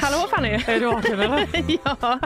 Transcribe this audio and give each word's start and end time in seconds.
Hallå 0.00 0.26
Fanny! 0.30 0.48
Är 0.66 0.80
du 0.80 0.86
vaken 0.86 1.20
eller? 1.20 1.46
ja, 1.84 2.18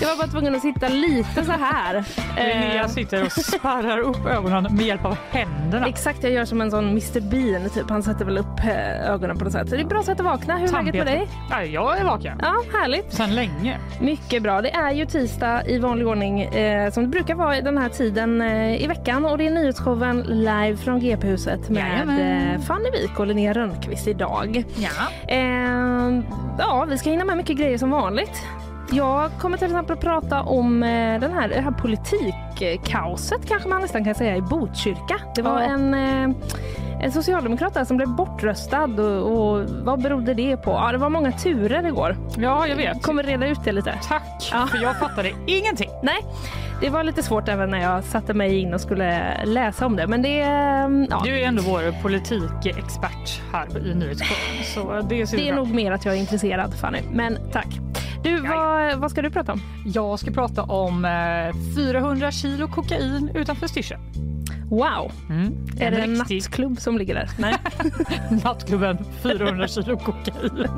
jag 0.00 0.08
var 0.08 0.16
bara 0.16 0.28
tvungen 0.28 0.54
att 0.54 0.62
sitta 0.62 0.88
lite 0.88 1.44
så 1.44 1.52
här. 1.52 2.04
Linnea 2.36 2.82
Eh, 2.82 2.88
sitter 2.88 3.24
och 3.24 3.32
spärrar 3.32 3.98
upp 3.98 4.26
ögonen 4.26 4.76
med 4.76 4.86
hjälp 4.86 5.04
av 5.04 5.16
händerna. 5.74 5.86
Exakt, 5.94 6.22
jag 6.22 6.32
gör 6.32 6.44
som 6.44 6.60
en 6.60 6.70
sån 6.70 6.88
Mr 6.88 7.20
Bean. 7.20 7.70
Typ. 7.70 7.90
Han 7.90 8.02
sätter 8.02 8.24
väl 8.24 8.38
upp 8.38 8.58
eh, 8.64 9.10
ögonen 9.10 9.38
på 9.38 9.44
något 9.44 9.52
sätt. 9.52 9.68
Så 9.68 9.74
det 9.74 9.80
är 9.80 9.84
ett 9.84 9.88
bra 9.88 10.02
sätt 10.02 10.20
att 10.20 10.26
vakna. 10.26 10.58
Hur 10.58 10.68
är 10.68 10.72
läget 10.72 10.94
med 10.94 11.06
dig? 11.06 11.28
Nej, 11.50 11.70
jag 11.70 11.98
är 11.98 12.04
vaken. 12.04 12.38
Ja, 12.42 12.54
härligt. 12.72 13.12
Sen 13.12 13.34
länge. 13.34 13.78
Mycket 14.00 14.42
bra. 14.42 14.62
Det 14.62 14.70
är 14.70 14.92
ju 14.92 15.06
tisdag 15.06 15.66
i 15.66 15.78
vanlig 15.78 16.06
ordning 16.06 16.42
eh, 16.42 16.90
som 16.90 17.02
det 17.02 17.08
brukar 17.08 17.34
vara 17.34 17.58
i 17.58 17.60
den 17.60 17.78
här 17.78 17.88
tiden 17.88 18.40
eh, 18.40 18.82
i 18.84 18.86
veckan 18.86 19.24
och 19.24 19.38
det 19.38 19.46
är 19.46 19.50
nyhetsshowen 19.50 20.20
live 20.20 20.76
från 20.76 21.00
GP-huset 21.00 21.68
med 21.70 22.08
eh, 22.54 22.60
Fanny 22.60 22.90
Wik 22.90 23.20
och 23.20 23.26
Linnea 23.26 23.52
Rönnqvist 23.52 24.08
idag. 24.08 24.64
Ja. 24.76 25.34
Eh, 25.34 26.20
ja, 26.58 26.86
vi 26.88 26.98
ska 26.98 27.10
hinna 27.10 27.24
med 27.24 27.36
mycket 27.36 27.56
grejer 27.56 27.78
som 27.78 27.90
vanligt. 27.90 28.42
Jag 28.96 29.30
kommer 29.38 29.56
till 29.58 29.66
exempel 29.66 29.92
att 29.94 30.00
prata 30.00 30.42
om 30.42 30.82
eh, 30.82 31.20
den 31.20 31.32
här, 31.32 31.48
det 31.48 31.60
här 31.60 31.70
politikkaoset 31.70 33.48
kanske 33.48 33.68
man 33.68 33.80
nästan 33.82 34.04
kan 34.04 34.14
säga 34.14 34.36
i 34.36 34.40
Botkyrka. 34.42 35.20
Det 35.34 35.42
var 35.42 35.60
Ja. 35.60 35.66
en, 35.66 35.94
eh, 35.94 36.36
en 37.00 37.12
socialdemokrat 37.12 37.74
där 37.74 37.84
som 37.84 37.96
blev 37.96 38.08
bortröstad 38.08 38.84
och, 39.00 39.32
och 39.58 39.64
vad 39.84 40.02
berodde 40.02 40.34
det 40.34 40.56
på? 40.56 40.70
Ja, 40.70 40.92
det 40.92 40.98
var 40.98 41.08
många 41.10 41.32
turer 41.32 41.86
igår. 41.86 42.16
ja, 42.36 42.66
jag 42.66 42.76
vet. 42.76 43.02
Kommer 43.02 43.22
reda 43.22 43.46
ut 43.46 43.64
det 43.64 43.72
lite. 43.72 43.98
Tack, 44.08 44.50
Ja. 44.52 44.66
för 44.66 44.78
jag 44.82 44.98
fattade 44.98 45.30
ingenting. 45.46 45.90
Nej, 46.02 46.18
det 46.80 46.90
var 46.90 47.04
lite 47.04 47.22
svårt 47.22 47.48
även 47.48 47.70
när 47.70 47.78
jag 47.82 48.04
satte 48.04 48.34
mig 48.34 48.58
in 48.58 48.74
och 48.74 48.80
skulle 48.80 49.44
läsa 49.44 49.86
om 49.86 49.96
det. 49.96 50.06
Men 50.06 50.22
det, 50.22 50.40
eh, 50.40 50.48
ja, 51.10 51.20
Du 51.24 51.40
är 51.40 51.44
ändå 51.46 51.62
vår 51.62 52.02
politikexpert 52.02 53.40
här 53.52 53.86
i 53.86 53.94
nyhetsshowen. 53.94 54.64
Så 54.74 55.08
det 55.08 55.30
det 55.36 55.48
är 55.48 55.52
bra. 55.54 55.64
nog 55.64 55.74
mer 55.74 55.92
att 55.92 56.04
jag 56.04 56.14
är 56.14 56.18
intresserad 56.18 56.74
Fanny. 56.74 56.98
Men 57.12 57.38
tack. 57.52 57.68
Du, 58.22 58.40
vad, 58.40 58.98
vad 58.98 59.10
ska 59.10 59.22
du 59.22 59.30
prata 59.30 59.52
om? 59.52 59.60
Jag 59.84 60.18
ska 60.18 60.30
prata 60.30 60.62
om 60.62 61.04
eh, 61.04 61.74
400 61.76 62.30
kilo 62.30 62.68
kokain 62.68 63.30
utanför 63.34 63.66
Styrsö. 63.66 63.96
Wow, 64.70 65.12
Mm. 65.30 65.54
är 65.80 65.90
det 65.90 65.96
en 65.96 66.10
riktig 66.18 66.36
nattklubb 66.42 66.80
som 66.80 66.98
ligger 66.98 67.14
där? 67.14 67.30
Nej. 67.38 67.54
nattklubben 68.44 68.98
400 69.22 69.68
kilo 69.68 69.96
kokain. 70.04 70.68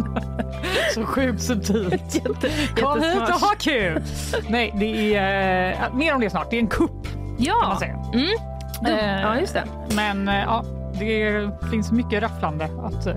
Så 0.95 1.05
sjukt 1.05 1.43
subtilt. 1.43 2.15
Jätte, 2.15 2.51
Kom 2.81 3.03
hit 3.03 3.17
och 3.17 3.41
ha 3.41 3.55
kul! 3.59 4.03
Nej, 4.49 4.75
det 4.81 5.15
är 5.17 5.73
eh, 5.89 5.95
mer 5.95 6.15
om 6.15 6.21
det 6.21 6.31
snart. 6.31 6.51
Det 6.51 6.57
är 6.57 6.61
en 6.61 6.67
kupp 6.69 7.07
kan 7.07 7.37
Ja, 7.39 7.69
man 7.69 7.79
säga. 7.79 7.95
mm. 8.15 8.27
du, 8.83 8.91
Eh, 8.91 9.21
ja 9.21 9.41
just 9.41 9.55
det. 9.55 9.65
Men 9.97 10.29
eh, 10.29 10.35
ja, 10.41 10.65
det 10.99 11.51
finns 11.71 11.93
mycket 11.93 12.23
rafflande 12.23 12.65
att 12.65 13.07
eh, 13.07 13.15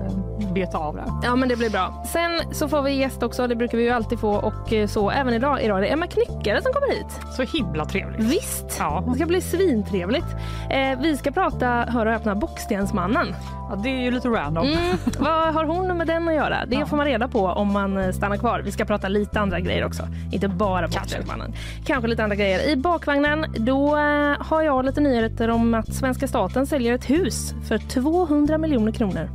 beta 0.54 0.78
av 0.78 0.96
där. 0.96 1.04
Ja 1.22 1.36
men 1.36 1.48
det 1.48 1.56
blir 1.56 1.70
bra. 1.70 2.04
Sen 2.12 2.54
så 2.54 2.68
får 2.68 2.82
vi 2.82 2.92
gäst 2.92 3.22
också, 3.22 3.46
det 3.46 3.56
brukar 3.56 3.78
vi 3.78 3.84
ju 3.84 3.90
alltid 3.90 4.20
få 4.20 4.34
och 4.34 4.72
eh, 4.72 4.86
så 4.86 5.10
även 5.10 5.34
idag. 5.34 5.62
Idag 5.62 5.78
är 5.78 5.82
det 5.82 5.88
Emma 5.88 6.06
Knyckare 6.06 6.62
som 6.62 6.72
kommer 6.72 6.94
hit. 6.94 7.20
Så 7.36 7.58
himla 7.58 7.84
trevligt. 7.84 8.20
Visst! 8.20 8.76
Ja. 8.78 9.04
Det 9.08 9.14
ska 9.14 9.26
bli 9.26 9.40
svintrevligt. 9.40 10.26
Eh, 10.70 11.00
vi 11.02 11.16
ska 11.16 11.30
prata, 11.30 11.66
hör 11.66 12.06
och 12.06 12.12
öppna, 12.12 12.34
Bockstensmannen. 12.34 13.34
Ja, 13.70 13.76
det 13.76 13.88
är 13.88 14.00
ju 14.00 14.10
lite 14.10 14.28
random. 14.28 14.66
Mm, 14.66 14.96
vad 15.18 15.54
har 15.54 15.64
hon 15.64 15.96
med 15.98 16.06
den 16.06 16.28
att 16.28 16.34
göra? 16.34 16.66
Det 16.66 16.76
Ja. 16.76 16.86
får 16.86 16.96
man 16.96 17.06
reda 17.06 17.28
på 17.28 17.46
om 17.46 17.72
man 17.72 17.98
eh, 17.98 18.10
stannar 18.12 18.36
kvar. 18.36 18.62
Vi 18.64 18.72
ska 18.72 18.84
prata 18.84 19.08
lite 19.08 19.40
andra 19.40 19.60
grejer 19.60 19.84
också. 19.84 20.02
Inte 20.32 20.48
bara. 20.48 20.88
Bockstensmannen. 20.88 21.52
Kanske 21.86 22.08
lite 22.08 22.22
andra 22.24 22.36
grejer. 22.36 22.68
I 22.70 22.76
bakvagnen 22.76 23.46
då 23.58 23.96
eh, 23.96 24.34
har 24.38 24.62
jag 24.62 24.84
lite 24.84 25.00
nyheter 25.00 25.50
om 25.50 25.74
att 25.74 25.94
svenska 25.94 26.28
staten 26.28 26.66
säljer 26.66 26.94
ett 26.94 27.10
hus 27.10 27.54
för 27.68 27.78
200 27.78 28.58
miljoner 28.58 28.92
kronor. 28.92 29.30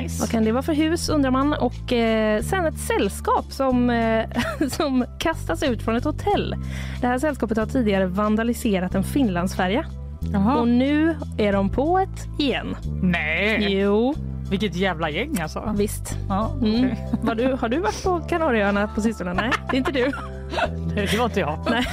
Nice. 0.00 0.20
Vad 0.20 0.30
kan 0.30 0.44
det 0.44 0.52
vara 0.52 0.62
för 0.62 0.72
hus 0.72 1.08
undrar 1.08 1.30
man. 1.30 1.52
Och 1.52 1.92
eh, 1.92 2.42
sen 2.42 2.66
ett 2.66 2.78
sällskap 2.78 3.44
som, 3.52 3.90
eh, 3.90 4.24
som 4.70 5.04
kastas 5.18 5.62
ut 5.62 5.82
från 5.82 5.96
ett 5.96 6.04
hotell. 6.04 6.54
Det 7.00 7.06
här 7.06 7.18
sällskapet 7.18 7.58
har 7.58 7.66
tidigare 7.66 8.06
vandaliserat 8.06 8.94
en 8.94 9.02
Finlandsfärja. 9.04 9.84
Jaha. 10.32 10.60
Och 10.60 10.68
nu 10.68 11.16
är 11.38 11.52
de 11.52 11.68
på 11.70 11.98
ett 11.98 12.26
igen. 12.38 12.76
Nej, 13.02 13.72
Jo, 13.80 14.14
vilket 14.50 14.76
jävla 14.76 15.10
gäng 15.10 15.40
alltså. 15.40 15.74
visst. 15.76 16.16
Ja, 16.28 16.50
Mm. 16.62 16.74
okej. 16.74 17.06
Var 17.22 17.34
du, 17.34 17.56
har 17.60 17.68
du 17.68 17.78
varit 17.80 18.02
på 18.04 18.20
Kanarieöarna 18.20 18.88
på 18.94 19.00
sistone? 19.00 19.32
Nej, 19.34 19.50
det 19.70 19.76
är 19.76 19.78
inte 19.78 19.92
du. 19.92 20.12
Det, 20.94 21.06
det 21.06 21.18
var 21.18 21.24
inte 21.24 21.40
jag. 21.40 21.58
Nej. 21.70 21.86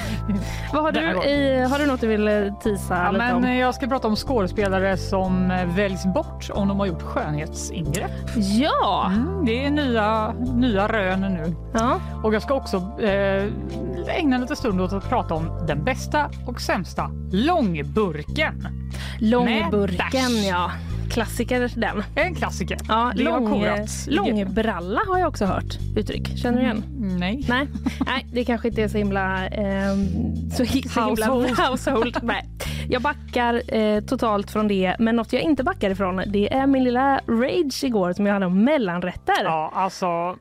Vad 0.73 0.83
har, 0.83 0.91
du 0.91 1.29
i, 1.29 1.59
har 1.61 1.79
du 1.79 1.85
något 1.85 2.01
du 2.01 2.07
vill 2.07 2.27
eh, 2.27 2.53
tisa 2.63 2.97
Ja, 3.05 3.11
lite 3.11 3.25
men 3.25 3.35
om? 3.35 3.55
jag 3.57 3.75
ska 3.75 3.87
prata 3.87 4.07
om 4.07 4.15
skådespelare 4.15 4.97
som 4.97 5.51
eh, 5.51 5.75
väljs 5.75 6.05
bort 6.05 6.49
om 6.53 6.67
de 6.67 6.79
har 6.79 6.85
gjort 6.87 7.01
skönhetsingrepp. 7.01 8.11
Ja! 8.35 9.11
Mm, 9.15 9.45
det 9.45 9.65
är 9.65 9.69
nya, 9.69 10.31
nya 10.53 10.87
rön 10.87 11.21
nu. 11.21 11.55
ja! 11.73 11.99
Och 12.23 12.33
jag 12.33 12.41
ska 12.41 12.53
också 12.53 12.77
eh, 13.01 13.43
ägna 14.07 14.37
lite 14.37 14.55
stund 14.55 14.81
åt 14.81 14.93
att 14.93 15.09
prata 15.09 15.33
om 15.33 15.65
den 15.67 15.83
bästa 15.83 16.29
och 16.45 16.61
sämsta 16.61 17.11
långburken. 17.31 18.67
Långburken, 19.19 20.43
ja. 20.49 20.71
Klassiker 21.09 21.71
den. 21.75 22.03
En 22.15 22.35
klassiker. 22.35 22.77
Ja, 22.87 23.11
det 23.15 23.23
har 23.23 23.39
lång, 23.39 23.49
korats. 23.49 24.07
långbralla 24.07 25.01
har 25.07 25.19
jag 25.19 25.27
också 25.27 25.45
hört 25.45 25.77
uttryck. 25.95 26.37
Känner 26.37 26.57
du 26.57 26.63
igen? 26.63 26.83
Nej. 27.19 27.45
Nej, 27.49 27.67
nej, 28.05 28.25
det 28.33 28.45
kanske 28.45 28.67
inte 28.67 28.83
är 28.83 28.87
så 28.87 28.97
himla... 28.97 29.47
ehm, 29.47 30.07
så, 30.51 30.55
så 30.55 30.63
himla 30.63 31.05
Household. 31.05 31.49
household. 31.69 32.17
Nej. 32.23 32.49
Jag 32.89 33.01
backar 33.01 33.75
eh, 33.75 34.01
totalt 34.01 34.51
från 34.51 34.67
det, 34.67 34.95
men 34.99 35.15
något 35.15 35.33
jag 35.33 35.41
inte 35.41 35.63
backar 35.63 35.89
ifrån 35.89 36.23
det 36.27 36.53
är 36.53 36.67
min 36.67 36.83
lilla 36.83 37.19
rage 37.27 37.83
igår 37.83 38.13
som 38.13 38.25
jag 38.25 38.33
hade 38.33 38.45
om 38.45 38.63
mellanrätter. 38.63 39.43
Ja, 39.43 39.71
alltså. 39.75 40.35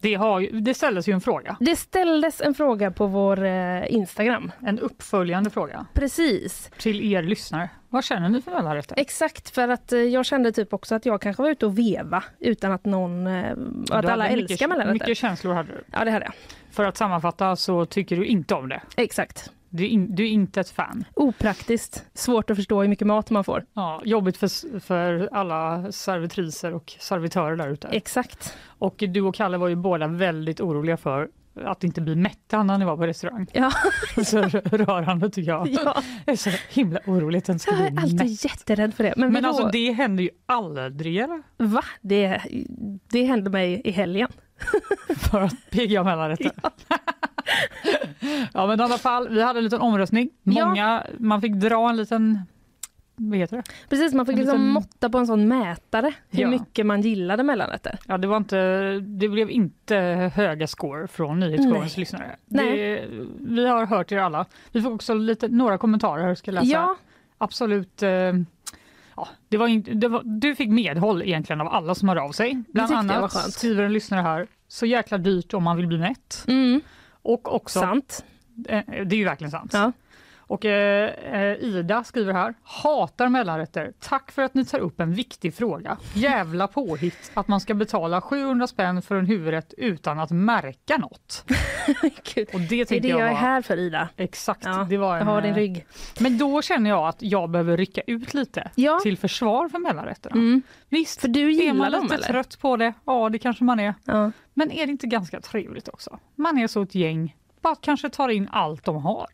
Det, 0.00 0.14
har, 0.14 0.40
ju- 0.40 0.60
det 0.60 0.74
ställdes 0.74 1.08
ju 1.08 1.12
en 1.12 1.20
fråga. 1.20 1.56
Det 1.60 1.76
ställdes 1.76 2.40
en 2.40 2.54
fråga 2.54 2.90
på 2.90 3.06
vår 3.06 3.44
eh, 3.44 3.92
Instagram. 3.94 4.52
En 4.66 4.78
uppföljande 4.78 5.50
fråga 5.50 5.86
Precis. 5.94 6.70
till 6.78 7.12
er 7.12 7.22
lyssnare. 7.22 7.70
Vad 7.88 8.04
känner 8.04 8.28
ni 8.28 8.42
för 8.42 8.50
mellanrätter? 8.50 8.98
Exakt, 8.98 9.50
för 9.50 9.68
att 9.68 9.92
eh, 9.92 9.98
jag 9.98 10.26
kände 10.26 10.52
typ 10.52 10.72
också 10.72 10.94
att 10.94 11.06
jag 11.06 11.20
kanske 11.20 11.42
var 11.42 11.50
ute 11.50 11.66
och 11.66 11.78
veva 11.78 12.24
utan 12.40 12.72
att 12.72 12.84
någon... 12.84 13.26
Eh, 13.26 13.52
att 13.90 14.04
alla 14.04 14.24
mycket, 14.28 14.50
älskar 14.50 14.68
mellanrätter. 14.68 14.92
Mycket 14.92 15.18
känslor 15.18 15.54
hade 15.54 15.68
du. 15.72 15.84
Ja, 15.92 16.04
det 16.04 16.10
hade 16.10 16.24
jag. 16.24 16.34
För 16.70 16.84
att 16.84 16.96
sammanfatta 16.96 17.56
så 17.56 17.86
tycker 17.86 18.16
du 18.16 18.26
inte 18.26 18.54
om 18.54 18.68
det. 18.68 18.80
Exakt. 18.96 19.50
Du 19.70 19.84
är, 19.84 19.88
in, 19.88 20.14
du 20.14 20.22
är 20.24 20.28
inte 20.28 20.60
ett 20.60 20.70
fan. 20.70 21.04
Opraktiskt. 21.14 22.04
Svårt 22.14 22.50
att 22.50 22.56
förstå 22.56 22.80
hur 22.82 22.88
mycket 22.88 23.06
mat 23.06 23.30
man 23.30 23.44
får. 23.44 23.64
Ja, 23.74 24.00
jobbigt 24.04 24.36
för, 24.36 24.80
för 24.80 25.28
alla 25.32 25.92
servitriser 25.92 26.74
och 26.74 26.94
servitörer 26.98 27.56
där 27.56 27.68
ute. 27.68 27.88
Exakt. 27.88 28.56
Och 28.66 28.94
du 29.08 29.20
och 29.20 29.34
Kalle 29.34 29.58
var 29.58 29.68
ju 29.68 29.76
båda 29.76 30.06
väldigt 30.06 30.60
oroliga 30.60 30.96
för 30.96 31.28
att 31.64 31.84
inte 31.84 32.00
bli 32.00 32.14
mätta 32.16 32.62
när 32.62 32.78
ni 32.78 32.84
var 32.84 32.96
på 32.96 33.06
restaurang. 33.06 33.46
Ja. 33.52 33.70
Så 34.24 34.38
rörande 34.64 35.30
tycker 35.30 35.50
jag. 35.50 35.68
ja. 35.68 36.02
Jag 36.26 36.32
är 36.32 36.36
så 36.36 36.50
himla 36.70 37.00
orolig 37.06 37.38
att 37.38 37.44
den 37.44 37.58
ska 37.58 37.70
Jag 37.74 37.86
är 37.86 37.90
bli 37.90 38.02
alltid 38.02 38.18
mätt. 38.18 38.44
jätterädd 38.44 38.94
för 38.94 39.04
det. 39.04 39.14
Men, 39.16 39.32
Men 39.32 39.44
alltså 39.44 39.68
det 39.72 39.92
händer 39.92 40.22
ju 40.24 40.30
aldrig 40.46 41.16
eller? 41.18 41.42
Va? 41.56 41.82
Det, 42.00 42.40
det 43.10 43.24
hände 43.24 43.50
mig 43.50 43.80
i 43.84 43.90
helgen. 43.90 44.28
För 45.16 45.42
att 45.42 45.70
pigga 45.70 46.04
mellanrätter. 46.04 46.50
Ja. 48.54 48.66
men 48.66 48.80
i 48.80 48.82
alla 48.82 48.98
fall, 48.98 49.28
vi 49.28 49.42
hade 49.42 49.58
en 49.58 49.64
liten 49.64 49.80
omröstning. 49.80 50.30
Ja. 50.42 50.66
Många, 50.68 51.06
man 51.18 51.40
fick 51.40 51.52
dra 51.52 51.88
en 51.90 51.96
liten, 51.96 52.38
vad 53.16 53.38
heter 53.38 53.56
det? 53.56 53.62
Precis, 53.88 54.14
man 54.14 54.26
fick 54.26 54.32
En 54.32 54.38
liksom 54.40 54.58
liten- 54.58 54.72
måtta 54.72 55.10
på 55.10 55.18
en 55.18 55.26
sån 55.26 55.48
mätare 55.48 56.12
hur 56.30 56.40
Ja. 56.42 56.48
mycket 56.48 56.86
man 56.86 57.00
gillade 57.00 57.42
mellanrätter. 57.42 57.98
Ja, 58.06 58.18
det, 58.18 58.26
var 58.26 58.36
inte, 58.36 58.90
det 59.00 59.28
blev 59.28 59.50
inte 59.50 59.96
höga 60.34 60.66
score 60.66 61.08
från 61.08 61.40
nyhetsshowens 61.40 61.96
lyssnare. 61.96 62.36
Nej. 62.46 62.76
Det, 62.76 63.06
vi 63.40 63.66
har 63.68 63.86
hört 63.86 64.12
er 64.12 64.18
alla. 64.18 64.44
Vi 64.72 64.82
får 64.82 64.92
också 64.94 65.14
lite, 65.14 65.48
några 65.48 65.78
kommentarer 65.78 66.22
här 66.22 66.34
ska 66.34 66.50
läsa. 66.50 66.66
Ja, 66.66 66.96
Absolut. 67.38 68.02
Eh, 68.02 68.10
ja, 69.16 69.28
det 69.48 69.56
var 69.56 69.94
det 69.94 70.08
var, 70.08 70.22
du 70.24 70.54
fick 70.54 70.68
medhåll 70.70 71.22
egentligen 71.22 71.60
av 71.60 71.68
alla 71.68 71.94
som 71.94 72.08
hörde 72.08 72.20
av 72.20 72.32
sig. 72.32 72.62
Bland 72.72 72.92
annat 72.92 73.32
skriver 73.52 73.82
en 73.84 73.92
lyssnare 73.92 74.20
här, 74.22 74.46
så 74.68 74.86
jäkla 74.86 75.18
dyrt 75.18 75.54
om 75.54 75.62
man 75.62 75.76
vill 75.76 75.86
bli 75.86 75.98
mätt. 75.98 76.44
mm, 76.48 76.80
Och 77.22 77.54
också, 77.54 77.80
sant. 77.80 78.24
eh, 78.68 78.82
det 78.86 79.14
är 79.16 79.18
ju 79.18 79.24
verkligen 79.24 79.50
sant. 79.50 79.70
Ja. 79.74 79.92
Och 80.48 80.64
eh, 80.64 81.10
eh, 81.34 81.56
Ida 81.64 82.04
skriver 82.04 82.32
här, 82.32 82.54
hatar 82.62 83.28
mellanrätter. 83.28 83.92
Tack 84.00 84.30
för 84.32 84.42
att 84.42 84.54
ni 84.54 84.64
tar 84.64 84.78
upp 84.78 85.00
en 85.00 85.12
viktig 85.14 85.54
fråga. 85.54 85.98
Jävla 86.14 86.68
påhitt 86.68 87.30
att 87.34 87.48
man 87.48 87.60
ska 87.60 87.74
betala 87.74 88.20
700 88.20 88.66
spänn 88.66 89.02
för 89.02 89.14
en 89.16 89.26
huvudrätt 89.26 89.74
utan 89.76 90.18
att 90.18 90.30
märka 90.30 90.96
något. 90.96 91.44
Och 92.54 92.60
det 92.60 92.88
Det 92.88 92.96
är 92.96 93.00
det 93.00 93.08
jag 93.08 93.20
jag 93.20 93.28
är 93.28 93.34
här 93.34 93.62
för 93.62 93.76
Ida. 93.76 94.08
Exakt, 94.16 94.64
Ja, 94.64 94.86
det 94.90 94.96
var 94.96 95.12
en, 95.12 95.18
Jag 95.18 95.34
har 95.34 95.42
din 95.42 95.50
eh, 95.50 95.56
rygg. 95.56 95.86
Men 96.20 96.38
då 96.38 96.62
känner 96.62 96.90
jag 96.90 97.08
att 97.08 97.22
jag 97.22 97.50
behöver 97.50 97.76
rycka 97.76 98.00
ut 98.06 98.34
lite 98.34 98.70
Ja, 98.74 98.98
till 99.02 99.18
försvar 99.18 99.68
för 99.68 99.78
mellanrätterna. 99.78 100.36
mm. 100.36 100.62
Visst, 100.88 101.20
för 101.20 101.28
du 101.28 101.40
är 101.46 101.50
gillar 101.50 101.74
man 101.74 101.92
dem 101.92 102.02
lite 102.02 102.14
eller? 102.14 102.26
trött 102.26 102.58
på 102.60 102.76
det? 102.76 102.92
Ja, 103.04 103.28
det 103.28 103.38
kanske 103.38 103.64
man 103.64 103.80
är. 103.80 103.94
Ja. 104.04 104.30
Men 104.54 104.70
är 104.72 104.86
det 104.86 104.92
inte 104.92 105.06
ganska 105.06 105.40
trevligt 105.40 105.88
också? 105.88 106.18
Man 106.34 106.58
är 106.58 106.66
så 106.66 106.82
ett 106.82 106.94
gäng, 106.94 107.36
bara 107.60 107.76
kanske 107.80 108.10
tar 108.10 108.28
in 108.28 108.48
allt 108.52 108.84
de 108.84 108.96
har. 108.96 109.26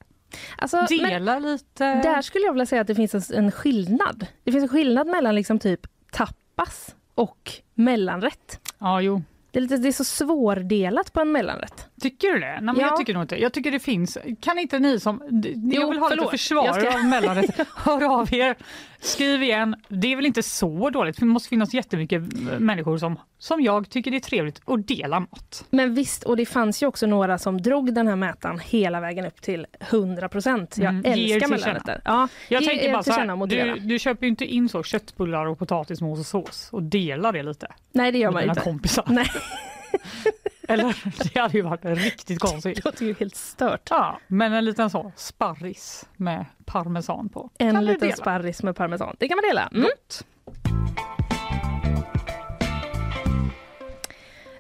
Alltså, 0.59 0.87
Dela 0.89 1.39
lite. 1.39 1.85
där 1.95 2.23
skulle 2.23 2.45
jag 2.45 2.53
vilja 2.53 2.67
säga 2.67 2.81
att 2.81 2.87
det 2.87 2.95
finns 2.95 3.15
en- 3.31 3.45
en 3.45 3.53
skillnad. 3.53 4.27
Det 4.45 4.53
finns 4.53 4.63
en 4.63 4.69
skillnad 4.69 5.07
mellan 5.07 5.35
liksom 5.35 5.59
typ 5.59 5.81
tapas 6.13 6.95
och 7.15 7.51
mellanrätt. 7.75 8.61
Ja, 8.79 9.01
jo. 9.01 9.23
Det 9.51 9.59
är, 9.59 9.63
lite, 9.63 9.77
det 9.77 9.89
är 9.89 9.93
så 9.93 10.05
svårdelat 10.05 11.13
på 11.13 11.21
en 11.21 11.33
mellanrätt. 11.33 11.89
Tycker 12.01 12.29
du 12.29 12.39
det? 12.39 12.47
Nej, 12.47 12.61
men 12.63 12.77
Ja. 12.79 12.83
jag 12.87 12.97
tycker 12.97 13.15
nog 13.15 13.23
inte. 13.23 13.37
Jag 13.43 13.53
tycker 13.53 13.71
det 13.71 13.79
finns. 13.81 14.19
Kan 14.41 14.59
inte 14.59 14.79
ni 14.79 15.01
som... 15.01 15.23
d- 15.31 15.53
Jag 15.55 15.83
Jo, 15.83 15.91
vill 15.91 15.99
ha 15.99 16.09
förlåt. 16.09 16.25
lite 16.27 16.31
försvar 16.39 16.73
ska- 16.73 16.95
av 16.99 17.05
mellanrätt. 17.05 17.61
Hör 17.77 18.21
av 18.21 18.35
er. 18.35 18.57
Skriv 19.05 19.43
igen. 19.43 19.75
Det 19.89 20.13
är 20.13 20.17
väl 20.17 20.27
inte 20.27 20.43
så 20.43 20.91
dåligt. 20.91 21.17
Det 21.21 21.25
måste 21.27 21.49
finnas 21.49 21.75
jättemycket 21.75 22.23
eh, 22.23 22.59
människor 22.59 22.99
som, 22.99 23.17
som 23.39 23.61
jag 23.61 23.91
tycker 23.91 24.11
det 24.11 24.17
är 24.17 24.21
trevligt 24.21 24.61
att 24.65 24.89
dela 24.89 25.21
mat. 25.21 25.65
Men 25.71 25.95
visst, 25.95 26.23
och 26.23 26.37
det 26.37 26.47
fanns 26.47 26.83
ju 26.83 26.87
också 26.87 27.07
några 27.07 27.39
som 27.39 27.61
drog 27.63 27.95
den 27.95 28.09
här 28.09 28.17
mätaren 28.17 28.59
hela 28.59 29.01
vägen 29.01 29.27
upp 29.27 29.43
till 29.43 29.67
100 29.81 30.29
procent. 30.29 30.79
Jag 30.79 30.89
Mm, 30.95 31.13
älskar 31.13 31.49
mellanrätter. 31.49 32.01
Ja, 32.05 32.29
Jag 32.49 32.63
ge 32.63 32.69
tänker 32.69 32.89
er 32.89 32.93
bara 32.93 33.03
så 33.03 33.13
här, 33.13 33.47
du, 33.47 33.81
du 33.81 33.99
köper 33.99 34.23
ju 34.27 34.31
inte 34.31 34.45
in 34.45 34.69
så 34.69 34.83
köttbullar 34.83 35.47
och 35.47 35.59
potatismos 35.59 36.19
och 36.21 36.27
sås 36.27 36.69
och 36.73 36.83
delar 36.83 37.33
det 37.33 37.43
lite 37.43 37.67
Nej, 37.93 38.13
det 38.13 38.19
gör 38.19 38.31
man 38.31 38.49
inte. 38.49 38.61
kompisar. 38.61 39.05
Nej. 39.09 39.27
Eller 40.69 40.97
det 41.35 41.41
hade 41.41 41.59
ju 41.59 41.63
varit 41.63 41.85
riktigt 41.85 42.41
konstigt. 42.41 42.77
Det 42.77 42.85
låter 42.85 43.05
ju 43.05 43.15
helt 43.15 43.37
stört. 43.37 43.89
Ja, 43.91 44.19
men 44.27 44.53
en 44.53 44.65
liten 44.65 44.91
sån 44.91 45.13
sparris 45.17 46.05
med 46.17 46.47
parmesan 46.65 47.29
på. 47.29 47.51
En 47.59 47.85
liten 47.85 48.09
dela. 48.09 48.17
sparris 48.17 48.63
med 48.63 48.77
parmesan. 48.77 49.17
Det 49.19 49.29
kan 49.29 49.37
man 49.37 49.43
dela. 49.49 49.69
Mm. 49.73 49.83
Gott. 49.83 50.25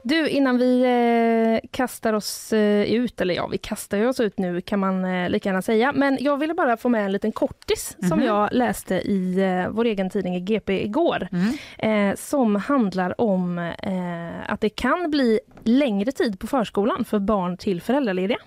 Du, 0.06 0.28
innan 0.28 0.58
vi 0.58 0.82
eh, 1.62 1.68
kastar 1.70 2.12
oss 2.12 2.52
eh, 2.52 2.82
ut, 2.94 3.20
eller 3.20 3.34
ja, 3.34 3.46
vi 3.46 3.58
kastar 3.58 4.06
oss 4.06 4.20
ut 4.20 4.38
nu 4.38 4.60
kan 4.60 4.78
man 4.80 5.04
eh, 5.04 5.30
lika 5.30 5.48
gärna 5.48 5.62
säga, 5.62 5.92
men 5.92 6.18
jag 6.20 6.36
ville 6.36 6.54
bara 6.54 6.76
få 6.76 6.88
med 6.88 7.04
en 7.04 7.12
liten 7.12 7.32
kortis 7.32 7.96
som 8.08 8.18
Mhm. 8.18 8.26
jag 8.26 8.48
läste 8.52 8.94
i 8.94 9.38
eh, 9.40 9.68
vår 9.70 9.84
egen 9.84 10.10
tidning 10.10 10.36
i 10.36 10.40
GP 10.40 10.84
igår, 10.84 11.28
Mm. 11.78 12.10
eh, 12.10 12.16
som 12.16 12.56
handlar 12.56 13.20
om 13.20 13.58
eh, 13.58 14.52
att 14.52 14.60
det 14.60 14.68
kan 14.68 15.10
bli 15.10 15.40
längre 15.64 16.12
tid 16.12 16.38
på 16.40 16.46
förskolan 16.46 17.04
för 17.04 17.18
barn 17.18 17.56
till 17.56 17.80
föräldralediga. 17.80 18.38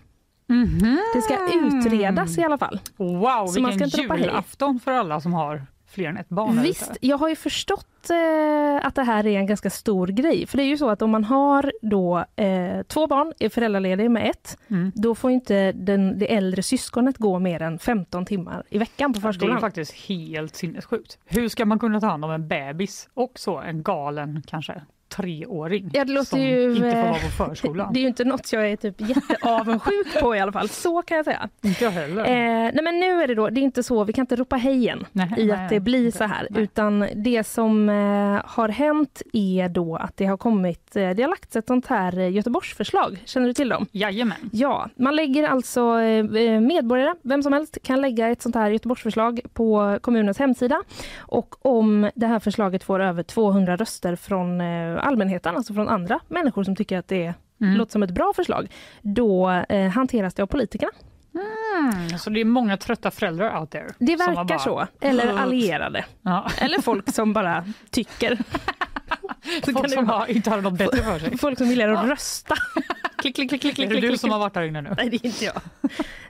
Mhm. 0.49 0.97
Det 1.15 1.21
ska 1.21 1.37
utredas 1.53 2.37
i 2.37 2.43
alla 2.43 2.57
fall. 2.57 2.79
Wow, 2.97 3.47
Så 3.47 3.61
man 3.61 3.73
ska 3.73 3.85
vilken 3.85 4.17
julafton 4.17 4.79
för 4.79 4.91
alla 4.91 5.21
som 5.21 5.33
har 5.33 5.61
fler 5.97 6.09
än 6.09 6.17
ett 6.17 6.29
barn. 6.29 6.61
Visst, 6.61 6.97
jag 7.01 7.17
har 7.17 7.29
ju 7.29 7.35
förstått 7.35 8.09
eh, 8.09 8.85
att 8.87 8.95
det 8.95 9.03
här 9.03 9.27
är 9.27 9.37
en 9.37 9.45
ganska 9.47 9.69
stor 9.69 10.07
grej. 10.07 10.47
För 10.47 10.57
det 10.57 10.63
är 10.63 10.67
ju 10.67 10.77
så 10.77 10.89
att 10.89 11.01
om 11.01 11.09
man 11.09 11.23
har 11.23 11.71
då 11.81 12.25
eh, 12.35 12.81
två 12.87 13.07
barn, 13.07 13.33
är 13.39 13.49
föräldraledig 13.49 14.11
med 14.11 14.29
ett, 14.29 14.57
Mm. 14.69 14.91
då 14.95 15.15
får 15.15 15.31
inte 15.31 15.71
den, 15.71 16.19
det 16.19 16.33
äldre 16.35 16.63
syskonet 16.63 17.17
gå 17.17 17.39
mer 17.39 17.61
än 17.61 17.79
15 17.79 18.25
timmar 18.25 18.63
i 18.69 18.77
veckan 18.77 19.13
på 19.13 19.19
Det 19.19 19.27
är 19.27 19.31
förskolan. 19.31 19.61
faktiskt 19.61 19.93
helt 19.93 20.55
sinnessjukt. 20.55 21.17
Hur 21.25 21.49
ska 21.49 21.65
man 21.65 21.79
kunna 21.79 21.99
ta 22.01 22.07
hand 22.07 22.25
om 22.25 22.31
en 22.31 22.47
bebis 22.47 23.09
och 23.13 23.31
så 23.35 23.57
en 23.57 23.83
galen 23.83 24.43
kanske 24.47 24.81
treåring 25.09 25.89
Ja, 25.93 26.05
det 26.05 26.13
låter 26.13 26.29
som 26.29 26.39
ju, 26.41 26.75
inte 26.75 26.79
får 26.91 26.97
eh, 26.97 27.03
vara 27.03 27.13
på 27.13 27.27
förskolan? 27.47 27.93
Det 27.93 27.99
är 27.99 28.01
ju 28.01 28.07
inte 28.07 28.23
något 28.23 28.53
jag 28.53 28.71
är 28.71 28.75
typ 28.75 29.01
jätteavundsjuk 29.01 30.19
på 30.21 30.35
i 30.35 30.39
alla 30.39 30.51
fall, 30.51 30.69
så 30.69 31.01
kan 31.01 31.17
jag 31.17 31.25
säga. 31.25 31.49
Inte 31.61 31.83
jag 31.83 31.91
heller. 31.91 32.21
Eh, 32.25 32.71
nej 32.73 32.79
men 32.83 32.99
nu 32.99 33.21
är 33.21 33.27
det 33.27 33.35
då, 33.35 33.49
det 33.49 33.59
är 33.59 33.63
inte 33.63 33.83
så, 33.83 34.03
vi 34.03 34.13
kan 34.13 34.23
inte 34.23 34.35
ropa 34.35 34.55
hej 34.55 34.75
igen 34.75 35.05
Nej, 35.11 35.33
i 35.37 35.45
nej, 35.45 35.51
att 35.51 35.69
det 35.69 35.79
blir 35.79 36.05
inte. 36.05 36.17
så 36.17 36.23
här. 36.23 36.47
Nej. 36.49 36.63
Utan 36.63 37.07
det 37.15 37.43
som 37.47 37.89
eh, 37.89 38.41
har 38.45 38.69
hänt 38.69 39.21
är 39.33 39.69
då 39.69 39.95
att 39.95 40.17
det 40.17 40.25
har 40.25 40.37
kommit, 40.37 40.95
eh, 40.95 41.09
det 41.09 41.23
har 41.23 41.29
lagts 41.29 41.55
ett 41.55 41.67
sånt 41.67 41.87
här 41.87 42.19
eh, 42.19 42.29
Göteborgsförslag. 42.29 43.21
Känner 43.25 43.47
du 43.47 43.53
till 43.53 43.69
dem? 43.69 43.85
Jajamän. 43.91 44.49
Ja, 44.51 44.89
man 44.95 45.15
lägger 45.15 45.47
alltså 45.47 45.99
eh, 45.99 46.59
medborgare, 46.61 47.15
vem 47.21 47.43
som 47.43 47.53
helst 47.53 47.77
kan 47.83 48.01
lägga 48.01 48.27
ett 48.27 48.41
sånt 48.41 48.55
här 48.55 48.69
Göteborgsförslag 48.69 49.39
på 49.53 49.99
kommunens 50.01 50.39
hemsida. 50.39 50.83
Och 51.19 51.65
om 51.65 52.09
det 52.15 52.27
här 52.27 52.39
förslaget 52.39 52.83
får 52.83 52.99
över 52.99 53.23
200 53.23 53.75
röster 53.75 54.15
från 54.15 54.61
eh, 54.61 54.96
allmänheten, 54.99 55.55
alltså 55.55 55.73
från 55.73 55.89
andra 55.89 56.19
människor 56.27 56.63
som 56.63 56.75
tycker 56.75 56.97
att 56.97 57.07
det 57.07 57.33
Mm. 57.61 57.77
låter 57.77 57.91
som 57.91 58.03
ett 58.03 58.11
bra 58.11 58.33
förslag, 58.35 58.67
då 59.01 59.49
eh, 59.69 59.89
hanteras 59.89 60.33
det 60.33 60.43
av 60.43 60.47
politikerna. 60.47 60.91
Mm, 61.35 62.17
så 62.19 62.29
det 62.29 62.41
är 62.41 62.45
många 62.45 62.77
trötta 62.77 63.11
föräldrar 63.11 63.59
out 63.59 63.71
there. 63.71 63.87
Det 63.99 64.15
verkar 64.15 64.43
bara- 64.43 64.59
så. 64.59 64.87
Eller 65.01 65.37
allierade. 65.37 66.05
Ja. 66.21 66.49
Eller 66.61 66.81
folk 66.81 67.13
som 67.13 67.33
bara 67.33 67.65
tycker. 67.91 68.37
Så 69.65 69.65
kan 69.65 69.73
Folk 69.73 69.87
det 69.87 69.93
som 69.93 70.07
har, 70.07 70.27
inte 70.27 70.49
har 70.49 70.61
något 70.61 70.73
bättre 70.73 71.03
för 71.03 71.19
sig. 71.19 71.37
Folk 71.37 71.57
som 71.57 71.67
gillar 71.67 71.89
att 71.89 72.09
rösta. 72.09 72.55
klick, 73.17 73.35
klick, 73.35 73.49
klick, 73.49 73.61
klick, 73.61 73.71
Är 73.71 73.75
klick, 73.75 73.89
det 73.89 73.95
du 73.95 74.07
klick, 74.07 74.19
som 74.19 74.27
klick. 74.27 74.33
har 74.33 74.39
varit 74.39 74.53
där 74.53 74.61
inne 74.61 74.81
nu? 74.81 74.93
Nej, 74.97 75.09
det 75.09 75.15
är 75.15 75.25
inte 75.25 75.45
jag. 75.45 75.61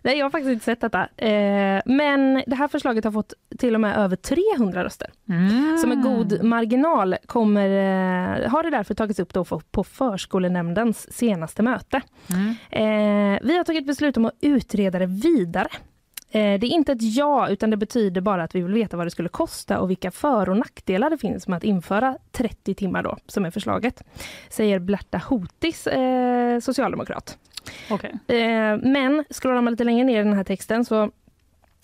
Nej, 0.02 0.18
jag 0.18 0.26
har 0.26 0.30
faktiskt 0.30 0.52
inte 0.52 0.66
sett 0.66 0.82
detta. 0.82 1.08
Eh, 1.18 1.82
men 1.86 2.44
det 2.48 2.56
här 2.56 2.68
förslaget 2.68 3.04
har 3.04 3.12
fått 3.12 3.34
till 3.58 3.76
och 3.76 3.82
med 3.82 3.98
över 3.98 4.16
300 4.16 4.84
röster. 4.84 5.12
Mm. 5.30 5.78
Så 5.78 5.88
med 5.88 6.04
god 6.04 6.44
marginal 6.44 7.16
kommer, 7.26 7.70
eh, 7.70 8.50
har 8.50 8.64
det 8.64 8.70
därför 8.70 8.94
tagits 8.94 9.20
upp 9.20 9.34
då 9.34 9.46
på 9.72 9.84
förskolenämndens 9.84 11.14
senaste 11.18 11.64
möte. 11.64 12.02
Mm. 12.30 12.50
Eh, 12.70 13.40
vi 13.44 13.58
har 13.58 13.64
tagit 13.64 13.86
beslut 13.86 14.18
om 14.18 14.26
att 14.26 14.34
utreda 14.42 15.00
det 15.00 15.06
vidare. 15.06 15.68
Eh, 16.32 16.60
det 16.60 16.68
är 16.68 16.70
inte 16.70 16.92
ett 16.92 17.16
ja, 17.16 17.50
utan 17.50 17.70
det 17.70 17.78
betyder 17.78 18.22
bara 18.22 18.44
att 18.44 18.56
vi 18.56 18.62
vill 18.62 18.74
veta 18.74 18.98
vad 18.98 19.06
det 19.06 19.12
skulle 19.12 19.30
kosta 19.30 19.80
och 19.80 19.90
vilka 19.90 20.12
för 20.12 20.50
och 20.50 20.58
nackdelar 20.58 21.10
det 21.10 21.18
finns 21.18 21.48
med 21.48 21.58
att 21.58 21.64
införa 21.64 22.18
30 22.32 22.74
timmar 22.74 23.04
då, 23.04 23.18
som 23.28 23.46
är 23.46 23.52
förslaget. 23.52 24.04
Säger 24.50 24.80
Blerta 24.80 25.18
Hotis, 25.18 25.88
eh, 25.88 26.60
socialdemokrat. 26.60 27.38
Okej. 27.90 28.12
Eh, 28.28 28.78
men 28.78 29.24
scrollar 29.30 29.62
man 29.62 29.74
lite 29.74 29.84
längre 29.84 30.04
ner 30.04 30.22
i 30.22 30.24
den 30.24 30.34
här 30.34 30.44
texten 30.44 30.86
så 30.86 31.12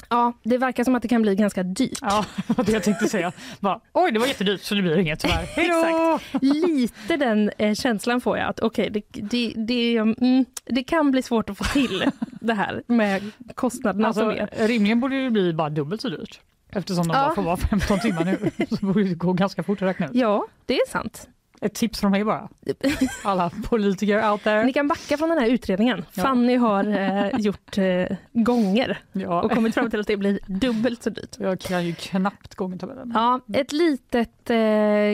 Ja, 0.10 0.34
det 0.44 0.57
verkar 0.57 0.84
som 0.84 0.96
att 0.96 1.01
det 1.01 1.07
kan 1.07 1.22
bli 1.22 1.36
ganska 1.36 1.63
dyrt. 1.63 2.00
Ja, 2.01 2.25
det 2.66 2.72
jag 2.72 2.84
tänkte 2.84 3.07
säga. 3.07 3.31
Bara, 3.60 3.80
Oj, 3.94 4.12
det 4.12 4.19
var 4.19 4.28
jättedyrt 4.28 4.62
så 4.62 4.75
det 4.75 4.81
blir 4.81 4.98
inget 4.98 5.19
tyvärr. 5.19 5.48
Då! 6.31 6.39
Lite 6.42 7.18
den 7.18 7.51
eh, 7.57 7.74
känslan 7.74 8.22
får 8.22 8.38
jag 8.38 8.50
att 8.50 8.60
okej, 8.60 8.89
det, 8.89 9.01
det, 9.12 9.54
det, 9.56 9.98
mm, 9.98 10.46
det 10.65 10.83
kan 10.83 11.12
bli 11.12 11.21
svårt 11.21 11.50
att 11.50 11.57
få 11.57 11.63
till 11.63 12.04
det 12.42 12.54
här 12.54 12.83
med 12.88 13.21
kostnaderna 13.56 14.07
Alltså, 14.07 14.21
som 14.21 14.30
är. 14.30 14.68
rimligen 14.68 15.00
borde 15.00 15.24
det 15.24 15.30
bli 15.31 15.54
bara 15.54 15.69
dubbelt 15.69 16.01
så 16.01 16.10
dyrt. 16.10 16.39
Eftersom 16.69 17.07
de 17.07 17.13
Ja. 17.17 17.24
bara 17.25 17.36
får 17.36 17.41
vara 17.41 17.58
15 17.58 18.00
timmar 18.00 18.25
nu 18.25 18.65
så 18.79 18.86
borde 18.86 19.03
det 19.03 19.15
gå 19.15 19.34
ganska 19.34 19.63
fort 19.63 19.82
att 19.82 19.88
räkna 19.88 20.05
ut. 20.05 20.15
Ja, 20.15 20.46
det 20.65 20.74
är 20.74 20.89
sant. 20.89 21.29
Ett 21.62 21.74
tips 21.74 22.00
från 22.00 22.12
mig 22.12 22.24
bara. 22.24 22.50
Alla 23.24 23.51
politiker 23.70 24.32
out 24.32 24.43
there. 24.43 24.63
Ni 24.63 24.74
kan 24.74 24.88
backa 24.88 25.17
från 25.17 25.29
den 25.29 25.38
här 25.38 25.50
utredningen. 25.50 26.05
Ja. 26.13 26.24
Fanny 26.24 26.55
har 26.55 26.84
eh, 26.98 27.39
gjort 27.39 27.77
eh, 27.77 28.17
gånger 28.34 28.98
och 29.13 29.22
Ja, 29.22 29.50
kommit 29.50 29.74
fram 29.74 29.89
till 29.89 30.00
att 30.00 30.08
det 30.08 30.17
blir 30.17 30.39
dubbelt 30.48 31.03
så 31.03 31.10
dyrt. 31.10 31.36
jag 31.39 31.60
kan 31.60 31.86
ju 31.86 31.93
knappt 31.96 32.55
gångertabellen. 32.55 33.12
Ja, 33.15 33.39
ett 33.53 33.72
litet, 33.72 34.50
eh, 34.50 34.58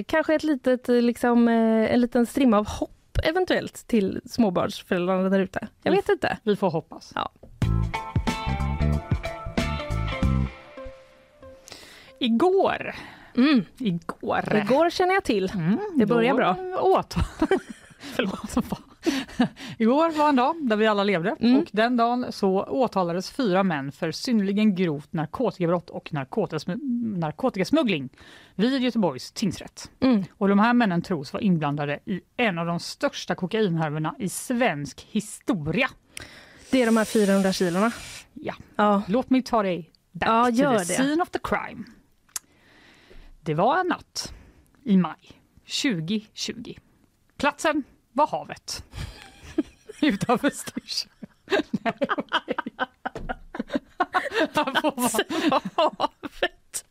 kanske 0.08 0.36
ett 0.36 0.44
litet, 0.44 0.90
eh, 0.90 0.96
liksom, 1.02 1.48
eh, 1.48 1.94
en 1.94 2.02
liten 2.02 2.26
strimma 2.26 2.58
av 2.58 2.68
hopp 2.68 2.92
eventuellt 3.24 3.88
till 3.88 4.22
småbarnsföräldrarna 4.26 5.30
där 5.30 5.40
ute. 5.40 5.68
Jag 5.84 5.92
vet 5.92 6.10
inte. 6.10 6.38
Vi 6.44 6.56
får 6.56 6.70
hoppas. 6.72 7.12
Ja. 7.16 7.32
Igår, 12.20 12.96
Mm. 13.38 13.66
igår, 13.78 14.58
Igår 14.64 14.90
känner 14.90 15.14
jag 15.14 15.24
till. 15.24 15.52
Mm, 15.56 15.78
Det 15.98 16.06
börjar 16.06 16.34
bra. 16.34 16.56
Åt. 16.82 17.16
Förlåt. 18.16 18.56
Igår 19.78 20.18
var 20.18 20.30
en 20.30 20.36
dag 20.36 20.56
där 20.62 20.76
vi 20.76 20.88
alla 20.88 21.04
levde 21.04 21.36
Mm. 21.40 21.60
och 21.60 21.70
den 21.72 21.98
dagen 21.98 22.26
så 22.32 22.64
åtalades 22.64 23.32
fyra 23.32 23.64
män 23.64 23.92
för 23.92 24.12
synnerligen 24.12 24.76
grovt 24.76 25.14
narkotikabrott 25.14 25.90
och 25.90 26.10
narkotikasm- 26.12 26.80
narkotikasmuggling 27.20 28.10
vid 28.56 28.82
Göteborgs 28.82 29.32
tingsrätt. 29.32 29.92
Mm. 30.00 30.24
Och 30.38 30.48
de 30.48 30.60
här 30.60 30.74
männen 30.74 31.02
tros 31.02 31.34
vara 31.34 31.44
inblandade 31.44 32.00
i 32.06 32.22
en 32.38 32.58
av 32.58 32.66
de 32.66 32.80
största 32.80 33.36
kokainhärvorna 33.36 34.16
i 34.20 34.30
svensk 34.30 35.08
historia. 35.12 35.90
Det 36.72 36.82
är 36.82 36.86
de 36.86 36.98
här 36.98 37.06
400 37.06 37.54
kilorna. 37.54 37.92
Ja, 38.34 38.54
Ja. 38.76 39.02
låt 39.08 39.30
mig 39.30 39.42
ta 39.44 39.64
dig 39.64 39.92
back 40.12 40.30
Ja, 40.30 40.46
to 40.46 40.52
gör 40.52 40.72
the 40.72 40.78
det. 40.78 40.84
scene 41.04 41.22
of 41.22 41.30
the 41.30 41.40
crime. 41.44 41.84
Det 43.42 43.54
var 43.54 43.80
en 43.80 43.88
natt 43.88 44.34
i 44.84 44.98
maj 44.98 45.32
2020. 45.84 46.76
Platsen 47.38 47.84
var 48.14 48.28
havet. 48.28 48.84
Utanför 50.02 50.50
Styrsö. 50.50 51.10
Nej, 51.72 51.94
okej. 52.18 52.56
havet. 55.76 56.86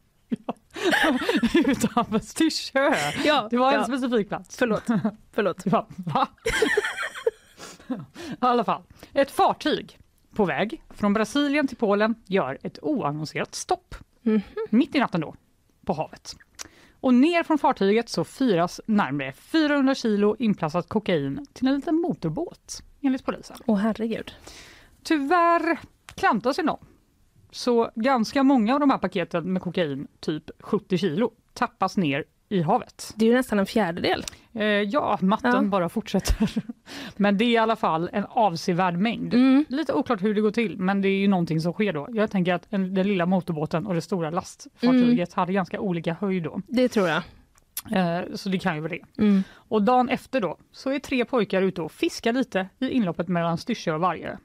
Utanför 1.55 2.19
Styrsö. 2.19 2.95
Ja, 3.25 3.49
Det 3.51 3.57
var 3.59 3.73
en 3.73 3.79
ja. 3.81 3.85
specifik 3.87 4.29
plats. 4.29 4.57
Förlåt. 4.57 4.83
Förlåt. 5.33 5.67
Va? 5.67 5.87
Va? 5.97 6.29
I 7.89 8.37
alla 8.39 8.65
fall, 8.65 8.83
ett 9.13 9.31
fartyg 9.31 9.99
på 10.35 10.45
väg 10.45 10.83
från 10.91 11.13
Brasilien 11.13 11.67
till 11.67 11.77
Polen 11.77 12.15
gör 12.27 12.59
ett 12.63 12.79
oannonserat 12.83 13.55
stopp. 13.55 13.95
Mhm. 14.23 14.41
Mitt 14.71 14.95
i 14.95 14.99
natten 14.99 15.21
då, 15.21 15.35
på 15.87 15.93
havet. 15.93 16.37
Och 17.01 17.15
ner 17.15 17.43
från 17.43 17.59
fartyget 17.59 18.09
så 18.09 18.25
firas 18.25 18.81
närmare 18.87 19.33
400 19.33 19.95
kilo 19.95 20.37
inplastat 20.39 20.89
kokain 20.89 21.47
till 21.53 21.69
en 21.69 21.75
liten 21.75 21.95
motorbåt, 21.95 22.83
enligt 23.01 23.25
polisen. 23.25 23.57
Åh 23.67 23.77
herregud. 23.77 24.33
Tyvärr 25.03 25.79
klantar 26.15 26.53
sig 26.53 26.65
någon. 26.65 26.87
Så 27.51 27.91
ganska 27.95 28.43
många 28.43 28.75
av 28.75 28.81
de 28.81 28.91
här 28.91 28.99
paketen 28.99 29.53
med 29.53 29.63
kokain, 29.63 30.09
typ 30.21 30.51
70 30.61 30.99
kilo, 30.99 31.33
tappas 31.55 31.97
ner 31.97 32.25
i 32.49 32.63
havet. 32.63 33.13
Det 33.17 33.25
är 33.25 33.29
ju 33.29 33.35
nästan 33.35 33.59
en 33.59 33.67
fjärdedel. 33.67 34.25
Eh, 34.53 34.65
ja, 34.65 35.19
matten 35.23 35.53
Ja. 35.55 35.63
bara 35.63 35.89
fortsätter. 35.89 36.51
Men 37.17 37.39
det 37.39 37.45
är 37.45 37.49
i 37.49 37.57
alla 37.57 37.77
fall 37.77 38.11
en 38.13 38.25
avsevärd 38.29 38.99
mängd. 38.99 39.35
Mm. 39.35 39.65
Lite 39.69 39.93
oklart 39.93 40.23
hur 40.23 40.35
det 40.35 40.41
går 40.41 40.51
till, 40.51 40.79
men 40.79 41.03
det 41.03 41.09
är 41.09 41.19
ju 41.19 41.29
någonting 41.29 41.61
som 41.61 41.73
sker 41.73 41.93
då. 41.93 42.09
Jag 42.13 42.31
tänker 42.31 42.55
att 42.55 42.67
en, 42.71 42.95
den 42.95 43.07
lilla 43.09 43.27
motorbåten 43.27 43.87
och 43.87 43.95
det 43.95 44.01
stora 44.01 44.31
lastfartyget 44.31 45.33
hade 45.33 45.53
ganska 45.53 45.81
olika 45.81 46.15
höjd 46.21 46.43
då. 46.43 46.61
Det 46.67 46.89
tror 46.89 47.09
jag. 47.09 47.23
Eh, 47.91 48.25
så 48.35 48.49
det 48.49 48.59
kan 48.59 48.75
ju 48.75 48.81
vara 48.81 48.93
det. 48.93 49.23
Mm. 49.23 49.43
Och 49.55 49.83
dagen 49.83 50.09
efter 50.09 50.41
då 50.41 50.57
så 50.73 50.91
är 50.91 50.99
tre 50.99 51.25
pojkar 51.25 51.63
ute 51.63 51.83
och 51.83 51.93
fiskar 51.93 52.33
lite 52.33 52.69
i 52.79 52.89
inloppet 52.89 53.29
mellan 53.29 53.59
Styrsö 53.59 53.93
och 53.95 54.01
Vargö. 54.01 54.37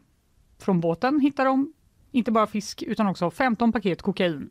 Från 0.59 0.79
båten 0.79 1.19
hittar 1.19 1.45
de 1.45 1.73
inte 2.11 2.31
bara 2.31 2.47
fisk 2.47 2.83
utan 2.87 3.07
också 3.07 3.31
15 3.31 3.71
paket 3.71 4.01
kokain 4.01 4.49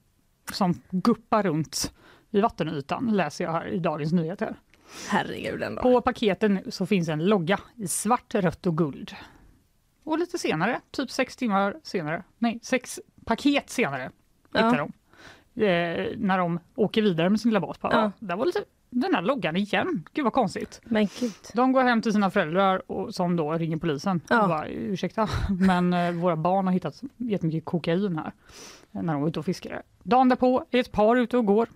som 0.52 0.74
guppar 0.90 1.42
runt 1.42 1.92
i 2.32 2.40
vattenytan, 2.40 3.16
läser 3.16 3.44
jag 3.44 3.52
här 3.52 3.66
i 3.66 3.78
Dagens 3.78 4.12
Nyheter. 4.12 4.56
Herregud 5.08 5.62
ändå. 5.62 5.82
På 5.82 6.00
paketen 6.00 6.60
så 6.68 6.86
finns 6.86 7.08
en 7.08 7.26
logga 7.26 7.58
i 7.76 7.86
svart, 7.88 8.34
rött 8.34 8.66
och 8.66 8.76
guld. 8.78 9.14
Och 10.04 10.18
lite 10.18 10.38
senare, 10.38 10.80
typ 10.90 11.10
sex 11.10 11.36
timmar 11.36 11.76
senare, 11.82 12.22
nej 12.38 12.58
sex 12.62 13.00
paket 13.24 13.70
senare, 13.70 14.10
Ja. 14.52 14.66
hittar 14.66 14.78
de. 14.78 14.92
Eh, 15.64 16.06
när 16.16 16.38
de 16.38 16.60
åker 16.74 17.02
vidare 17.02 17.30
med 17.30 17.40
sin 17.40 17.50
lilla 17.50 17.60
båt. 17.60 17.78
Ja. 17.82 17.88
"Ah, 17.92 18.12
Där 18.18 18.36
var 18.36 18.46
lite 18.46 18.64
den 18.90 19.14
här 19.14 19.22
loggan 19.22 19.56
igen. 19.56 20.08
Gud 20.12 20.24
vad 20.24 20.32
konstigt. 20.32 20.80
Men 20.84 21.08
gud. 21.20 21.32
De 21.54 21.72
går 21.72 21.82
hem 21.82 22.02
till 22.02 22.12
sina 22.12 22.30
föräldrar 22.30 22.82
och, 22.90 23.14
som 23.14 23.36
då 23.36 23.52
ringer 23.52 23.76
polisen. 23.76 24.20
Ja. 24.28 24.42
Och 24.42 24.48
bara, 24.48 24.68
Ursäkta, 24.68 25.28
men 25.60 25.92
eh, 25.92 26.12
våra 26.12 26.36
barn 26.36 26.66
har 26.66 26.72
hittat 26.72 27.02
jättemycket 27.16 27.64
kokain 27.64 28.16
här 28.18 28.32
eh, 28.92 29.02
när 29.02 29.12
de 29.12 29.22
var 29.22 29.28
ute 29.28 29.38
och 29.38 29.44
fiskade. 29.44 29.82
Dagen 30.02 30.28
därpå 30.28 30.64
är 30.70 30.78
ett 30.80 30.92
par 30.92 31.16
ute 31.16 31.36
och 31.36 31.46
går 31.46 31.68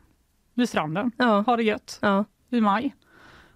vid 0.57 0.69
stranden, 0.69 1.11
Ja. 1.17 1.45
har 1.47 1.57
det 1.57 1.63
gött 1.63 1.99
Ja. 2.03 2.25
i 2.51 2.61
maj. 2.61 2.95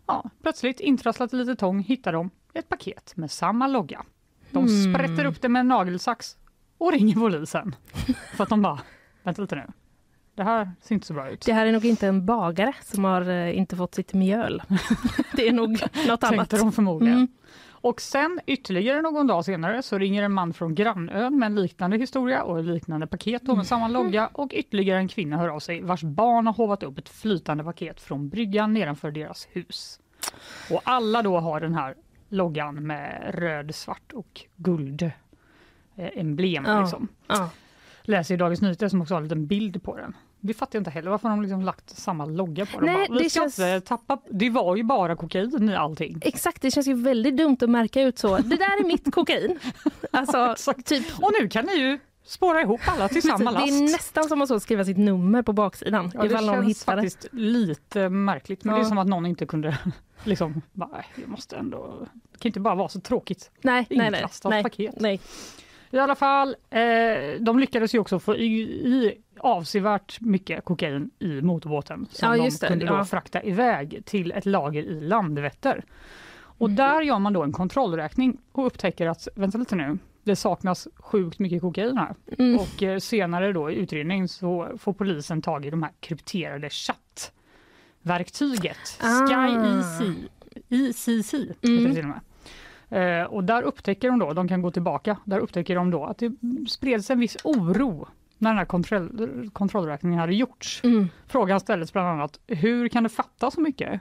Ja, 0.06 0.30
plötsligt 0.42 0.80
intrasslat 0.80 1.32
i 1.32 1.36
lite 1.36 1.56
tång 1.56 1.80
hittar 1.80 2.12
de 2.12 2.30
ett 2.54 2.68
paket 2.68 3.12
med 3.16 3.30
samma 3.30 3.66
logga. 3.66 4.02
De 4.50 4.64
Hmm. 4.66 4.94
sprätter 4.94 5.24
upp 5.24 5.40
det 5.42 5.48
med 5.48 5.60
en 5.60 5.68
nagelsax 5.68 6.36
och 6.78 6.92
ringer 6.92 7.14
polisen. 7.14 7.74
För 8.36 8.42
att 8.44 8.50
de 8.50 8.62
bara, 8.62 8.80
vänta 9.22 9.42
lite 9.42 9.54
nu, 9.56 9.66
det 10.34 10.42
här 10.44 10.70
ser 10.80 10.94
inte 10.94 11.06
så 11.06 11.14
bra 11.14 11.30
ut. 11.30 11.40
Det 11.46 11.52
här 11.52 11.66
är 11.66 11.72
nog 11.72 11.84
inte 11.84 12.06
en 12.06 12.26
bagare 12.26 12.72
som 12.82 13.04
har 13.04 13.28
eh, 13.28 13.58
inte 13.58 13.76
fått 13.76 13.94
sitt 13.94 14.12
mjöl. 14.14 14.62
Det 15.36 15.48
är 15.48 15.52
nog 15.52 15.70
något 16.08 16.24
annat. 16.24 16.36
Tänkte 16.50 16.58
de 16.58 16.72
förmodligen. 16.72 17.16
Mm. 17.18 17.28
Och 17.80 18.00
sen 18.00 18.40
ytterligare 18.46 19.02
någon 19.02 19.26
dag 19.26 19.44
senare 19.44 19.82
så 19.82 19.98
ringer 19.98 20.22
en 20.22 20.32
man 20.32 20.52
från 20.52 20.74
grannön 20.74 21.38
med 21.38 21.46
en 21.46 21.54
liknande 21.54 21.96
historia 21.96 22.42
och 22.42 22.58
ett 22.58 22.64
liknande 22.64 23.06
paket 23.06 23.42
med 23.42 23.66
samma 23.66 23.88
logga 23.88 24.30
och 24.32 24.52
ytterligare 24.54 24.98
en 24.98 25.08
kvinna 25.08 25.36
hör 25.36 25.48
av 25.48 25.60
sig 25.60 25.82
vars 25.82 26.02
barn 26.02 26.46
har 26.46 26.54
hovat 26.54 26.82
upp 26.82 26.98
ett 26.98 27.08
flytande 27.08 27.64
paket 27.64 28.00
från 28.00 28.28
bryggan 28.28 28.72
nedanför 28.72 29.10
deras 29.10 29.48
hus. 29.52 30.00
Och 30.70 30.80
alla 30.84 31.22
då 31.22 31.38
har 31.38 31.60
den 31.60 31.74
här 31.74 31.94
loggan 32.28 32.86
med 32.86 33.34
röd, 33.34 33.74
svart 33.74 34.12
och 34.12 34.40
guld 34.56 35.02
eh, 35.96 36.10
emblem. 36.14 36.64
Ja. 36.66 36.80
Liksom. 36.80 37.08
Ja. 37.26 37.50
Läser 38.02 38.34
i 38.34 38.38
Dagens 38.38 38.62
Nyheter 38.62 38.88
som 38.88 39.02
också 39.02 39.14
har 39.14 39.18
en 39.18 39.24
liten 39.24 39.46
bild 39.46 39.82
på 39.82 39.96
den. 39.96 40.16
Det 40.40 40.54
fattar 40.54 40.76
jag 40.76 40.80
inte 40.80 40.90
heller 40.90 41.10
varför 41.10 41.28
de 41.28 41.42
liksom 41.42 41.62
lagt 41.62 41.90
samma 41.98 42.24
logga 42.24 42.66
på. 42.66 42.80
Nej, 42.80 42.94
Bara, 43.08 43.18
Vi 43.18 43.24
det 43.24 43.30
känns- 43.30 43.58
inte 43.58 43.80
tappa, 43.80 44.18
det 44.30 44.50
var 44.50 44.76
ju 44.76 44.82
bara 44.82 45.16
kokain 45.16 45.68
i 45.68 45.74
allting. 45.76 46.18
Exakt, 46.22 46.62
det 46.62 46.70
känns 46.70 46.86
ju 46.86 46.94
väldigt 46.94 47.36
dumt 47.36 47.56
att 47.60 47.70
märka 47.70 48.02
ut 48.02 48.18
så. 48.18 48.36
Det 48.36 48.56
där 48.56 48.80
är 48.80 48.86
mitt 48.86 49.14
kokain. 49.14 49.58
Alltså, 50.10 50.54
typ, 50.84 51.04
Och 51.22 51.32
nu 51.40 51.48
kan 51.48 51.64
ni 51.64 51.74
ju 51.76 51.98
spåra 52.24 52.60
ihop 52.62 52.80
alla 52.86 53.08
till 53.08 53.22
samma 53.22 53.38
det 53.38 53.58
last. 53.60 53.66
är 53.72 53.80
nästan 53.92 54.24
som 54.28 54.42
att 54.42 54.62
skriva 54.62 54.84
sitt 54.84 54.98
nummer 54.98 55.42
på 55.42 55.52
baksidan. 55.52 56.10
Ja, 56.14 56.22
det 56.22 56.28
känns 56.28 56.66
hittar 56.68 56.96
det. 56.96 57.02
faktiskt 57.02 57.26
lite 57.32 58.08
märkligt. 58.08 58.64
Men 58.64 58.74
det 58.74 58.80
är 58.80 58.82
Ja. 58.84 58.88
som 58.88 58.98
att 58.98 59.06
någon 59.06 59.26
inte 59.26 59.46
kunde 59.46 59.78
liksom, 60.24 60.62
bara, 60.72 60.88
"Nej, 60.92 61.04
jag 61.16 61.28
måste 61.28 61.56
ändå, 61.56 62.06
det 62.32 62.38
kan 62.38 62.48
inte 62.48 62.60
bara 62.60 62.74
vara 62.74 62.88
så 62.88 63.00
tråkigt. 63.00 63.50
Nej, 63.62 63.86
nej, 63.90 64.10
nej. 64.10 64.26
Nej, 64.44 64.62
paket. 64.62 64.94
nej. 65.00 65.20
I 65.90 65.98
alla 65.98 66.14
fall, 66.14 66.56
eh, 66.70 66.80
de 67.40 67.58
lyckades 67.58 67.94
ju 67.94 67.98
också 67.98 68.18
få 68.18 68.36
i, 68.36 68.60
i 68.62 69.18
avsevärt 69.38 70.20
mycket 70.20 70.64
kokain 70.64 71.10
i 71.18 71.40
motorbåten 71.42 72.06
som 72.10 72.28
Ja, 72.28 72.36
de 72.44 72.50
det, 72.60 72.68
kunde 72.68 72.86
då 72.86 72.94
ja. 72.94 73.04
frakta 73.04 73.42
iväg 73.42 74.02
till 74.04 74.32
ett 74.32 74.46
lager 74.46 74.82
i 74.82 75.00
Landvetter. 75.00 75.84
Och 76.38 76.68
Mhm. 76.68 76.76
där 76.76 77.00
gör 77.02 77.18
man 77.18 77.32
då 77.32 77.42
en 77.42 77.52
kontrollräkning 77.52 78.38
och 78.52 78.66
upptäcker 78.66 79.06
att, 79.06 79.28
vänta 79.34 79.58
lite 79.58 79.76
nu, 79.76 79.98
det 80.24 80.36
saknas 80.36 80.88
sjukt 80.96 81.38
mycket 81.38 81.60
kokain 81.60 81.96
här. 81.96 82.14
Mm. 82.38 82.58
Och 82.60 82.82
eh, 82.82 82.98
senare 82.98 83.52
då 83.52 83.70
i 83.70 83.74
utredning 83.74 84.28
så 84.28 84.68
får 84.78 84.92
polisen 84.92 85.42
tag 85.42 85.66
i 85.66 85.70
de 85.70 85.82
här 85.82 85.92
krypterade 86.00 86.68
chattverktyget. 88.02 88.98
Ah. 89.02 89.26
Sky 89.26 89.56
EC, 89.56 90.00
ECC 90.68 91.34
Mm. 91.34 91.84
det 91.84 91.94
till 91.94 92.04
och 92.04 92.08
med. 92.10 92.20
Eh, 92.90 93.22
och 93.22 93.44
där 93.44 93.62
upptäcker 93.62 94.08
de 94.08 94.18
då, 94.18 94.32
de 94.32 94.48
kan 94.48 94.62
gå 94.62 94.70
tillbaka, 94.70 95.16
där 95.24 95.38
upptäcker 95.38 95.74
de 95.74 95.90
då 95.90 96.04
att 96.04 96.18
det 96.18 96.32
spreds 96.68 97.10
en 97.10 97.18
viss 97.18 97.36
oro 97.44 98.08
när 98.38 98.50
den 98.50 98.58
här 98.58 98.64
kontroll, 98.64 99.50
kontrollräkningen 99.52 100.18
hade 100.18 100.34
gjorts. 100.34 100.80
Mm. 100.84 101.08
Frågan 101.26 101.60
ställdes 101.60 101.92
bland 101.92 102.08
annat, 102.08 102.40
hur 102.46 102.88
kan 102.88 103.02
det 103.02 103.08
fatta 103.08 103.50
så 103.50 103.60
mycket? 103.60 104.00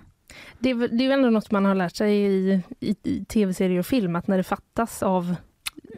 Det, 0.59 0.73
det 0.73 1.03
är 1.03 1.07
ju 1.07 1.11
ändå 1.11 1.29
något 1.29 1.51
man 1.51 1.65
har 1.65 1.75
lärt 1.75 1.95
sig 1.95 2.15
i, 2.15 2.61
i, 2.79 2.95
i 3.03 3.25
tv-serier 3.25 3.79
och 3.79 3.85
film, 3.85 4.15
att 4.15 4.27
när 4.27 4.37
det 4.37 4.43
fattas 4.43 5.03
av 5.03 5.35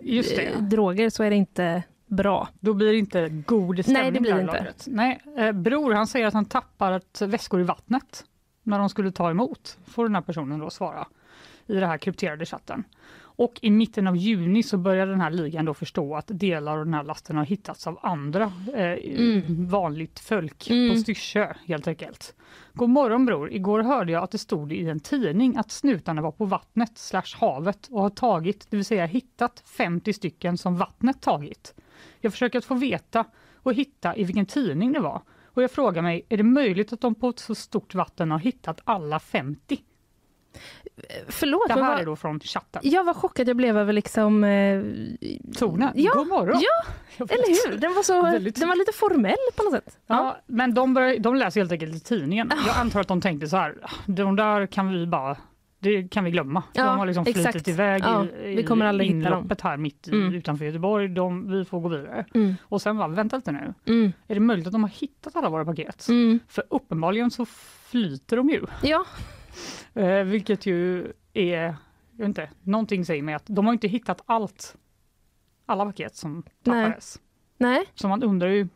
Just 0.02 0.36
det. 0.36 0.46
eh, 0.46 0.62
droger 0.62 1.10
så 1.10 1.24
är 1.24 1.30
det 1.30 1.36
inte 1.36 1.84
bra. 2.08 2.48
Då 2.60 2.74
blir 2.74 2.92
det 2.92 2.98
inte 2.98 3.30
god 3.30 3.80
stämning 3.80 4.04
Nej, 4.04 4.12
det 4.12 4.20
blir 4.20 4.40
inte. 4.42 4.46
lagret. 4.58 4.86
Nej, 4.88 5.22
eh, 5.38 5.52
bror 5.52 5.94
han 5.94 6.08
säger 6.08 6.28
att 6.28 6.34
han 6.34 6.46
tappat 6.46 7.22
väskor 7.22 7.62
i 7.62 7.64
vattnet 7.64 8.26
när 8.64 8.80
de 8.80 8.90
skulle 8.90 9.12
ta 9.12 9.30
emot, 9.30 9.78
får 9.86 10.04
den 10.04 10.16
här 10.16 10.22
personen 10.22 10.60
då 10.60 10.70
svara 10.70 11.08
i 11.72 11.80
den 11.80 11.90
här 11.90 11.98
krypterade 11.98 12.46
chatten. 12.46 12.84
Och 13.34 13.60
i 13.62 13.70
mitten 13.70 14.08
av 14.08 14.18
juni 14.18 14.64
så 14.64 14.78
börjar 14.78 15.08
den 15.08 15.22
här 15.22 15.30
ligan 15.32 15.66
då 15.66 15.74
förstå 15.74 16.16
att 16.16 16.26
delar 16.28 16.78
av 16.78 16.86
den 16.86 16.94
här 16.94 17.04
lasten 17.04 17.38
har 17.38 17.46
hittats 17.46 17.88
av 17.88 18.00
andra 18.02 18.44
eh, 18.74 18.82
Mm. 19.22 19.68
vanligt 19.68 20.20
folk 20.20 20.68
på 20.68 20.74
Mm. 20.74 20.98
Styrsö 20.98 21.54
helt 21.66 21.88
enkelt. 21.88 22.36
God 22.74 22.90
morgon 22.90 23.26
bror, 23.26 23.52
igår 23.52 23.84
hörde 23.84 24.12
jag 24.12 24.24
att 24.24 24.32
det 24.32 24.38
stod 24.38 24.72
i 24.74 24.90
en 24.90 25.00
tidning 25.00 25.58
att 25.58 25.72
snutarna 25.72 26.22
var 26.22 26.32
på 26.32 26.46
vattnet 26.46 26.98
slash 26.98 27.36
havet 27.40 27.88
och 27.92 28.02
har 28.02 28.10
tagit, 28.10 28.68
det 28.70 28.78
vill 28.78 28.86
säga 28.86 29.06
hittat 29.06 29.64
50 29.78 30.14
stycken 30.14 30.58
som 30.58 30.78
vattnet 30.78 31.22
tagit. 31.22 31.74
Jag 32.20 32.32
försöker 32.32 32.58
att 32.60 32.66
få 32.66 32.76
veta 32.76 33.26
och 33.56 33.74
hitta 33.74 34.16
i 34.16 34.24
vilken 34.24 34.46
tidning 34.46 34.94
det 34.94 35.00
var. 35.00 35.22
Och 35.46 35.64
jag 35.64 35.72
frågar 35.72 36.02
mig, 36.02 36.26
är 36.30 36.38
det 36.38 36.44
möjligt 36.44 36.94
att 36.94 37.02
de 37.02 37.16
på 37.16 37.30
ett 37.30 37.40
så 37.40 37.56
stort 37.56 37.96
vatten 37.96 38.32
har 38.32 38.40
hittat 38.40 38.82
alla 38.84 39.20
50? 39.20 39.80
Förlåt, 41.28 41.68
Det 41.68 41.74
här 41.74 41.82
vad- 41.82 42.00
är 42.00 42.06
då 42.06 42.16
från 42.16 42.40
chatten. 42.40 42.82
jag 42.86 43.04
var 43.04 43.14
chockad 43.14 43.50
jag 43.50 43.58
blev 43.58 43.78
över 43.78 43.94
liksom... 43.94 44.44
Eh, 44.44 44.84
Tonen, 45.58 45.92
Ja, 45.96 46.12
god 46.16 46.28
morgon! 46.28 46.62
ja, 46.62 46.86
eller 47.30 47.70
hur? 47.72 47.78
Den 47.78 47.94
var, 47.94 48.04
så, 48.04 48.22
Väldigt- 48.22 48.60
den 48.60 48.70
var 48.70 48.76
lite 48.76 48.92
formell 48.94 49.36
på 49.58 49.64
något 49.64 49.74
sätt. 49.74 50.00
Ja, 50.08 50.38
men 50.46 50.74
de, 50.74 50.94
börjar, 50.94 51.20
de 51.20 51.36
läser 51.36 51.60
helt 51.62 51.72
enkelt 51.72 52.06
tidningen. 52.06 52.52
Jag 52.68 52.78
antar 52.78 53.02
att 53.02 53.08
de 53.08 53.22
tänkte 53.22 53.48
så 53.48 53.58
här, 53.58 53.76
de 54.06 54.36
där 54.36 54.66
kan 54.66 54.92
vi 54.94 55.08
bara 55.08 55.38
det 55.80 56.08
kan 56.12 56.24
vi 56.24 56.32
glömma. 56.32 56.64
Ja, 56.74 56.86
de 56.86 57.00
har 57.00 57.06
liksom 57.06 57.26
flutit 57.26 57.46
exakt. 57.46 57.68
iväg 57.68 58.02
Ja, 58.06 58.26
i, 58.26 58.56
vi 58.56 58.64
kommer 58.64 58.86
aldrig 58.86 59.10
inloppet 59.10 59.62
här 59.62 59.78
mitt 59.78 60.08
i, 60.08 60.12
Mm. 60.12 60.34
utanför 60.34 60.66
Göteborg. 60.66 61.08
De, 61.08 61.52
vi 61.52 61.66
får 61.66 61.80
gå 61.80 61.90
vidare. 61.90 62.26
Mm. 62.34 62.56
Och 62.64 62.82
sen 62.82 62.98
bara, 62.98 63.08
vänta 63.08 63.36
lite 63.36 63.52
nu. 63.52 63.74
Mm. 63.88 64.12
Är 64.28 64.34
det 64.34 64.40
möjligt 64.42 64.68
att 64.68 64.74
de 64.74 64.84
har 64.84 64.90
hittat 64.90 65.36
alla 65.36 65.50
våra 65.50 65.66
paket? 65.66 66.08
Mm. 66.10 66.40
För 66.48 66.64
uppenbarligen 66.70 67.32
så 67.32 67.46
flyter 67.90 68.38
de 68.38 68.50
ju. 68.50 68.66
Ja, 68.84 69.06
Eh, 69.94 70.24
vilket 70.24 70.66
ju 70.66 71.12
är, 71.34 71.76
jag 72.18 72.26
inte, 72.30 72.50
någonting 72.64 73.06
säger 73.06 73.24
mig 73.24 73.36
att 73.36 73.44
de 73.46 73.66
har 73.66 73.74
inte 73.74 73.88
hittat 73.88 74.22
allt, 74.26 74.76
alla 75.66 75.86
paket 75.86 76.16
som 76.16 76.44
tappades. 76.64 77.20
nej, 77.58 77.84
Så 77.96 78.08
man 78.08 78.24
undrar 78.24 78.48
ju 78.50 78.68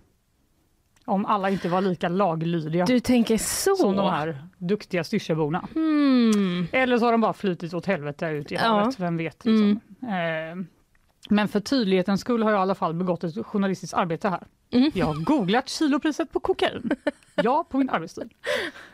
om 1.05 1.25
alla 1.25 1.50
inte 1.50 1.70
var 1.70 1.82
lika 1.82 2.10
laglydiga 2.10 2.86
du 2.86 3.00
tänker 3.00 3.38
så. 3.38 3.75
som 3.75 3.96
de 3.96 4.10
här 4.10 4.48
duktiga 4.58 5.03
Styrsöborna. 5.03 5.67
Hmm. 5.74 6.67
Eller 6.72 6.98
så 6.98 7.05
har 7.05 7.12
de 7.12 7.22
bara 7.22 7.34
flutit 7.34 7.74
åt 7.74 7.86
helvete 7.86 8.25
ut 8.27 8.51
i 8.51 8.55
Ja. 8.55 8.62
havet, 8.62 9.00
vem 9.00 9.17
vet. 9.17 9.46
Liksom. 9.46 9.79
Eh, 10.01 10.65
Men 11.29 11.48
för 11.48 11.60
tydlighetens 11.60 12.22
skull 12.22 12.44
har 12.44 12.51
jag 12.51 12.60
i 12.60 12.62
alla 12.62 12.75
fall 12.75 12.94
begått 12.94 13.24
ett 13.24 13.46
journalistiskt 13.46 13.94
arbete 13.94 14.29
här. 14.29 14.44
Mm. 14.72 14.91
Jag 14.94 15.05
har 15.05 15.15
googlat 15.24 15.70
kilopriset 15.70 16.32
på 16.32 16.39
kokain. 16.39 16.89
Ja, 17.36 17.65
på 17.70 17.77
min 17.77 17.89
arbetstid. 17.89 18.29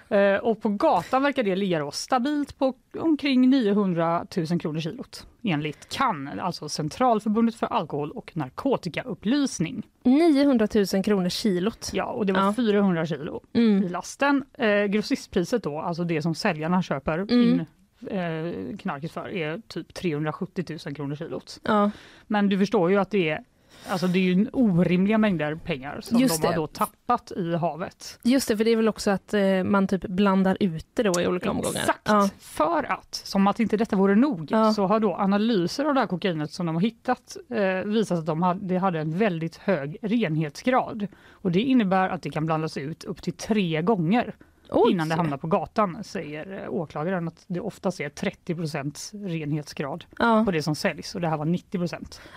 Eh, 0.09 0.35
och 0.35 0.61
på 0.61 0.69
gatan 0.69 1.23
verkar 1.23 1.43
det 1.43 1.55
ligga 1.55 1.79
då 1.79 1.91
stabilt 1.91 2.57
på 2.59 2.73
omkring 2.99 3.49
900 3.49 4.25
000 4.49 4.59
kronor 4.59 4.79
kilot 4.79 5.27
enligt 5.43 5.89
CAN, 5.89 6.29
alltså 6.39 6.69
Centralförbundet 6.69 7.55
för 7.55 7.67
alkohol 7.67 8.11
och 8.11 8.31
narkotikaupplysning. 8.37 9.83
900 10.03 10.67
000 10.93 11.03
kronor 11.03 11.29
kilot. 11.29 11.89
Ja, 11.93 12.05
och 12.05 12.25
det 12.25 12.33
var 12.33 12.41
Ja. 12.41 12.53
400 12.53 13.05
kilo 13.05 13.41
Mm. 13.53 13.83
i 13.83 13.89
lasten. 13.89 14.43
Eh, 14.53 14.83
grossistpriset 14.85 15.63
då, 15.63 15.79
alltså 15.79 16.03
det 16.03 16.21
som 16.21 16.35
säljarna 16.35 16.81
köper 16.83 17.17
Mm. 17.17 17.31
in 17.43 17.65
eh, 18.07 18.77
knarket 18.77 19.11
för, 19.11 19.29
är 19.29 19.61
typ 19.67 19.93
370 19.93 20.65
000 20.85 20.95
kronor 20.95 21.15
kilot. 21.15 21.59
Ja. 21.63 21.91
Men 22.27 22.49
du 22.49 22.57
förstår 22.57 22.91
ju 22.91 22.97
att 22.97 23.11
det 23.11 23.29
är 23.29 23.43
Alltså 23.87 24.07
det 24.07 24.19
är 24.19 24.23
ju 24.23 24.47
orimliga 24.53 25.17
mängder 25.17 25.55
pengar 25.55 25.99
som 26.01 26.19
Just 26.19 26.41
de 26.41 26.47
har 26.47 26.53
det. 26.53 26.59
då 26.59 26.67
tappat 26.67 27.31
i 27.31 27.55
havet. 27.55 28.19
Just 28.23 28.47
det, 28.47 28.57
för 28.57 28.63
det 28.63 28.71
är 28.71 28.75
väl 28.75 28.89
också 28.89 29.11
att 29.11 29.33
eh, 29.33 29.63
man 29.63 29.87
typ 29.87 30.01
blandar 30.01 30.57
ut 30.59 30.85
det 30.93 31.03
då 31.03 31.21
i 31.21 31.27
olika 31.27 31.51
omgångar. 31.51 31.79
Exakt! 31.79 31.99
Ja. 32.03 32.29
För 32.39 32.91
att, 32.91 33.15
som 33.15 33.47
att 33.47 33.59
inte 33.59 33.77
detta 33.77 33.95
vore 33.95 34.15
nog, 34.15 34.47
Ja. 34.51 34.73
så 34.73 34.85
har 34.85 34.99
då 34.99 35.15
analyser 35.15 35.85
av 35.85 35.93
det 35.93 35.99
här 35.99 36.07
kokainet 36.07 36.51
som 36.51 36.65
de 36.65 36.75
har 36.75 36.81
hittat 36.81 37.37
eh, 37.49 37.89
visat 37.91 38.19
att 38.19 38.25
de 38.25 38.41
hade, 38.41 38.65
det 38.67 38.77
hade 38.77 38.99
en 38.99 39.17
väldigt 39.17 39.55
hög 39.55 39.97
renhetsgrad. 40.01 41.07
Och 41.29 41.51
det 41.51 41.61
innebär 41.61 42.09
att 42.09 42.21
det 42.21 42.29
kan 42.29 42.45
blandas 42.45 42.77
ut 42.77 43.03
upp 43.03 43.21
till 43.21 43.33
tre 43.33 43.81
gånger 43.81 44.35
Oj. 44.71 44.91
innan 44.91 45.09
det 45.09 45.15
hamnar 45.15 45.37
på 45.37 45.47
gatan, 45.47 46.03
säger 46.03 46.63
eh, 46.63 46.69
åklagaren. 46.73 47.27
Att 47.27 47.43
det 47.47 47.59
oftast 47.59 47.99
är 47.99 48.09
30% 48.09 49.27
renhetsgrad 49.27 50.05
Ja. 50.19 50.43
på 50.45 50.51
det 50.51 50.63
som 50.63 50.75
säljs 50.75 51.15
och 51.15 51.21
det 51.21 51.27
här 51.27 51.37
var 51.37 51.45
90 51.45 51.79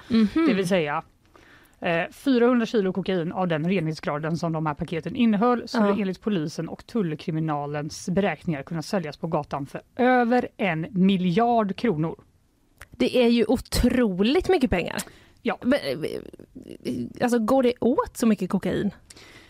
Mhm. 0.08 0.46
Det 0.46 0.54
vill 0.54 0.68
säga 0.68 1.02
eh, 1.80 2.02
400 2.12 2.66
kilo 2.66 2.92
kokain 2.92 3.32
av 3.32 3.48
den 3.48 3.68
renhetsgraden 3.70 4.36
som 4.36 4.52
de 4.52 4.66
här 4.66 4.74
paketen 4.74 5.16
innehöll 5.16 5.68
skulle 5.68 5.88
Ja. 5.88 5.96
enligt 6.00 6.20
polisen 6.20 6.68
och 6.68 6.86
tullkriminalens 6.86 8.08
beräkningar 8.08 8.62
kunna 8.62 8.82
säljas 8.82 9.16
på 9.16 9.26
gatan 9.26 9.66
för 9.66 9.82
över 9.96 10.48
en 10.56 10.86
miljard 10.90 11.76
kronor. 11.76 12.20
Det 12.90 13.16
är 13.24 13.28
ju 13.28 13.44
otroligt 13.48 14.48
mycket 14.48 14.70
pengar. 14.70 14.96
Ja. 15.42 15.58
Eh, 15.62 15.98
Alltså 17.22 17.38
går 17.38 17.62
det 17.62 17.72
åt 17.80 18.16
så 18.16 18.26
mycket 18.26 18.50
kokain 18.50 18.90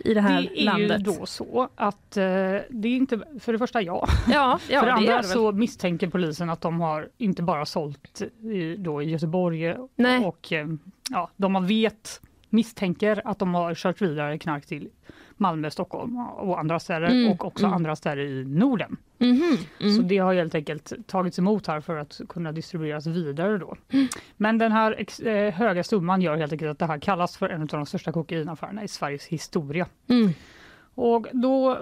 i 0.04 0.14
det 0.14 0.20
här 0.20 0.42
Det 0.42 0.60
är 0.60 0.64
landet? 0.64 1.00
ju 1.00 1.04
då 1.04 1.26
så 1.26 1.68
att 1.74 2.16
eh, 2.16 2.22
det 2.70 2.88
är 2.88 2.96
inte, 2.96 3.20
för 3.40 3.52
det 3.52 3.58
första 3.58 3.82
ja, 3.82 4.08
Ja, 4.28 4.58
ja 4.68 4.80
för 4.80 4.86
det 4.86 4.92
andra 4.92 5.22
så 5.22 5.52
misstänker 5.52 6.08
polisen 6.08 6.50
att 6.50 6.60
de 6.60 6.80
har 6.80 7.08
inte 7.18 7.42
bara 7.42 7.66
sålt 7.66 8.22
i, 8.42 8.76
då 8.76 9.02
i 9.02 9.10
Göteborg 9.10 9.74
Nej. 9.96 10.24
och 10.24 10.52
eh, 10.52 10.66
ja, 11.10 11.30
de 11.36 11.54
har 11.54 11.62
vet, 11.62 12.20
misstänker 12.48 13.22
att 13.24 13.38
de 13.38 13.54
har 13.54 13.74
kört 13.74 14.02
vidare 14.02 14.38
knark 14.38 14.66
till 14.66 14.88
Malmö, 15.36 15.70
Stockholm 15.70 16.18
och 16.18 16.58
andra 16.60 16.80
städer 16.80 17.06
Mm, 17.10 17.32
och 17.32 17.44
också 17.44 17.64
mm. 17.64 17.74
andra 17.76 17.96
städer 17.96 18.22
i 18.22 18.44
Norden. 18.44 18.96
Mhm, 19.18 19.56
mm. 19.80 19.96
Så 19.96 20.02
det 20.02 20.18
har 20.18 20.34
helt 20.34 20.54
enkelt 20.54 20.92
tagits 21.06 21.38
emot 21.38 21.66
här 21.66 21.80
för 21.80 21.96
att 21.96 22.20
kunna 22.28 22.52
distribueras 22.52 23.06
vidare 23.06 23.58
då. 23.58 23.76
Mm. 23.90 24.08
Men 24.36 24.58
den 24.58 24.72
här 24.72 24.94
ex, 24.98 25.20
eh, 25.20 25.54
höga 25.54 25.84
summan 25.84 26.22
gör 26.22 26.36
helt 26.36 26.52
enkelt 26.52 26.70
att 26.70 26.78
det 26.78 26.86
här 26.86 26.98
kallas 26.98 27.36
för 27.36 27.48
en 27.48 27.60
av 27.60 27.66
de 27.68 27.86
största 27.86 28.12
kokainaffärerna 28.12 28.84
i 28.84 28.88
Sveriges 28.88 29.26
historia. 29.26 29.86
Mm. 30.08 30.30
Och 30.96 31.26
då 31.32 31.78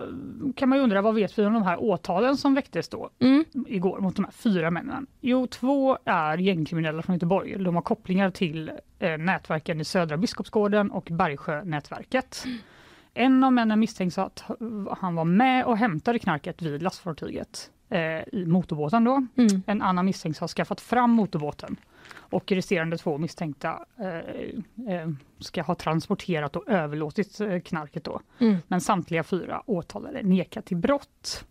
kan 0.56 0.68
man 0.68 0.78
ju 0.78 0.84
undra 0.84 1.02
vad 1.02 1.14
vet 1.14 1.38
vi 1.38 1.46
om 1.46 1.52
de 1.52 1.62
här 1.62 1.82
åtalen 1.82 2.36
som 2.36 2.54
väcktes 2.54 2.88
då 2.88 3.10
Mm. 3.18 3.44
igår 3.66 4.00
mot 4.00 4.16
de 4.16 4.24
här 4.24 4.32
fyra 4.32 4.70
männen? 4.70 5.06
Jo, 5.20 5.46
två 5.46 5.98
är 6.04 6.38
gängkriminella 6.38 7.02
från 7.02 7.14
Göteborg. 7.16 7.58
De 7.58 7.74
har 7.74 7.82
kopplingar 7.82 8.30
till 8.30 8.70
eh, 8.98 9.18
nätverken 9.18 9.80
i 9.80 9.84
Södra 9.84 10.16
Biskopsgården 10.16 10.90
och 10.90 11.08
Bergsjönätverket. 11.10 12.44
En 13.14 13.44
av 13.44 13.52
männen 13.52 13.80
misstänks 13.80 14.18
att 14.18 14.44
han 14.98 15.14
var 15.14 15.24
med 15.24 15.64
och 15.64 15.76
hämtade 15.76 16.18
knarket 16.18 16.62
vid 16.62 16.82
lastfartyget 16.82 17.70
eh, 17.88 18.22
i 18.32 18.44
motorbåten. 18.46 19.04
Då. 19.04 19.26
Mm. 19.36 19.62
En 19.66 19.82
annan 19.82 20.04
misstänks 20.04 20.38
ha 20.38 20.48
skaffat 20.48 20.80
fram 20.80 21.10
motorbåten 21.10 21.76
och 22.14 22.52
resterande 22.52 22.98
två 22.98 23.18
misstänkta 23.18 23.84
eh, 23.98 24.94
eh, 24.94 25.08
ska 25.38 25.62
ha 25.62 25.74
transporterat 25.74 26.56
och 26.56 26.68
överlåtit 26.68 27.40
eh, 27.40 27.60
knarket. 27.60 28.04
Då. 28.04 28.20
Mm. 28.38 28.56
Men 28.68 28.80
samtliga 28.80 29.22
fyra 29.22 29.62
åtalade 29.66 30.22
nekar 30.22 30.60
till 30.60 30.76
brott. 30.76 31.44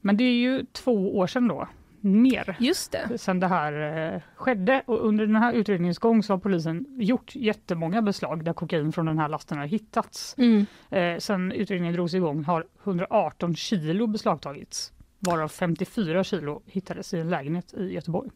Men 0.00 0.16
det 0.16 0.24
är 0.24 0.34
ju 0.34 0.66
två 0.72 1.18
år 1.18 1.26
sedan 1.26 1.48
då, 1.48 1.68
mer, 2.00 2.56
Just 2.60 2.92
det. 2.92 3.18
sedan 3.18 3.40
det 3.40 3.46
här 3.46 4.12
eh, 4.14 4.20
skedde. 4.36 4.82
Och 4.86 5.06
under 5.06 5.26
den 5.26 5.36
här 5.36 5.52
utredningens 5.52 5.98
gång 5.98 6.22
så 6.22 6.32
har 6.32 6.38
polisen 6.38 6.86
gjort 6.98 7.36
jättemånga 7.36 8.02
beslag 8.02 8.44
där 8.44 8.52
kokain 8.52 8.92
från 8.92 9.06
den 9.06 9.18
här 9.18 9.28
lasten 9.28 9.58
har 9.58 9.66
hittats. 9.66 10.34
Mm. 10.38 10.66
Eh, 10.90 11.18
sen 11.18 11.52
utredningen 11.52 11.94
drogs 11.94 12.14
igång 12.14 12.44
har 12.44 12.66
118 12.84 13.56
kilo 13.56 14.06
beslagtagits, 14.06 14.92
varav 15.18 15.48
54 15.48 16.24
kilo 16.24 16.62
hittades 16.66 17.14
i 17.14 17.20
en 17.20 17.30
lägenhet 17.30 17.74
i 17.74 17.94
Göteborg. 17.94 18.30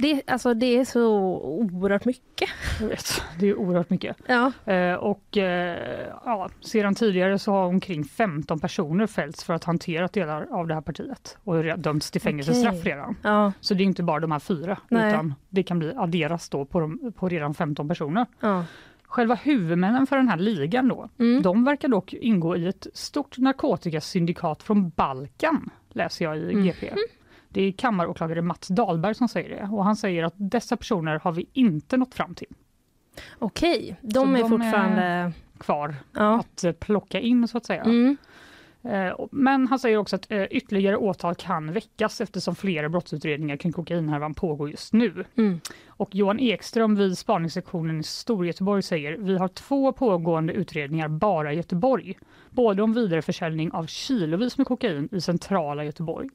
Det, 0.00 0.22
alltså, 0.26 0.54
det 0.54 0.66
är 0.78 0.84
så 0.84 1.06
oerhört 1.42 2.04
mycket. 2.04 2.48
Jag 2.80 2.88
vet, 2.88 3.22
det 3.40 3.48
är 3.48 3.54
oerhört 3.58 3.90
mycket. 3.90 4.16
Ja. 4.26 4.52
Eh, 4.72 4.94
och 4.94 5.36
eh, 5.36 6.06
ja, 6.24 6.48
sedan 6.60 6.94
tidigare 6.94 7.38
så 7.38 7.52
har 7.52 7.64
omkring 7.66 8.04
15 8.04 8.60
personer 8.60 9.06
fällts 9.06 9.44
för 9.44 9.54
att 9.54 9.64
hantera 9.64 10.06
delar 10.08 10.46
av 10.50 10.66
det 10.66 10.74
här 10.74 10.80
partiet 10.80 11.38
och 11.44 11.78
dömts 11.78 12.10
till 12.10 12.20
fängelsestraff 12.20 12.74
Okej. 12.80 12.92
redan. 12.92 13.16
Ja. 13.22 13.52
Så 13.60 13.74
det 13.74 13.82
är 13.82 13.84
inte 13.84 14.02
bara 14.02 14.20
de 14.20 14.32
här 14.32 14.38
fyra 14.38 14.78
Nej. 14.88 15.12
utan 15.12 15.34
det 15.48 15.62
kan 15.62 15.78
bli 15.78 15.92
adderas 15.96 16.48
då 16.48 16.64
på, 16.64 16.80
de, 16.80 17.12
på 17.16 17.28
redan 17.28 17.54
15 17.54 17.88
personer. 17.88 18.26
ja. 18.40 18.64
Själva 19.04 19.34
huvudmännen 19.34 20.06
för 20.06 20.16
den 20.16 20.28
här 20.28 20.36
ligan 20.36 20.88
då, 20.88 21.08
Mm. 21.18 21.42
de 21.42 21.64
verkar 21.64 21.88
dock 21.88 22.12
ingå 22.14 22.56
i 22.56 22.66
ett 22.66 22.86
stort 22.94 23.38
narkotikasyndikat 23.38 24.62
från 24.62 24.88
Balkan, 24.90 25.70
läser 25.88 26.24
jag 26.24 26.36
i 26.38 26.40
Mm. 26.42 26.64
Det 27.52 27.62
är 27.62 27.72
kammaråklagare 27.72 28.42
Mats 28.42 28.68
Dahlberg 28.68 29.14
som 29.14 29.28
säger 29.28 29.56
det 29.56 29.68
och 29.72 29.84
han 29.84 29.96
säger 29.96 30.24
att 30.24 30.34
dessa 30.36 30.76
personer 30.76 31.18
har 31.18 31.32
vi 31.32 31.46
inte 31.52 31.96
nått 31.96 32.14
fram 32.14 32.34
till 32.34 32.46
Okej, 33.38 33.96
de 34.02 34.12
Så 34.14 34.20
är 34.22 34.26
de 34.26 34.34
är- 34.36 34.48
fortfarande... 34.48 35.32
kvar 35.58 35.94
Ja. 36.12 36.38
att 36.40 36.64
eh, 36.64 36.72
plocka 36.72 37.20
in 37.20 37.48
så 37.48 37.58
att 37.58 37.66
säga. 37.66 37.82
Mm. 37.84 38.16
Eh, 38.82 39.14
Men 39.32 39.66
han 39.66 39.78
säger 39.78 39.96
också 39.96 40.16
att 40.16 40.32
eh, 40.32 40.42
ytterligare 40.44 40.96
åtal 40.96 41.34
kan 41.34 41.72
väckas 41.72 42.20
eftersom 42.20 42.54
flera 42.54 42.88
brottsutredningar 42.88 43.56
kring 43.56 43.72
kokainhärvan 43.72 44.34
pågår 44.34 44.70
just 44.70 44.92
nu. 44.92 45.24
Mm. 45.36 45.60
Och 45.88 46.14
Johan 46.14 46.40
Ekström 46.40 46.96
vid 46.96 47.18
spaningssektionen 47.18 48.00
i 48.00 48.02
Storgöteborg 48.02 48.82
säger 48.82 49.16
vi 49.18 49.38
har 49.38 49.48
två 49.48 49.92
pågående 49.92 50.52
utredningar 50.52 51.08
bara 51.08 51.52
i 51.52 51.56
Göteborg. 51.56 52.18
Både 52.50 52.82
om 52.82 52.92
vidareförsäljning 52.94 53.70
av 53.72 53.86
kilovis 53.86 54.58
med 54.58 54.66
kokain 54.66 55.08
i 55.12 55.20
centrala 55.20 55.84
Göteborg 55.84 56.28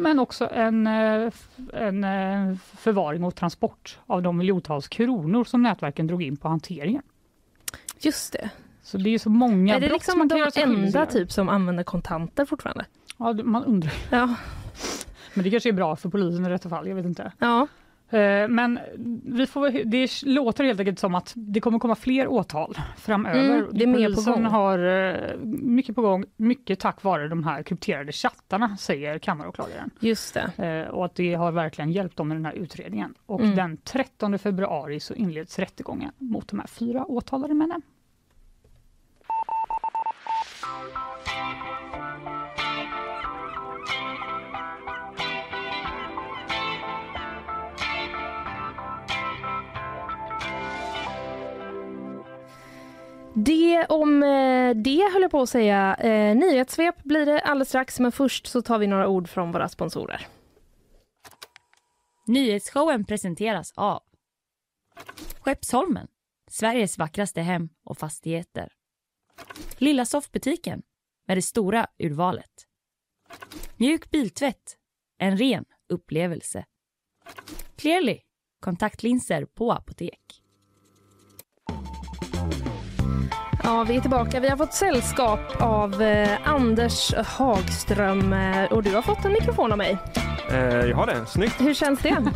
men 0.00 0.18
också 0.18 0.48
en, 0.52 0.86
eh, 0.86 1.32
en 1.72 2.04
eh, 2.04 2.56
förvaring 2.76 3.24
och 3.24 3.34
transport 3.34 3.98
av 4.06 4.22
de 4.22 4.36
miljontals 4.36 4.88
kronor 4.88 5.44
som 5.44 5.62
nätverken 5.62 6.06
drog 6.06 6.22
in 6.22 6.36
på 6.36 6.48
hanteringen. 6.48 7.02
Just 7.98 8.32
det. 8.32 8.50
Så 8.82 8.98
det 8.98 9.14
är 9.14 9.18
så 9.18 9.30
många 9.30 9.76
är 9.76 9.80
det 9.80 9.88
liksom 9.88 10.18
man 10.18 10.28
de 10.28 10.50
enda 10.56 11.06
typ 11.06 11.32
som 11.32 11.48
använder 11.48 11.84
kontanter 11.84 12.44
fortfarande? 12.44 12.86
Ja, 13.16 13.32
man 13.32 13.64
undrar. 13.64 13.92
Ja. 14.10 14.34
Men 15.34 15.44
det 15.44 15.50
kanske 15.50 15.68
är 15.68 15.72
bra 15.72 15.96
för 15.96 16.08
polisen 16.08 16.46
i 16.46 16.48
detta 16.48 16.68
fall, 16.68 16.88
jag 16.88 16.96
vet 16.96 17.06
inte. 17.06 17.32
ja. 17.38 17.66
Eh, 18.10 18.48
Men 18.48 18.78
vi 19.24 19.46
får, 19.46 19.84
det 19.84 20.22
låter 20.22 20.64
helt 20.64 20.80
enkelt 20.80 20.98
som 20.98 21.14
att 21.14 21.32
det 21.36 21.60
kommer 21.60 21.78
komma 21.78 21.94
fler 21.94 22.28
åtal 22.28 22.76
framöver. 22.96 23.56
Mm, 23.58 23.66
det 23.72 23.82
är 23.84 23.86
mer 23.86 24.08
på 24.08 24.14
Polisen 24.14 24.32
gång. 24.34 24.44
har 24.44 24.78
eh, 24.78 25.36
mycket 25.44 25.94
på 25.94 26.02
gång, 26.02 26.24
mycket 26.36 26.80
tack 26.80 27.02
vare 27.02 27.28
de 27.28 27.44
här 27.44 27.62
krypterade 27.62 28.12
chattarna, 28.12 28.76
säger 28.76 29.18
kammaråklagaren. 29.18 29.90
Just 30.00 30.34
det. 30.34 30.64
Eh, 30.86 30.88
Och 30.94 31.04
att 31.04 31.14
det 31.14 31.34
har 31.34 31.52
verkligen 31.52 31.90
hjälpt 31.92 32.16
dem 32.16 32.28
med 32.28 32.36
den 32.36 32.44
här 32.44 32.52
utredningen. 32.54 33.14
Och 33.26 33.40
Mm. 33.40 33.56
den 33.56 33.76
13 33.76 34.38
februari 34.38 35.00
så 35.00 35.14
inleds 35.14 35.58
rättegången 35.58 36.12
mot 36.18 36.48
de 36.48 36.58
här 36.60 36.66
fyra 36.66 37.04
åtalade 37.10 37.54
männen. 37.54 37.82
Det 53.34 53.86
om 53.88 54.22
eh, 54.22 54.74
det 54.74 55.12
höll 55.12 55.22
jag 55.22 55.30
på 55.30 55.42
att 55.42 55.48
säga. 55.48 55.94
Eh, 55.94 56.36
nyhetssvep 56.36 57.02
blir 57.02 57.26
det 57.26 57.40
alldeles 57.40 57.68
strax, 57.68 58.00
men 58.00 58.12
först 58.12 58.46
så 58.46 58.62
tar 58.62 58.78
vi 58.78 58.86
några 58.86 59.08
ord 59.08 59.28
från 59.28 59.52
våra 59.52 59.68
sponsorer. 59.68 60.26
Nyhetsshowen 62.26 63.04
presenteras 63.04 63.72
av 63.76 64.02
Skeppsholmen, 65.40 66.08
Sveriges 66.50 66.98
vackraste 66.98 67.40
hem 67.40 67.68
och 67.84 67.98
fastigheter. 67.98 68.72
Lilla 69.78 70.04
soffbutiken 70.04 70.82
med 71.26 71.36
det 71.36 71.42
stora 71.42 71.86
urvalet. 71.98 72.66
Mjuk 73.76 74.10
biltvätt, 74.10 74.76
en 75.18 75.36
ren 75.36 75.64
upplevelse. 75.88 76.64
Clearly, 77.76 78.18
kontaktlinser 78.60 79.44
på 79.44 79.72
apotek. 79.72 80.39
Ja, 83.70 83.84
vi 83.88 83.96
är 83.96 84.00
tillbaka. 84.00 84.40
Vi 84.40 84.48
har 84.48 84.56
fått 84.56 84.72
sällskap 84.72 85.40
av 85.60 86.02
eh, 86.02 86.48
Anders 86.48 87.14
Hagström 87.14 88.32
eh, 88.32 88.64
och 88.72 88.82
du 88.82 88.94
har 88.94 89.02
fått 89.02 89.24
en 89.24 89.32
mikrofon 89.32 89.72
av 89.72 89.78
mig. 89.78 89.98
Eh, 90.50 90.58
jag 90.64 90.96
har 90.96 91.06
det, 91.06 91.26
snyggt. 91.26 91.60
Hur 91.60 91.74
känns 91.74 92.00
det? 92.00 92.16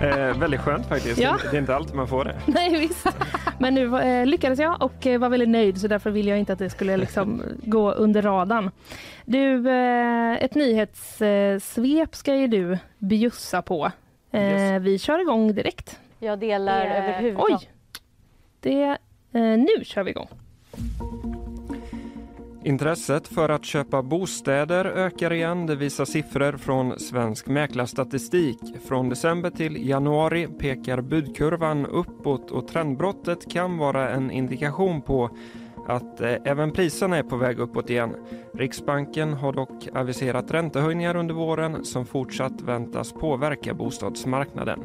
Eh, 0.00 0.38
väldigt 0.38 0.60
skönt 0.60 0.86
faktiskt. 0.86 1.18
Ja. 1.20 1.38
Det 1.50 1.56
är 1.56 1.60
inte 1.60 1.74
alltid 1.74 1.94
man 1.96 2.08
får 2.08 2.24
det. 2.24 2.36
Nej, 2.46 2.70
visst. 2.80 3.06
Men 3.58 3.74
nu 3.74 3.98
eh, 4.00 4.26
lyckades 4.26 4.58
jag 4.58 4.82
och 4.82 5.06
eh, 5.06 5.18
var 5.18 5.28
väldigt 5.28 5.48
nöjd 5.48 5.80
så 5.80 5.88
därför 5.88 6.10
ville 6.10 6.30
jag 6.30 6.38
inte 6.38 6.52
att 6.52 6.58
det 6.58 6.70
skulle 6.70 6.96
liksom 6.96 7.42
gå 7.62 7.92
under 7.92 8.22
radarn. 8.22 8.70
Du, 9.24 9.70
eh, 9.70 10.44
ett 10.44 10.54
nyhetssvep 10.54 12.14
ska 12.16 12.34
ju 12.34 12.46
du 12.46 12.78
bjussa 12.98 13.62
på. 13.62 13.90
Eh, 14.30 14.42
Yes. 14.42 14.82
Vi 14.82 14.98
kör 14.98 15.20
igång 15.20 15.54
direkt. 15.54 15.98
Jag 16.18 16.38
delar 16.38 16.86
överhuvudtaget. 16.86 17.60
Oj! 17.60 17.68
Det, 18.60 18.82
eh, 19.32 19.42
nu 19.42 19.84
kör 19.84 20.02
vi 20.02 20.10
igång. 20.10 20.28
Intresset 22.64 23.28
för 23.28 23.48
att 23.48 23.64
köpa 23.64 24.02
bostäder 24.02 24.84
ökar 24.84 25.32
igen. 25.32 25.66
Det 25.66 25.76
visar 25.76 26.04
siffror 26.04 26.56
från 26.56 26.98
Svensk 26.98 27.46
Mäklarstatistik. 27.46 28.58
Från 28.88 29.08
december 29.08 29.50
till 29.50 29.88
januari 29.88 30.46
pekar 30.46 31.00
budkurvan 31.00 31.86
uppåt 31.86 32.50
och 32.50 32.68
trendbrottet 32.68 33.52
kan 33.52 33.78
vara 33.78 34.10
en 34.10 34.30
indikation 34.30 35.02
på 35.02 35.30
att 35.86 36.20
eh, 36.20 36.34
även 36.44 36.72
priserna 36.72 37.16
är 37.16 37.22
på 37.22 37.36
väg 37.36 37.58
uppåt 37.58 37.90
igen. 37.90 38.14
Riksbanken 38.54 39.32
har 39.32 39.52
dock 39.52 39.88
aviserat 39.94 40.50
räntehöjningar 40.50 41.16
under 41.16 41.34
våren 41.34 41.84
som 41.84 42.06
fortsatt 42.06 42.60
väntas 42.60 43.12
påverka 43.12 43.74
bostadsmarknaden. 43.74 44.80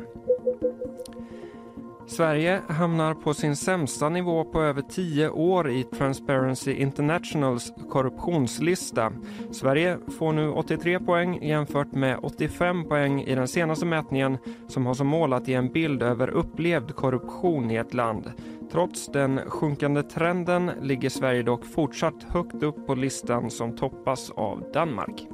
Sverige 2.08 2.62
hamnar 2.68 3.14
på 3.14 3.34
sin 3.34 3.56
sämsta 3.56 4.10
nivå 4.10 4.44
på 4.44 4.62
över 4.62 4.82
tio 4.82 5.30
år 5.30 5.70
i 5.70 5.84
Transparency 5.84 6.74
Internationals 6.74 7.74
korruptionslista. 7.90 9.12
Sverige 9.52 9.98
får 10.20 10.34
nu 10.34 10.50
83 10.50 11.00
poäng 11.00 11.44
jämfört 11.44 11.92
med 11.92 12.20
85 12.22 12.84
poäng 12.84 13.22
i 13.22 13.36
den 13.36 13.48
senaste 13.48 13.86
mätningen 13.86 14.38
som 14.68 14.86
har 14.86 14.94
som 14.94 15.08
mål 15.08 15.34
att 15.34 15.48
ge 15.48 15.54
en 15.54 15.72
bild 15.72 16.04
över 16.04 16.30
upplevd 16.30 16.96
korruption 16.96 17.72
i 17.72 17.76
ett 17.76 17.94
land. 17.94 18.32
Trots 18.72 19.08
den 19.08 19.40
sjunkande 19.48 20.04
trenden 20.04 20.72
ligger 20.82 21.10
Sverige 21.10 21.44
dock 21.44 21.66
fortsatt 21.66 22.24
högt 22.30 22.64
upp 22.64 22.88
på 22.88 22.96
listan 22.96 23.50
som 23.50 23.76
toppas 23.76 24.32
av 24.32 24.64
Danmark. 24.74 25.28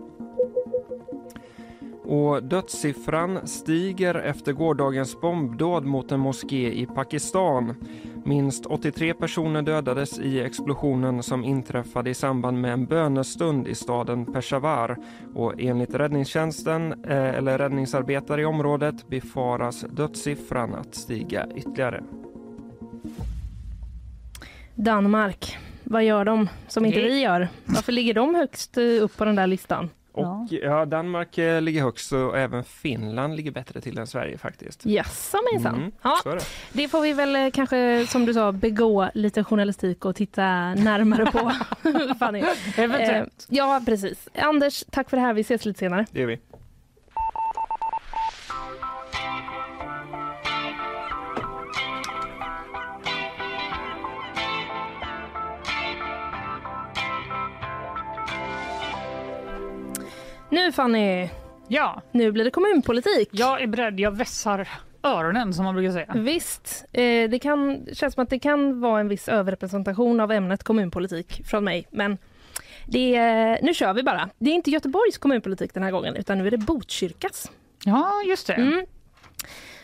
Och 2.04 2.44
dödssiffran 2.44 3.48
stiger 3.48 4.16
efter 4.16 4.54
gårdagens 4.54 5.22
bombdåd 5.22 5.86
mot 5.86 6.12
en 6.12 6.20
moské 6.20 6.72
i 6.72 6.86
Pakistan. 6.86 7.76
Minst 8.26 8.66
83 8.66 9.14
personer 9.14 9.62
dödades 9.62 10.20
i 10.20 10.42
explosionen 10.42 11.24
som 11.24 11.44
inträffade 11.44 12.10
i 12.10 12.14
samband 12.14 12.62
med 12.62 12.74
en 12.74 12.86
bönestund 12.86 13.68
i 13.68 13.76
staden 13.76 14.34
Peshawar. 14.34 14.98
Och 15.36 15.54
enligt 15.58 15.94
räddningstjänsten, 15.94 17.04
eh, 17.04 17.36
eller 17.36 17.58
räddningsarbetare 17.58 18.42
i 18.42 18.46
området, 18.46 19.08
befaras 19.08 19.82
dödssiffran 19.82 20.76
att 20.76 20.96
stiga 20.96 21.48
ytterligare. 21.56 22.04
Danmark, 24.76 25.58
vad 25.84 26.04
gör 26.04 26.26
de 26.26 26.50
som 26.68 26.86
inte 26.86 27.00
vi 27.02 27.22
gör? 27.22 27.48
Varför 27.66 27.92
ligger 27.92 28.14
de 28.14 28.36
högst 28.36 28.78
eh, 28.78 28.84
upp 28.84 29.18
på 29.18 29.26
den 29.26 29.36
där 29.36 29.48
listan? 29.48 29.90
Och 30.14 30.48
ja, 30.50 30.86
Danmark 30.86 31.38
eh, 31.38 31.62
ligger 31.62 31.82
högst 31.82 32.12
och 32.12 32.38
även 32.38 32.64
Finland 32.64 33.36
ligger 33.36 33.52
bättre 33.52 33.82
till 33.82 33.98
än 33.98 34.08
Sverige 34.08 34.38
faktiskt. 34.38 34.86
Jaså 34.86 35.38
minsann. 35.54 35.76
Mm, 35.76 35.92
Ja, 36.04 36.20
det. 36.24 36.40
det 36.74 36.88
får 36.88 37.02
vi 37.02 37.14
väl 37.14 37.36
eh, 37.36 37.50
kanske 37.54 38.06
som 38.08 38.26
du 38.26 38.34
sa 38.34 38.52
begå 38.52 39.10
lite 39.14 39.44
journalistik 39.44 40.06
och 40.06 40.16
titta 40.16 40.74
närmare 40.76 41.26
på. 41.26 41.52
Fanny. 42.20 42.40
Eh, 42.40 42.80
Eventuellt. 42.80 43.48
ja 43.50 43.82
precis. 43.86 44.28
Anders, 44.36 44.84
tack 44.92 45.10
för 45.10 45.18
det 45.18 45.24
här. 45.24 45.34
Vi 45.34 45.42
ses 45.42 45.66
lite 45.66 45.80
senare. 45.80 46.06
Det 46.12 46.20
gör 46.20 46.28
vi. 46.28 46.40
Nu 60.54 60.72
Fanny, 60.72 61.30
Ja, 61.68 62.02
nu 62.12 62.32
blir 62.32 62.44
det 62.44 62.52
kommunpolitik. 62.52 63.30
jag 63.32 63.62
är 63.62 63.68
beredd. 63.68 64.00
Jag 64.00 64.12
vässar 64.18 64.68
öronen 65.04 65.54
som 65.54 65.66
man 65.66 65.76
brukar 65.76 65.92
säga. 65.92 66.14
Visst, 66.16 66.86
eh, 66.94 67.30
det 67.30 67.40
kan, 67.42 67.86
känns 67.94 68.14
som 68.14 68.24
att 68.24 68.30
det 68.30 68.40
kan 68.40 68.82
vara 68.82 69.00
en 69.00 69.08
viss 69.08 69.30
överrepresentation 69.30 70.20
av 70.20 70.32
ämnet 70.32 70.64
kommunpolitik 70.64 71.42
från 71.48 71.64
mig. 71.64 71.88
Men 71.92 72.18
det, 72.88 73.16
är- 73.16 73.60
nu 73.62 73.74
kör 73.74 73.94
vi 73.94 74.04
bara. 74.04 74.30
Det 74.40 74.50
är 74.50 74.54
inte 74.54 74.72
Göteborgs 74.72 75.18
kommunpolitik 75.18 75.74
den 75.74 75.84
här 75.84 75.92
gången 75.92 76.16
utan 76.16 76.38
nu 76.38 76.48
är 76.48 76.52
det 76.52 76.58
Botkyrkas. 76.58 77.52
Ja, 77.86 78.12
just 78.28 78.48
det. 78.48 78.54
Mm. 78.54 78.86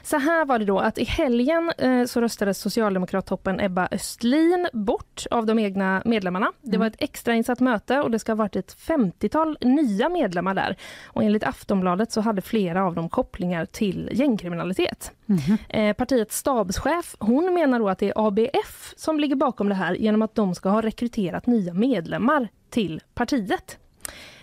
Så 0.10 0.18
här 0.18 0.46
var 0.46 0.60
det 0.60 0.66
då 0.66 0.80
att 0.80 0.98
i 0.98 1.04
helgen 1.04 1.72
eh, 1.78 2.06
så 2.06 2.22
röstades 2.22 2.58
socialdemokrattoppen 2.58 3.60
Ebba 3.60 3.88
Östlin 3.92 4.68
bort 4.74 5.26
av 5.32 5.46
de 5.46 5.60
egna 5.60 6.02
medlemmarna. 6.06 6.52
Det 6.62 6.78
var 6.78 6.86
ett 6.86 6.96
extrainsatt 6.98 7.60
möte 7.60 8.00
och 8.00 8.12
det 8.12 8.20
ska 8.20 8.32
ha 8.32 8.38
varit 8.38 8.56
ett 8.56 8.78
50-tal 8.78 9.58
nya 9.62 10.10
medlemmar 10.10 10.54
där. 10.54 10.76
Och 11.06 11.24
enligt 11.24 11.44
Aftonbladet 11.44 12.12
så 12.12 12.22
hade 12.22 12.42
flera 12.42 12.86
av 12.86 12.96
dem 12.96 13.10
kopplingar 13.10 13.66
till 13.66 14.10
gängkriminalitet. 14.12 15.12
Eh, 15.70 15.94
partiets 15.94 16.38
stabschef 16.38 17.16
hon 17.20 17.54
menar 17.54 17.80
då 17.80 17.90
att 17.90 18.00
det 18.00 18.10
är 18.10 18.28
ABF 18.28 18.94
som 18.98 19.20
ligger 19.20 19.36
bakom 19.36 19.70
det 19.70 19.76
här 19.76 19.94
genom 19.94 20.22
att 20.22 20.36
de 20.36 20.56
ska 20.56 20.70
ha 20.70 20.82
rekryterat 20.82 21.48
nya 21.48 21.74
medlemmar 21.74 22.48
till 22.70 23.02
partiet. 23.14 23.78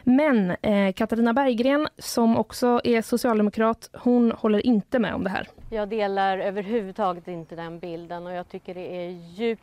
Men 0.09 0.51
eh, 0.63 0.93
Katarina 0.93 1.33
Berggren, 1.33 1.89
som 1.99 2.37
också 2.37 2.81
är 2.85 3.03
socialdemokrat, 3.03 3.91
hon 3.93 4.33
håller 4.33 4.67
inte 4.67 4.99
med 4.99 5.15
om 5.15 5.25
det 5.25 5.31
här. 5.31 5.49
Jag 5.71 5.89
delar 5.89 6.39
överhuvudtaget 6.39 7.29
inte 7.29 7.57
den 7.57 7.79
bilden 7.79 8.27
och 8.27 8.33
jag 8.33 8.49
tycker 8.49 8.75
det 8.75 8.97
är 8.97 9.11
djupt 9.11 9.63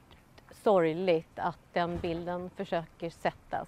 sorgligt 0.64 1.32
att 1.36 1.60
den 1.74 1.98
bilden 2.02 2.50
försöker 2.58 3.10
sättas. 3.10 3.68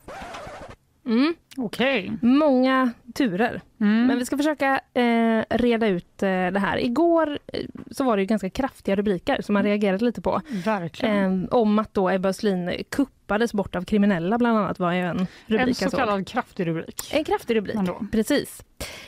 Mm. 1.06 1.34
Okej. 1.58 2.12
Många 2.22 2.92
turer. 3.14 3.62
Mm. 3.80 4.08
Men 4.08 4.20
vi 4.20 4.26
ska 4.26 4.38
försöka 4.38 4.82
eh, 4.94 5.44
reda 5.50 5.88
ut 5.88 6.24
eh, 6.24 6.28
det 6.28 6.60
här. 6.60 6.78
Igår 6.86 7.40
eh, 7.48 7.66
så 7.92 8.04
var 8.04 8.18
det 8.18 8.22
ju 8.22 8.28
ganska 8.28 8.50
kraftiga 8.50 8.96
rubriker 8.96 9.42
som 9.42 9.54
man 9.54 9.64
reagerade 9.64 10.06
lite 10.06 10.22
på. 10.22 10.42
Verkligen. 10.66 11.44
Eh, 11.44 11.50
om 11.50 11.80
att 11.80 11.94
då 11.94 12.10
Ebba 12.10 12.30
Östlin 12.30 12.84
kuppades 13.26 13.54
bort 13.54 13.76
av 13.76 13.84
kriminella 13.86 14.38
bland 14.38 14.58
annat 14.58 14.80
var 14.80 14.92
ju 14.92 15.00
en 15.00 15.18
en 15.20 15.28
rubrik 15.48 15.78
så 15.78 15.84
jag 15.84 15.92
såg. 15.92 16.00
kallad 16.00 16.28
kraftig 16.28 16.68
rubrik. 16.68 17.14
En 17.14 17.24
kraftig 17.24 17.56
rubrik, 17.56 17.76
Ändå. 17.76 18.06
precis. 18.12 18.64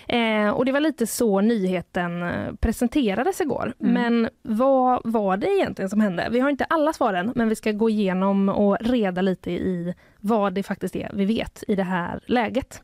Eh, 0.07 0.49
och 0.49 0.65
det 0.65 0.71
var 0.71 0.79
lite 0.79 1.07
så 1.07 1.41
nyheten 1.41 2.23
eh, 2.23 2.53
presenterades 2.59 3.41
igår. 3.41 3.73
Mm. 3.79 3.93
Men 3.93 4.29
vad 4.41 5.01
var 5.03 5.37
det 5.37 5.47
egentligen 5.49 5.89
som 5.89 6.01
hände? 6.01 6.27
Vi 6.31 6.39
har 6.39 6.49
inte 6.49 6.63
alla 6.65 6.93
svaren, 6.93 7.31
men 7.35 7.49
vi 7.49 7.55
ska 7.55 7.71
gå 7.71 7.89
igenom 7.89 8.49
och 8.49 8.77
reda 8.79 9.21
lite 9.21 9.51
i 9.51 9.93
vad 10.19 10.53
det 10.53 10.63
faktiskt 10.63 10.95
är 10.95 11.11
vi 11.13 11.25
vet 11.25 11.63
i 11.67 11.75
det 11.75 11.83
här 11.83 12.19
läget. 12.27 12.81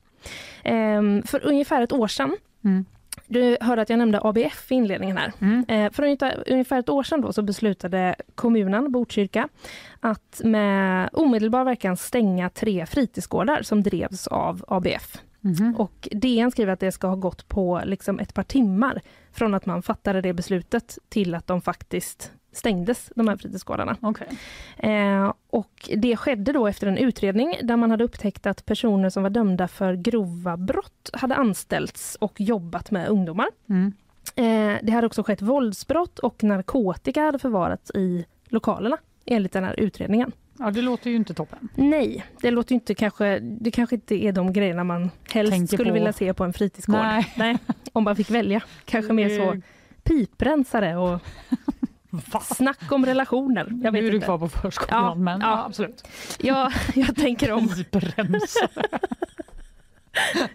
Eh, 0.63 1.01
för 1.25 1.45
ungefär 1.47 1.81
ett 1.81 1.91
år 1.93 2.07
sedan 2.07 2.37
Mm. 2.65 2.85
Du 3.27 3.57
hörde 3.61 3.81
att 3.81 3.89
jag 3.89 3.99
nämnde 3.99 4.19
ABF 4.23 4.71
i 4.71 4.75
inledningen 4.75 5.17
här. 5.17 5.33
Mm. 5.39 5.65
Eh, 5.67 5.91
för 5.91 6.03
ungefär, 6.47 6.79
ett 6.79 6.89
år 6.89 7.03
sedan 7.03 7.21
då 7.21 7.33
så 7.33 7.41
beslutade 7.41 8.15
kommunen, 8.35 8.91
Botkyrka, 8.91 9.49
att 9.99 10.41
med 10.43 11.09
omedelbar 11.13 11.63
verkan 11.63 11.97
stänga 11.97 12.49
tre 12.49 12.85
fritidsgårdar 12.85 13.61
som 13.61 13.83
drevs 13.83 14.27
av 14.27 14.65
ABF. 14.67 15.21
Mhm. 15.41 15.75
Och 15.77 16.09
DN 16.11 16.51
skriver 16.51 16.73
att 16.73 16.79
det 16.79 16.91
ska 16.91 17.07
ha 17.07 17.15
gått 17.15 17.47
på 17.47 17.81
liksom 17.85 18.19
ett 18.19 18.33
par 18.33 18.43
timmar 18.43 19.01
från 19.31 19.53
att 19.53 19.65
man 19.65 19.81
fattade 19.81 20.21
det 20.21 20.33
beslutet 20.33 20.97
till 21.09 21.35
att 21.35 21.47
de 21.47 21.61
faktiskt 21.61 22.31
stängdes, 22.53 23.11
de 23.15 23.27
här 23.27 23.37
fritidsgårdarna. 23.37 23.97
Okej. 24.01 24.27
Eh, 24.77 25.33
och 25.49 25.89
det 25.97 26.17
skedde 26.17 26.51
då 26.51 26.67
efter 26.67 26.87
en 26.87 26.97
utredning 26.97 27.55
där 27.63 27.77
man 27.77 27.91
hade 27.91 28.03
upptäckt 28.03 28.45
att 28.45 28.65
personer 28.65 29.09
som 29.09 29.23
var 29.23 29.29
dömda 29.29 29.67
för 29.67 29.93
grova 29.93 30.57
brott 30.57 31.09
hade 31.13 31.35
anställts 31.35 32.17
och 32.21 32.41
jobbat 32.41 32.91
med 32.91 33.07
ungdomar. 33.07 33.47
Mm. 33.69 33.93
Eh, 34.35 34.79
det 34.83 34.91
hade 34.91 35.07
också 35.07 35.23
skett 35.23 35.41
våldsbrott 35.41 36.19
och 36.19 36.43
narkotika 36.43 37.21
hade 37.21 37.39
förvarats 37.39 37.91
i 37.91 38.25
lokalerna 38.45 38.97
enligt 39.25 39.51
den 39.51 39.63
här 39.63 39.79
utredningen. 39.79 40.31
Ja, 40.59 40.71
det 40.71 40.81
låter 40.81 41.09
ju 41.09 41.15
inte 41.15 41.33
toppen. 41.33 41.69
Nej, 41.75 42.25
det 42.41 42.51
låter 42.51 42.75
inte 42.75 42.95
kanske, 42.95 43.39
det 43.39 43.71
kanske 43.71 43.95
inte 43.95 44.15
är 44.25 44.31
de 44.31 44.53
grejerna 44.53 44.83
man 44.83 45.11
helst 45.33 45.51
Tänker 45.51 45.77
skulle 45.77 45.89
på. 45.89 45.93
vilja 45.93 46.13
se 46.13 46.33
på 46.33 46.43
en 46.43 46.53
fritidsgård. 46.53 47.05
Nej. 47.37 47.57
om 47.93 48.03
man 48.03 48.15
fick 48.15 48.29
välja. 48.29 48.61
Kanske 48.85 49.13
mer 49.13 49.29
så 49.29 49.61
piprensare 50.03 50.97
och 50.97 51.19
Va? 52.13 52.39
snack 52.39 52.91
om 52.91 53.05
relationer. 53.05 53.67
Jag 53.83 53.91
vet 53.91 54.01
nu 54.01 54.07
är 54.07 54.11
du 54.11 54.15
inte. 54.15 54.25
kvar 54.25 54.37
på 54.37 54.49
förskolan, 54.49 55.03
Ja, 55.03 55.15
men 55.15 55.41
ja. 55.41 55.47
ja, 55.47 55.65
absolut. 55.65 56.03
Ja, 56.39 56.71
jag 56.95 57.15
tänker 57.15 57.51
om. 57.51 57.67
Piprensare. 57.69 58.83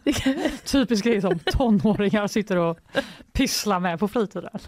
Typisk 0.64 1.04
grej 1.04 1.20
som 1.20 1.38
tonåringar 1.38 2.26
sitter 2.26 2.56
och 2.56 2.78
pysslar 3.32 3.80
med 3.80 3.98
på 3.98 4.08
fritiden. 4.08 4.58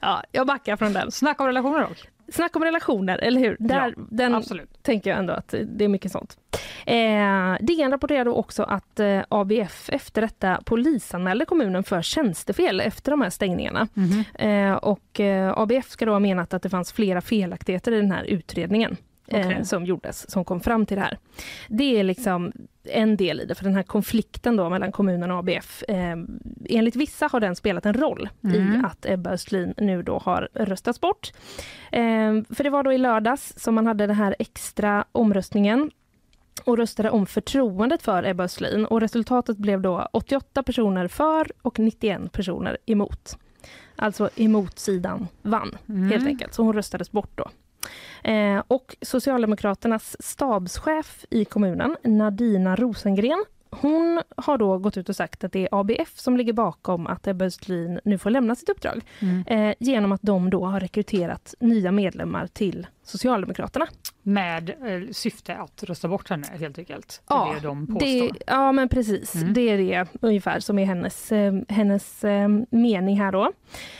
Ja, 0.00 0.22
jag 0.32 0.46
backar 0.46 0.76
från 0.76 0.92
den. 0.92 1.10
Snacka 1.10 1.42
om 1.42 1.46
relationer 1.46 1.80
dock. 1.80 2.08
Snack 2.32 2.56
om 2.56 2.64
relationer, 2.64 3.18
eller 3.18 3.40
hur? 3.40 3.56
Där, 3.60 3.94
Ja, 3.96 4.04
den 4.10 4.34
Absolut. 4.34 4.82
tänker 4.82 5.10
jag 5.10 5.18
ändå 5.18 5.32
att 5.32 5.54
det 5.66 5.84
är 5.84 5.88
mycket 5.88 6.12
sånt. 6.12 6.36
Eh, 6.86 7.56
DN 7.60 7.90
rapporterade 7.90 8.30
också 8.30 8.62
att 8.62 9.00
eh, 9.00 9.20
ABF 9.28 9.90
efter 9.92 10.22
detta 10.22 10.60
polisanmälde 10.64 11.44
kommunen 11.44 11.84
för 11.84 12.02
tjänstefel 12.02 12.80
efter 12.80 13.10
de 13.10 13.20
här 13.20 13.30
stängningarna. 13.30 13.88
Mhm. 13.94 14.24
Eh, 14.34 14.72
och 14.74 15.20
eh, 15.20 15.58
ABF 15.58 15.88
ska 15.90 16.06
då 16.06 16.12
ha 16.12 16.18
menat 16.20 16.54
att 16.54 16.62
det 16.62 16.70
fanns 16.70 16.92
flera 16.92 17.20
felaktigheter 17.20 17.92
i 17.92 17.96
den 17.96 18.12
här 18.12 18.24
utredningen. 18.24 18.96
Eh, 19.30 19.46
Okej. 19.46 19.64
som 19.64 19.84
gjordes, 19.84 20.30
som 20.30 20.44
kom 20.44 20.60
fram 20.60 20.86
till 20.86 20.96
det 20.96 21.02
här. 21.02 21.18
Det 21.68 22.00
är 22.00 22.04
liksom 22.04 22.52
en 22.84 23.16
del 23.16 23.40
i 23.40 23.44
det, 23.44 23.54
för 23.54 23.64
den 23.64 23.74
här 23.74 23.82
konflikten 23.82 24.56
då 24.56 24.68
mellan 24.70 24.92
kommunen 24.92 25.30
och 25.30 25.38
ABF. 25.38 25.82
Eh, 25.88 26.16
enligt 26.68 26.96
vissa 26.96 27.28
har 27.32 27.40
den 27.40 27.56
spelat 27.56 27.86
en 27.86 27.94
roll 27.94 28.28
i 28.54 28.56
Mm. 28.56 28.84
att 28.84 29.06
Ebba 29.06 29.30
Östlin 29.30 29.74
nu 29.76 30.02
då 30.02 30.18
har 30.18 30.48
röstats 30.54 31.00
bort. 31.00 31.32
Eh, 31.92 32.00
för 32.50 32.62
det 32.64 32.70
var 32.70 32.82
då 32.82 32.92
i 32.92 32.98
lördags 32.98 33.54
som 33.56 33.74
man 33.74 33.86
hade 33.86 34.06
den 34.06 34.16
här 34.16 34.36
extra 34.38 35.04
omröstningen 35.12 35.90
och 36.64 36.76
röstade 36.78 37.10
om 37.10 37.26
förtroendet 37.26 38.02
för 38.02 38.24
Ebba 38.24 38.44
Östlin 38.44 38.84
och 38.86 39.00
resultatet 39.00 39.56
blev 39.56 39.80
då 39.80 40.08
88 40.12 40.62
personer 40.62 41.08
för 41.08 41.52
och 41.62 41.78
91 41.78 42.32
personer 42.32 42.78
emot. 42.86 43.38
Alltså 43.96 44.30
emot-sidan 44.36 45.28
vann 45.42 45.78
Mm. 45.88 46.10
helt 46.10 46.26
enkelt, 46.26 46.54
så 46.54 46.62
hon 46.62 46.72
röstades 46.74 47.12
bort 47.12 47.30
då. 47.34 47.50
Eh, 48.24 48.62
och 48.68 48.96
Socialdemokraternas 49.02 50.16
stabschef 50.20 51.24
i 51.30 51.44
kommunen, 51.44 51.96
Nadina 52.04 52.76
Rosengren, 52.76 53.44
hon 53.70 54.22
har 54.36 54.58
då 54.58 54.78
gått 54.78 54.96
ut 54.96 55.08
och 55.08 55.16
sagt 55.16 55.44
att 55.44 55.52
det 55.52 55.62
är 55.62 55.68
ABF 55.80 56.18
som 56.18 56.36
ligger 56.36 56.52
bakom 56.52 57.06
att 57.06 57.26
Ebba 57.26 57.44
Östlin 57.44 58.00
nu 58.04 58.18
får 58.18 58.30
lämna 58.30 58.54
sitt 58.54 58.68
uppdrag 58.68 59.00
Mm. 59.20 59.44
eh, 59.46 59.74
genom 59.80 60.12
att 60.12 60.22
de 60.22 60.50
då 60.50 60.64
har 60.66 60.80
rekryterat 60.80 61.54
nya 61.60 61.92
medlemmar 61.92 62.46
till 62.46 62.86
Socialdemokraterna. 63.02 63.86
Med 64.22 64.70
eh, 64.70 65.10
syfte 65.12 65.56
att 65.56 65.82
rösta 65.82 66.08
bort 66.08 66.30
henne 66.30 66.46
helt 66.60 66.78
enkelt. 66.78 67.08
Det 67.28 67.34
Ja, 67.34 67.52
det 67.54 67.60
de 67.66 67.86
påstår. 67.86 68.00
Det, 68.06 68.30
ja 68.46 68.72
men 68.72 68.88
precis, 68.88 69.34
Mm. 69.34 69.52
det 69.54 69.60
är 69.60 69.78
det 69.78 70.06
ungefär 70.20 70.60
som 70.60 70.78
är 70.78 70.84
hennes, 70.86 71.32
eh, 71.32 71.54
hennes 71.68 72.24
eh, 72.24 72.48
mening 72.70 73.20
här 73.20 73.32
då. 73.32 73.52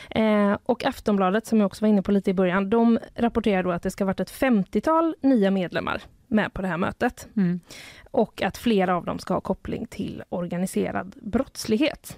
Eh, 0.09 0.57
och 0.63 0.85
Aftonbladet 0.85 1.45
som 1.45 1.59
jag 1.59 1.65
också 1.65 1.85
var 1.85 1.89
inne 1.89 2.01
på 2.01 2.11
lite 2.11 2.31
i 2.31 2.33
början, 2.33 2.69
de 2.69 2.99
rapporterar 3.15 3.63
då 3.63 3.71
att 3.71 3.83
det 3.83 3.91
ska 3.91 4.03
ha 4.03 4.07
varit 4.07 4.19
ett 4.19 4.31
50-tal 4.31 5.15
nya 5.21 5.51
medlemmar 5.51 6.01
med 6.27 6.53
på 6.53 6.61
det 6.61 6.67
här 6.67 6.77
mötet. 6.77 7.27
Mm. 7.35 7.59
Och 8.11 8.41
att 8.41 8.57
flera 8.57 8.95
av 8.95 9.05
dem 9.05 9.19
ska 9.19 9.33
ha 9.33 9.41
koppling 9.41 9.87
till 9.87 10.23
organiserad 10.29 11.15
brottslighet. 11.21 12.17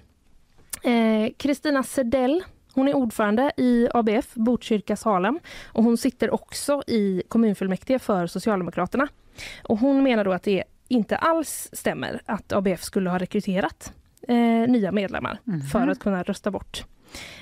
Eh, 0.83 1.33
Kristina 1.37 1.83
Sedell 1.83 2.43
hon 2.75 2.87
är 2.87 2.93
ordförande 2.95 3.51
i 3.57 3.87
ABF, 3.93 4.33
Botkyrka 4.33 4.95
Salem 4.95 5.39
och 5.65 5.83
hon 5.83 5.97
sitter 5.97 6.33
också 6.33 6.83
i 6.87 7.23
kommunfullmäktige 7.27 7.99
för 7.99 8.27
Socialdemokraterna. 8.27 9.07
Och 9.63 9.77
hon 9.79 10.03
menar 10.03 10.25
då 10.25 10.31
att 10.33 10.43
det 10.43 10.63
inte 10.87 11.17
alls 11.17 11.69
stämmer 11.73 12.21
att 12.25 12.51
ABF 12.53 12.83
skulle 12.83 13.09
ha 13.09 13.17
rekryterat 13.19 13.93
eh, 14.27 14.35
nya 14.71 14.91
medlemmar 14.91 15.39
Mhm. 15.43 15.61
för 15.61 15.87
att 15.87 15.99
kunna 15.99 16.23
rösta 16.23 16.51
bort. 16.51 16.85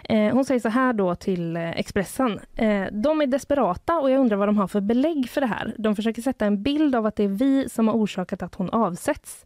Eh, 0.04 0.34
hon 0.34 0.46
säger 0.46 0.60
så 0.60 0.70
här 0.70 0.94
då 0.94 1.16
till 1.16 1.58
eh, 1.58 1.72
Expressen. 1.72 2.40
Eh, 2.56 2.86
de 2.92 3.22
är 3.22 3.28
desperata 3.28 4.00
och 4.00 4.12
jag 4.12 4.20
undrar 4.20 4.38
vad 4.38 4.48
de 4.48 4.58
har 4.58 4.68
för 4.68 4.82
belägg 4.82 5.30
för 5.30 5.42
det 5.42 5.48
här. 5.48 5.74
De 5.78 5.96
försöker 5.96 6.22
sätta 6.22 6.46
en 6.46 6.64
bild 6.64 6.96
av 6.96 7.06
att 7.06 7.16
det 7.16 7.24
är 7.24 7.28
vi 7.28 7.70
som 7.70 7.88
har 7.88 7.96
orsakat 7.96 8.42
att 8.42 8.56
hon 8.56 8.70
avsätts. 8.70 9.46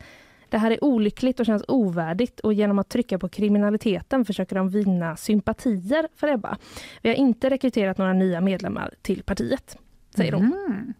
Det 0.49 0.57
här 0.57 0.71
är 0.71 0.83
olyckligt 0.83 1.39
och 1.39 1.45
känns 1.45 1.63
ovärdigt 1.67 2.39
och 2.39 2.53
genom 2.53 2.79
att 2.79 2.89
trycka 2.89 3.19
på 3.19 3.29
kriminaliteten 3.29 4.25
försöker 4.25 4.55
de 4.55 4.69
vinna 4.69 5.15
sympatier 5.15 6.07
för 6.15 6.27
Ebba. 6.27 6.57
Vi 7.01 7.09
har 7.09 7.15
inte 7.15 7.49
rekryterat 7.49 7.97
några 7.97 8.13
nya 8.13 8.41
medlemmar 8.41 8.93
till 9.01 9.23
partiet, 9.23 9.77
säger 10.15 10.31
hon. 10.33 10.43
Mm. 10.43 10.93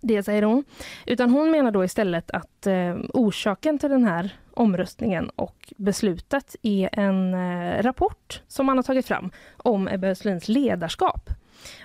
Det 0.00 0.22
säger 0.22 0.42
hon. 0.42 0.64
Utan 1.06 1.30
hon 1.30 1.50
menar 1.50 1.70
då 1.70 1.84
istället 1.84 2.30
att 2.30 2.66
eh, 2.66 2.96
orsaken 3.14 3.78
till 3.78 3.90
den 3.90 4.04
här 4.04 4.36
omröstningen 4.54 5.28
och 5.28 5.72
beslutet 5.76 6.56
är 6.62 6.88
en 6.98 7.34
eh, 7.34 7.82
rapport 7.82 8.42
som 8.48 8.66
man 8.66 8.78
har 8.78 8.82
tagit 8.82 9.06
fram 9.06 9.30
om 9.56 9.88
Ebba 9.88 10.06
Östlins 10.06 10.48
ledarskap. 10.48 11.30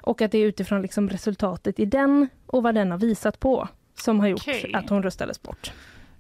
Och 0.02 0.22
att 0.22 0.32
det 0.32 0.38
är 0.38 0.46
utifrån 0.46 0.82
liksom 0.82 1.10
resultatet 1.10 1.80
i 1.80 1.86
den 1.86 2.28
och 2.46 2.64
vad 2.64 2.76
den 2.76 2.92
har 2.92 2.98
visat 2.98 3.40
på 3.40 3.68
som 3.96 4.20
har 4.20 4.28
gjort 4.28 4.42
Okej. 4.48 4.72
att 4.74 4.90
hon 4.90 5.04
röstades 5.04 5.42
bort. 5.42 5.72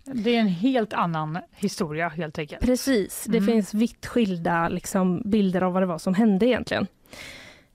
Det 0.03 0.35
är 0.35 0.39
en 0.39 0.47
helt 0.47 0.93
annan 0.93 1.39
historia 1.55 2.09
helt 2.09 2.39
enkelt. 2.39 2.61
Precis, 2.65 3.25
det 3.29 3.37
Mm. 3.37 3.47
finns 3.47 3.73
vitt 3.73 4.05
skilda 4.05 4.69
liksom, 4.69 5.21
bilder 5.25 5.61
av 5.61 5.73
vad 5.73 5.81
det 5.81 5.85
var 5.87 5.97
som 5.97 6.13
hände 6.13 6.45
egentligen. 6.47 6.87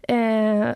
Eh, 0.02 0.68
eh, 0.68 0.74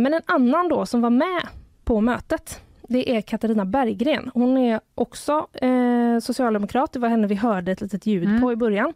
men 0.00 0.14
en 0.14 0.22
annan 0.26 0.68
då 0.68 0.86
som 0.86 1.00
var 1.00 1.10
med 1.10 1.42
på 1.84 2.00
mötet, 2.00 2.62
det 2.92 3.16
är 3.16 3.20
Katarina 3.20 3.64
Berggren. 3.64 4.30
Hon 4.34 4.56
är 4.58 4.80
också 4.94 5.46
eh, 5.52 6.18
socialdemokrat, 6.22 6.92
det 6.92 6.98
var 6.98 7.08
henne 7.08 7.26
vi 7.26 7.34
hörde 7.34 7.72
ett 7.72 7.80
litet 7.80 8.06
ljud 8.06 8.24
Mm. 8.28 8.40
på 8.40 8.52
i 8.52 8.56
början. 8.56 8.94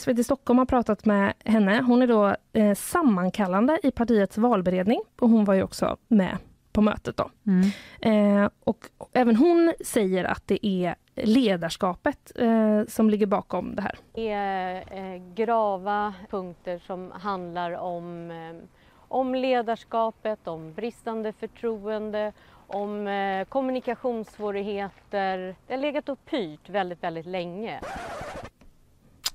SVT 0.00 0.24
Stockholm 0.24 0.58
har 0.58 0.66
pratat 0.66 1.04
med 1.04 1.32
henne. 1.44 1.82
Hon 1.86 2.02
är 2.02 2.06
då 2.06 2.36
eh, 2.52 2.74
sammankallande 2.74 3.78
i 3.82 3.90
partiets 3.90 4.38
valberedning 4.38 5.00
och 5.20 5.28
hon 5.28 5.44
var 5.44 5.54
ju 5.54 5.62
också 5.62 5.96
med 6.08 6.36
på 6.72 6.80
mötet. 6.80 7.16
då. 7.16 7.30
Mm. 7.46 8.42
Eh, 8.44 8.50
och 8.64 8.86
även 9.12 9.36
hon 9.36 9.72
säger 9.84 10.24
att 10.24 10.42
det 10.46 10.66
är 10.66 10.94
ledarskapet 11.14 12.32
eh, 12.36 12.82
som 12.88 13.10
ligger 13.10 13.26
bakom 13.26 13.74
det 13.74 13.82
här. 13.82 13.98
Det 14.14 14.28
är 14.30 14.74
eh, 14.76 15.22
grava 15.34 16.14
punkter 16.30 16.78
som 16.86 17.10
handlar 17.14 17.72
om, 17.72 18.30
eh, 18.30 18.66
om 19.08 19.34
ledarskapet, 19.34 20.48
om 20.48 20.72
bristande 20.72 21.32
förtroende, 21.32 22.32
om 22.70 23.06
eh, 23.06 23.44
kommunikationssvårigheter. 23.44 25.54
Det 25.66 25.74
har 25.74 25.80
legat 25.80 26.08
och 26.08 26.24
pyrt 26.24 26.68
väldigt, 26.68 27.02
väldigt 27.02 27.26
länge. 27.26 27.80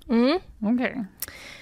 Mm. 0.10 0.40
Okej. 0.62 1.06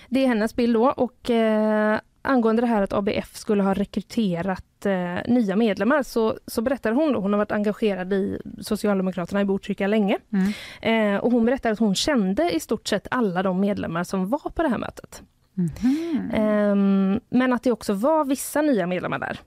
Det 0.10 0.24
är 0.24 0.28
hennes 0.28 0.56
bild 0.56 0.74
då. 0.74 0.92
Och 0.92 1.30
eh, 1.30 2.00
angående 2.22 2.62
det 2.62 2.68
här 2.68 2.82
att 2.82 2.94
ABF 2.94 3.36
skulle 3.36 3.64
ha 3.64 3.74
rekryterat 3.74 4.86
eh, 4.86 5.18
nya 5.28 5.56
medlemmar 5.56 6.04
så, 6.04 6.38
så 6.48 6.62
berättar 6.62 6.92
hon 6.92 7.14
då, 7.14 7.20
hon 7.20 7.34
har 7.34 7.38
varit 7.38 7.52
engagerad 7.52 8.14
i 8.14 8.40
Socialdemokraterna 8.62 9.42
i 9.42 9.46
Botkyrka 9.46 9.88
länge. 9.88 10.18
Mm. 10.34 10.54
Eh, 11.16 11.20
och 11.20 11.32
hon 11.32 11.46
berättar 11.46 11.72
att 11.72 11.80
hon 11.80 11.96
kände 11.96 12.52
i 12.52 12.60
stort 12.60 12.88
sett 12.88 13.08
alla 13.12 13.44
de 13.44 13.60
medlemmar 13.60 14.04
som 14.04 14.30
var 14.30 14.52
på 14.56 14.64
det 14.64 14.70
här 14.70 14.78
mötet. 14.78 15.24
Ehm, 16.34 17.20
men 17.30 17.54
att 17.54 17.64
det 17.64 17.72
också 17.72 17.94
var 17.94 18.26
vissa 18.26 18.62
nya 18.62 18.88
medlemmar 18.88 19.20
där. 19.20 19.40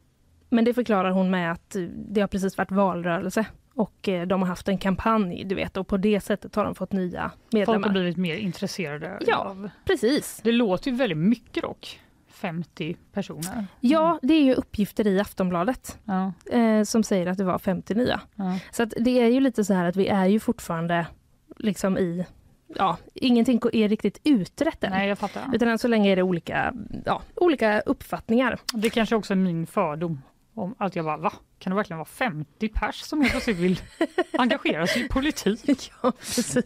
Men 0.57 0.65
det 0.65 0.75
förklarar 0.75 1.11
hon 1.11 1.31
med 1.31 1.53
att 1.53 1.77
eh, 1.77 1.83
det 1.83 2.21
har 2.21 2.29
precis 2.29 2.59
varit 2.59 2.71
valrörelse 2.71 3.47
och 3.75 4.09
eh, 4.09 4.27
de 4.27 4.41
har 4.43 4.49
haft 4.49 4.69
en 4.69 4.79
kampanj, 4.79 5.45
du 5.45 5.55
vet, 5.55 5.77
och 5.77 5.87
på 5.89 5.97
det 5.97 6.21
sättet 6.21 6.55
har 6.55 6.65
de 6.65 6.75
fått 6.75 6.93
nya 6.93 7.23
Folk 7.31 7.53
medlemmar. 7.53 7.87
har 7.89 7.93
blivit 7.93 8.17
mer 8.17 8.37
intresserade 8.37 9.19
Ja. 9.27 9.37
av... 9.37 9.71
Precis. 9.85 10.41
Det 10.45 10.53
låter 10.53 10.91
ju 10.91 10.97
väldigt 10.97 11.19
mycket 11.19 11.63
dock. 11.63 12.01
50 12.29 12.97
personer. 13.13 13.67
Ja, 13.81 14.19
det 14.23 14.35
är 14.35 14.43
ju 14.43 14.55
uppgifter 14.55 15.07
i 15.07 15.21
Aftonbladet 15.21 15.99
Ja, 16.05 16.33
eh, 16.59 16.83
som 16.83 17.03
säger 17.03 17.27
att 17.27 17.39
det 17.39 17.45
var 17.45 17.59
50 17.59 17.95
nya. 17.95 18.21
ja. 18.35 18.59
Så 18.73 18.83
att 18.83 18.93
det 19.01 19.21
är 19.21 19.29
ju 19.29 19.41
lite 19.41 19.65
så 19.65 19.75
här 19.75 19.85
att 19.85 19.97
vi 19.97 20.07
är 20.09 20.27
ju 20.27 20.41
fortfarande 20.41 21.07
liksom 21.59 21.99
i, 21.99 22.27
ja, 22.77 22.97
ingenting 23.15 23.61
är 23.73 23.89
riktigt 23.89 24.21
utrett 24.25 24.85
än. 24.85 24.91
Nej, 24.91 25.09
jag 25.09 25.19
fattar. 25.19 25.43
Utan 25.53 25.69
än 25.69 25.79
så 25.79 25.89
länge 25.89 26.13
är 26.13 26.17
det 26.17 26.23
olika, 26.23 26.75
ja, 27.05 27.23
olika 27.35 27.81
uppfattningar. 27.81 28.59
Det 28.75 28.91
kanske 28.91 29.17
också 29.17 29.33
är 29.35 29.37
min 29.37 29.67
fördom. 29.67 30.23
Om 30.57 30.75
att 30.79 30.97
jag 30.97 31.05
bara, 31.05 31.17
va? 31.17 31.33
Kan 31.59 31.71
det 31.71 31.77
verkligen 31.77 31.99
vara 31.99 32.09
50 32.09 32.69
pers 32.69 33.01
som 33.01 33.21
helt 33.21 33.33
plötsligt 33.33 33.57
vill 33.59 33.81
engagera 34.39 34.87
sig 34.87 35.05
i 35.05 35.09
politik 35.09 35.93
ja, 36.03 36.13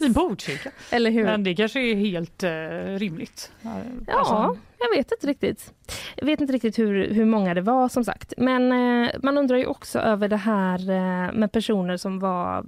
i 0.00 0.08
Botkyrka? 0.10 0.70
Eller 0.90 1.10
hur? 1.10 1.24
Men 1.24 1.44
det 1.44 1.54
kanske 1.54 1.80
är 1.80 1.94
helt 1.94 2.42
eh, 2.42 2.50
rimligt. 2.98 3.52
Ja, 3.62 3.82
alltså, 4.18 4.58
jag 4.78 4.96
vet 4.96 5.12
inte 5.12 5.26
riktigt. 5.26 5.72
Jag 6.16 6.26
vet 6.26 6.40
inte 6.40 6.52
riktigt 6.52 6.78
hur, 6.78 7.14
hur 7.14 7.24
många 7.24 7.54
det 7.54 7.60
var 7.60 7.88
som 7.88 8.04
sagt. 8.04 8.34
Men 8.36 8.72
eh, 8.72 9.10
man 9.22 9.38
undrar 9.38 9.56
ju 9.56 9.66
också 9.66 9.98
över 9.98 10.28
det 10.28 10.36
här 10.36 10.78
eh, 10.90 11.32
med 11.32 11.52
personer 11.52 11.96
som 11.96 12.18
var 12.18 12.64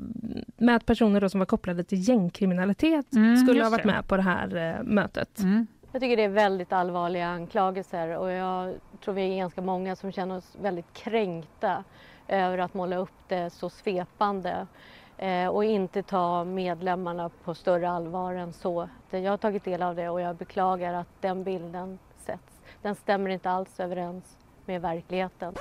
med 0.57 0.77
att 0.77 0.87
personer 0.87 1.21
då 1.21 1.29
som 1.29 1.39
var 1.39 1.47
kopplade 1.47 1.85
till 1.85 2.09
gängkriminalitet 2.09 3.13
Mm, 3.13 3.37
skulle 3.37 3.63
ha 3.63 3.71
varit 3.71 3.83
det. 3.83 3.93
med 3.93 4.09
på 4.09 4.17
det 4.17 4.23
här 4.23 4.77
eh, 4.79 4.85
mötet. 4.85 5.39
Mm. 5.39 5.67
Jag 5.93 6.01
tycker 6.01 6.17
det 6.17 6.23
är 6.23 6.29
väldigt 6.29 6.73
allvarliga 6.73 7.27
anklagelser 7.27 8.19
och 8.19 8.31
jag 8.31 8.75
tror 9.05 9.15
vi 9.15 9.33
är 9.33 9.37
ganska 9.37 9.61
många 9.61 9.97
som 9.97 10.13
känner 10.13 10.37
oss 10.37 10.57
väldigt 10.63 10.93
kränkta 10.93 11.85
över 12.29 12.59
att 12.59 12.75
måla 12.75 12.97
upp 12.97 13.29
det 13.29 13.51
så 13.51 13.71
svepande 13.71 14.67
eh, 15.19 15.47
och 15.47 15.65
inte 15.65 16.03
ta 16.03 16.45
medlemmarna 16.45 17.31
på 17.45 17.55
större 17.55 17.91
allvar 17.91 18.35
än 18.35 18.53
så. 18.53 18.89
Jag 19.11 19.31
har 19.31 19.37
tagit 19.37 19.65
del 19.65 19.83
av 19.83 19.97
det 19.97 20.09
och 20.09 20.21
jag 20.21 20.37
beklagar 20.37 20.95
att 20.95 21.09
den 21.21 21.45
bilden 21.45 21.99
sätts. 22.17 22.61
Den 22.83 22.95
stämmer 22.95 23.31
inte 23.31 23.51
alls 23.51 23.81
överens 23.81 24.37
med 24.67 24.83
verkligheten. 24.83 25.55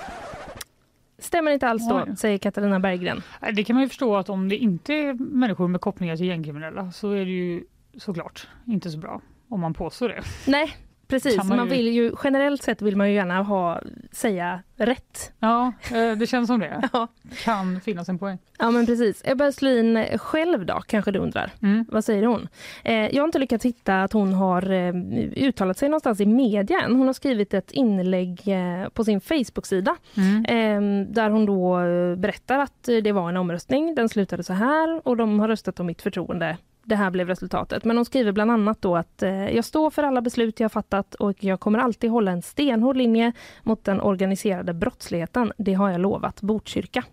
stämmer 1.18 1.52
inte 1.52 1.68
alls 1.68 1.90
då, 1.90 2.04
Oj. 2.08 2.16
säger 2.16 2.38
Katarina 2.38 2.80
Berggren. 2.80 3.22
Det 3.56 3.64
kan 3.64 3.74
man 3.76 3.84
ju 3.84 3.90
förstå 3.90 4.16
att 4.16 4.30
om 4.30 4.50
det 4.50 4.58
inte 4.58 4.94
är 4.94 5.14
människor 5.14 5.68
med 5.68 5.82
kopplingar 5.82 6.16
till 6.18 6.26
gängkriminella 6.26 6.92
så 6.92 7.12
är 7.12 7.26
det 7.26 7.32
ju 7.32 7.64
såklart 7.98 8.48
inte 8.66 8.92
så 8.92 8.98
bra 8.98 9.22
om 9.52 9.60
man 9.60 9.74
påstår 9.74 10.10
det. 10.10 10.22
Nej, 10.48 10.78
precis. 11.08 11.38
Man, 11.38 11.58
man 11.58 11.70
vill 11.70 11.88
ju, 11.88 12.12
generellt 12.24 12.64
sett 12.64 12.82
vill 12.82 12.96
man 12.96 13.10
ju 13.10 13.16
gärna 13.16 13.42
ha, 13.44 13.82
säga 14.12 14.64
rätt. 14.76 15.32
Ja, 15.40 15.74
eh, 15.94 16.18
det 16.18 16.28
känns 16.28 16.48
som 16.48 16.60
det. 16.60 16.90
Ja. 16.94 17.08
Kan 17.44 17.82
finnas 17.82 18.10
en 18.10 18.20
poäng. 18.20 18.38
Ja 18.60 18.72
men 18.72 18.86
precis. 18.86 19.22
Ebba 19.26 19.46
Östlin 19.46 20.06
själv 20.18 20.66
då, 20.66 20.82
kanske 20.88 21.12
du 21.12 21.20
undrar. 21.20 21.52
Mm. 21.62 21.86
Vad 21.90 22.06
säger 22.06 22.24
hon? 22.26 22.48
Eh, 22.84 22.94
jag 23.16 23.22
har 23.22 23.26
inte 23.28 23.40
lyckats 23.40 23.66
hitta 23.66 24.04
att 24.04 24.14
hon 24.14 24.34
har 24.34 24.72
eh, 24.72 24.94
uttalat 25.36 25.78
sig 25.78 25.90
någonstans 25.90 26.20
i 26.22 26.26
media 26.26 26.82
än. 26.82 26.96
Hon 26.96 27.08
har 27.08 27.14
skrivit 27.14 27.54
ett 27.54 27.72
inlägg 27.72 28.42
eh, 28.46 28.90
på 28.90 29.04
sin 29.04 29.22
Facebook-sida 29.22 29.96
Mm. 30.18 30.46
eh, 30.46 31.08
där 31.14 31.30
hon 31.30 31.46
då 31.46 31.80
eh, 31.80 32.16
berättar 32.16 32.60
att 32.60 32.88
eh, 32.90 32.98
det 32.98 33.12
var 33.12 33.30
en 33.30 33.38
omröstning. 33.38 33.96
Den 33.96 34.10
slutade 34.10 34.44
så 34.44 34.54
här 34.54 35.08
och 35.08 35.18
de 35.18 35.40
har 35.40 35.48
röstat 35.48 35.80
om 35.80 35.86
mitt 35.86 36.02
förtroende. 36.02 36.58
Det 36.92 36.96
här 36.96 37.12
blev 37.12 37.28
resultatet. 37.28 37.86
Men 37.86 37.96
hon 37.96 38.06
skriver 38.06 38.32
bland 38.32 38.52
annat 38.52 38.82
då 38.82 38.96
att 38.96 39.24
eh, 39.24 39.50
jag 39.50 39.66
står 39.66 39.90
för 39.90 40.04
alla 40.04 40.22
beslut 40.22 40.60
jag 40.60 40.72
fattat 40.72 41.16
och 41.16 41.44
jag 41.44 41.60
kommer 41.60 41.80
alltid 41.80 42.10
hålla 42.10 42.32
en 42.32 42.42
stenhård 42.42 42.98
linje 42.98 43.32
mot 43.64 43.84
den 43.84 44.02
organiserade 44.02 44.74
brottsligheten. 44.74 45.54
Det 45.58 45.74
har 45.74 45.90
jag 45.90 46.02
lovat 46.02 46.42
Botkyrka. 46.42 47.04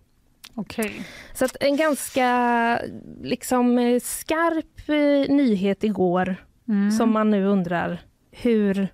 Okej. 0.55 1.07
Så 1.35 1.45
att 1.45 1.57
en 1.61 1.77
ganska 1.77 2.81
liksom 3.23 3.79
eh, 3.79 4.01
skarp 4.01 4.88
eh, 4.88 5.35
nyhet 5.37 5.85
igår 5.85 6.37
Mm. 6.69 6.91
som 6.91 7.12
man 7.12 7.31
nu 7.31 7.45
undrar 7.47 8.01
hur 8.31 8.88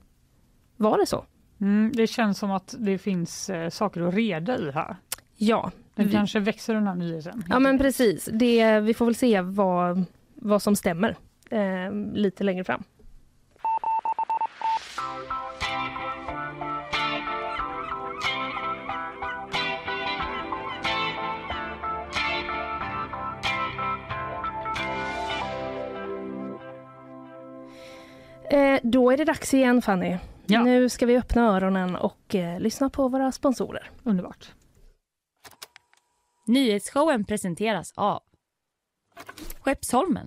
var 0.77 0.99
det 0.99 1.07
så? 1.07 1.25
Mm, 1.61 1.92
det 1.94 2.07
känns 2.07 2.38
som 2.38 2.51
att 2.51 2.75
det 2.79 2.99
finns 2.99 3.51
eh, 3.51 3.68
saker 3.70 4.01
att 4.09 4.14
reda 4.14 4.59
i 4.59 4.70
här. 4.70 4.97
Ja, 5.37 5.70
Den 5.94 6.07
vi, 6.07 6.12
kanske 6.12 6.38
växer 6.40 6.75
den 6.75 6.87
här 6.87 6.94
nyheten. 6.94 7.44
ja 7.49 7.59
men 7.59 7.79
precis. 7.79 8.29
Det, 8.33 8.81
vi 8.81 8.94
får 8.94 9.05
väl 9.05 9.14
se 9.14 9.40
vad, 9.40 10.05
vad 10.44 10.62
som 10.62 10.76
stämmer 10.76 11.16
eh, 11.50 11.92
lite 12.12 12.44
längre 12.44 12.64
fram. 12.64 12.85
Eh, 28.50 28.80
då 28.83 29.11
är 29.11 29.16
det 29.16 29.24
dags 29.24 29.54
igen 29.54 29.83
Fanny. 29.83 30.18
Ja. 30.46 30.62
Nu 30.62 30.88
ska 30.88 31.07
vi 31.07 31.18
öppna 31.18 31.42
öronen 31.42 31.96
och 31.96 32.35
eh, 32.35 32.61
lyssna 32.61 32.90
på 32.90 33.09
våra 33.09 33.33
sponsorer. 33.33 33.90
Underbart. 34.02 34.52
Nyhetsshowen 36.46 37.24
presenteras 37.24 37.92
av 37.96 38.22
Skeppsholmen, 39.61 40.26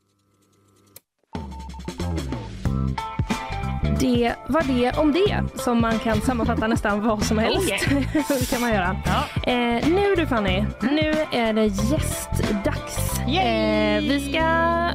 Det 4.01 4.35
var 4.47 4.63
det 4.63 4.97
om 4.97 5.11
det, 5.11 5.61
som 5.63 5.81
man 5.81 5.99
kan 5.99 6.21
sammanfatta 6.21 6.67
nästan 6.67 7.01
vad 7.01 7.23
som 7.23 7.37
helst. 7.37 7.69
det 8.29 8.49
kan 8.49 8.61
man 8.61 8.73
göra. 8.73 8.95
Eh, 9.47 9.89
nu 9.89 10.15
du 10.15 10.27
Fanny, 10.27 10.65
nu 10.81 11.13
är 11.31 11.53
det 11.53 11.65
gästdags. 11.65 13.19
Eh, 13.19 14.01
vi 14.01 14.29
ska 14.29 14.43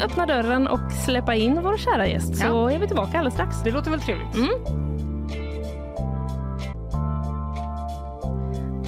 öppna 0.05 0.27
dörren 0.27 0.67
och 0.67 0.93
släppa 1.05 1.35
in 1.35 1.63
vår 1.63 1.77
kära 1.77 2.07
gäst, 2.07 2.37
så 2.37 2.69
är 2.69 2.79
vi 2.79 2.87
tillbaka 2.87 3.19
alldeles 3.19 3.35
strax. 3.35 3.57
Det 3.65 3.71
låter 3.71 3.91
väl 3.91 4.01
trevligt? 4.01 4.29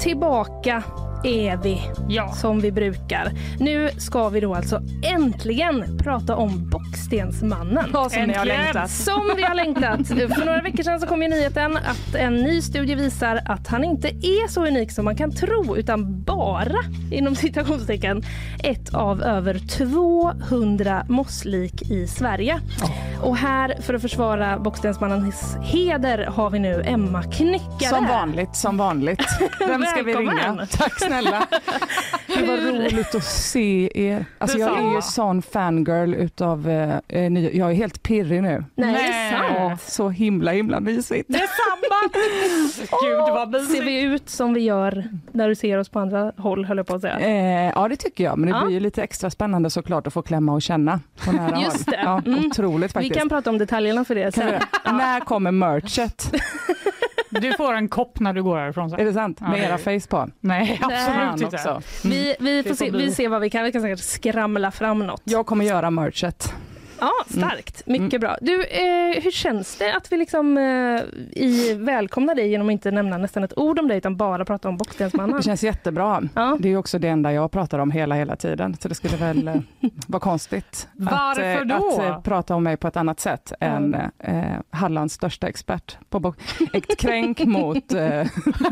Tillbaka 0.00 0.82
är 1.24 1.56
vi 1.56 1.82
Ja. 2.08 2.32
som 2.32 2.60
vi 2.60 2.72
brukar. 2.72 3.32
Nu 3.58 3.90
ska 3.98 4.28
vi 4.28 4.40
då 4.40 4.54
alltså 4.54 4.80
äntligen 5.02 5.98
prata 5.98 6.36
om 6.36 6.70
Bockstensmannen. 6.70 7.90
Ja, 7.92 8.08
som 8.10 8.22
ni 8.22 8.32
har 8.34 8.40
Äntligen! 8.40 8.62
längtat. 8.64 8.90
Som 8.90 9.32
vi 9.36 9.42
har 9.42 9.54
längtat. 9.54 10.06
För 10.38 10.44
några 10.46 10.62
veckor 10.62 10.82
sedan 10.82 11.00
så 11.00 11.06
kom 11.06 11.22
ju 11.22 11.28
nyheten 11.28 11.76
att 11.76 12.14
en 12.14 12.34
ny 12.36 12.62
studie 12.62 12.94
visar 12.94 13.40
att 13.46 13.68
han 13.68 13.84
inte 13.84 14.08
är 14.08 14.48
så 14.48 14.66
unik 14.66 14.92
som 14.92 15.04
man 15.04 15.16
kan 15.16 15.30
tro 15.32 15.76
utan 15.76 16.22
bara, 16.22 16.78
inom 17.12 17.34
citationstecken, 17.36 18.22
ett 18.64 18.94
av 18.94 19.22
över 19.22 19.58
200 19.68 21.04
mosslik 21.08 21.90
i 21.90 22.06
Sverige. 22.06 22.60
Och 23.22 23.36
här 23.36 23.74
för 23.82 23.94
att 23.94 24.02
försvara 24.02 24.58
Bockstensmannens 24.58 25.56
heder 25.62 26.26
har 26.26 26.50
vi 26.50 26.58
nu 26.58 26.82
Emma 26.86 27.22
Knyckare. 27.22 27.88
Som 27.88 28.06
vanligt, 28.06 28.56
som 28.56 28.76
vanligt. 28.76 29.22
Vem 29.58 29.82
ska 29.82 30.02
vi 30.02 30.14
ringa? 30.14 30.66
Tack 30.70 30.98
snälla. 31.08 31.46
Det 32.26 32.42
var 32.46 32.56
roligt 32.56 33.14
att 33.14 33.24
se 33.24 33.90
er. 34.08 34.24
Alltså 34.38 34.58
jag 34.58 34.78
är 34.78 34.94
ju 34.94 35.02
sån 35.02 35.42
fangirl 35.42 36.14
utav, 36.14 36.68
eh, 36.70 36.96
eh, 37.08 37.30
ny- 37.30 37.50
jag 37.54 37.70
är 37.70 37.74
helt 37.74 38.02
pirrig 38.02 38.42
nu. 38.42 38.64
Nej, 38.74 38.92
det 38.92 39.00
är 39.00 39.68
sant. 39.68 39.82
Så 39.82 40.08
himla 40.08 40.52
himla 40.52 40.80
mysigt. 40.80 41.28
Detsamma! 41.28 41.98
Gud 43.02 43.18
vad 43.18 43.50
Ser 43.50 43.60
mysigt. 43.60 43.84
vi 43.84 44.00
ut 44.00 44.28
som 44.30 44.54
vi 44.54 44.60
gör 44.60 45.04
när 45.32 45.48
du 45.48 45.54
ser 45.54 45.78
oss 45.78 45.88
på 45.88 45.98
andra 46.00 46.32
håll, 46.36 46.64
höll 46.64 46.76
jag 46.76 46.86
på 46.86 46.94
att 46.94 47.00
säga. 47.00 47.18
Eh, 47.20 47.72
ja 47.74 47.88
det 47.88 47.96
tycker 47.96 48.24
jag, 48.24 48.38
men 48.38 48.50
det 48.50 48.56
Ja. 48.58 48.64
blir 48.64 48.74
ju 48.74 48.80
lite 48.80 49.02
extra 49.02 49.30
spännande 49.30 49.70
såklart 49.70 50.06
att 50.06 50.12
få 50.12 50.22
klämma 50.22 50.52
och 50.52 50.62
känna 50.62 51.00
på 51.24 51.32
nära 51.32 51.60
Just 51.60 51.76
håll. 51.76 51.84
det. 51.96 52.00
Ja, 52.04 52.22
Mm. 52.26 52.46
Otroligt 52.46 52.90
Vi 52.90 52.92
faktiskt. 52.92 53.14
kan 53.14 53.28
prata 53.28 53.50
om 53.50 53.58
detaljerna 53.58 54.04
för 54.04 54.14
det 54.14 54.24
vi 54.26 54.32
sen. 54.32 54.46
göra? 54.48 54.62
När 54.92 55.20
kommer 55.20 55.50
merchet? 55.52 56.32
Du 57.40 57.52
får 57.52 57.74
en 57.74 57.88
kopp 57.88 58.20
när 58.20 58.32
du 58.32 58.42
går 58.42 58.58
härifrån 58.58 58.92
Är 58.92 58.96
sen. 58.96 59.06
det 59.06 59.12
sant? 59.12 59.40
Med 59.40 59.64
era 59.64 59.78
face 59.78 60.08
på? 60.08 60.28
Nej, 60.40 60.80
absolut 60.82 61.42
inte. 61.42 61.56
också. 61.56 61.68
Mm. 61.68 61.82
Vi, 62.02 62.36
vi, 62.40 62.62
får 62.62 62.74
se, 62.74 62.90
vi 62.90 63.12
ser 63.12 63.28
vad 63.28 63.40
vi 63.40 63.50
kan. 63.50 63.64
Vi 63.64 63.72
kan 63.72 63.82
säkert 63.82 63.98
skramla 63.98 64.70
fram 64.70 65.06
något. 65.06 65.22
Jag 65.24 65.46
kommer 65.46 65.64
göra 65.64 65.90
merchet. 65.90 66.54
Ja, 67.00 67.10
starkt. 67.30 67.86
Mycket 67.86 68.20
bra. 68.20 68.36
Du, 68.40 68.64
eh, 68.64 69.22
hur 69.22 69.30
känns 69.30 69.76
det 69.78 69.96
att 69.96 70.12
vi 70.12 70.16
liksom 70.16 70.56
eh, 70.58 71.00
i, 71.42 71.74
välkomnar 71.74 72.34
dig 72.34 72.48
genom 72.50 72.68
att 72.68 72.72
inte 72.72 72.90
nämna 72.90 73.18
nästan 73.18 73.44
ett 73.44 73.58
ord 73.58 73.78
om 73.78 73.88
dig 73.88 73.98
utan 73.98 74.16
bara 74.16 74.44
prata 74.44 74.68
om 74.68 74.76
Bockstensmannen? 74.76 75.36
Det 75.36 75.42
känns 75.42 75.62
jättebra. 75.64 76.22
Ja. 76.34 76.56
Det 76.60 76.68
är 76.68 76.70
ju 76.70 76.76
också 76.76 76.98
det 76.98 77.08
enda 77.08 77.32
jag 77.32 77.50
pratar 77.50 77.78
om 77.78 77.90
hela, 77.90 78.14
hela 78.14 78.36
tiden. 78.36 78.76
Så 78.80 78.88
det 78.88 78.94
skulle 78.94 79.16
väl 79.16 79.48
eh, 79.48 79.54
vara 80.06 80.20
konstigt 80.20 80.88
Varför 80.92 81.54
att, 81.56 81.60
eh, 81.70 81.78
då? 81.78 82.00
att 82.02 82.08
eh, 82.08 82.20
prata 82.22 82.54
om 82.54 82.62
mig 82.62 82.76
på 82.76 82.88
ett 82.88 82.96
annat 82.96 83.20
sätt 83.20 83.52
än 83.60 83.94
eh, 84.18 84.42
Hallands 84.70 85.14
största 85.14 85.48
expert 85.48 85.98
på 86.10 86.20
bock. 86.20 86.36
Ett 86.72 86.98
kränk 86.98 87.44
mot, 87.44 87.92
eh, 87.92 88.26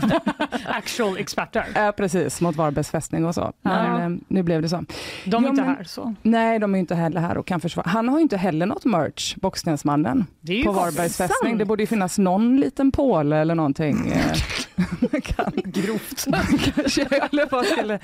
Actual 0.67 1.19
experter. 1.19 1.65
ja, 1.75 1.93
precis, 1.97 2.41
mot 2.41 2.57
Varbergs 2.57 2.91
fästning 2.91 3.25
och 3.25 3.35
så. 3.35 3.53
Ja. 3.63 3.83
Men 3.99 4.13
eh, 4.13 4.19
nu 4.29 4.43
blev 4.43 4.63
det 4.63 4.69
så. 4.69 4.85
De 5.25 5.45
är 5.45 5.47
Ja, 5.47 5.51
inte 5.51 5.63
men- 5.63 5.77
här 5.77 5.85
så. 5.85 6.15
Nej, 6.23 6.59
de 6.59 6.75
är 6.75 6.79
inte 6.79 6.95
heller 6.95 7.21
här 7.21 7.39
och 7.39 7.47
kan 7.47 7.61
försvara. 7.61 7.89
Han 7.89 8.09
har 8.17 8.21
ju 8.21 8.23
inte 8.23 8.37
heller 8.37 8.67
något 8.67 8.85
merch, 8.85 9.35
Bockstensmannen, 9.37 10.27
Det 10.41 10.53
är 10.53 10.57
ju 10.57 10.65
på. 10.65 10.73
Varbergs 10.73 11.17
fästning. 11.17 11.59
Det 11.59 11.65
borde 11.65 11.83
ju 11.83 11.87
finnas 11.87 12.19
någon 12.19 12.57
liten 12.57 12.93
påle 12.93 13.37
eller 13.37 13.55
någonting. 13.55 14.13
eh, 14.13 15.21
kan, 15.23 15.53
Grovt. 15.65 16.27
kanske, 16.75 17.03
eller 17.05 17.49
vad 17.51 17.67
skulle, 17.67 17.99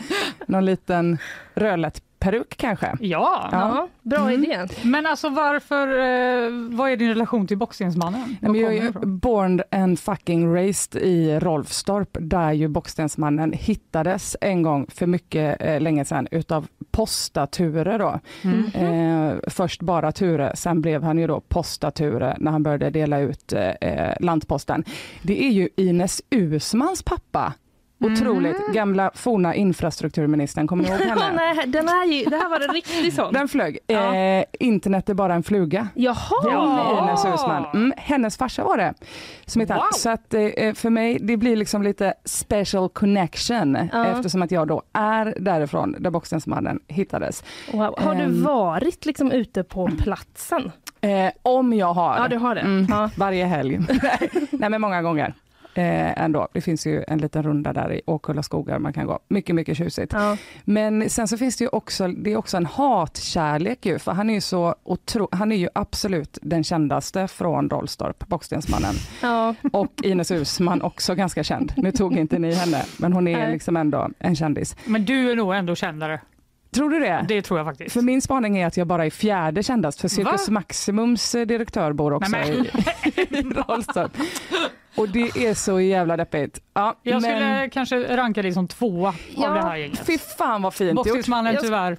någon 0.46 0.64
liten 0.64 1.18
rödlätt 1.54 2.02
peruk 2.18 2.56
kanske. 2.56 2.96
Ja. 3.00 3.48
Ja, 3.52 3.88
bra 4.02 4.18
Mm. 4.28 4.44
idé. 4.44 4.66
men 4.82 5.06
alltså 5.06 5.28
varför, 5.28 5.88
eh, 5.88 6.50
vad 6.76 6.90
är 6.90 6.96
din 6.96 7.08
relation 7.08 7.46
till 7.46 7.58
Bockstensmannen? 7.58 8.36
Nej, 8.40 8.60
jag 8.60 8.76
är 8.76 8.90
born 9.06 9.60
and 9.70 10.00
fucking 10.00 10.54
raised 10.54 11.02
i 11.02 11.38
Rolfstorp 11.40 12.16
där 12.20 12.52
ju 12.52 12.68
Bockstensmannen 12.68 13.52
hittades 13.52 14.36
en 14.40 14.62
gång 14.62 14.86
för 14.94 15.06
mycket 15.06 15.56
eh, 15.62 15.80
länge 15.80 16.04
sedan 16.04 16.28
utav 16.30 16.66
Posta 16.92 17.46
Ture 17.46 17.98
då. 17.98 18.20
Mm. 18.44 18.64
Eh, 18.74 19.38
först 19.46 19.82
bara 19.82 20.12
Ture, 20.12 20.56
sen 20.56 20.80
blev 20.80 21.02
han 21.02 21.18
ju 21.18 21.26
då 21.26 21.40
Posta 21.40 21.90
Ture 21.90 22.36
när 22.38 22.50
han 22.50 22.62
började 22.62 22.90
dela 22.90 23.20
ut 23.20 23.52
eh, 23.80 24.12
lantposten. 24.20 24.84
Det 25.22 25.44
är 25.44 25.50
ju 25.50 25.68
Ines 25.76 26.22
Usmans 26.30 27.02
pappa. 27.02 27.54
Otroligt. 28.02 28.56
Gamla 28.72 29.10
forna 29.14 29.54
infrastrukturministern, 29.54 30.66
kommer 30.66 30.82
ni 30.84 30.90
ihåg 30.90 30.98
henne? 31.20 31.32
nej, 31.36 31.66
den 31.66 31.88
är 31.88 32.04
ju, 32.12 32.24
det 32.24 32.36
här 32.36 32.48
var 32.48 32.60
en 32.60 32.74
riktig 32.74 33.12
sån. 33.12 33.32
Den 33.34 33.48
flög. 33.48 33.78
Ja. 33.86 34.14
Eh, 34.16 34.44
internet 34.60 35.08
är 35.08 35.14
bara 35.14 35.34
en 35.34 35.42
fluga. 35.42 35.88
Jaha! 35.94 36.16
Ja. 36.44 37.02
Ines 37.08 37.24
Uusmann. 37.24 37.64
Mm, 37.74 37.92
hennes 37.96 38.36
farsa 38.36 38.64
var 38.64 38.76
det. 38.76 38.94
Som 39.46 39.60
heter, 39.60 39.74
Wow. 39.74 39.82
Så 39.94 40.10
att 40.10 40.34
eh, 40.34 40.72
för 40.74 40.90
mig, 40.90 41.18
det 41.20 41.36
blir 41.36 41.56
liksom 41.56 41.82
lite 41.82 42.14
special 42.24 42.88
connection 42.88 43.78
Ja. 43.92 44.06
eftersom 44.06 44.42
att 44.42 44.50
jag 44.50 44.68
då 44.68 44.82
är 44.92 45.34
därifrån 45.40 45.96
där 45.98 46.10
Bockstensmannen 46.10 46.80
hittades. 46.88 47.44
Wow. 47.72 47.94
Har 47.98 48.14
du 48.14 48.22
Ehm. 48.22 48.42
varit 48.42 49.06
liksom 49.06 49.32
ute 49.32 49.62
på 49.64 49.90
platsen? 49.98 50.70
Eh, 51.00 51.30
om 51.42 51.72
jag 51.72 51.92
har. 51.94 52.16
Ja, 52.16 52.28
du 52.28 52.36
har 52.36 52.54
det. 52.54 52.60
Mm. 52.60 52.86
Ja. 52.90 53.10
Varje 53.16 53.44
helg. 53.44 53.80
Nej, 54.50 54.70
men 54.70 54.80
många 54.80 55.02
gånger. 55.02 55.34
Eh, 55.74 56.22
ändå. 56.22 56.48
Det 56.52 56.60
finns 56.60 56.86
ju 56.86 57.04
en 57.08 57.18
liten 57.18 57.42
runda 57.42 57.72
där 57.72 57.92
i 57.92 58.00
Åkulla 58.06 58.42
skogar 58.42 58.78
man 58.78 58.92
kan 58.92 59.06
gå. 59.06 59.18
Mycket, 59.28 59.54
mycket 59.54 59.76
tjusigt. 59.76 60.12
Ja. 60.12 60.36
Men 60.64 61.10
sen 61.10 61.28
så 61.28 61.36
finns 61.36 61.56
det 61.56 61.64
ju 61.64 61.68
också, 61.68 62.08
det 62.08 62.32
är 62.32 62.36
också 62.36 62.56
en 62.56 62.66
hatkärlek 62.66 63.86
ju, 63.86 63.98
för 63.98 64.12
han 64.12 64.30
är 64.30 64.34
ju 64.34 64.40
så 64.40 64.74
otro, 64.82 65.28
han 65.32 65.52
är 65.52 65.56
ju 65.56 65.68
absolut 65.74 66.38
den 66.42 66.64
kändaste 66.64 67.28
från 67.28 67.70
Rollstorp, 67.70 68.26
Bockstensmannen. 68.26 68.94
Ja. 69.22 69.54
Och 69.72 69.92
Ines 70.02 70.30
Uusmann 70.30 70.82
också 70.82 71.14
ganska 71.14 71.44
känd. 71.44 71.72
Nu 71.76 71.92
tog 71.92 72.16
inte 72.16 72.38
ni 72.38 72.54
henne, 72.54 72.84
men 72.96 73.12
hon 73.12 73.28
är 73.28 73.38
Nej. 73.38 73.52
liksom 73.52 73.76
ändå 73.76 74.08
en 74.18 74.36
kändis. 74.36 74.76
Men 74.84 75.04
du 75.04 75.30
är 75.30 75.36
nog 75.36 75.54
ändå 75.54 75.74
kändare. 75.74 76.20
Tror 76.74 76.90
du 76.90 76.98
det? 77.00 77.24
Det 77.28 77.42
tror 77.42 77.58
jag 77.58 77.66
faktiskt. 77.66 77.92
För 77.92 78.02
min 78.02 78.22
spaning 78.22 78.58
är 78.58 78.66
att 78.66 78.76
jag 78.76 78.86
bara 78.86 79.06
är 79.06 79.10
fjärde 79.10 79.62
kändast, 79.62 80.00
för 80.00 80.08
Cirkus 80.08 80.48
Va? 80.48 80.52
Maximums 80.52 81.34
eh, 81.34 81.46
direktör 81.46 81.92
bor 81.92 82.12
också 82.12 82.30
Nej, 82.30 82.70
i, 83.04 83.20
i 83.38 83.42
Rollstorp. 83.42 84.16
Och 84.96 85.08
det 85.08 85.46
är 85.46 85.54
så 85.54 85.80
jävla 85.80 86.16
deppigt. 86.16 86.60
Ja, 86.74 86.98
Jag 87.02 87.12
men 87.12 87.22
skulle 87.22 87.68
kanske 87.72 88.16
ranka 88.16 88.42
dig 88.42 88.52
som 88.52 88.68
tvåa 88.68 89.14
Ja, 89.36 89.48
av 89.48 89.54
det 89.54 89.60
här 89.60 89.76
gänget. 89.76 90.06
fy 90.06 90.18
fan 90.18 90.62
vad 90.62 90.74
fint 90.74 90.88
gjort. 90.90 90.96
Boxningsmannen 90.96 91.54
Jag- 91.54 91.62
tyvärr, 91.62 91.96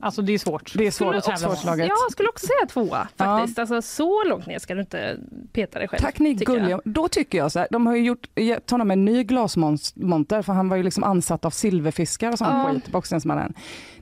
alltså 0.00 0.22
det 0.22 0.34
är 0.34 0.38
svårt. 0.38 0.72
Det 0.76 0.86
är 0.86 0.90
svårt 0.90 1.14
att 1.14 1.28
och 1.28 1.34
tävla. 1.58 1.76
Jag 1.84 2.12
skulle 2.12 2.28
också 2.28 2.46
säga 2.46 2.66
tvåa 2.68 3.08
faktiskt. 3.16 3.58
Alltså, 3.58 3.82
så 3.82 4.24
långt 4.24 4.46
ner 4.46 4.58
ska 4.58 4.74
du 4.74 4.80
inte 4.80 5.16
peta 5.52 5.78
dig 5.78 5.88
själv. 5.88 6.00
Tack 6.02 6.18
ni 6.18 6.34
gulliga. 6.34 6.80
Då 6.84 7.08
tycker 7.08 7.38
jag 7.38 7.52
så 7.52 7.58
här, 7.58 7.68
de 7.70 7.86
har 7.86 7.96
ju 7.96 8.02
gjort, 8.04 8.26
gett 8.34 8.70
honom 8.70 8.90
en 8.90 9.04
ny 9.04 9.24
glasmonter 9.24 10.42
för 10.42 10.52
han 10.52 10.68
var 10.68 10.76
ju 10.76 10.82
liksom 10.82 11.04
ansatt 11.04 11.44
av 11.44 11.50
silverfiskar 11.50 12.32
och 12.32 12.38
sån 12.38 12.48
Ja. 12.48 12.68
skit, 12.72 12.88
boxningsmannen. 12.88 13.54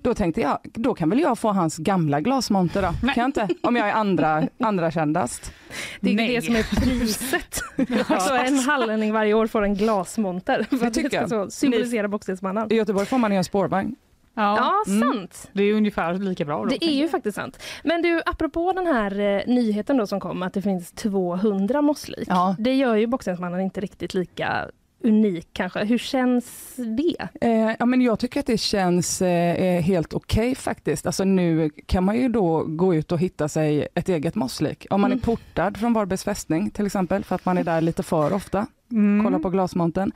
Då 0.05 0.15
tänkte 0.15 0.41
jag, 0.41 0.59
då 0.63 0.95
kan 0.95 1.11
väl 1.11 1.21
jag 1.21 1.39
få 1.39 1.49
hans 1.53 1.77
gamla 1.77 2.21
glasmonter 2.21 2.83
då? 2.83 2.89
Nej. 3.03 3.15
Kan 3.15 3.23
jag 3.23 3.29
inte? 3.29 3.49
Om 3.63 3.77
jag 3.77 3.89
är 3.89 3.93
andra, 3.93 4.49
andra 4.61 4.91
kändast. 4.91 5.53
Det 6.01 6.11
är 6.11 6.15
Nej. 6.15 6.35
det 6.37 6.43
som 6.43 6.57
är 6.57 6.63
priset. 6.81 7.61
alltså 8.11 8.35
en 8.35 8.59
hallänning 8.59 9.13
varje 9.13 9.35
år 9.35 9.47
får 9.47 9.63
en 9.63 9.75
glasmonter. 9.75 10.67
För 10.71 10.77
att 10.77 10.95
det 10.95 11.03
tycker 11.03 11.27
ska 11.27 11.29
så 11.29 11.51
symbolisera 11.51 12.09
boxningsmannen. 12.09 12.73
I 12.73 12.77
Göteborg 12.77 13.07
får 13.07 13.19
man 13.19 13.31
ju 13.33 13.37
en 13.39 13.45
spårvagn. 13.45 13.97
Ja, 14.35 14.57
Ja, 14.87 14.93
Mm. 14.93 15.13
sant. 15.13 15.51
det 15.53 15.63
är 15.63 15.75
ungefär 15.75 16.15
lika 16.15 16.45
bra. 16.45 16.59
Då, 16.59 16.65
Det 16.65 16.85
är 16.85 16.95
ju 16.97 17.09
faktiskt 17.09 17.35
sant. 17.35 17.63
Men 17.85 18.03
du, 18.03 18.23
apropå 18.27 18.73
den 18.73 18.87
här 18.87 19.21
eh, 19.21 19.41
nyheten 19.55 19.97
då 19.97 20.07
som 20.07 20.21
kom 20.21 20.43
att 20.43 20.53
det 20.55 20.63
finns 20.63 20.93
200 20.93 21.83
mosslik. 21.83 22.29
Ja. 22.29 22.57
Det 22.59 22.75
gör 22.75 22.95
ju 22.97 23.07
boxningsmannen 23.07 23.61
inte 23.61 23.81
riktigt 23.81 24.15
lika 24.15 24.69
unik 25.05 25.49
kanske. 25.53 25.85
Hur 25.85 25.99
känns 25.99 26.75
det? 26.77 27.29
Eh, 27.41 27.77
ja, 27.79 27.87
men 27.87 28.01
jag 28.01 28.19
tycker 28.19 28.41
att 28.41 28.47
det 28.47 28.59
känns 28.59 29.23
eh, 29.23 29.81
helt 29.83 30.15
okej 30.15 30.55
faktiskt. 30.55 31.07
Alltså 31.07 31.25
nu 31.25 31.71
kan 31.87 32.05
man 32.05 32.17
ju 32.17 32.29
då 32.29 32.65
gå 32.65 32.95
ut 32.95 33.13
och 33.13 33.19
hitta 33.19 33.49
sig 33.49 33.89
ett 33.95 34.09
eget 34.09 34.35
mosslik. 34.35 34.87
Om 34.91 35.01
man 35.01 35.11
är 35.11 35.15
Mm. 35.15 35.23
portad 35.23 35.77
från 35.77 35.93
Varbergs 35.93 36.25
fästning 36.25 36.71
till 36.71 36.87
exempel 36.87 37.25
för 37.25 37.35
att 37.35 37.45
man 37.45 37.59
är 37.59 37.65
där 37.65 37.81
lite 37.81 38.03
för 38.03 38.33
ofta. 38.33 38.67
Mm. 38.93 39.25
Kolla 39.25 39.39
på 39.39 39.51
glasmonten. 39.51 40.13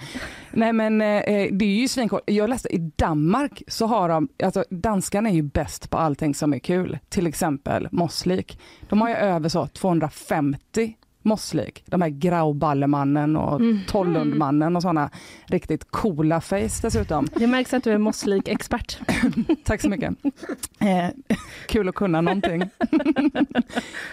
Nej 0.53 0.73
men 0.73 1.01
eh, 1.01 1.49
det 1.53 1.65
är 1.65 1.81
ju 1.81 1.89
svinkort. 1.89 2.21
Jag 2.27 2.51
läste 2.51 2.69
i 2.75 2.93
Danmark 2.97 3.63
så 3.69 3.87
har 3.87 4.09
de, 4.09 4.29
alltså 4.43 4.65
danskarna 4.71 5.29
är 5.29 5.35
ju 5.35 5.43
bäst 5.43 5.91
på 5.91 5.99
allting 5.99 6.35
som 6.35 6.55
är 6.55 6.59
kul. 6.59 6.99
Till 7.09 7.27
exempel 7.27 7.89
mosslik. 7.93 8.59
De 8.89 9.01
har 9.01 9.09
ju 9.09 9.15
över 9.15 9.49
så 9.49 9.67
250 9.67 10.95
mosslik. 11.23 11.83
De 11.87 12.03
här 12.03 12.09
Grauballemannen 12.09 13.37
och 13.37 13.61
Mhm. 13.61 13.81
Tollundmannen 13.89 14.77
och 14.77 14.83
sådana 14.83 15.11
riktigt 15.47 15.91
coola 15.91 16.41
face 16.41 16.69
dessutom. 16.83 17.29
Det 17.35 17.47
märks 17.47 17.75
att 17.75 17.85
du 17.85 17.93
är 17.93 17.99
mosslik-expert. 17.99 18.99
Tack 19.65 19.81
så 19.81 19.89
mycket. 19.89 20.15
Eh, 20.81 21.09
kul 21.67 21.89
att 21.89 21.95
kunna 21.95 22.21
någonting. 22.21 22.63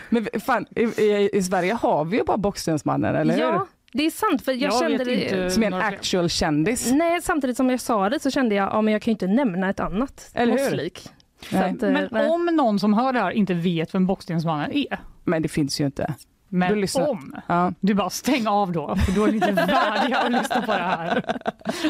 Men 0.10 0.28
fan, 0.46 0.66
i, 0.76 0.82
i, 0.84 1.30
i 1.34 1.44
Sverige 1.44 1.74
har 1.74 2.06
vi 2.06 2.18
ju 2.18 2.24
bara 2.24 2.38
Bockstensmannen, 2.38 3.16
eller 3.16 3.34
hur? 3.34 3.42
Ja, 3.42 3.68
det 3.94 4.06
är 4.06 4.10
sant. 4.10 4.42
För 4.46 4.52
jag, 4.52 4.62
Jag 4.62 4.80
kände 4.80 5.04
det... 5.04 5.50
Som 5.54 5.64
en 5.64 5.74
actual 5.74 6.30
kändis. 6.30 6.92
Nej, 6.94 7.22
samtidigt 7.22 7.58
som 7.58 7.70
jag 7.70 7.80
sa 7.82 8.10
det 8.10 8.20
så 8.20 8.32
kände 8.32 8.56
jag, 8.56 8.70
ja 8.74 8.82
men 8.82 8.92
jag 8.94 9.02
kan 9.02 9.12
ju 9.12 9.14
inte 9.14 9.28
nämna 9.28 9.70
ett 9.70 9.80
annat 9.80 10.30
Eller 10.34 10.54
hur? 10.58 10.64
mosslik. 10.64 11.10
Att, 11.52 11.84
eh, 11.84 11.92
Men 11.92 12.08
nej. 12.12 12.30
om 12.30 12.46
någon 12.46 12.80
som 12.80 12.94
hör 12.94 13.14
det 13.14 13.20
här 13.20 13.32
inte 13.32 13.54
vet 13.54 13.94
vem 13.96 14.06
Bockstensmannen 14.06 14.72
är, 14.72 15.00
Men 15.24 15.42
det 15.42 15.48
finns 15.50 15.82
ju 15.82 15.86
inte. 15.86 16.14
Men 16.58 16.82
lyssnar. 16.82 17.10
om, 17.10 17.36
Ja. 17.48 17.74
du 17.80 17.94
bara 17.94 18.10
stäng 18.10 18.48
av 18.48 18.72
då, 18.72 18.96
för 18.96 19.12
då 19.12 19.24
är 19.24 19.28
ni 19.28 19.34
inte 19.36 19.52
värdiga 19.52 20.18
att 20.18 20.32
lyssna 20.32 20.62
på 20.62 20.72
det 20.72 20.84
här. 20.84 21.38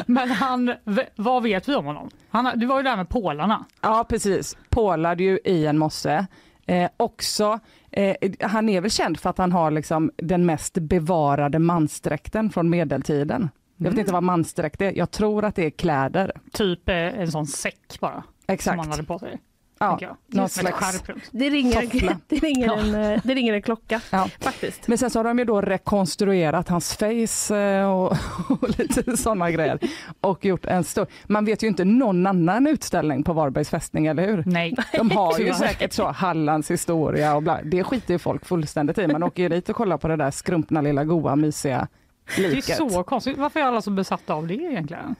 Men 0.06 0.30
han, 0.30 0.74
vad 1.16 1.42
vet 1.42 1.68
vi 1.68 1.74
om 1.74 1.84
honom? 1.86 2.10
Han, 2.28 2.58
du 2.58 2.66
var 2.66 2.76
ju 2.76 2.82
där 2.82 2.96
med 2.96 3.08
pålarna. 3.08 3.64
Ja, 3.80 4.04
precis. 4.08 4.56
Pålad 4.68 5.20
ju 5.20 5.38
i 5.44 5.66
en 5.66 5.78
mosse. 5.78 6.26
Eh, 6.66 6.90
också, 6.96 7.58
eh, 7.90 8.16
han 8.40 8.68
är 8.68 8.80
väl 8.80 8.90
känd 8.90 9.20
för 9.20 9.30
att 9.30 9.38
han 9.38 9.52
har 9.52 9.70
liksom 9.70 10.10
den 10.16 10.46
mest 10.46 10.74
bevarade 10.78 11.58
mansdräkten 11.58 12.50
från 12.50 12.70
medeltiden. 12.70 13.50
Jag 13.76 13.90
vet 13.90 13.98
inte 13.98 14.12
vad 14.12 14.22
mansdräkt 14.22 14.82
är. 14.82 14.92
Jag 14.98 15.10
tror 15.10 15.44
att 15.44 15.54
det 15.54 15.64
är 15.66 15.70
kläder. 15.70 16.32
Typ 16.52 16.88
eh, 16.88 16.94
en 16.96 17.32
sån 17.32 17.46
säck 17.46 18.00
bara, 18.00 18.12
som 18.12 18.22
han 18.46 18.54
Exakt. 18.54 18.86
hade 18.86 19.02
på 19.02 19.18
sig. 19.18 19.38
Ja, 19.78 19.98
ett 20.44 20.52
slags-. 20.52 21.02
Det 21.30 21.50
ringer, 21.50 22.16
det, 22.28 22.36
ringer 22.36 22.72
en, 22.76 22.94
eh, 22.94 23.20
det 23.24 23.34
ringer 23.34 23.54
en 23.54 23.62
klocka 23.62 24.00
Ja. 24.10 24.28
faktiskt. 24.40 24.88
Men 24.88 24.98
sen 24.98 25.10
så 25.10 25.18
har 25.18 25.24
de 25.24 25.38
ju 25.38 25.44
då 25.44 25.60
rekonstruerat 25.60 26.68
hans 26.68 26.96
face 26.96 27.56
eh, 27.56 27.92
och, 27.92 28.12
och 28.62 28.78
lite 28.78 29.16
sådana 29.16 29.50
grejer. 29.50 29.78
Och 30.20 30.44
gjort 30.44 30.66
en 30.66 30.84
stor, 30.84 31.06
man 31.26 31.44
vet 31.44 31.62
ju 31.62 31.66
inte 31.66 31.84
någon 31.84 32.26
annan 32.26 32.66
utställning 32.66 33.22
på 33.22 33.32
Varbergs 33.32 33.70
fästning, 33.70 34.06
eller 34.06 34.26
hur? 34.26 34.42
Nej, 34.46 34.74
De 34.92 35.10
har 35.10 35.38
ju 35.38 35.54
säkert 35.54 35.92
så 35.92 36.06
Hallands 36.06 36.70
historia 36.70 37.36
och 37.36 37.42
bla. 37.42 37.60
Det 37.62 37.84
skiter 37.84 38.14
ju 38.14 38.18
folk 38.18 38.44
fullständigt 38.46 38.98
i. 38.98 39.06
Man 39.06 39.22
åker 39.22 39.42
ju 39.42 39.48
dit 39.48 39.68
och 39.68 39.76
kollar 39.76 39.98
på 39.98 40.08
det 40.08 40.16
där 40.16 40.30
skrumpna 40.30 40.80
lilla 40.80 41.04
goa 41.04 41.36
mysiga 41.36 41.88
det 42.36 42.44
är 42.44 42.50
liket. 42.50 42.76
så 42.76 43.02
konstigt. 43.02 43.38
Varför 43.38 43.60
är 43.60 43.64
alla 43.64 43.82
så 43.82 43.90
besatta 43.90 44.34
av 44.34 44.46
det 44.46 44.54
egentligen? 44.54 45.14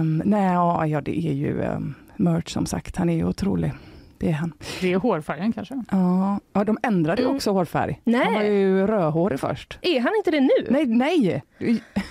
Um, 0.00 0.22
nej, 0.24 0.52
ja, 0.52 0.86
ja, 0.86 1.00
det 1.00 1.18
är 1.26 1.32
ju 1.32 1.60
um, 1.62 1.94
Merch 2.16 2.52
som 2.52 2.66
sagt. 2.66 2.96
Han 2.96 3.08
är 3.08 3.14
ju 3.14 3.24
otrolig. 3.24 3.72
Det 4.18 4.28
är 4.28 4.32
han. 4.32 4.52
Det 4.80 4.92
är 4.92 4.96
hårfärgen 4.96 5.52
kanske? 5.52 5.84
Ja, 5.90 6.40
ja 6.52 6.64
de 6.64 6.78
ändrade 6.82 7.22
ju 7.22 7.26
Mm. 7.26 7.36
också 7.36 7.50
hårfärg. 7.52 8.00
Han 8.04 8.14
var 8.14 8.40
Nej, 8.40 8.52
ju 8.60 8.86
rödhårig 8.86 9.40
först. 9.40 9.78
är 9.82 10.00
han 10.00 10.12
inte 10.16 10.30
det 10.30 10.40
nu? 10.40 10.66
Nej, 10.70 10.86
nej! 10.86 11.42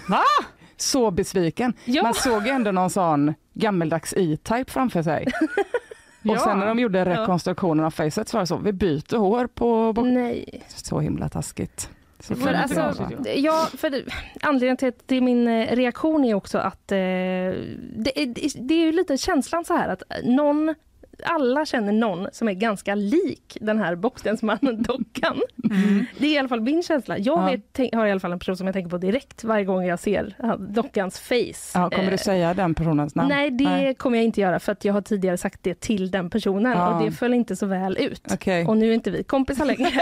Va? 0.09 0.19
Så 0.77 1.11
besviken. 1.11 1.73
Ja. 1.85 2.03
Man 2.03 2.13
såg 2.13 2.43
ju 2.45 2.49
ändå 2.51 2.71
någon 2.71 2.89
sån 2.89 3.33
gammeldags 3.53 4.13
E-Type 4.17 4.71
framför 4.71 5.03
sig. 5.03 5.25
Och 6.29 6.35
Ja. 6.35 6.39
sen 6.39 6.59
när 6.59 6.65
de 6.67 6.79
gjorde 6.79 7.05
rekonstruktionen 7.05 7.85
av 7.85 7.91
facet 7.91 8.27
så 8.29 8.37
var 8.37 8.41
det 8.41 8.47
så, 8.47 8.57
vi 8.57 8.73
byter 8.73 9.17
hår 9.17 9.47
på... 9.47 9.93
på 9.93 10.01
Nej. 10.01 10.63
så 10.67 10.99
himla 10.99 11.29
taskigt. 11.29 11.89
Så 12.19 12.35
För 12.35 12.51
det 12.51 12.57
alltså. 12.59 13.09
Ja, 13.35 13.67
för 13.77 13.89
det, 13.89 14.01
anledningen 14.41 14.77
till, 14.77 14.91
till 14.93 15.23
min 15.23 15.47
eh, 15.47 15.75
reaktion 15.75 16.25
är 16.25 16.33
också 16.33 16.57
att 16.57 16.91
eh, 16.91 16.97
det, 16.97 18.21
är- 18.21 18.57
det 18.67 18.73
är 18.73 18.85
ju 18.85 18.91
lite 18.91 19.17
känslan 19.17 19.65
så 19.65 19.73
här 19.73 19.89
att 19.89 20.03
någon 20.23 20.75
alla 21.23 21.65
känner 21.65 21.93
någon 21.93 22.27
som 22.31 22.47
är 22.47 22.53
ganska 22.53 22.95
lik 22.95 23.57
den 23.61 23.79
här 23.79 23.95
Bockstensmannen-dockan. 23.95 25.41
Mm. 25.71 26.05
Det 26.17 26.27
är 26.27 26.31
i 26.31 26.37
alla 26.37 26.47
fall 26.49 26.61
min 26.61 26.83
känsla. 26.83 27.17
Jag 27.17 27.37
Ja. 27.37 27.45
vet, 27.77 27.93
har 27.95 28.05
i 28.05 28.11
alla 28.11 28.19
fall 28.19 28.31
en 28.31 28.39
person 28.39 28.57
som 28.57 28.67
jag 28.67 28.73
tänker 28.73 28.89
på 28.89 28.97
direkt 28.97 29.43
varje 29.43 29.65
gång 29.65 29.85
jag 29.85 29.99
ser 29.99 30.35
dockans 30.73 31.19
face. 31.19 31.71
Ja, 31.79 31.89
kommer 31.89 32.03
Eh, 32.03 32.09
du 32.11 32.17
säga 32.17 32.53
den 32.53 32.75
personens 32.75 33.15
namn? 33.15 33.29
Nej, 33.29 33.51
det 33.51 33.93
kommer 33.97 34.17
jag 34.17 34.25
inte 34.25 34.41
göra 34.41 34.59
för 34.59 34.71
att 34.71 34.85
jag 34.85 34.93
har 34.93 35.01
tidigare 35.01 35.37
sagt 35.37 35.59
det 35.63 35.79
till 35.79 36.11
den 36.11 36.29
personen 36.29 36.71
Ja. 36.71 36.97
och 36.97 37.05
det 37.05 37.11
föll 37.11 37.33
inte 37.33 37.55
så 37.55 37.65
väl 37.65 37.97
ut. 37.97 38.21
Okej. 38.33 38.65
Och 38.65 38.77
nu 38.77 38.89
är 38.89 38.93
inte 38.93 39.11
vi 39.11 39.23
kompisar 39.23 39.65
längre. 39.65 39.89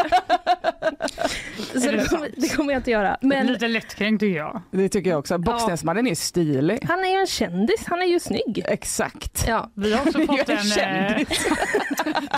så 1.73 1.79
det 1.79 1.91
det 1.91 2.05
kommer, 2.09 2.29
det 2.37 2.55
kommer 2.55 2.73
jag 2.73 2.79
inte 2.79 2.91
göra. 2.91 3.17
Men 3.21 3.47
Lite 3.47 3.67
lättkränkt 3.67 4.19
tycker 4.19 4.37
jag. 4.37 4.61
Det 4.71 4.89
tycker 4.89 5.09
jag 5.09 5.19
också. 5.19 5.37
Bockstensmannen 5.37 6.07
är 6.07 6.15
stilig. 6.15 6.79
han 6.87 6.99
är 6.99 7.07
ju 7.13 7.19
en 7.19 7.27
kändis, 7.27 7.85
han 7.87 8.01
är 8.01 8.05
ju 8.05 8.19
snygg. 8.19 8.61
Exakt. 8.67 9.45
Ja. 9.47 9.71
Vi 9.73 9.93
har 9.93 10.01
också 10.07 10.19
fått 10.19 10.49
en 10.49 10.57
en... 10.57 10.63
kändis. 11.09 11.47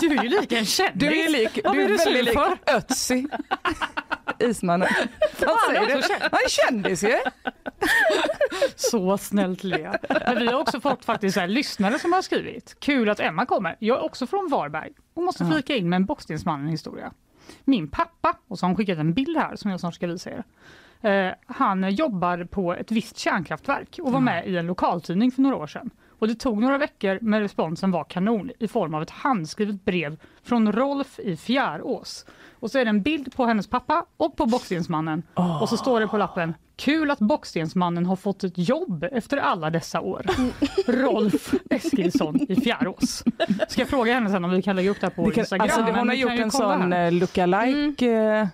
du 0.00 0.06
är 0.06 0.22
ju 0.22 0.28
lik 0.28 0.52
en 0.52 0.64
kändis. 0.64 0.94
Du 0.94 1.06
är 1.06 1.28
lik, 1.28 1.54
du 1.54 1.82
är 1.82 1.88
du 1.88 1.96
väldigt 1.96 2.24
lik? 2.24 2.38
Ötzi. 2.66 3.26
Ismannen. 4.38 4.88
Vad 5.40 5.60
säger 5.60 5.86
du? 5.86 6.02
Han 6.20 6.40
är 6.44 6.48
kändis 6.48 7.04
ju. 7.04 7.18
Så 8.76 9.18
snällt 9.18 9.64
le. 9.64 9.98
Men 10.08 10.38
vi 10.38 10.46
har 10.46 10.60
också 10.60 10.80
fått 10.80 11.04
faktiskt 11.04 11.34
så 11.34 11.40
här, 11.40 11.48
lyssnare 11.48 11.98
som 11.98 12.12
har 12.12 12.22
skrivit. 12.22 12.76
Kul 12.80 13.08
att 13.08 13.20
Emma 13.20 13.46
kommer. 13.46 13.76
Jag 13.78 13.98
är 13.98 14.04
också 14.04 14.26
från 14.26 14.48
Varberg 14.50 14.90
och 15.14 15.22
måste 15.22 15.46
flika 15.46 15.76
in 15.76 15.88
med 15.88 15.96
en 15.96 16.04
Bockstensmannen-historia. 16.04 17.12
Min 17.64 17.88
pappa, 17.90 18.36
och 18.48 18.58
så 18.58 18.64
har 18.64 18.68
han 18.68 18.76
skickat 18.76 18.98
en 18.98 19.12
bild 19.14 19.36
här 19.36 19.56
som 19.56 19.70
jag 19.70 19.80
snart 19.80 19.94
ska 19.94 20.06
visa 20.06 20.30
er. 20.30 20.44
Eh, 21.00 21.32
han 21.46 21.90
jobbar 21.90 22.44
på 22.44 22.74
ett 22.74 22.90
visst 22.90 23.18
kärnkraftverk 23.18 23.98
och 24.02 24.12
var 24.12 24.20
med 24.20 24.48
i 24.48 24.56
en 24.56 24.66
lokaltidning 24.66 25.32
för 25.32 25.42
några 25.42 25.56
år 25.56 25.66
sedan. 25.66 25.90
Och 26.18 26.28
det 26.28 26.34
tog 26.34 26.60
några 26.60 26.78
veckor 26.78 27.18
men 27.22 27.40
responsen 27.40 27.90
var 27.90 28.04
kanon 28.04 28.50
i 28.58 28.68
form 28.68 28.94
av 28.94 29.02
ett 29.02 29.10
handskrivet 29.10 29.84
brev 29.84 30.16
från 30.42 30.72
Rolf 30.72 31.18
i 31.18 31.36
Fjärås. 31.36 32.26
Och 32.60 32.70
så 32.70 32.78
är 32.78 32.84
det 32.84 32.88
en 32.88 33.02
bild 33.02 33.36
på 33.36 33.44
hennes 33.46 33.66
pappa 33.66 34.04
och 34.16 34.36
på 34.36 34.46
Bockstensmannen. 34.46 35.22
Och 35.60 35.68
så 35.68 35.76
står 35.76 36.00
det 36.00 36.08
på 36.08 36.18
lappen 36.18 36.54
Kul 36.76 37.10
att 37.10 37.18
Bockstensmannen 37.18 38.06
har 38.06 38.16
fått 38.16 38.44
ett 38.44 38.58
jobb 38.68 39.04
efter 39.12 39.36
alla 39.36 39.70
dessa 39.70 40.00
år. 40.00 40.26
Rolf 40.86 41.54
Eskilsson 41.70 42.40
i 42.48 42.56
Fjärås. 42.60 43.24
Ska 43.68 43.80
jag 43.80 43.88
fråga 43.88 44.14
henne 44.14 44.30
sen 44.30 44.44
om 44.44 44.50
vi 44.50 44.62
kan 44.62 44.76
lägga 44.76 44.90
upp 44.90 45.00
det 45.00 45.06
här 45.06 45.14
på 45.14 45.24
Det 45.28 45.30
kan, 45.34 45.40
Instagram? 45.40 45.62
alltså, 45.64 45.80
hon 45.82 45.94
har 45.94 46.04
vi 46.14 46.20
gjort 46.20 46.30
en 46.30 46.50
sån 46.50 46.92
eh, 46.92 47.12
lookalike. 47.12 48.10
eh, 48.12 48.46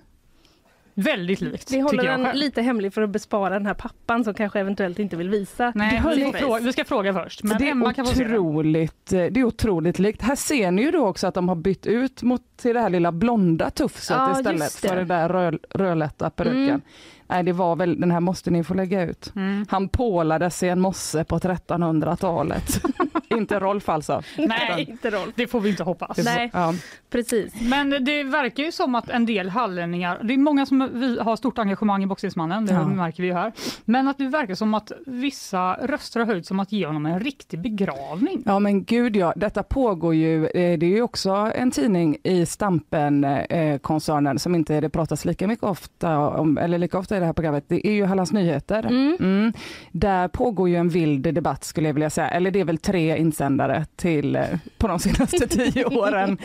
Väldigt 0.95 1.40
likt. 1.40 1.72
Vi 1.72 1.80
håller 1.80 2.05
den 2.05 2.24
själv. 2.24 2.36
lite 2.36 2.62
hemlig 2.62 2.95
för 2.95 3.03
att 3.03 3.11
bespara 3.11 3.55
den 3.55 3.66
här 3.66 3.74
pappan 3.74 4.24
som 4.24 4.34
kanske 4.34 4.61
eventuellt 4.61 4.99
inte 4.99 5.16
vill 5.16 5.28
visa. 5.28 5.72
Nej, 5.74 6.03
vi, 6.16 6.32
fråga, 6.32 6.61
vi 6.61 6.72
ska 6.72 6.84
fråga 6.84 7.14
först. 7.14 7.42
Men 7.42 7.59
det, 7.59 7.68
Emma 7.68 7.95
kan 7.95 8.07
få 8.07 8.20
är 8.20 8.26
otroligt, 8.26 9.12
eh, 9.12 9.24
det 9.24 9.40
är 9.40 9.45
otroligt 9.45 9.99
likt. 9.99 10.22
Här 10.22 10.36
ser 10.36 10.70
ni 10.70 10.82
ju 10.82 10.90
då 10.90 11.07
också 11.07 11.26
att 11.26 11.34
de 11.34 11.49
har 11.49 11.57
bytt 11.57 11.86
ut 11.86 12.22
mot 12.22 12.42
till 12.57 12.74
det 12.74 12.80
här 12.80 12.90
lilla 12.90 13.12
blonda 13.12 13.70
tufset 13.70 14.16
Ja, 14.16 14.38
istället 14.38 14.72
för 14.72 14.97
den 14.97 15.09
där 15.09 15.28
röd, 15.28 15.59
rödlätta 15.70 16.30
peruken. 16.30 16.68
Mm. 16.68 16.82
Nej, 17.29 17.43
det 17.43 17.53
var 17.53 17.77
väl, 17.77 18.01
den 18.01 18.11
här 18.11 18.20
måste 18.20 18.51
ni 18.51 18.64
få 18.64 18.75
lägga 18.75 19.03
ut. 19.03 19.33
Mm. 19.37 19.66
Han 19.68 19.89
pålades 19.89 20.62
i 20.62 20.68
en 20.68 20.81
mosse 20.81 21.25
på 21.25 21.39
1300-talet. 21.39 22.83
Inte 23.31 23.59
Rolf 23.61 23.89
alltså. 23.89 24.22
Nej, 24.39 24.87
inte 24.91 25.11
Rolf. 25.11 25.33
det 25.35 25.47
får 25.47 25.61
vi 25.61 25.70
inte 25.70 25.83
hoppas. 25.83 26.18
Nej. 26.25 26.51
Ja. 26.53 26.75
Precis. 27.11 27.55
Men 27.61 28.05
det 28.05 28.22
verkar 28.22 28.62
ju 28.62 28.72
som 28.72 28.95
att 28.95 29.09
en 29.11 29.27
del 29.27 29.49
hallänningar, 29.49 30.20
det 30.22 30.35
är 30.35 30.39
många 30.39 30.66
som 30.66 30.91
vi 30.95 31.18
har 31.20 31.37
stort 31.37 31.59
engagemang 31.59 32.03
i 32.03 32.07
Boxningsmannen, 32.07 32.66
det 32.66 32.72
Ja. 32.72 32.87
märker 32.89 33.22
vi 33.22 33.29
ju 33.29 33.35
här. 33.35 33.53
Men 33.85 34.09
att 34.09 34.18
det 34.18 34.29
verkar 34.29 34.55
som 34.55 34.75
att 34.75 34.93
vissa 35.07 35.75
röster 35.75 36.20
har 36.20 36.27
höjts 36.27 36.51
om 36.51 36.61
att 36.61 36.72
ge 36.72 36.87
honom 36.87 37.07
en 37.07 37.20
riktig 37.20 37.61
begravning. 37.61 38.43
Ja 38.47 38.59
men 38.59 38.85
gud 38.85 39.16
ja, 39.16 39.33
detta 39.37 39.62
pågår 39.62 40.14
ju, 40.14 40.47
eh, 40.47 40.79
det 40.79 40.87
är 40.87 40.91
ju 40.91 41.03
också 41.03 41.31
en 41.55 41.70
tidning 41.70 42.16
i 42.22 42.47
Stampen-koncernen 42.47 44.39
som 44.39 44.55
inte 44.55 44.81
det 44.81 44.89
pratas 44.89 45.25
lika 45.25 45.47
mycket 45.47 45.64
ofta 45.64 46.18
om, 46.18 46.59
eller 46.59 46.79
lika 46.79 46.99
ofta 46.99 47.14
i 47.17 47.21
det 47.21 47.27
här 47.27 47.33
programmet, 47.33 47.65
det 47.69 47.87
är 47.87 47.93
ju 47.93 48.05
Hallands 48.05 48.33
Nyheter. 48.33 48.87
Mm. 48.87 49.17
Mm. 49.21 49.53
Där 49.93 50.29
pågår 50.29 50.69
ju 50.69 50.77
en 50.77 50.89
vild 50.89 51.35
debatt 51.35 51.65
skulle 51.65 51.89
jag 51.89 51.95
vilja 51.95 52.11
säga, 52.11 52.29
eller 52.29 52.51
det 52.51 52.61
är 52.61 52.65
väl 52.65 52.79
tre 52.79 53.17
insändare 53.19 53.87
till, 53.97 54.37
eh, 54.37 54.43
på 54.79 54.89
de 54.89 54.99
senaste 54.99 55.47
tio 55.49 55.85
åren. 55.99 56.39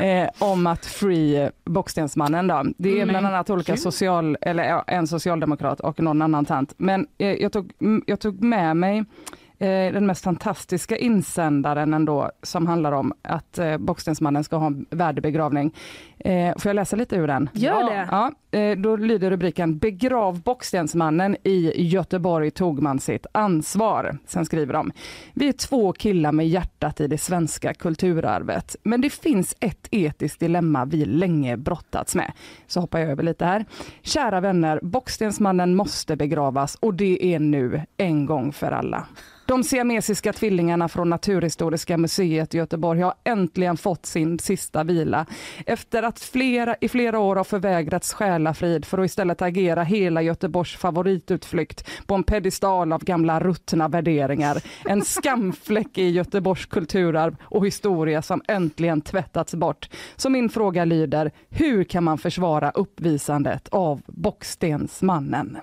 Eh, 0.00 0.28
om 0.38 0.66
att 0.66 0.86
free 0.86 1.50
Bockstensmannen 1.64 2.46
då. 2.46 2.64
Det 2.78 2.88
är 2.88 2.96
Mm, 2.96 3.08
bland 3.08 3.26
annat 3.26 3.50
olika 3.50 3.76
social, 3.76 4.36
eller 4.40 4.64
ja, 4.64 4.84
en 4.86 5.06
socialdemokrat 5.06 5.80
och 5.80 6.00
någon 6.00 6.22
annan 6.22 6.44
tant. 6.44 6.74
Men 6.76 7.06
eh, 7.18 7.32
jag, 7.32 7.52
tog, 7.52 7.72
jag 8.06 8.20
tog 8.20 8.44
med 8.44 8.76
mig 8.76 8.98
eh, 8.98 9.04
den 9.58 10.06
mest 10.06 10.24
fantastiska 10.24 10.96
insändaren 10.96 11.94
ändå 11.94 12.30
som 12.42 12.66
handlar 12.66 12.92
om 12.92 13.12
att 13.22 13.58
eh, 13.58 13.78
Bockstensmannen 13.78 14.44
ska 14.44 14.56
ha 14.56 14.66
en 14.66 14.86
värdig 14.90 15.22
begravning. 15.22 15.74
Eh, 16.18 16.56
får 16.58 16.68
jag 16.68 16.74
läsa 16.74 16.96
lite 16.96 17.16
ur 17.16 17.26
den? 17.26 17.48
Gör 17.52 17.84
det. 17.84 18.08
Ja, 18.10 18.32
eh, 18.58 18.76
då 18.76 18.96
lyder 18.96 19.30
rubriken 19.30 19.78
Begrav 19.78 20.42
Bockstensmannen 20.42 21.36
i 21.42 21.72
Göteborg 21.82 22.50
tog 22.50 22.82
man 22.82 22.98
sitt 22.98 23.26
ansvar. 23.32 24.18
Sen 24.26 24.44
skriver 24.46 24.72
de 24.72 24.92
Vi 25.34 25.48
är 25.48 25.52
två 25.52 25.92
killar 25.92 26.32
med 26.32 26.48
hjärtat 26.48 27.00
i 27.00 27.06
det 27.06 27.18
svenska 27.18 27.74
kulturarvet. 27.74 28.76
Men 28.82 29.00
det 29.00 29.10
finns 29.10 29.54
ett 29.60 29.88
etiskt 29.90 30.40
dilemma 30.40 30.84
vi 30.84 31.04
länge 31.04 31.56
brottats 31.56 32.14
med. 32.14 32.32
Så 32.66 32.80
hoppar 32.80 32.98
jag 32.98 33.10
över 33.10 33.22
lite 33.22 33.44
här. 33.44 33.64
Kära 34.02 34.40
vänner, 34.40 34.80
Bockstensmannen 34.82 35.74
måste 35.74 36.16
begravas 36.16 36.74
och 36.74 36.94
det 36.94 37.34
är 37.34 37.38
nu, 37.38 37.82
en 37.96 38.26
gång 38.26 38.52
för 38.52 38.72
alla. 38.72 39.06
De 39.46 39.64
siamesiska 39.64 40.32
tvillingarna 40.32 40.88
från 40.88 41.10
Naturhistoriska 41.10 41.96
museet 41.96 42.54
i 42.54 42.58
Göteborg 42.58 43.00
har 43.00 43.14
äntligen 43.24 43.76
fått 43.76 44.06
sin 44.06 44.38
sista 44.38 44.84
vila 44.84 45.26
efter 45.66 46.02
att 46.02 46.20
flera, 46.20 46.76
i 46.80 46.88
flera 46.88 47.18
år 47.18 47.36
har 47.36 47.44
förvägrats 47.44 48.14
själafrid 48.14 48.84
för 48.84 48.98
att 48.98 49.06
istället 49.06 49.42
agera 49.42 49.82
hela 49.82 50.22
Göteborgs 50.22 50.76
favoritutflykt 50.76 51.88
på 52.06 52.14
en 52.14 52.22
pedestal 52.22 52.92
av 52.92 53.04
gamla 53.04 53.40
ruttna 53.40 53.88
värderingar. 53.88 54.62
En 54.84 55.02
skamfläck 55.02 55.98
i 55.98 56.10
Göteborgs 56.10 56.66
kulturarv 56.66 57.36
och 57.42 57.66
historia 57.66 58.22
som 58.22 58.42
äntligen 58.48 59.00
tvättats 59.00 59.54
bort. 59.54 59.88
Så 60.16 60.30
min 60.30 60.48
fråga 60.48 60.84
lyder, 60.84 61.32
hur 61.50 61.84
kan 61.84 62.04
man 62.04 62.18
försvara 62.18 62.70
uppvisandet 62.70 63.68
av 63.68 64.02
Bockstensmannen? 64.06 65.58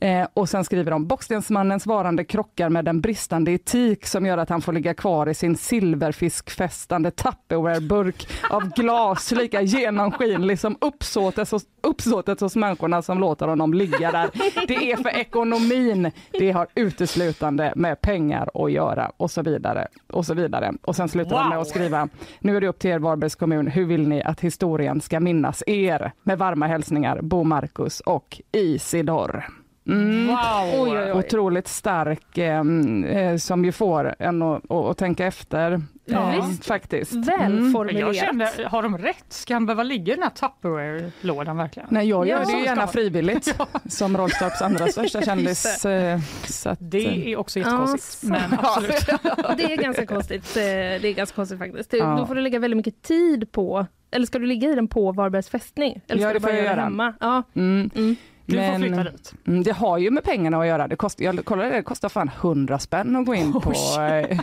Eh, 0.00 0.26
och 0.34 0.48
sen 0.48 0.64
skriver 0.64 0.90
de, 0.90 1.06
Bockstensmannens 1.06 1.86
varande 1.86 2.24
krockar 2.24 2.68
med 2.68 2.84
den 2.84 3.00
bristande 3.00 3.52
etik 3.52 4.06
som 4.06 4.26
gör 4.26 4.38
att 4.38 4.48
han 4.48 4.60
får 4.62 4.72
ligga 4.72 4.94
kvar 4.94 5.28
i 5.28 5.34
sin 5.34 5.56
silverfiskfästande 5.56 7.10
Tupperware-burk 7.10 8.28
av 8.50 8.68
glas, 8.70 9.32
lika 9.32 9.62
genomskinlig 9.62 10.58
som 10.58 10.76
uppsåtet 10.80 11.50
hos, 11.50 11.62
uppsåtet 11.82 12.40
hos 12.40 12.56
människorna 12.56 13.02
som 13.02 13.18
låter 13.18 13.48
honom 13.48 13.74
ligga 13.74 14.12
där. 14.12 14.30
Det 14.68 14.92
är 14.92 14.96
för 14.96 15.16
ekonomin, 15.16 16.10
det 16.30 16.50
har 16.50 16.66
uteslutande 16.74 17.72
med 17.76 18.00
pengar 18.00 18.50
att 18.54 18.72
göra 18.72 19.12
och 19.16 19.30
så 19.30 19.42
vidare. 19.42 19.88
Och 20.12 20.26
så 20.26 20.34
vidare. 20.34 20.72
Och 20.82 20.96
sen 20.96 21.08
slutar 21.08 21.36
de 21.36 21.48
med 21.48 21.58
Wow. 21.58 21.62
att 21.62 21.68
skriva, 21.68 22.08
nu 22.40 22.56
är 22.56 22.60
det 22.60 22.68
upp 22.68 22.78
till 22.78 22.90
er 22.90 22.98
Varbergs 22.98 23.34
kommun, 23.34 23.66
hur 23.66 23.84
vill 23.86 24.08
ni 24.08 24.22
att 24.22 24.40
historien 24.40 25.00
ska 25.00 25.20
minnas 25.20 25.62
er? 25.66 26.12
Med 26.22 26.38
varma 26.38 26.66
hälsningar 26.66 27.20
Bo 27.22 27.44
Marcus 27.44 28.00
och 28.00 28.40
Isidor. 28.52 29.44
Mm. 29.88 30.26
Wow! 30.26 30.36
Oj, 30.82 30.90
oj, 30.90 30.98
oj. 30.98 31.12
Otroligt 31.12 31.68
stark 31.68 32.38
eh, 32.38 32.60
eh, 33.06 33.36
som 33.36 33.64
ju 33.64 33.72
får 33.72 34.14
en 34.18 34.42
att, 34.42 34.98
tänka 34.98 35.26
efter. 35.26 35.82
Ja, 36.04 36.34
eh, 36.34 36.46
visst. 36.48 36.66
faktiskt. 36.66 37.12
Mm. 37.12 37.24
Välformulerat. 37.26 38.16
Jag 38.16 38.26
kände, 38.26 38.50
har 38.70 38.82
de 38.82 38.98
rätt? 38.98 39.24
Ska 39.28 39.54
han 39.54 39.66
behöva 39.66 39.82
ligga 39.82 40.12
i 40.12 40.16
den 40.16 40.22
här 40.22 40.30
Tupperware-lådan 40.30 41.56
verkligen? 41.56 41.88
Nej, 41.90 42.08
jag 42.08 42.28
gör 42.28 42.38
Ja. 42.40 42.44
det 42.46 42.52
ju 42.58 42.64
gärna 42.64 42.86
frivilligt 42.86 43.54
som 43.88 44.16
Rolfstorps 44.16 44.62
andra 44.62 44.86
största 44.92 45.22
kändis. 45.22 45.84
eh, 45.86 46.18
Så 46.44 46.68
att, 46.70 46.80
eh, 46.80 46.86
Det 46.88 47.32
är 47.32 47.36
också 47.36 47.58
jättekonstigt. 47.58 48.32
Ja, 48.34 48.40
men 48.50 48.58
absolut. 48.58 49.06
Det 49.56 49.72
är 49.72 49.76
ganska 49.82 50.06
konstigt. 50.06 50.56
eh, 50.56 50.62
Det 50.62 51.04
är 51.08 51.14
ganska 51.14 51.34
konstigt 51.36 51.58
faktiskt. 51.58 51.90
Du, 51.90 51.96
Ja. 51.96 52.16
Då 52.18 52.26
får 52.26 52.34
du 52.34 52.40
lägga 52.40 52.58
väldigt 52.58 52.76
mycket 52.76 53.02
tid 53.02 53.52
på, 53.52 53.86
eller 54.10 54.26
ska 54.26 54.38
du 54.38 54.46
ligga 54.46 54.68
i 54.70 54.74
den 54.74 54.88
på 54.88 55.12
Varbergs 55.12 55.48
fästning? 55.48 56.00
Eller 56.08 56.22
Ja, 56.22 56.28
ska 56.28 56.32
det 56.32 56.38
du 56.38 56.42
bara 56.42 56.52
jag 56.52 56.56
göra 56.64 56.68
det 56.68 56.76
göra. 56.76 56.84
hemma? 56.84 57.14
Ja. 57.20 57.42
mm, 57.54 57.90
Mm. 57.94 58.16
Du 58.48 58.54
får 58.54 58.60
Men- 58.62 58.80
flytta 58.80 59.04
dit. 59.04 59.34
mm, 59.46 59.62
det 59.62 59.72
har 59.72 59.98
ju 59.98 60.10
med 60.10 60.24
pengarna 60.24 60.60
att 60.60 60.66
göra. 60.66 60.88
Det 60.88 60.96
kostar, 60.96 61.24
jag 61.24 61.44
kollade 61.44 61.68
det, 61.70 61.76
det 61.76 61.82
kostar 61.82 62.08
fan 62.08 62.30
100 62.40 62.78
spänn 62.78 63.16
att 63.16 63.26
gå 63.26 63.34
in 63.34 63.52
på 63.52 63.72
eh, 64.00 64.38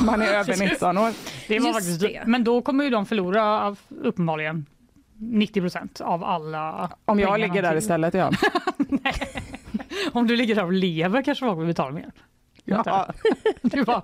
om 0.00 0.06
man 0.06 0.22
är 0.22 0.26
över 0.26 0.56
19 0.70 0.98
år. 0.98 1.12
Det 1.48 1.58
var 1.58 1.66
Just 1.66 1.78
faktiskt 1.78 2.00
det. 2.00 2.22
Men 2.26 2.44
då 2.44 2.62
kommer 2.62 2.84
ju 2.84 2.90
de 2.90 3.06
förlora 3.06 3.60
av, 3.60 3.78
uppenbarligen 4.02 4.66
90 5.18 5.60
procent 5.60 6.00
av 6.00 6.24
alla 6.24 6.90
Om 7.04 7.18
jag 7.20 7.26
pengarna 7.28 7.36
ligger 7.36 7.62
där 7.62 7.70
till- 7.70 7.78
istället 7.78 8.14
ja. 8.14 8.30
Om 10.12 10.26
du 10.26 10.36
ligger 10.36 10.54
där 10.54 10.64
och 10.64 10.72
lever 10.72 11.22
kanske 11.22 11.44
folk 11.46 11.58
vill 11.60 11.66
betala 11.66 11.90
mer. 11.90 12.10
ja. 12.64 13.06
Du 13.62 13.84
bara, 13.84 14.02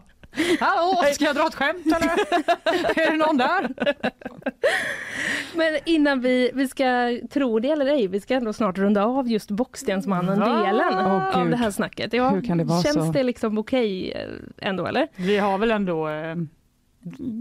hallå, 0.61 1.03
ska 1.13 1.25
jag 1.25 1.37
dra 1.37 1.47
ett 1.47 1.55
skämt 1.55 1.87
eller? 1.87 2.09
är 3.07 3.11
det 3.11 3.17
någon 3.17 3.37
där? 3.37 3.75
Men 5.55 5.79
innan 5.85 6.21
vi, 6.21 6.51
vi 6.55 6.69
ska 6.69 7.19
tro 7.31 7.59
det 7.59 7.71
eller 7.71 7.87
ej, 7.87 8.07
vi 8.07 8.21
ska 8.21 8.35
ändå 8.35 8.53
snart 8.53 8.79
runda 8.79 9.05
av 9.05 9.29
just 9.29 9.51
Bockstensmannen-delen? 9.51 10.95
Åh, 10.95 11.41
av 11.41 11.51
det 11.51 11.57
här 11.57 11.71
snacket. 11.71 12.13
Ja, 12.13 12.29
Hur 12.29 12.43
kan 12.43 12.59
det 12.59 12.65
vara 12.65 12.83
känns 12.83 13.07
så? 13.07 13.13
det 13.13 13.23
liksom 13.23 13.59
okej 13.59 14.13
eh, 14.13 14.69
ändå 14.69 14.87
eller? 14.87 15.09
Vi 15.17 15.37
har 15.39 15.59
väl 15.59 15.71
ändå, 15.71 16.09
eh, 16.09 16.37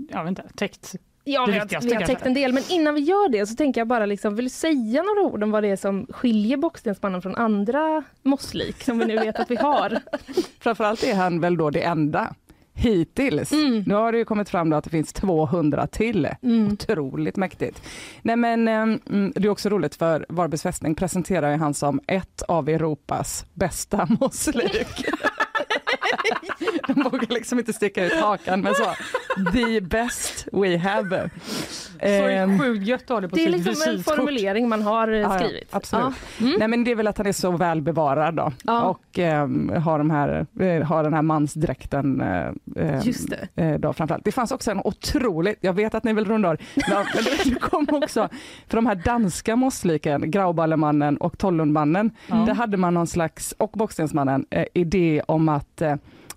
jag 0.10 0.24
vet 0.24 0.30
inte, 0.30 0.44
täckt. 0.56 0.96
Ja, 1.28 1.46
vi 1.46 1.58
har, 1.58 1.82
vi 1.82 1.96
har 1.96 2.02
täckt 2.02 2.26
en 2.26 2.34
del, 2.34 2.54
men 2.54 2.64
innan 2.70 2.96
vi 2.96 3.02
gör 3.02 3.30
det 3.30 3.46
så 3.46 3.56
tänker 3.56 3.82
jag 3.82 3.88
bara 3.88 4.06
liksom, 4.06 4.36
vill 4.36 4.52
säga 4.52 5.04
några 5.04 5.22
ord 5.22 5.44
om 5.44 5.52
vad 5.52 5.64
det 5.64 5.70
är 5.70 5.76
som 5.76 6.08
skiljer 6.10 6.58
Bockstensmannen 6.58 7.22
från 7.22 7.36
andra 7.36 8.04
mosslik 8.22 8.84
som 8.84 9.00
vi 9.00 9.06
nu 9.06 9.16
vet 9.16 9.40
att 9.40 9.52
vi 9.52 9.56
har? 9.56 10.00
Framförallt 10.60 11.04
är 11.04 11.16
han 11.16 11.40
väl 11.40 11.58
då 11.58 11.70
det 11.70 11.82
enda 11.82 12.36
hittills. 12.76 13.52
Mm. 13.52 13.84
Nu 13.88 13.94
har 13.94 14.12
det 14.12 14.18
ju 14.18 14.26
kommit 14.26 14.50
fram 14.50 14.74
att 14.74 14.84
det 14.84 14.90
finns 14.90 15.14
200 15.14 15.88
till. 15.88 16.30
Mm. 16.42 16.72
Otroligt 16.74 17.36
mäktigt. 17.36 17.82
Nej 18.22 18.36
men 18.36 18.68
ehm, 18.68 19.00
mm, 19.10 19.34
det 19.36 19.48
är 19.48 19.50
också 19.50 19.70
roligt 19.70 19.96
för 19.96 20.26
Varbergs 20.30 20.64
fästning 20.64 20.96
presenterar 20.96 21.52
ju 21.52 21.58
han 21.58 21.74
som 21.74 22.00
ett 22.08 22.42
av 22.42 22.70
Europas 22.70 23.46
bästa 23.54 24.08
mosslik. 24.20 25.06
De 26.88 26.94
vågar 27.04 27.34
liksom 27.34 27.60
inte 27.60 27.74
sticka 27.74 28.06
ut 28.06 28.14
hakan 28.14 28.62
men 28.62 28.74
så, 28.76 28.84
the 29.54 29.82
best 29.82 30.48
we 30.52 30.78
have. 30.78 31.30
Så 32.00 32.06
Ehm, 32.06 32.60
sjukt 32.60 32.88
gött 32.88 33.02
att 33.04 33.10
ha 33.10 33.22
det 33.22 33.30
på 33.30 33.36
Det 33.36 33.42
är 33.46 33.52
sitt 33.52 33.66
liksom 33.66 33.82
en 33.88 33.92
visitkort. 33.92 34.16
formulering 34.16 34.70
man 34.70 34.82
har 34.82 35.08
eh, 35.08 35.16
Ja, 35.20 35.34
ja, 35.34 35.40
skrivit. 35.40 35.68
absolut. 35.76 36.06
Ja. 36.40 36.46
Mm. 36.46 36.60
Nej 36.60 36.68
men 36.68 36.84
det 36.84 36.92
är 36.92 36.96
väl 36.96 37.08
att 37.08 37.18
han 37.18 37.28
är 37.28 37.32
så 37.32 37.52
väl 37.52 37.82
bevarad 37.82 38.34
då 38.36 38.52
Ja. 38.64 38.82
och 38.82 39.20
ehm, 39.20 39.70
har, 39.70 39.98
de 39.98 40.10
här, 40.10 40.46
eh, 40.60 40.84
har 40.84 41.04
den 41.04 41.14
här 41.14 41.22
mansdräkten 41.22 42.22
eh, 42.22 42.46
ehm, 42.78 43.02
Just 43.04 43.30
det. 43.30 43.62
eh, 43.64 43.80
då 43.80 43.94
framförallt. 43.94 44.26
Det 44.26 44.32
fanns 44.32 44.52
också 44.52 44.72
en 44.72 44.82
otroligt, 44.84 45.58
jag 45.62 45.74
vet 45.74 45.96
att 45.96 46.04
ni 46.04 46.14
vill 46.14 46.26
runda 46.26 46.50
av, 46.50 46.58
men 47.14 47.24
det- 47.46 47.60
kom 47.60 47.88
också, 47.92 48.30
för 48.68 48.78
de 48.78 48.86
här 48.86 48.96
danska 48.96 49.56
mossliken, 49.56 50.32
Grauballemannen 50.32 51.18
och 51.18 51.38
Tollundmannen, 51.38 52.12
Ja. 52.28 52.36
där 52.36 52.54
hade 52.54 52.78
man 52.78 52.94
någon 52.94 53.08
slags, 53.08 53.52
och 53.58 53.72
Bockstensmannen, 53.72 54.46
eh, 54.50 54.66
idé 54.74 55.22
om 55.28 55.50
att 55.50 55.82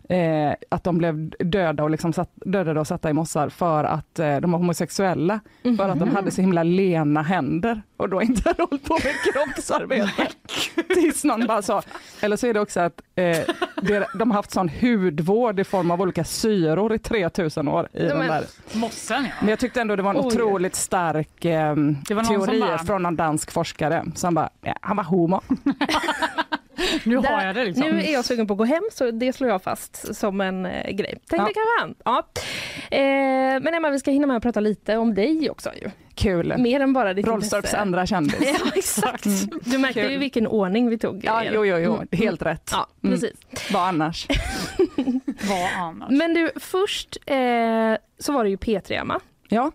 eh, 0.08 0.54
att 0.68 0.84
de 0.84 0.98
blev 0.98 1.28
döda 1.38 1.82
och, 1.82 1.90
liksom 1.90 2.12
satt, 2.12 2.30
dödade 2.34 2.80
och 2.80 2.86
satta 2.86 3.10
i 3.10 3.12
mossar 3.12 3.48
för 3.48 3.84
att 3.84 4.18
eh, 4.18 4.36
de 4.36 4.52
var 4.52 4.58
homosexuella. 4.58 5.40
För 5.76 5.88
att 5.88 5.98
de 5.98 6.10
hade 6.16 6.30
så 6.30 6.40
himla 6.40 6.62
lena 6.62 7.22
händer 7.22 7.82
och 7.96 8.08
då 8.08 8.22
inte 8.22 8.48
hade 8.48 8.62
hållit 8.70 8.84
på 8.84 8.94
med 9.04 9.14
kroppsarbete. 9.34 10.26
Tills 10.94 11.24
någon 11.24 11.46
bara 11.46 11.62
sa, 11.62 11.82
eller 12.20 12.36
så 12.36 12.46
är 12.46 12.54
det 12.54 12.60
också 12.60 12.80
att 12.80 13.00
eh, 13.14 13.38
det, 13.82 14.06
de 14.14 14.30
har 14.30 14.36
haft 14.36 14.50
sån 14.50 14.68
hudvård 14.80 15.60
i 15.60 15.64
form 15.64 15.90
av 15.90 16.02
olika 16.02 16.24
syror 16.24 16.94
i 16.94 16.98
3000 16.98 17.68
år. 17.68 17.88
I 17.92 18.02
Ja, 18.02 18.08
den 18.08 18.18
men- 18.18 18.26
där. 18.28 18.44
Mossen 18.72 19.24
ja. 19.24 19.30
Men 19.40 19.48
jag 19.48 19.58
tyckte 19.58 19.80
ändå 19.80 19.96
det 19.96 20.02
var 20.02 20.10
en 20.10 20.20
Oj. 20.20 20.26
otroligt 20.26 20.74
stark 20.74 21.44
eh, 21.44 21.74
teori 22.28 22.60
bara- 22.60 22.78
från 22.78 23.06
en 23.06 23.16
dansk 23.16 23.50
forskare 23.50 24.04
som 24.14 24.34
bara, 24.34 24.48
ja, 24.62 24.74
han 24.80 24.96
var 24.96 25.04
homo. 25.04 25.40
Nu 27.04 27.16
har 27.16 27.22
Där- 27.22 27.46
jag 27.46 27.54
det 27.54 27.64
liksom. 27.64 27.86
Nu 27.88 28.00
är 28.02 28.12
jag 28.12 28.24
sugen 28.24 28.46
på 28.46 28.54
att 28.54 28.58
gå 28.58 28.64
hem 28.64 28.82
så 28.92 29.10
det 29.10 29.32
slår 29.32 29.50
jag 29.50 29.62
fast 29.62 30.16
som 30.16 30.40
en 30.40 30.66
eh, 30.66 30.90
grej. 30.90 31.10
Tänkte 31.28 31.36
Ja. 31.36 31.44
kanske 31.44 31.80
han. 31.80 31.94
Ja. 32.04 32.18
Eh, 32.96 33.62
men 33.62 33.74
Emma, 33.74 33.90
vi 33.90 33.98
ska 33.98 34.10
hinna 34.10 34.26
med 34.26 34.36
att 34.36 34.42
prata 34.42 34.60
lite 34.60 34.96
om 34.96 35.14
dig 35.14 35.50
också 35.50 35.70
ju. 35.74 35.90
Kul. 36.14 36.54
Mer 36.58 36.80
än 36.80 36.92
bara 36.92 37.14
ditt 37.14 37.26
Rollstorps 37.26 37.74
andra 37.74 38.06
kändis. 38.06 38.34
Ja, 38.40 38.70
exakt. 38.74 39.26
Mm. 39.26 39.38
Du 39.64 39.78
märkte 39.78 40.00
Kul. 40.02 40.12
ju 40.12 40.18
vilken 40.18 40.46
ordning 40.46 40.88
vi 40.90 40.98
tog. 40.98 41.24
Ja, 41.24 41.44
er. 41.44 41.52
jo, 41.54 41.64
jo, 41.64 41.76
jo, 41.78 41.94
Mm. 41.94 42.08
helt 42.12 42.42
rätt. 42.42 42.70
Ja, 42.72 42.86
Mm. 43.04 43.14
precis. 43.14 43.36
Vad 43.72 43.82
annars? 43.88 44.26
Vad 45.48 45.68
annars? 45.76 46.10
Men 46.10 46.34
du, 46.34 46.50
först 46.56 47.16
eh, 47.26 47.36
så 48.18 48.32
var 48.32 48.44
det 48.44 48.50
ju 48.50 48.56
P3 48.56 48.92
Emma. 49.00 49.20
Ja, 49.48 49.72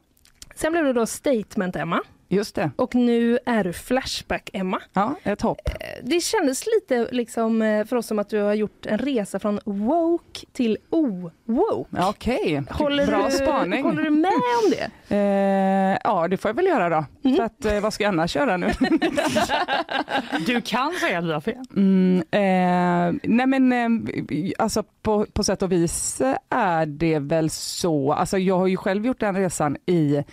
Sen 0.56 0.72
blev 0.72 0.84
det 0.86 0.93
då 0.93 1.06
Statement 1.06 1.76
Emma 1.76 2.01
just 2.34 2.55
det. 2.55 2.71
och 2.75 2.95
nu 2.95 3.39
är 3.45 3.63
du 3.63 3.73
Flashback 3.73 4.49
Emma. 4.53 4.79
Ja, 4.93 5.15
ett 5.23 5.41
hopp. 5.41 5.59
Eh, 5.65 5.73
Det 6.03 6.19
kändes 6.19 6.63
lite 6.75 7.07
liksom 7.11 7.61
eh, 7.61 7.86
för 7.86 7.95
oss 7.95 8.07
som 8.07 8.19
att 8.19 8.29
du 8.29 8.39
har 8.41 8.53
gjort 8.53 8.86
en 8.86 8.97
resa 8.97 9.39
från 9.39 9.59
woke 9.65 10.45
till 10.53 10.77
o-woke. 10.89 11.89
Ja, 11.97 12.09
Okej, 12.09 12.63
Håller 12.69 13.07
bra 13.07 13.25
du, 13.31 13.31
spaning. 13.31 13.84
Håller 13.84 14.03
du 14.03 14.09
med 14.09 14.31
om 14.63 14.71
det? 14.71 15.15
Eh, 15.15 15.97
ja, 16.03 16.27
det 16.27 16.38
får 16.38 16.49
jag 16.49 16.55
väl 16.55 16.65
göra 16.65 16.89
då. 16.89 17.05
Mm. 17.23 17.38
För 17.38 17.43
att, 17.43 17.65
eh, 17.65 17.79
vad 17.79 17.93
ska 17.93 18.03
jag 18.03 18.09
annars 18.09 18.36
göra 18.36 18.57
nu? 18.57 18.67
Du 20.45 20.61
kan 20.61 20.93
säga 20.93 21.19
att 21.19 21.25
vi 21.25 21.31
har 21.34 21.41
fel. 21.41 21.55
Mm, 21.75 22.17
eh, 22.31 23.19
nej 23.23 23.47
men 23.47 23.71
eh, 23.71 24.51
alltså 24.59 24.84
på, 25.01 25.25
på 25.34 25.43
sätt 25.43 25.61
och 25.61 25.71
vis 25.71 26.21
är 26.49 26.86
det 26.86 27.19
väl 27.19 27.49
så, 27.49 28.13
alltså 28.13 28.38
jag 28.38 28.57
har 28.57 28.67
ju 28.67 28.77
själv 28.77 29.05
gjort 29.05 29.19
den 29.19 29.36
resan 29.36 29.77
i 29.86 30.23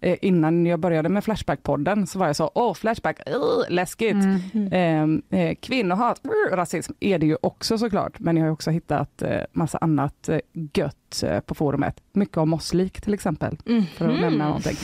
eh, 0.00 0.16
Innan 0.22 0.66
jag 0.66 0.80
började 0.80 1.08
med 1.08 1.24
Flashback-podden 1.24 2.06
så 2.06 2.18
var 2.18 2.26
jag 2.26 2.36
så, 2.36 2.50
åh 2.54 2.74
Flashback, 2.74 3.20
uh, 3.28 3.34
läskigt. 3.68 4.16
Mm. 4.54 5.22
Eh, 5.30 5.40
eh, 5.40 5.54
kvinnohat, 5.60 6.20
uh, 6.24 6.56
rasism 6.56 6.92
är 7.00 7.18
det 7.18 7.26
ju 7.26 7.36
också 7.42 7.78
såklart, 7.78 8.18
men 8.18 8.36
jag 8.36 8.44
har 8.44 8.52
också 8.52 8.70
hittat 8.70 9.22
eh, 9.22 9.40
massa 9.52 9.78
annat 9.78 10.28
eh, 10.28 10.38
gött 10.74 11.22
eh, 11.22 11.40
på 11.40 11.54
forumet. 11.54 12.00
Mycket 12.12 12.36
om 12.36 12.50
mosslik 12.50 13.00
till 13.00 13.14
exempel, 13.14 13.58
för 13.96 14.08
att 14.08 14.20
nämna 14.20 14.44
någonting. 14.46 14.76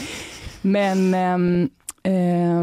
Men 0.63 1.71
ehm, 2.07 2.57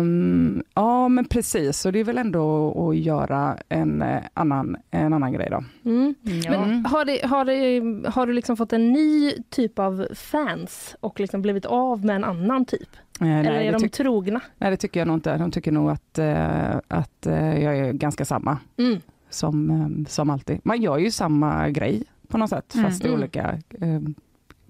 ehm, 0.58 0.64
ja 0.74 1.08
men 1.08 1.26
precis, 1.26 1.86
och 1.86 1.92
det 1.92 2.00
är 2.00 2.04
väl 2.04 2.18
ändå 2.18 2.72
att 2.90 2.98
göra 2.98 3.58
en, 3.70 4.02
eh, 4.02 4.22
annan, 4.34 4.78
en 4.92 5.14
annan 5.14 5.34
grej 5.34 5.48
då. 5.52 5.64
Mm. 5.90 6.16
Ja. 6.24 6.52
Men 6.52 6.86
har, 6.86 7.06
det, 7.06 7.26
har, 7.26 7.46
det, 7.46 8.10
har 8.10 8.28
du 8.28 8.34
liksom 8.34 8.58
fått 8.58 8.74
en 8.74 8.92
ny 8.92 9.32
typ 9.50 9.80
av 9.80 10.08
fans 10.16 10.96
och 11.00 11.20
liksom 11.20 11.42
blivit 11.42 11.66
av 11.66 12.06
med 12.06 12.16
en 12.16 12.24
annan 12.24 12.66
typ? 12.66 12.90
Eh, 13.22 13.40
Eller 13.40 13.52
nej, 13.52 13.68
är 13.68 13.80
de 13.80 13.90
trogna? 13.90 14.42
nej 14.58 14.72
det 14.72 14.78
tycker 14.78 15.00
jag 15.00 15.08
nog 15.08 15.16
inte, 15.18 15.38
de 15.38 15.52
tycker 15.52 15.72
nog 15.72 15.90
att, 15.90 16.20
eh, 16.20 16.76
att 16.88 17.26
eh, 17.26 17.64
jag 17.64 17.78
är 17.78 17.92
ganska 17.94 18.26
samma 18.26 18.58
Mm. 18.78 19.00
som, 19.30 19.70
eh, 19.70 20.10
som 20.10 20.30
alltid. 20.30 20.60
Man 20.64 20.82
gör 20.82 20.98
ju 20.98 21.12
samma 21.12 21.70
grej 21.70 22.04
på 22.28 22.38
något 22.38 22.50
sätt, 22.50 22.74
Mm. 22.76 22.86
fast 22.86 23.04
i 23.04 23.08
Mm. 23.08 23.20
olika 23.20 23.60
eh, 23.82 24.00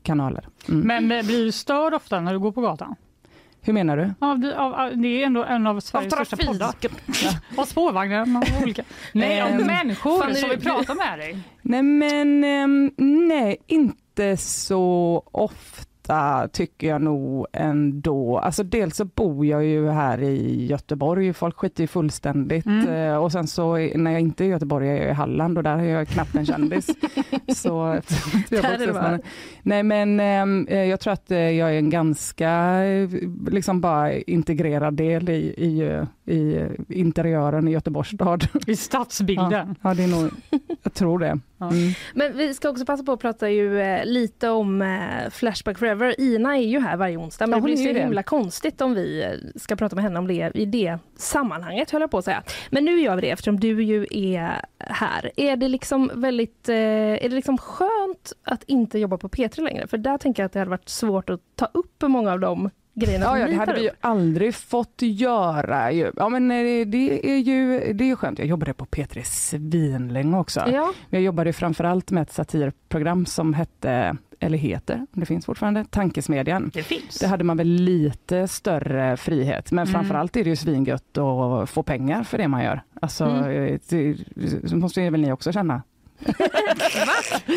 kanaler. 0.01 0.47
Mm. 0.69 0.81
Men 0.87 1.11
eh, 1.19 1.25
blir 1.25 1.45
du 1.45 1.51
störd 1.51 1.93
ofta 1.93 2.19
när 2.21 2.33
du 2.33 2.39
går 2.39 2.51
på 2.51 2.61
gatan? 2.61 2.95
Hur 3.65 3.73
menar 3.73 3.97
du? 3.97 4.13
Ja, 4.21 4.27
det, 4.35 4.59
av, 4.59 4.73
av- 4.73 4.97
det 4.97 5.07
är 5.07 5.25
ändå 5.25 5.43
en 5.43 5.67
av 5.67 5.79
Sveriges 5.79 6.13
största 6.13 6.37
poddar. 6.37 6.73
Av 7.57 7.65
spårvagnar, 7.65 8.21
av 8.21 8.63
olika. 8.63 8.83
Nej, 9.11 9.41
av 9.41 9.47
Ehm, 9.49 9.67
människor 9.67 10.21
fan, 10.21 10.35
som 10.35 10.49
vill 10.49 10.61
prata 10.61 10.93
med 10.93 11.19
dig. 11.19 11.37
Nej 11.61 11.83
men 11.83 12.43
ehm, 12.43 12.91
nej, 13.27 13.57
inte 13.67 14.37
så 14.37 15.23
ofta 15.31 15.89
tycker 16.51 16.87
jag 16.87 17.01
nog 17.01 17.47
ändå. 17.53 18.37
Alltså 18.37 18.63
dels 18.63 18.95
så 18.95 19.05
bor 19.05 19.45
jag 19.45 19.65
ju 19.65 19.89
här 19.89 20.21
i 20.21 20.65
Göteborg, 20.65 21.33
folk 21.33 21.57
skiter 21.57 21.83
ju 21.83 21.87
fullständigt. 21.87 22.65
Mm. 22.65 22.87
Eh, 22.89 23.15
Och 23.17 23.31
sen 23.31 23.47
så 23.47 23.75
är- 23.77 23.97
när 23.97 24.11
jag 24.11 24.21
inte 24.21 24.43
är 24.43 24.45
i 24.45 24.49
Göteborg 24.51 24.89
är 24.89 24.95
jag 24.95 25.09
i 25.09 25.13
Halland 25.13 25.57
och 25.57 25.63
där 25.63 25.77
är 25.77 25.83
jag 25.83 26.07
knappt 26.07 26.35
en 26.35 26.45
kändis. 26.45 26.85
så, 27.55 27.99
jag 28.49 28.63
Där 28.63 28.81
är 28.83 28.87
det 28.87 28.93
bara. 28.93 29.19
Nej 29.63 29.83
men 29.83 30.19
ehm, 30.19 30.67
eh, 30.69 30.83
jag 30.83 30.99
tror 30.99 31.13
att 31.13 31.31
eh, 31.31 31.37
jag 31.37 31.69
är 31.73 31.77
en 31.77 31.89
ganska 31.89 32.79
liksom 33.47 33.81
bara 33.81 34.13
integrerad 34.13 34.93
del 34.93 35.29
i, 35.29 35.33
i, 35.57 36.01
i 36.33 36.67
interiören 36.89 37.67
i 37.67 37.71
Göteborgs 37.71 38.09
stad. 38.09 38.47
I 38.67 38.75
stadsbilden. 38.75 39.75
Ja, 39.81 39.93
det 39.93 40.03
är 40.03 40.07
nog, 40.07 40.31
jag 40.83 40.93
tror 40.93 41.19
det. 41.19 41.39
Ja. 41.57 41.69
Mm. 41.71 41.93
Men 42.13 42.37
vi 42.37 42.53
ska 42.53 42.69
också 42.69 42.85
passa 42.85 43.03
på 43.03 43.11
att 43.11 43.19
prata 43.19 43.49
ju 43.49 43.81
lite 44.05 44.49
om 44.49 44.99
Flashback 45.31 45.81
Forever. 45.97 46.21
Ina 46.21 46.57
är 46.57 46.61
ju 46.61 46.79
här 46.79 46.97
varje 46.97 47.17
onsdag, 47.17 47.47
men 47.47 47.51
Ja, 47.51 47.55
det 47.57 47.63
blir 47.63 47.73
är 47.73 47.87
så 47.87 47.93
det. 47.93 47.99
himla 47.99 48.23
konstigt 48.23 48.81
om 48.81 48.93
vi 48.93 49.23
eh, 49.23 49.29
ska 49.59 49.75
prata 49.75 49.95
med 49.95 50.03
henne 50.03 50.19
om 50.19 50.27
det 50.27 50.51
i 50.53 50.65
det 50.65 50.97
sammanhanget, 51.17 51.91
höll 51.91 52.01
jag 52.01 52.11
på 52.11 52.17
att 52.17 52.25
säga. 52.25 52.43
Men 52.69 52.85
nu 52.85 52.99
gör 53.01 53.15
vi 53.15 53.21
det 53.21 53.29
eftersom 53.29 53.59
du 53.59 53.83
ju 53.83 54.07
är 54.11 54.65
här. 54.79 55.31
Är 55.35 55.55
det 55.55 55.67
liksom 55.67 56.11
väldigt, 56.13 56.69
eh, 56.69 56.75
är 56.75 57.29
det 57.29 57.35
liksom 57.35 57.57
skönt 57.57 58.33
att 58.43 58.63
inte 58.63 58.99
jobba 58.99 59.17
på 59.17 59.29
P3 59.29 59.61
längre? 59.61 59.87
För 59.87 59.97
där 59.97 60.17
tänker 60.17 60.43
jag 60.43 60.45
att 60.47 60.53
det 60.53 60.59
hade 60.59 60.71
varit 60.71 60.89
svårt 60.89 61.29
att 61.29 61.39
ta 61.55 61.65
upp 61.73 62.01
många 62.01 62.31
av 62.31 62.39
de 62.39 62.69
grejerna 62.95 63.25
Ja, 63.25 63.39
ja, 63.39 63.47
det 63.47 63.53
hade 63.53 63.73
vi 63.73 63.81
ju 63.83 63.89
aldrig 64.01 64.55
fått 64.55 65.01
göra. 65.01 65.91
Ja, 65.91 66.29
men 66.29 66.51
eh, 66.51 66.87
det 66.87 67.29
är 67.31 67.37
ju 67.37 67.93
det 67.93 68.09
är 68.11 68.15
skönt. 68.15 68.39
Jag 68.39 68.47
jobbade 68.47 68.73
på 68.73 68.85
P3 68.85 69.21
svinlänge 69.23 70.37
också. 70.37 70.63
Ja, 70.71 70.93
Jag 71.09 71.21
jobbade 71.21 71.53
framförallt 71.53 72.11
med 72.11 72.23
ett 72.23 72.31
satirprogram 72.31 73.25
som 73.25 73.53
hette, 73.53 74.17
eller 74.45 74.57
heter, 74.57 75.07
det 75.11 75.25
finns 75.25 75.45
fortfarande, 75.45 75.85
Tankesmedjan. 75.85 76.71
Det 76.73 76.83
finns. 76.83 77.19
Det 77.19 77.27
hade 77.27 77.43
man 77.43 77.57
väl 77.57 77.67
lite 77.67 78.47
större 78.47 79.17
frihet, 79.17 79.71
men 79.71 79.83
Mm. 79.87 79.93
framförallt 79.93 80.35
är 80.35 80.43
det 80.43 80.49
ju 80.49 80.55
svingött 80.55 81.17
att 81.17 81.69
få 81.69 81.83
pengar 81.83 82.23
för 82.23 82.37
det 82.37 82.47
man 82.47 82.63
gör. 82.63 82.81
Alltså, 83.01 83.25
Mm. 83.25 83.79
det, 83.89 84.17
så 84.69 84.75
måste 84.77 85.09
väl 85.09 85.21
ni 85.21 85.31
också 85.31 85.51
känna. 85.51 85.81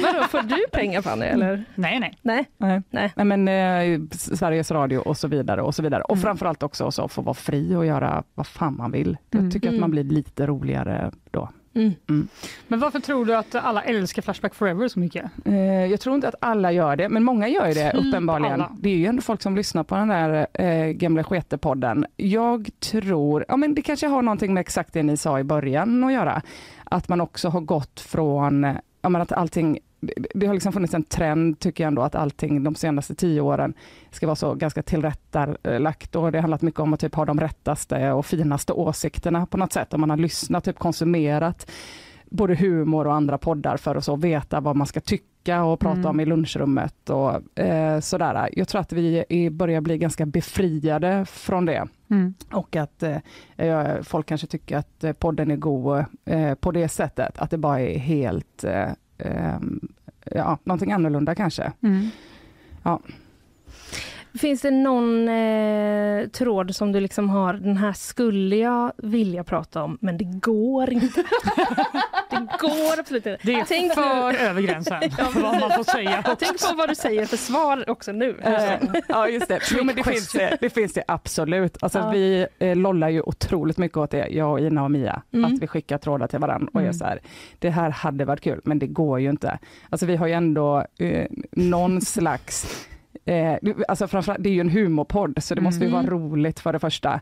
vadå, 0.03 0.23
får 0.31 0.43
du 0.43 0.57
pengar 0.73 1.03
Fanny 1.03 1.25
eller? 1.27 1.65
Nej, 1.75 2.01
nej. 2.01 2.19
Nej. 2.23 2.45
Nej. 2.59 2.83
Nej. 2.91 3.13
Nej, 3.17 3.37
men 3.37 3.49
eh, 3.49 4.01
Sveriges 4.13 4.71
Radio 4.71 4.99
och 4.99 5.17
så 5.17 5.29
vidare 5.29 5.63
och 5.63 5.75
så 5.75 5.83
vidare. 5.83 6.03
Och 6.03 6.15
Mm. 6.17 6.23
framförallt 6.23 6.63
också 6.63 6.91
så 6.91 7.09
få 7.09 7.23
vara 7.23 7.35
fri 7.35 7.75
och 7.77 7.87
göra 7.87 8.23
vad 8.35 8.47
fan 8.47 8.77
man 8.77 8.91
vill. 8.91 9.17
Mm. 9.31 9.45
Jag 9.45 9.53
tycker 9.53 9.69
att 9.69 9.73
Mm. 9.73 9.81
man 9.81 9.91
blir 9.91 10.05
lite 10.05 10.47
roligare 10.47 11.11
då. 11.31 11.49
Mm. 11.77 12.29
Men 12.69 12.79
varför 12.81 13.01
tror 13.01 13.25
du 13.25 13.37
att 13.37 13.55
alla 13.55 13.83
älskar 13.83 14.23
Flashback 14.23 14.55
Forever 14.55 14.89
så 14.89 14.99
mycket? 14.99 15.25
Eh, 15.45 15.87
jag 15.87 16.01
tror 16.01 16.15
inte 16.15 16.29
att 16.29 16.35
alla 16.41 16.73
gör 16.73 16.97
det, 16.97 17.09
men 17.09 17.25
många 17.25 17.49
gör 17.49 17.69
ju 17.69 17.75
det 17.75 17.91
Typ 17.93 18.01
uppenbarligen. 18.07 18.53
alla. 18.55 18.73
Det 18.81 18.91
är 18.91 18.97
ju 18.97 19.07
ändå 19.07 19.23
folk 19.23 19.43
som 19.43 19.57
lyssnar 19.57 19.85
på 19.85 19.95
den 19.95 20.09
där 20.09 20.47
eh, 20.53 20.87
gamla 20.93 21.25
sketepodden. 21.25 22.07
Jag 22.17 22.71
tror, 22.81 23.45
ja 23.49 23.57
men 23.57 23.75
det 23.75 23.83
kanske 23.83 24.07
har 24.07 24.23
någonting 24.23 24.55
med 24.55 24.61
exakt 24.61 24.93
det 24.93 25.03
ni 25.03 25.17
sa 25.17 25.41
i 25.41 25.45
början 25.45 26.05
att 26.05 26.13
göra. 26.13 26.43
Att 26.85 27.09
man 27.09 27.21
också 27.21 27.49
har 27.49 27.61
gått 27.61 28.01
från, 28.01 28.67
ja 29.03 29.09
men 29.09 29.23
att 29.23 29.33
allting 29.33 29.79
det- 30.35 30.47
har 30.47 30.55
liksom 30.55 30.73
funnits 30.73 30.95
en 30.95 31.03
trend 31.03 31.59
tycker 31.61 31.85
jag 31.85 31.89
ändå 31.89 32.03
att 32.03 32.15
allting 32.15 32.63
de 32.63 32.75
senaste 32.75 33.15
tio 33.15 33.41
åren 33.41 33.75
ska 34.11 34.27
vara 34.27 34.37
så 34.37 34.55
ganska 34.55 34.83
tillrättalagt 34.83 36.17
och 36.17 36.33
det 36.33 36.39
har 36.39 36.43
handlat 36.43 36.63
mycket 36.63 36.81
om 36.81 36.95
att 36.95 37.01
typ 37.01 37.15
ha 37.15 37.25
de 37.25 37.41
rättaste 37.41 38.13
och 38.13 38.27
finaste 38.27 38.73
åsikterna 38.73 39.47
på 39.47 39.57
något 39.57 39.73
sätt. 39.73 39.95
Om 39.95 40.01
man 40.01 40.11
har 40.11 40.17
lyssnat, 40.17 40.65
typ 40.65 40.79
konsumerat 40.79 41.71
både 42.31 42.55
humor 42.55 43.07
och 43.07 43.15
andra 43.15 43.39
poddar 43.39 43.77
för 43.77 43.97
att 43.97 44.05
så 44.05 44.17
veta 44.17 44.61
vad 44.61 44.77
man 44.77 44.87
ska 44.87 45.01
tycka 45.01 45.65
och 45.65 45.81
prata 45.81 45.99
Mm. 45.99 46.07
om 46.11 46.21
i 46.21 46.25
lunchrummet 46.25 47.11
och 47.11 47.59
eh, 47.61 48.01
sådär. 48.01 48.49
Jag 48.53 48.69
tror 48.69 48.81
att 48.81 48.93
vi 48.93 49.25
börjar 49.53 49.81
bli 49.81 49.99
ganska 49.99 50.27
befriade 50.27 51.25
från 51.25 51.65
det. 51.67 51.89
Mm. 52.11 52.35
Och 52.53 52.77
att 52.77 53.03
eh, 53.57 54.03
folk 54.03 54.27
kanske 54.27 54.47
tycker 54.47 54.77
att 54.77 55.05
eh, 55.05 55.13
podden 55.13 55.51
är 55.51 55.57
god 55.57 56.05
eh, 56.25 56.55
på 56.55 56.73
det 56.73 56.89
sättet, 56.89 57.39
att 57.39 57.51
det 57.51 57.59
bara 57.59 57.81
är 57.81 57.99
helt, 57.99 58.65
eh, 58.65 58.91
eh, 59.19 59.59
ja, 60.35 60.59
någonting 60.65 60.93
annorlunda 60.93 61.35
kanske. 61.35 61.73
Mm. 61.81 62.09
Finns 64.39 64.61
det 64.63 64.71
någon 64.71 65.29
eh, 65.29 66.27
tråd 66.29 66.75
som 66.77 66.93
du 66.93 67.01
liksom 67.01 67.31
har, 67.31 67.53
den 67.55 67.77
här 67.77 67.93
skulle 67.93 68.57
jag 68.57 68.93
vilja 68.97 69.45
prata 69.45 69.83
om, 69.83 69.99
men 70.01 70.19
det 70.19 70.25
går 70.25 70.91
inte. 70.93 71.23
det 72.31 72.49
går 72.61 72.99
absolut 73.01 73.27
inte. 73.27 73.39
Det 73.43 73.55
är 73.55 73.65
Tänk 73.65 73.95
för 73.95 74.35
över 74.35 74.63
gränsen 74.63 75.11
för 75.11 75.41
vad 75.43 75.61
man 75.61 75.71
får 75.71 75.85
säga. 75.93 76.23
Tänk 76.39 76.61
på 76.71 76.77
vad 76.77 76.89
du 76.89 76.95
säger 76.95 77.27
för 77.27 77.37
svar 77.37 77.91
också 77.91 78.13
nu. 78.13 78.39
Eh, 78.43 78.73
ja 79.09 79.29
just 79.29 79.49
det, 79.49 79.61
jo, 79.77 79.85
men 79.85 79.97
det, 79.97 80.05
finns 80.05 80.33
det, 80.33 80.57
det 80.61 80.71
finns 80.71 80.93
det 80.93 81.05
absolut. 81.09 81.77
Alltså, 81.83 81.99
Ja. 81.99 82.11
Vi 82.11 82.47
eh, 82.59 82.77
lollar 82.77 83.09
ju 83.09 83.21
otroligt 83.23 83.79
mycket 83.79 83.97
åt 83.99 84.11
det, 84.11 84.29
jag, 84.29 84.51
och 84.53 84.61
Ina 84.61 84.85
och 84.85 84.91
Mia, 84.91 85.23
Mm. 85.33 85.55
att 85.55 85.63
vi 85.63 85.67
skickar 85.67 85.99
trådar 85.99 86.27
till 86.27 86.39
varandra 86.39 86.69
och 86.75 86.81
Mm. 86.81 86.93
så 86.95 87.05
här, 87.05 87.21
det 87.59 87.71
här 87.71 87.91
hade 87.91 88.25
varit 88.25 88.41
kul 88.41 88.61
men 88.65 88.79
det 88.79 88.87
går 88.87 89.21
ju 89.21 89.31
inte. 89.31 89.59
Alltså 89.91 90.07
vi 90.07 90.17
har 90.17 90.27
ju 90.27 90.33
ändå 90.33 90.85
eh, 90.99 91.27
någon 91.53 92.01
slags 92.01 92.87
Eh, 93.27 93.55
det- 93.63 93.85
alltså 93.89 94.09
framförallt, 94.09 94.43
det 94.43 94.49
är 94.49 94.53
ju 94.55 94.61
en 94.61 94.71
humorpodd 94.71 95.43
så 95.43 95.55
det 95.55 95.61
måste 95.61 95.85
ju 95.85 95.91
Mm. 95.91 96.07
vara 96.07 96.17
roligt 96.17 96.61
för 96.61 96.73
det 96.73 96.79
första. 96.79 97.21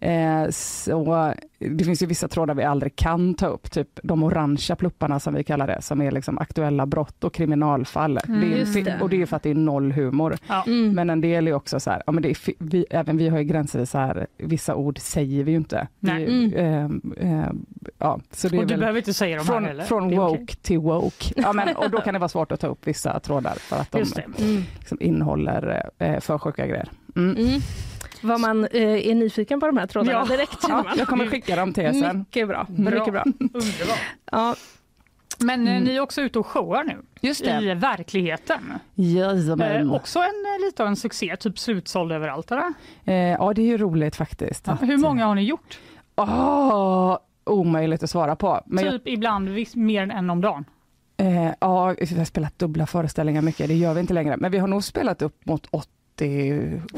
Eh, 0.00 0.50
så 0.50 1.34
det 1.58 1.84
finns 1.84 2.02
ju 2.02 2.06
vissa 2.06 2.28
trådar 2.28 2.54
vi 2.54 2.64
aldrig 2.64 2.96
kan 2.96 3.34
ta 3.34 3.46
upp, 3.46 3.70
typ 3.70 3.88
de 4.02 4.22
orangea 4.22 4.76
plupparna 4.76 5.20
som 5.20 5.34
vi 5.34 5.44
kallar 5.44 5.66
det, 5.66 5.82
som 5.82 6.02
är 6.02 6.10
liksom 6.10 6.38
aktuella 6.38 6.86
brott 6.86 7.24
och 7.24 7.34
kriminalfall. 7.34 8.18
Mm, 8.28 8.40
det 8.40 8.60
är, 8.60 8.84
det. 8.84 9.00
Och 9.00 9.10
det 9.10 9.16
är 9.16 9.18
ju 9.18 9.26
för 9.26 9.36
att 9.36 9.42
det 9.42 9.50
är 9.50 9.54
noll 9.54 9.92
humor. 9.92 10.36
Mm. 10.66 10.94
Men 10.94 11.10
en 11.10 11.20
del 11.20 11.48
är 11.48 11.52
också 11.52 11.80
så 11.80 11.90
här, 11.90 12.02
ja, 12.06 12.12
men 12.12 12.22
det 12.22 12.30
är, 12.30 12.36
vi, 12.58 12.86
även 12.90 13.16
vi 13.16 13.28
har 13.28 13.38
ju 13.38 13.44
gränser 13.44 13.78
i 13.78 13.86
så 13.86 13.98
här, 13.98 14.26
vissa 14.38 14.74
ord 14.74 14.98
säger 14.98 15.44
vi 15.44 15.50
ju 15.50 15.56
inte. 15.56 15.88
Det 16.00 16.12
Nej. 16.12 16.54
ehm, 16.56 17.14
ehm, 17.20 17.66
ja, 17.98 18.20
så 18.30 18.48
det 18.48 18.56
är 18.56 18.60
Och 18.60 18.66
du 18.66 18.76
behöver 18.76 18.98
inte 18.98 19.14
säga 19.14 19.36
dem 19.36 19.46
här 19.46 19.54
från, 19.54 19.64
heller. 19.64 19.84
från 19.84 20.16
woke 20.16 20.42
okej. 20.42 20.56
till 20.62 20.78
woke. 20.78 21.34
Ja, 21.36 21.52
men, 21.52 21.76
och 21.76 21.90
då 21.90 22.00
kan 22.00 22.14
det 22.14 22.20
vara 22.20 22.28
svårt 22.28 22.52
att 22.52 22.60
ta 22.60 22.66
upp 22.66 22.86
vissa 22.86 23.20
trådar 23.20 23.54
för 23.54 23.76
att 23.76 23.92
de. 23.92 23.98
Mm. 24.38 24.62
liksom 24.78 24.98
innehåller 25.00 25.90
eh, 25.98 26.20
för 26.20 26.38
sjuka 26.38 26.66
grejer. 26.66 26.88
Mm. 27.16 27.36
Mm. 27.36 27.60
Vad 28.24 28.40
man 28.40 28.64
eh, 28.64 29.08
är 29.08 29.14
nyfiken 29.14 29.60
på 29.60 29.66
de 29.66 29.76
här 29.76 29.86
trådarna 29.86 30.12
Ja. 30.18 30.36
direkt 30.36 30.58
Ja, 30.68 30.84
jag 30.96 31.08
kommer 31.08 31.26
skicka 31.26 31.56
dem 31.56 31.72
till 31.72 31.82
er 31.84 31.92
sen. 31.92 32.18
Mycket 32.18 32.48
bra. 32.48 32.66
Bra. 32.68 32.90
Mycket 32.90 33.12
bra. 33.12 33.24
Ja, 34.32 34.54
Men 35.38 35.66
eh, 35.68 35.72
Mm. 35.72 35.84
ni 35.84 35.96
är 35.96 36.00
också 36.00 36.20
ute 36.20 36.38
och 36.38 36.46
showar 36.46 36.84
nu 36.84 36.96
Just 37.20 37.44
i 37.46 37.74
verkligheten. 37.74 38.72
Jajamän. 38.94 39.86
Eh, 39.88 39.94
också 39.94 40.18
en, 40.18 40.24
eh, 40.24 40.66
lite 40.66 40.82
av 40.82 40.88
en 40.88 40.96
succé, 40.96 41.36
typ 41.36 41.58
slutsåld 41.58 42.12
överallt. 42.12 42.50
Eller? 42.52 42.72
Eh, 43.04 43.14
ja, 43.14 43.52
det 43.54 43.62
är 43.62 43.66
ju 43.66 43.78
roligt 43.78 44.16
faktiskt. 44.16 44.68
att- 44.68 44.82
Hur 44.82 44.96
många 44.98 45.26
har 45.26 45.34
ni 45.34 45.42
gjort? 45.44 45.78
Åh, 46.16 47.18
omöjligt 47.44 48.02
att 48.02 48.10
svara 48.10 48.36
på. 48.36 48.60
Men 48.66 48.84
jag, 48.84 48.92
typ 48.92 49.08
ibland 49.08 49.48
viss- 49.48 49.76
mer 49.76 50.02
än 50.02 50.10
en 50.10 50.30
om 50.30 50.40
dagen. 50.40 50.64
eh, 51.16 51.50
ja, 51.60 51.94
vi 52.00 52.18
har 52.18 52.24
spelat 52.24 52.58
dubbla 52.58 52.86
föreställningar 52.86 53.42
mycket, 53.42 53.68
det 53.68 53.74
gör 53.74 53.94
vi 53.94 54.00
inte 54.00 54.14
längre. 54.14 54.36
Men 54.36 54.52
vi 54.52 54.58
har 54.58 54.68
nog 54.68 54.84
spelat 54.84 55.22
upp 55.22 55.46
mot 55.46 55.66
80 55.70 55.90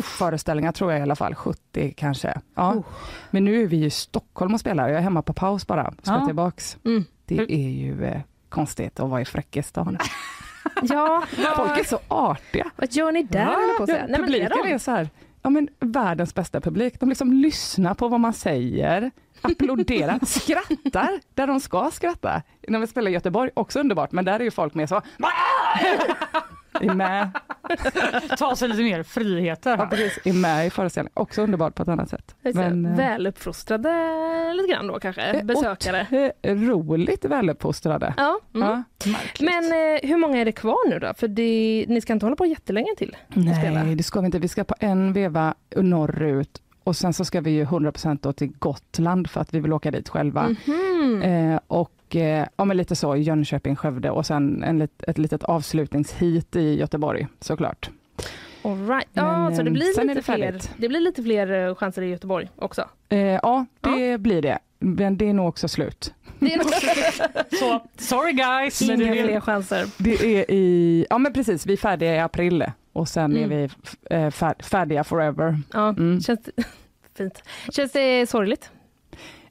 föreställningar 0.03 0.73
tror 0.73 0.93
jag 0.93 0.99
i 0.99 1.03
alla 1.03 1.17
fall, 1.17 1.35
70 1.35 1.95
kanske. 1.97 2.41
Ja. 2.55 2.73
Oh. 2.75 2.85
Men 3.31 3.45
nu 3.45 3.63
är 3.63 3.67
vi 3.67 3.85
i 3.85 3.91
Stockholm 3.91 4.55
och 4.55 4.61
spelar, 4.61 4.89
jag 4.89 4.99
är 4.99 5.03
hemma 5.03 5.23
på 5.23 5.33
paus 5.33 5.67
bara, 5.67 5.95
ska 6.03 6.13
Ja. 6.15 6.27
tillbaks. 6.27 6.77
Mm. 6.85 7.05
Det 7.27 7.35
Hur- 7.35 7.51
är 7.53 7.69
ju 7.69 8.05
eh, 8.05 8.21
konstigt 8.49 9.01
att 9.01 9.11
vara 9.11 9.21
i 9.21 9.25
Fräckestan. 9.25 9.99
ja 10.83 11.23
Folk 11.57 11.79
är 11.81 11.85
så 11.85 11.99
artiga. 12.09 12.71
vad 12.77 12.93
gör 12.93 13.13
ni 13.13 13.23
där? 13.23 13.45
Va? 13.47 13.57
på 13.77 13.83
att 13.83 13.89
säga. 13.89 14.01
Ja, 14.01 14.07
Nej, 14.09 14.21
är 14.21 14.23
publiken 14.27 14.51
de? 14.65 14.73
är 14.73 14.79
så 14.79 14.91
här, 14.91 15.09
ja 15.43 15.51
men 15.51 15.69
världens 15.81 16.35
bästa 16.35 16.61
publik. 16.61 17.01
De 17.01 17.09
liksom 17.09 17.33
lyssnar 17.33 17.95
på 17.95 18.09
vad 18.09 18.21
man 18.21 18.33
säger, 18.33 19.11
applåderar, 19.41 20.19
skrattar 20.27 21.21
där 21.35 21.47
de 21.47 21.61
ska 21.61 21.91
skratta. 21.93 22.43
När 22.69 22.79
vi 22.79 22.87
spelar 22.87 23.11
i 23.11 23.15
Göteborg, 23.15 23.51
också 23.55 23.81
underbart, 23.81 24.13
men 24.13 24.25
där 24.25 24.41
är 24.41 24.45
ju 24.45 24.51
folk 24.51 24.75
mer 24.75 24.87
så, 24.87 25.03
är 26.81 26.95
med, 26.95 27.31
Ta 28.39 28.57
sig 28.57 28.69
lite 28.69 28.83
mer 28.83 29.03
friheter. 29.03 29.77
ja, 29.79 29.87
precis, 29.87 30.19
är 30.25 30.33
med 30.33 30.67
i 30.67 30.71
föreställningen. 30.71 31.13
Också 31.15 31.43
underbart 31.43 31.75
på 31.75 31.83
ett 31.83 31.89
annat 31.89 32.09
sätt. 32.11 32.35
Men, 32.43 32.87
eh, 32.87 32.97
Väluppfostrade 32.97 33.89
lite 34.55 34.73
grann 34.73 34.87
då 34.87 35.01
kanske, 35.01 35.23
eh, 35.23 35.45
besökare. 35.45 36.33
roligt 36.43 37.25
väluppfostrade. 37.25 38.15
Ja. 38.17 38.41
Mm. 38.55 38.69
Ja. 38.69 38.83
Men 39.41 39.65
eh, 39.65 40.09
hur 40.09 40.17
många 40.17 40.39
är 40.39 40.45
det 40.45 40.53
kvar 40.53 40.89
nu 40.91 40.99
då? 40.99 41.15
För 41.17 41.29
det, 41.29 41.85
ni 41.89 42.01
ska 42.01 42.13
inte 42.13 42.27
hålla 42.27 42.37
på 42.37 42.47
jättelänge 42.47 42.95
till? 42.97 43.17
spela. 43.31 43.83
Nej, 43.85 43.95
det 43.95 44.03
ska 44.03 44.21
vi 44.21 44.27
inte. 44.27 44.39
Vi 44.39 44.49
ska 44.49 44.65
på 44.65 44.75
en 44.81 45.13
veva 45.13 45.55
norrut 45.77 46.63
och 46.85 46.97
sen 46.97 47.13
så 47.13 47.25
ska 47.25 47.41
vi 47.41 47.51
ju 47.51 47.65
100% 47.65 48.19
då 48.23 48.33
till 48.33 48.53
Gotland 48.59 49.31
för 49.31 49.41
att 49.41 49.55
vi 49.55 49.61
vill 49.61 49.73
åka 49.73 49.91
dit 49.91 50.09
själva. 50.09 50.49
Mhm. 50.67 51.23
Eh, 51.23 51.61
och 51.67 51.91
eh, 52.15 52.47
ja, 52.57 52.65
men 52.65 52.77
lite 52.77 52.97
så 52.97 53.17
Jönköping, 53.17 53.77
Skövde 53.77 54.11
och 54.11 54.27
sen 54.27 54.63
en 54.63 54.79
lit, 54.79 55.03
ett 55.09 55.19
litet 55.19 55.43
avslutningshit 55.45 56.57
i 56.57 56.79
Göteborg 56.79 57.27
såklart. 57.41 57.91
All 58.63 58.89
right. 58.89 59.09
Ja, 59.13 59.39
Men, 59.39 59.57
så 59.57 59.63
det 59.63 59.69
eh, 59.69 59.73
blir, 59.73 60.01
är 60.01 60.05
lite 60.05 60.15
det 60.15 60.23
fler, 60.23 60.61
det 60.77 60.89
blir 60.89 61.01
lite 61.01 61.23
fler 61.23 61.67
eh, 61.69 61.75
chanser 61.75 62.03
i 62.03 62.07
Göteborg 62.11 62.49
också. 62.57 62.85
Eh, 63.09 63.19
ja, 63.19 63.67
det 63.81 64.19
blir 64.19 64.43
det. 64.43 64.59
Men 64.79 65.17
det 65.17 65.29
är 65.29 65.35
nog 65.35 65.49
också 65.49 65.69
slut. 65.69 66.15
Det 66.39 66.53
är 66.55 66.59
nog 66.59 66.67
Så, 67.59 67.83
sorry 67.97 68.33
guys. 68.33 68.83
inga 68.83 68.97
Men 68.97 68.99
det 69.15 69.19
är- 69.21 69.25
fler 69.27 69.41
chanser. 69.41 69.85
Det 69.99 70.11
är 70.41 70.51
i, 70.51 71.07
ja 71.11 71.19
men 71.19 71.33
precis, 71.33 71.67
vi 71.67 71.73
är 71.73 71.77
färdiga 71.77 72.15
i 72.15 72.19
april 72.19 72.65
och 72.93 73.09
sen 73.09 73.37
är 73.37 73.45
Mm. 73.45 73.49
vi 73.59 73.65
f- 73.85 73.97
eh, 74.11 74.31
fär, 74.31 74.55
färdiga 74.63 75.05
forever. 75.05 75.59
Ja, 75.73 75.89
Mm. 75.89 76.21
känns 76.21 76.41
fint. 77.17 77.43
Känns 77.73 77.93
det 77.93 78.27
sorgligt? 78.31 78.71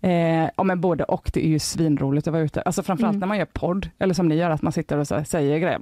Eh, 0.01 0.49
ja 0.57 0.63
men 0.63 0.81
både 0.81 1.03
och, 1.03 1.29
det 1.33 1.45
är 1.45 1.49
ju 1.49 1.59
svinroligt 1.59 2.27
att 2.27 2.33
vara 2.33 2.43
ute. 2.43 2.61
Alltså 2.61 2.83
framförallt 2.83 3.13
Mm. 3.13 3.19
när 3.19 3.27
man 3.27 3.37
gör 3.37 3.45
podd, 3.45 3.89
eller 3.99 4.13
som 4.13 4.27
ni 4.27 4.35
gör, 4.35 4.49
att 4.49 4.61
man 4.61 4.71
sitter 4.73 4.97
och 4.97 5.07
så 5.07 5.23
säger 5.23 5.59
grejer 5.59 5.79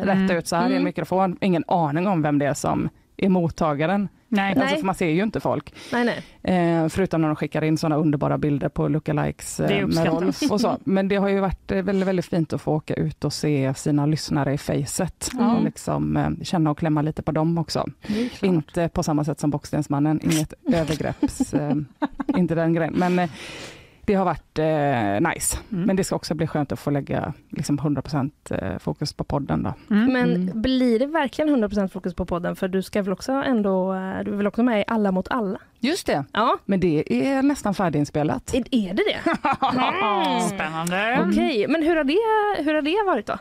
rätt 0.00 0.16
Mm. 0.16 0.36
ut 0.36 0.46
så 0.48 0.56
här 0.56 0.62
i 0.62 0.66
en 0.66 0.72
Mm. 0.72 0.84
mikrofon. 0.84 1.36
Ingen 1.40 1.64
aning 1.68 2.06
om 2.06 2.22
vem 2.22 2.38
det 2.38 2.46
är 2.46 2.54
som 2.54 2.88
är 3.24 3.28
mottagaren. 3.28 4.08
Nej. 4.28 4.54
Nej. 4.54 4.62
Alltså, 4.62 4.76
för 4.76 4.86
man 4.86 4.94
ser 4.94 5.08
ju 5.08 5.22
inte 5.22 5.40
folk. 5.40 5.74
Nej, 5.92 6.04
nej. 6.04 6.22
Eh, 6.56 6.88
förutom 6.88 7.20
när 7.20 7.28
de 7.28 7.36
skickar 7.36 7.64
in 7.64 7.78
sådana 7.78 7.96
underbara 7.96 8.38
bilder 8.38 8.68
på 8.68 8.88
lookalikes 8.88 9.60
eh, 9.60 9.86
med. 9.86 10.06
Rolf 10.06 10.42
och 10.50 10.60
så. 10.60 10.78
Men 10.84 11.08
det 11.08 11.16
har 11.16 11.28
ju 11.28 11.40
varit 11.40 11.70
eh, 11.70 11.82
väldigt, 11.82 12.08
väldigt 12.08 12.26
fint 12.26 12.52
att 12.52 12.62
få 12.62 12.72
åka 12.72 12.94
ut 12.94 13.24
och 13.24 13.32
se 13.32 13.74
sina 13.74 14.06
lyssnare 14.06 14.52
i 14.52 14.58
facet. 14.58 15.30
Ja. 15.38 15.56
Och 15.56 15.64
liksom 15.64 16.16
eh, 16.16 16.30
känna 16.42 16.70
och 16.70 16.78
klämma 16.78 17.02
lite 17.02 17.22
på 17.22 17.32
dem 17.32 17.58
också. 17.58 17.86
Inte 18.42 18.88
på 18.88 19.02
samma 19.02 19.24
sätt 19.24 19.40
som 19.40 19.50
Bockstensmannen, 19.50 20.20
inget 20.22 20.52
övergrepps, 20.74 21.54
inte 22.26 22.54
den 22.54 22.72
grejen. 22.72 22.94
Men 22.96 23.28
det 24.06 24.14
har 24.14 24.24
varit 24.24 24.58
eh, 24.58 25.30
nice. 25.30 25.58
Mm. 25.72 25.84
Men 25.84 25.96
det 25.96 26.04
ska 26.04 26.16
också 26.16 26.34
bli 26.34 26.46
skönt 26.46 26.72
att 26.72 26.78
få 26.78 26.90
lägga 26.90 27.32
liksom 27.50 27.78
100% 27.80 28.30
eh, 28.50 28.78
fokus 28.78 29.12
på 29.12 29.24
podden. 29.24 29.62
Då. 29.62 29.74
Mm. 29.94 30.12
Men 30.12 30.32
Mm. 30.42 30.62
blir 30.62 30.98
det 30.98 31.06
verkligen 31.06 31.50
100% 31.64 31.88
fokus 31.88 32.14
på 32.14 32.26
podden? 32.26 32.56
För 32.56 32.68
du 32.68 32.82
ska 32.82 33.02
väl 33.02 33.12
också 33.12 33.32
ändå, 33.32 33.92
eh, 33.92 33.98
du 34.24 34.32
är 34.32 34.36
väl 34.36 34.46
också 34.46 34.62
med 34.62 34.80
i 34.80 34.84
Alla 34.86 35.12
mot 35.12 35.28
alla? 35.30 35.58
Just 35.80 36.06
det, 36.06 36.24
Ja, 36.32 36.58
men 36.64 36.80
det 36.80 37.26
är 37.26 37.42
nästan 37.42 37.74
färdiginspelat. 37.74 38.54
är, 38.54 38.64
är 38.70 38.94
det 38.94 39.02
det? 39.02 39.18
Mm. 39.72 40.40
Spännande. 40.40 41.26
Okej, 41.28 41.66
men 41.68 41.82
hur 41.82 41.96
har, 41.96 42.04
det, 42.04 42.18
hur 42.64 42.74
har 42.74 42.82
det 42.82 43.02
varit 43.06 43.26
då? 43.26 43.38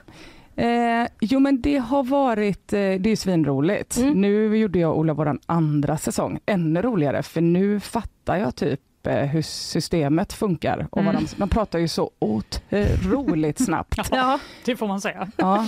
Eh, 0.63 1.07
jo 1.21 1.39
men 1.39 1.61
det 1.61 1.77
har 1.77 2.03
varit, 2.03 2.73
eh, 2.73 2.77
det 2.77 2.83
är 2.83 3.07
ju 3.07 3.15
svinroligt. 3.15 3.97
Mm. 3.97 4.21
Nu 4.21 4.57
gjorde 4.57 4.79
jag 4.79 4.91
och 4.91 4.99
Ola 4.99 5.13
vår 5.13 5.37
andra 5.45 5.97
säsong, 5.97 6.39
ännu 6.45 6.81
roligare 6.81 7.23
för 7.23 7.41
nu 7.41 7.79
fattar 7.79 8.35
jag 8.37 8.55
typ 8.55 8.79
hur 9.09 9.41
systemet 9.41 10.33
funkar. 10.33 10.87
Och 10.91 11.03
vad 11.05 11.15
Mm. 11.15 11.25
de, 11.29 11.35
de 11.37 11.49
pratar 11.49 11.79
ju 11.79 11.87
så 11.87 12.11
otroligt 12.19 13.59
snabbt. 13.65 13.99
Ja, 14.11 14.39
det 14.65 14.75
får 14.75 14.87
man 14.87 15.01
säga. 15.01 15.27
Ja. 15.35 15.67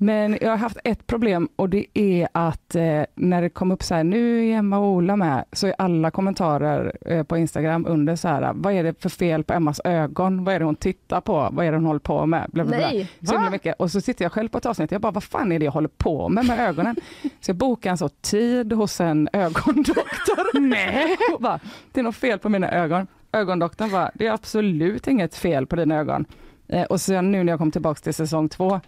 Men 0.00 0.38
jag 0.40 0.50
har 0.50 0.56
haft 0.56 0.78
ett 0.84 1.06
problem 1.06 1.48
och 1.56 1.68
det 1.68 1.86
är 1.94 2.28
att 2.32 2.74
eh, 2.74 3.02
när 3.14 3.42
det 3.42 3.48
kom 3.48 3.70
upp 3.70 3.82
så 3.82 3.94
här, 3.94 4.04
nu 4.04 4.50
är 4.50 4.56
Emma 4.58 4.78
och 4.78 4.86
Ola 4.86 5.16
med, 5.16 5.44
så 5.52 5.66
är 5.66 5.74
alla 5.78 6.10
kommentarer 6.10 6.96
eh, 7.06 7.22
på 7.22 7.36
Instagram 7.36 7.86
under 7.88 8.16
så 8.16 8.28
här, 8.28 8.52
vad 8.54 8.72
är 8.72 8.84
det 8.84 9.02
för 9.02 9.08
fel 9.08 9.44
på 9.44 9.52
Emmas 9.52 9.80
ögon? 9.84 10.44
Vad 10.44 10.54
är 10.54 10.58
det 10.58 10.64
hon 10.64 10.76
tittar 10.76 11.20
på? 11.20 11.48
Vad 11.52 11.66
är 11.66 11.70
det 11.70 11.76
hon 11.76 11.86
håller 11.86 12.00
på 12.00 12.26
med? 12.26 12.46
Bla, 12.52 12.64
bla, 12.64 12.76
bla. 12.76 12.86
Nej, 12.90 13.10
Så 13.22 13.50
mycket. 13.50 13.74
Och 13.78 13.90
så 13.90 14.00
sitter 14.00 14.24
jag 14.24 14.32
själv 14.32 14.48
på 14.48 14.58
ett 14.58 14.66
avsnitt, 14.66 14.92
jag 14.92 15.00
bara, 15.00 15.12
vad 15.12 15.24
fan 15.24 15.52
är 15.52 15.58
det 15.58 15.64
jag 15.64 15.72
håller 15.72 15.88
på 15.88 16.28
med 16.28 16.46
med 16.46 16.60
ögonen? 16.60 16.96
Så 17.40 17.50
jag 17.50 17.56
bokar 17.56 17.90
en 17.90 17.98
så 17.98 18.08
tid 18.08 18.72
hos 18.72 19.00
en 19.00 19.28
ögondoktor. 19.32 20.60
Nej. 20.60 21.16
Och 21.34 21.40
bara, 21.40 21.60
det 21.92 22.00
är 22.00 22.04
något 22.04 22.16
fel 22.16 22.38
på 22.38 22.48
mina 22.48 22.70
ögon. 22.70 23.06
Ögondoktorn 23.32 23.90
bara, 23.90 24.10
det 24.14 24.26
är 24.26 24.32
absolut 24.32 25.08
inget 25.08 25.34
fel 25.34 25.66
på 25.66 25.76
dina 25.76 25.96
ögon. 25.96 26.24
Eh, 26.68 26.82
och 26.82 27.00
sen 27.00 27.32
nu 27.32 27.44
när 27.44 27.52
jag 27.52 27.58
kom 27.58 27.70
tillbaka 27.70 28.00
till 28.00 28.14
säsong 28.14 28.48
två, 28.48 28.80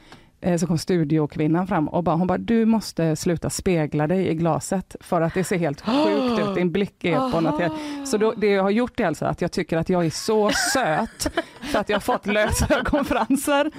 så 0.59 0.67
kom 0.67 0.79
studiokvinnan 0.79 1.67
fram 1.67 1.89
och 1.89 2.05
bara, 2.05 2.17
hon 2.17 2.27
bara, 2.27 2.39
du 2.39 2.65
måste 2.65 3.17
sluta 3.17 3.51
spegla 3.51 4.07
dig 4.07 4.29
i 4.29 4.35
glaset 4.35 4.97
för 5.01 5.21
att 5.21 5.35
det 5.35 5.45
ser 5.45 5.59
helt 5.59 5.81
sjukt 5.81 6.49
ut, 6.49 6.55
din 6.55 6.73
blick 6.73 7.05
är 7.05 7.31
på 7.31 7.41
något. 7.41 7.73
Så 8.09 8.17
då, 8.17 8.33
det 8.37 8.47
jag 8.47 8.63
har 8.63 8.71
gjort 8.71 9.01
är 9.01 9.07
alltså 9.07 9.25
att 9.27 9.41
jag 9.41 9.53
tycker 9.53 9.77
att 9.77 9.89
jag 9.89 10.07
är 10.07 10.11
så 10.11 10.51
söt 10.73 11.33
för 11.61 11.79
att 11.79 11.89
jag 11.89 11.97
har 11.97 12.01
fått 12.01 12.27
lösögonfransar. 12.27 13.71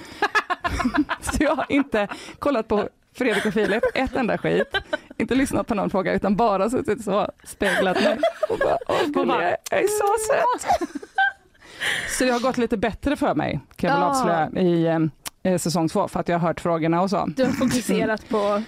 så 1.21 1.43
jag 1.43 1.55
har 1.55 1.65
inte 1.69 2.07
kollat 2.39 2.67
på 2.67 2.89
Fredrik 3.13 3.45
och 3.45 3.53
Filip, 3.53 3.83
ett 3.95 4.15
enda 4.15 4.37
skit, 4.37 4.75
inte 5.17 5.35
lyssnat 5.35 5.67
på 5.67 5.75
någon 5.75 5.89
fråga 5.89 6.13
utan 6.13 6.35
bara 6.35 6.69
suttit 6.69 7.03
så, 7.03 7.27
speglat 7.43 8.03
mig 8.03 8.19
och 8.49 8.57
bara, 8.57 8.77
åh 8.87 9.07
gulliga, 9.07 9.57
jag 9.71 9.79
är 9.79 9.87
så 9.87 10.07
söt. 10.33 10.89
Så 12.17 12.23
det 12.23 12.31
har 12.31 12.39
gått 12.39 12.57
lite 12.57 12.77
bättre 12.77 13.15
för 13.15 13.35
mig, 13.35 13.59
kan 13.75 13.89
jag 13.89 13.97
väl 13.97 14.03
Ja. 14.03 14.09
avslöja, 14.09 14.49
i 14.67 15.09
eh, 15.43 15.57
säsong 15.57 15.87
två, 15.89 16.07
för 16.07 16.19
att 16.19 16.27
jag 16.27 16.39
har 16.39 16.47
hört 16.47 16.61
frågorna 16.61 17.01
och 17.01 17.09
så. 17.09 17.25
du 17.35 17.45
har 17.45 17.51
fokuserat 17.51 18.29
på, 18.29 18.63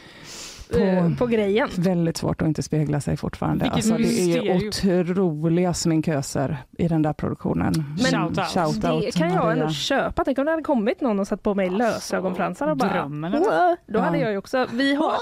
på- 0.72 0.78
eh, 0.80 1.16
på 1.18 1.28
grejen. 1.28 1.70
Väldigt 1.78 2.18
svårt 2.18 2.42
att 2.42 2.48
inte 2.48 2.64
spegla 2.64 3.02
sig 3.02 3.18
fortfarande. 3.18 3.70
Alltså, 3.70 3.98
det 3.98 4.04
är 4.22 4.44
ju 4.44 4.68
otroliga 4.70 5.74
sminköser 5.74 6.58
i 6.78 6.88
den 6.88 7.02
där 7.02 7.14
produktionen. 7.14 7.74
Men 7.76 8.06
Shout 8.06 8.38
out. 8.38 8.48
Shout 8.48 8.86
out, 8.94 9.04
Det 9.06 9.12
kan 9.12 9.34
jag 9.34 9.52
ändå 9.52 9.70
köpa. 9.70 10.24
Tänk 10.26 10.38
om 10.38 10.46
det 10.46 10.52
hade 10.52 10.64
kommit 10.64 11.02
någon 11.02 11.20
och 11.20 11.28
satt 11.28 11.44
på 11.44 11.54
mig 11.56 11.70
lösögonfransar 11.70 12.68
och 12.68 12.78
bara... 12.78 12.94
Drömmen? 12.94 13.34
"Åh", 13.36 13.74
Då 13.88 14.00
hade 14.00 14.18
Ja. 14.18 14.24
jag 14.24 14.32
ju 14.32 14.38
också... 14.38 14.68
Vi 14.74 14.96
har... 14.96 15.14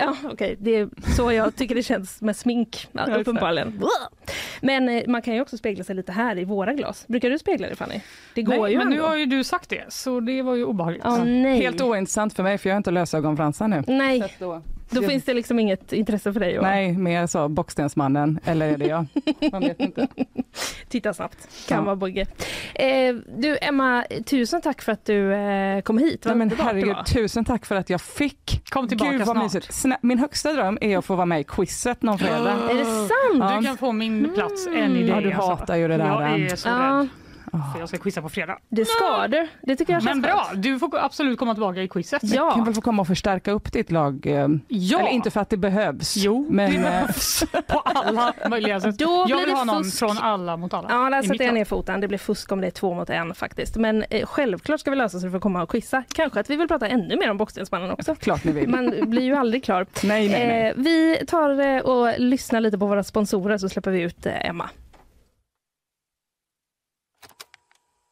Ja, 0.00 0.14
okej. 0.32 0.56
Det 0.58 0.76
är 0.76 0.88
så 1.16 1.32
jag 1.32 1.56
tycker 1.56 1.74
det 1.74 1.82
känns 1.82 2.20
med 2.22 2.36
smink, 2.36 2.88
uppenbarligen. 3.18 3.82
Men 4.60 4.88
eh, 4.88 5.02
man 5.06 5.22
kan 5.22 5.34
ju 5.34 5.40
också 5.40 5.56
spegla 5.56 5.84
sig 5.84 5.94
lite 5.96 6.12
här 6.12 6.38
i 6.38 6.44
våra 6.44 6.72
glas. 6.74 7.04
Brukar 7.08 7.30
du 7.30 7.38
spegla 7.38 7.66
dig 7.66 7.76
Fanny? 7.76 8.00
Det 8.34 8.42
går 8.42 8.62
Nej, 8.62 8.72
ju 8.72 8.78
men 8.78 8.86
ändå. 8.86 8.96
nu 8.96 9.02
har 9.08 9.16
ju 9.16 9.26
du 9.26 9.44
sagt 9.44 9.70
det, 9.70 9.84
så 9.88 10.20
det 10.20 10.42
var 10.42 10.54
ju 10.54 10.64
obehagligt. 10.64 11.04
Nej. 11.24 11.56
Helt 11.56 11.80
ointressant 11.80 12.32
för 12.34 12.42
mig 12.42 12.58
för 12.58 12.68
jag 12.68 12.74
har 12.74 12.78
inte 12.78 12.90
lösögonfransar 12.90 13.68
nu. 13.68 13.82
Nej. 13.86 14.36
Då 14.90 15.02
finns 15.02 15.24
det 15.24 15.34
liksom 15.34 15.58
inget 15.58 15.92
intresse 15.92 16.32
för 16.32 16.40
dig 16.40 16.56
att 16.56 16.62
Nej, 16.62 16.92
mer 16.92 17.26
så 17.26 17.48
Bockstensmannen, 17.48 18.40
eller 18.44 18.68
är 18.68 18.78
det 18.78 18.86
jag? 18.86 19.06
Man 19.52 19.60
vet 19.60 19.80
inte. 19.80 20.08
titta 20.88 21.14
snabbt. 21.14 21.48
Kan 21.68 21.78
Ja. 21.78 21.84
vara 21.84 21.96
bugge. 21.96 22.26
Eh, 22.74 23.14
du 23.38 23.58
Emma, 23.62 24.04
tusen 24.26 24.60
tack 24.60 24.82
för 24.82 24.92
att 24.92 25.04
du 25.04 25.34
eh, 25.34 25.80
kom 25.80 25.98
hit. 25.98 26.22
Nej, 26.24 26.34
men 26.34 26.50
herregud, 26.58 26.96
tusen 27.06 27.44
tack 27.44 27.66
för 27.66 27.74
att 27.74 27.90
jag 27.90 28.00
fick. 28.00 28.70
Kom 28.70 28.88
tillbaka 28.88 29.10
Gud 29.10 29.20
vad 29.20 29.28
snart. 29.36 29.44
mysigt. 29.44 29.70
Snä- 29.70 29.98
Min 30.02 30.18
högsta 30.18 30.52
dröm 30.52 30.78
är 30.80 30.98
att 30.98 31.04
få 31.04 31.14
vara 31.14 31.26
med 31.26 31.40
i 31.40 31.44
quizet 31.44 32.02
någon 32.02 32.18
fredag. 32.18 32.52
Är 32.70 32.74
det 32.74 32.84
sant? 32.84 33.10
Ja. 33.52 33.56
Du 33.60 33.66
kan 33.66 33.76
få 33.76 33.92
min 33.92 34.34
plats 34.34 34.66
än 34.66 34.96
i 34.96 35.02
det. 35.02 35.08
Ja, 35.08 35.20
du 35.20 35.32
alltså. 35.32 35.50
hatar 35.50 35.76
ju 35.76 35.88
det 35.88 35.96
där. 35.96 36.06
Jag 36.06 36.40
är 36.40 36.56
så 36.56 36.68
Ja, 36.68 37.06
rädd 37.52 37.62
för 37.72 37.80
jag 37.80 37.88
ska 37.88 37.98
quizza 37.98 38.22
på 38.22 38.28
fredag. 38.28 38.58
det 38.68 38.84
ska 38.84 39.28
du. 39.28 39.48
Det 39.62 39.76
tycker 39.76 39.92
jag 39.92 40.04
Men 40.04 40.22
bra, 40.22 40.46
du 40.54 40.78
får 40.78 40.98
absolut 40.98 41.38
komma 41.38 41.54
tillbaka 41.54 41.82
i 41.82 41.88
quizet. 41.88 42.20
Kan 42.20 42.30
Ja, 42.30 42.62
väl 42.64 42.74
få 42.74 42.80
komma 42.80 43.02
och 43.02 43.08
förstärka 43.08 43.50
upp 43.52 43.72
ditt 43.72 43.90
lag? 43.90 44.26
eh, 44.26 44.48
Ja, 44.68 44.98
Eller 45.00 45.10
inte 45.10 45.30
för 45.30 45.40
att 45.40 45.50
det 45.50 45.56
behövs. 45.56 46.16
Jo, 46.16 46.46
men, 46.50 46.70
det 46.70 46.76
eh, 46.76 46.82
behövs 46.82 47.44
på 47.66 47.78
alla 47.80 48.32
möjliga 48.50 48.80
sätt. 48.80 48.98
Då 48.98 49.04
Jag 49.04 49.26
blir 49.26 49.36
vill 49.36 49.48
det 49.48 49.54
ha 49.54 49.64
någon 49.64 49.84
fusk. 49.84 49.98
från 49.98 50.18
alla 50.18 50.56
mot 50.56 50.74
alla. 50.74 50.88
Ja, 50.90 51.10
där 51.10 51.28
mitt 51.28 51.40
jag 51.40 51.54
ner 51.54 51.64
foten. 51.64 52.00
Det 52.00 52.08
blir 52.08 52.18
fusk 52.18 52.52
om 52.52 52.60
det 52.60 52.66
är 52.66 52.70
två 52.70 52.94
mot 52.94 53.10
en 53.10 53.34
faktiskt. 53.34 53.76
Men 53.76 54.02
eh, 54.10 54.26
självklart 54.26 54.80
ska 54.80 54.90
vi 54.90 54.96
lösa 54.96 55.18
så 55.20 55.26
du 55.26 55.32
får 55.32 55.40
komma 55.40 55.62
och 55.62 55.70
quizza. 55.70 56.02
Kanske 56.14 56.40
att 56.40 56.50
vi 56.50 56.56
vill 56.56 56.68
prata 56.68 56.88
ännu 56.88 57.16
mer 57.16 57.30
om 57.30 57.36
Bockstensmannen 57.36 57.90
också. 57.90 58.14
Klart 58.14 58.44
ni 58.44 58.52
vill. 58.52 58.68
Man 58.68 58.94
blir 59.10 59.22
ju 59.22 59.34
aldrig 59.34 59.64
klar. 59.64 59.86
nej, 60.04 60.28
nej, 60.28 60.46
nej. 60.46 60.68
Eh, 60.68 60.74
vi 60.76 61.26
tar 61.26 61.60
eh, 61.60 61.78
och 61.80 62.14
lyssnar 62.18 62.60
lite 62.60 62.78
på 62.78 62.86
våra 62.86 63.02
sponsorer 63.04 63.58
så 63.58 63.68
släpper 63.68 63.90
vi 63.90 64.00
ut 64.00 64.26
eh, 64.26 64.48
Emma. 64.48 64.68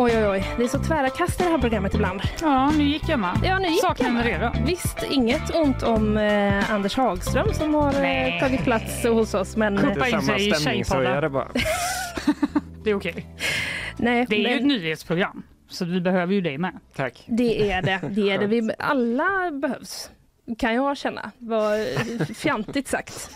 Oj, 0.00 0.12
oj, 0.16 0.26
oj. 0.26 0.44
Det 0.56 0.64
är 0.64 0.68
så 0.68 0.78
tvära 0.78 1.10
kast 1.10 1.40
i 1.40 1.44
det 1.44 1.50
här 1.50 1.58
programmet 1.58 1.94
ibland. 1.94 2.20
Ja, 2.40 2.70
nu 2.70 2.84
gick 2.84 3.08
Emma. 3.08 3.40
Ja, 3.44 3.58
nu 3.58 3.68
gick 3.68 3.80
Saknar 3.80 4.06
henne 4.08 4.22
redan. 4.28 4.64
Visst, 4.66 5.02
inget 5.10 5.56
ont 5.56 5.82
om 5.82 6.16
eh, 6.16 6.70
Anders 6.72 6.96
Hagström 6.96 7.52
som 7.52 7.74
har 7.74 7.94
eh, 7.94 8.00
Nej. 8.00 8.40
tagit 8.40 8.64
plats 8.64 9.04
hos 9.04 9.34
oss. 9.34 9.56
Men 9.56 9.76
Kuppa 9.76 9.94
Det 9.94 10.00
är 10.00 10.04
in 10.06 10.10
samma 10.22 10.38
sig 10.38 10.48
i 10.48 10.54
tjejpoddar. 10.54 11.28
bara. 11.28 11.48
Det 12.84 12.90
är 12.90 12.94
okej. 12.94 13.26
nej, 13.96 14.26
Det 14.28 14.36
är 14.36 14.38
ju 14.40 14.54
ett 14.54 14.60
men 14.60 14.68
nyhetsprogram, 14.68 15.42
så 15.68 15.84
vi 15.84 16.00
behöver 16.00 16.34
ju 16.34 16.40
dig 16.40 16.58
med. 16.58 16.72
Tack. 16.96 17.24
det 17.26 17.72
är 17.72 17.82
det. 17.82 18.00
det, 18.10 18.30
är 18.30 18.38
det. 18.38 18.46
Vi, 18.46 18.70
alla 18.78 19.50
behövs. 19.50 20.10
Kan 20.58 20.74
jag 20.74 20.96
känna. 20.96 21.30
Var 21.38 22.34
fjantigt 22.34 22.88
sagt. 22.88 23.30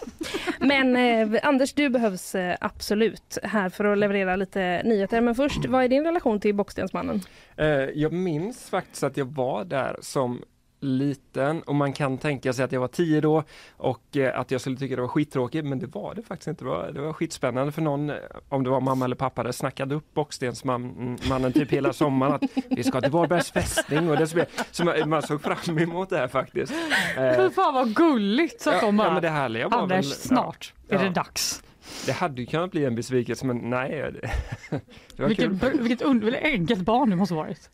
Men 0.61 0.97
eh, 0.97 1.41
Anders, 1.49 1.73
du 1.75 1.89
behövs 1.89 2.35
eh, 2.35 2.57
absolut 2.61 3.39
här 3.43 3.69
för 3.69 3.85
att 3.85 3.99
leverera 3.99 4.37
lite 4.37 4.83
nyheter. 4.85 5.21
Men 5.21 5.35
först, 5.35 5.67
vad 5.67 5.85
är 5.85 5.89
din 5.89 6.05
relation 6.05 6.41
till 6.41 6.55
Bockstensmannen? 6.55 7.21
Eh, 7.57 7.67
Jag 7.95 8.13
minns 8.13 8.71
faktiskt 8.71 9.03
att 9.03 9.17
jag 9.17 9.25
var 9.35 9.65
där 9.65 9.97
som 10.01 10.43
liten 10.83 11.63
och 11.63 11.75
man 11.75 11.93
kan 11.93 12.19
tänka 12.19 12.53
sig 12.53 12.65
att 12.65 12.73
jag 12.73 12.81
var 12.81 12.89
tio 12.89 13.21
då 13.21 13.43
och 13.77 14.17
eh, 14.17 14.39
att 14.41 14.51
jag 14.51 14.61
skulle 14.61 14.77
tycka 14.77 14.97
det 14.97 15.03
var 15.03 15.09
skittråkigt 15.09 15.65
men 15.65 15.79
det 15.79 15.87
var 15.87 16.15
det 16.15 16.23
faktiskt 16.23 16.49
inte. 16.49 16.65
Det 16.65 16.71
var, 16.71 16.93
det 16.93 17.01
var 17.01 17.13
skitspännande 17.13 17.73
för 17.73 17.83
någon, 17.83 18.11
eh, 18.11 18.17
om 18.49 18.65
det 18.65 18.71
var 18.71 18.81
mamma 18.81 19.05
eller 19.05 19.17
pappa, 19.17 19.43
det 19.43 19.53
snackade 19.53 19.95
upp 19.95 20.15
Bockstensmannen 20.15 21.53
typ 21.55 21.71
hela 21.71 21.93
sommaren 21.93 22.33
att 22.33 22.43
vi 22.71 22.85
ska 22.85 23.01
till 23.01 23.11
Varbergs 23.11 23.51
fästning 23.51 24.11
och 24.11 24.17
det 24.17 24.27
så, 24.27 24.45
så 24.71 24.85
man, 24.85 25.09
man 25.09 25.23
såg 25.23 25.43
fram 25.43 25.79
emot 25.79 26.11
det 26.11 26.19
här 26.19 26.29
faktiskt. 26.29 26.73
Eh, 27.17 27.37
Fy 27.37 27.51
fan 27.51 27.75
vad 27.75 27.95
gulligt 27.95 28.61
så 28.61 28.71
att 28.71 28.77
ja, 28.77 28.87
de 28.87 28.97
bara, 28.97 29.09
ja, 29.09 29.13
men 29.13 29.23
det 29.23 29.29
härliga 29.29 29.69
var 29.69 29.79
Anders 29.79 30.07
väl, 30.07 30.13
snart 30.13 30.75
är 30.89 30.95
Ja. 30.97 31.03
det 31.03 31.11
dags. 31.11 31.63
Det 32.07 32.13
hade 32.13 32.41
ju 32.41 32.47
kunnat 32.47 32.71
bli 32.71 32.85
en 32.85 32.95
besvikelse 32.95 33.47
men 33.47 33.57
nej. 33.57 33.91
Det, 35.17 35.23
var 35.23 35.29
Vilket, 35.29 35.61
kul. 35.61 35.81
vilket 35.83 36.43
enkelt 36.45 36.81
barn 36.81 37.11
du 37.11 37.17
måste 37.17 37.35
varit. 37.35 37.71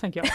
Tänker 0.00 0.22
jag. 0.24 0.30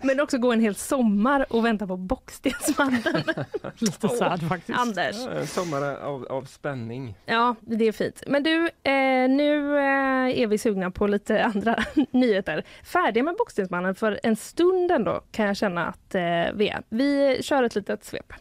Men 0.02 0.20
också 0.20 0.38
gå 0.38 0.52
en 0.52 0.60
hel 0.60 0.74
sommar 0.74 1.46
och 1.52 1.64
vänta 1.64 1.86
på 1.86 1.96
Bockstensmannen. 1.96 3.24
Lite 3.78 4.08
sad 4.08 4.48
faktiskt. 4.48 4.78
Anders. 4.78 5.16
Ja, 5.16 5.30
en 5.30 5.46
sommar 5.46 5.82
av, 5.82 6.26
av 6.26 6.42
spänning. 6.42 7.14
Ja, 7.26 7.54
det 7.60 7.88
är 7.88 7.92
fint. 7.92 8.22
Men 8.26 8.42
du, 8.42 8.64
eh, 8.66 9.28
nu 9.28 9.78
eh, 9.78 10.40
är 10.40 10.46
vi 10.46 10.58
sugna 10.58 10.90
på 10.90 11.06
lite 11.06 11.44
andra 11.54 11.84
nyheter. 12.10 12.64
Färdiga 12.84 13.24
med 13.24 13.34
Bockstensmannen 13.38 13.94
för 13.94 14.20
en 14.22 14.36
stund 14.36 14.90
ändå 14.90 15.22
kan 15.30 15.46
jag 15.46 15.56
känna 15.56 15.86
att 15.86 16.14
eh, 16.14 16.20
vi 16.54 16.68
är. 16.68 16.82
Vi 16.88 17.38
kör 17.42 17.62
ett 17.62 17.74
litet 17.74 18.04
svep. 18.04 18.32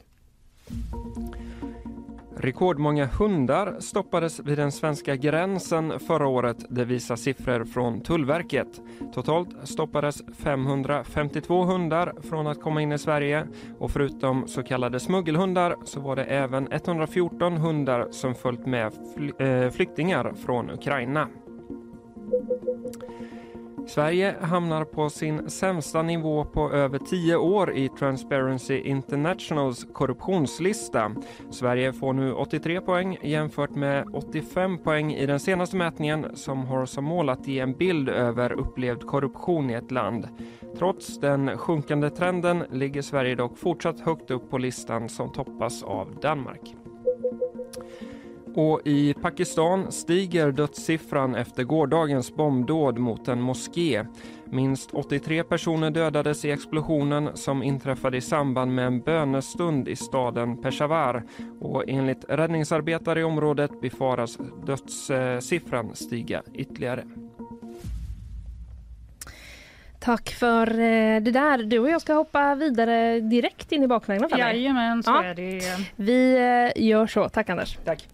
Rekordmånga 2.45 3.05
hundar 3.05 3.75
stoppades 3.79 4.39
vid 4.39 4.57
den 4.57 4.71
svenska 4.71 5.15
gränsen 5.15 5.99
förra 5.99 6.27
året, 6.27 6.65
det 6.69 6.85
visar 6.85 7.15
siffror 7.15 7.65
från 7.65 8.01
Tullverket. 8.01 8.81
Totalt 9.13 9.49
stoppades 9.63 10.21
552 10.37 11.63
hundar 11.63 12.13
från 12.21 12.47
att 12.47 12.61
komma 12.61 12.81
in 12.81 12.91
i 12.91 12.97
Sverige 12.97 13.47
och 13.79 13.91
förutom 13.91 14.47
så 14.47 14.63
kallade 14.63 14.99
smuggelhundar 14.99 15.75
så 15.83 15.99
var 15.99 16.15
det 16.15 16.23
även 16.23 16.71
114 16.71 17.57
hundar 17.57 18.07
som 18.11 18.35
följt 18.35 18.65
med 18.65 18.93
fly- 19.15 19.33
eh, 19.39 19.69
flyktingar 19.69 20.33
från 20.45 20.69
Ukraina. 20.69 21.27
Sverige 23.87 24.35
hamnar 24.41 24.83
på 24.83 25.09
sin 25.09 25.49
sämsta 25.49 26.01
nivå 26.01 26.45
på 26.45 26.71
över 26.71 26.99
tio 26.99 27.35
år 27.35 27.73
i 27.73 27.89
Transparency 27.89 28.77
Internationals 28.77 29.87
korruptionslista. 29.93 31.11
Sverige 31.51 31.93
får 31.93 32.13
nu 32.13 32.33
83 32.33 32.81
poäng 32.81 33.17
jämfört 33.21 33.69
med 33.69 34.05
85 34.13 34.77
poäng 34.77 35.13
i 35.13 35.25
den 35.25 35.39
senaste 35.39 35.77
mätningen 35.77 36.35
som 36.35 36.65
har 36.65 36.85
som 36.85 37.03
mål 37.03 37.29
att 37.29 37.47
ge 37.47 37.59
en 37.59 37.73
bild 37.73 38.09
över 38.09 38.51
upplevd 38.51 39.05
korruption 39.05 39.69
i 39.69 39.73
ett 39.73 39.91
land. 39.91 40.27
Trots 40.77 41.19
den 41.19 41.57
sjunkande 41.57 42.09
trenden 42.09 42.63
ligger 42.71 43.01
Sverige 43.01 43.35
dock 43.35 43.57
fortsatt 43.57 43.99
högt 43.99 44.31
upp 44.31 44.49
på 44.49 44.57
listan 44.57 45.09
som 45.09 45.31
toppas 45.31 45.83
av 45.83 46.19
Danmark. 46.21 46.75
Och 48.57 48.81
i 48.85 49.13
Pakistan 49.13 49.91
stiger 49.91 50.51
dödssiffran 50.51 51.35
efter 51.35 51.63
gårdagens 51.63 52.35
bombdåd 52.35 52.97
mot 52.97 53.27
en 53.27 53.41
moské. 53.41 54.05
Minst 54.45 54.89
83 54.93 55.43
personer 55.43 55.91
dödades 55.91 56.45
i 56.45 56.51
explosionen 56.51 57.29
som 57.33 57.63
inträffade 57.63 58.17
i 58.17 58.21
samband 58.21 58.75
med 58.75 58.87
en 58.87 59.01
bönestund 59.01 59.87
i 59.87 59.95
staden 59.95 60.61
Peshawar. 60.61 61.23
Och 61.61 61.83
enligt 61.87 62.25
räddningsarbetare 62.29 63.19
i 63.19 63.23
området 63.23 63.81
befaras 63.81 64.37
dödssiffran 64.65 65.95
stiga 65.95 66.41
ytterligare. 66.53 67.03
Tack 69.99 70.29
för 70.29 70.67
eh, 70.71 71.21
det 71.21 71.31
där. 71.31 71.63
Du 71.63 71.79
och 71.79 71.89
jag 71.89 72.01
ska 72.01 72.13
hoppa 72.13 72.55
vidare 72.55 73.19
direkt 73.19 73.71
in 73.71 73.83
i 73.83 73.87
bakvagnen. 73.87 74.29
Fanny. 74.29 74.41
Jajamän, 74.43 75.03
så 75.03 75.11
Ja. 75.11 75.23
är 75.23 75.35
det. 75.35 75.61
Vi 75.95 76.35
eh, 76.75 76.83
gör 76.83 77.07
så. 77.07 77.29
Tack 77.29 77.49
Anders. 77.49 77.77
Tack. 77.85 78.07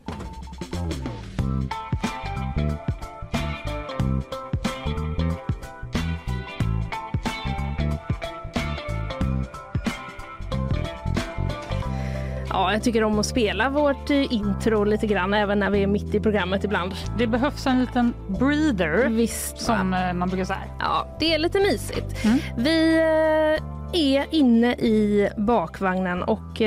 Ja, 12.54 12.74
jag 12.74 12.84
tycker 12.84 13.04
om 13.04 13.20
att 13.20 13.26
spela 13.26 13.70
vårt 13.70 14.10
eh, 14.10 14.34
intro 14.34 14.84
lite 14.84 15.08
grann 15.08 15.34
även 15.34 15.60
när 15.60 15.70
vi 15.70 15.84
är 15.84 15.88
mitt 15.88 16.16
i 16.16 16.20
programmet 16.20 16.64
ibland. 16.64 16.94
Det 17.18 17.28
behövs 17.28 17.68
en 17.68 17.80
liten 17.80 18.14
breather 18.28 19.10
Visst. 19.10 19.54
va? 19.54 19.60
som 19.60 19.94
eh, 19.94 20.14
man 20.14 20.30
brukar 20.30 20.46
säga. 20.46 20.60
Ja, 20.80 21.18
det 21.20 21.34
är 21.34 21.40
lite 21.40 21.60
mysigt. 21.60 22.26
Mm. 22.26 22.38
Vi 22.58 22.98
eh, 22.98 23.64
är 23.94 24.26
inne 24.32 24.74
i 24.74 25.30
bakvagnen 25.38 26.24
och 26.24 26.62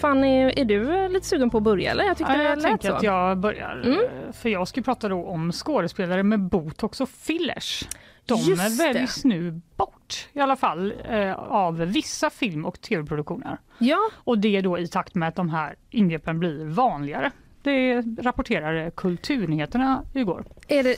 Fanny, 0.00 0.52
är 0.56 0.64
du 0.64 1.08
lite 1.08 1.26
sugen 1.26 1.50
på 1.50 1.56
att 1.56 1.62
börja 1.62 1.90
eller? 1.90 2.04
Jag 2.04 2.16
tyckte 2.16 2.32
Ja, 2.32 2.42
jag 2.42 2.62
tänker 2.62 2.88
så. 2.88 2.94
att 2.94 3.02
jag 3.02 3.38
börjar. 3.38 3.82
Mm. 3.84 3.98
För 4.32 4.48
jag 4.48 4.68
ska 4.68 4.82
prata 4.82 5.08
då 5.08 5.26
om 5.26 5.52
skådespelare 5.52 6.22
med 6.22 6.40
botox 6.40 7.00
och 7.00 7.08
fillers. 7.08 7.84
De 8.26 8.38
Just 8.40 8.78
det. 8.78 8.92
väljs 8.92 9.24
nu 9.24 9.60
bort 9.76 10.28
i 10.32 10.40
alla 10.40 10.56
fall 10.56 10.94
eh, 11.08 11.32
av 11.34 11.76
vissa 11.78 12.30
film 12.30 12.64
och 12.64 12.80
tv-produktioner. 12.80 13.58
Ja, 13.78 13.98
Och 14.14 14.38
det 14.38 14.56
är 14.56 14.62
då 14.62 14.78
i 14.78 14.88
takt 14.88 15.14
med 15.14 15.28
att 15.28 15.34
de 15.36 15.50
här 15.50 15.74
ingreppen 15.90 16.38
blir 16.38 16.64
vanligare. 16.64 17.30
Det 17.62 18.00
rapporterade 18.18 18.90
Kulturnyheterna 18.96 20.02
igår. 20.14 20.44
är 20.68 20.82
det, 20.82 20.96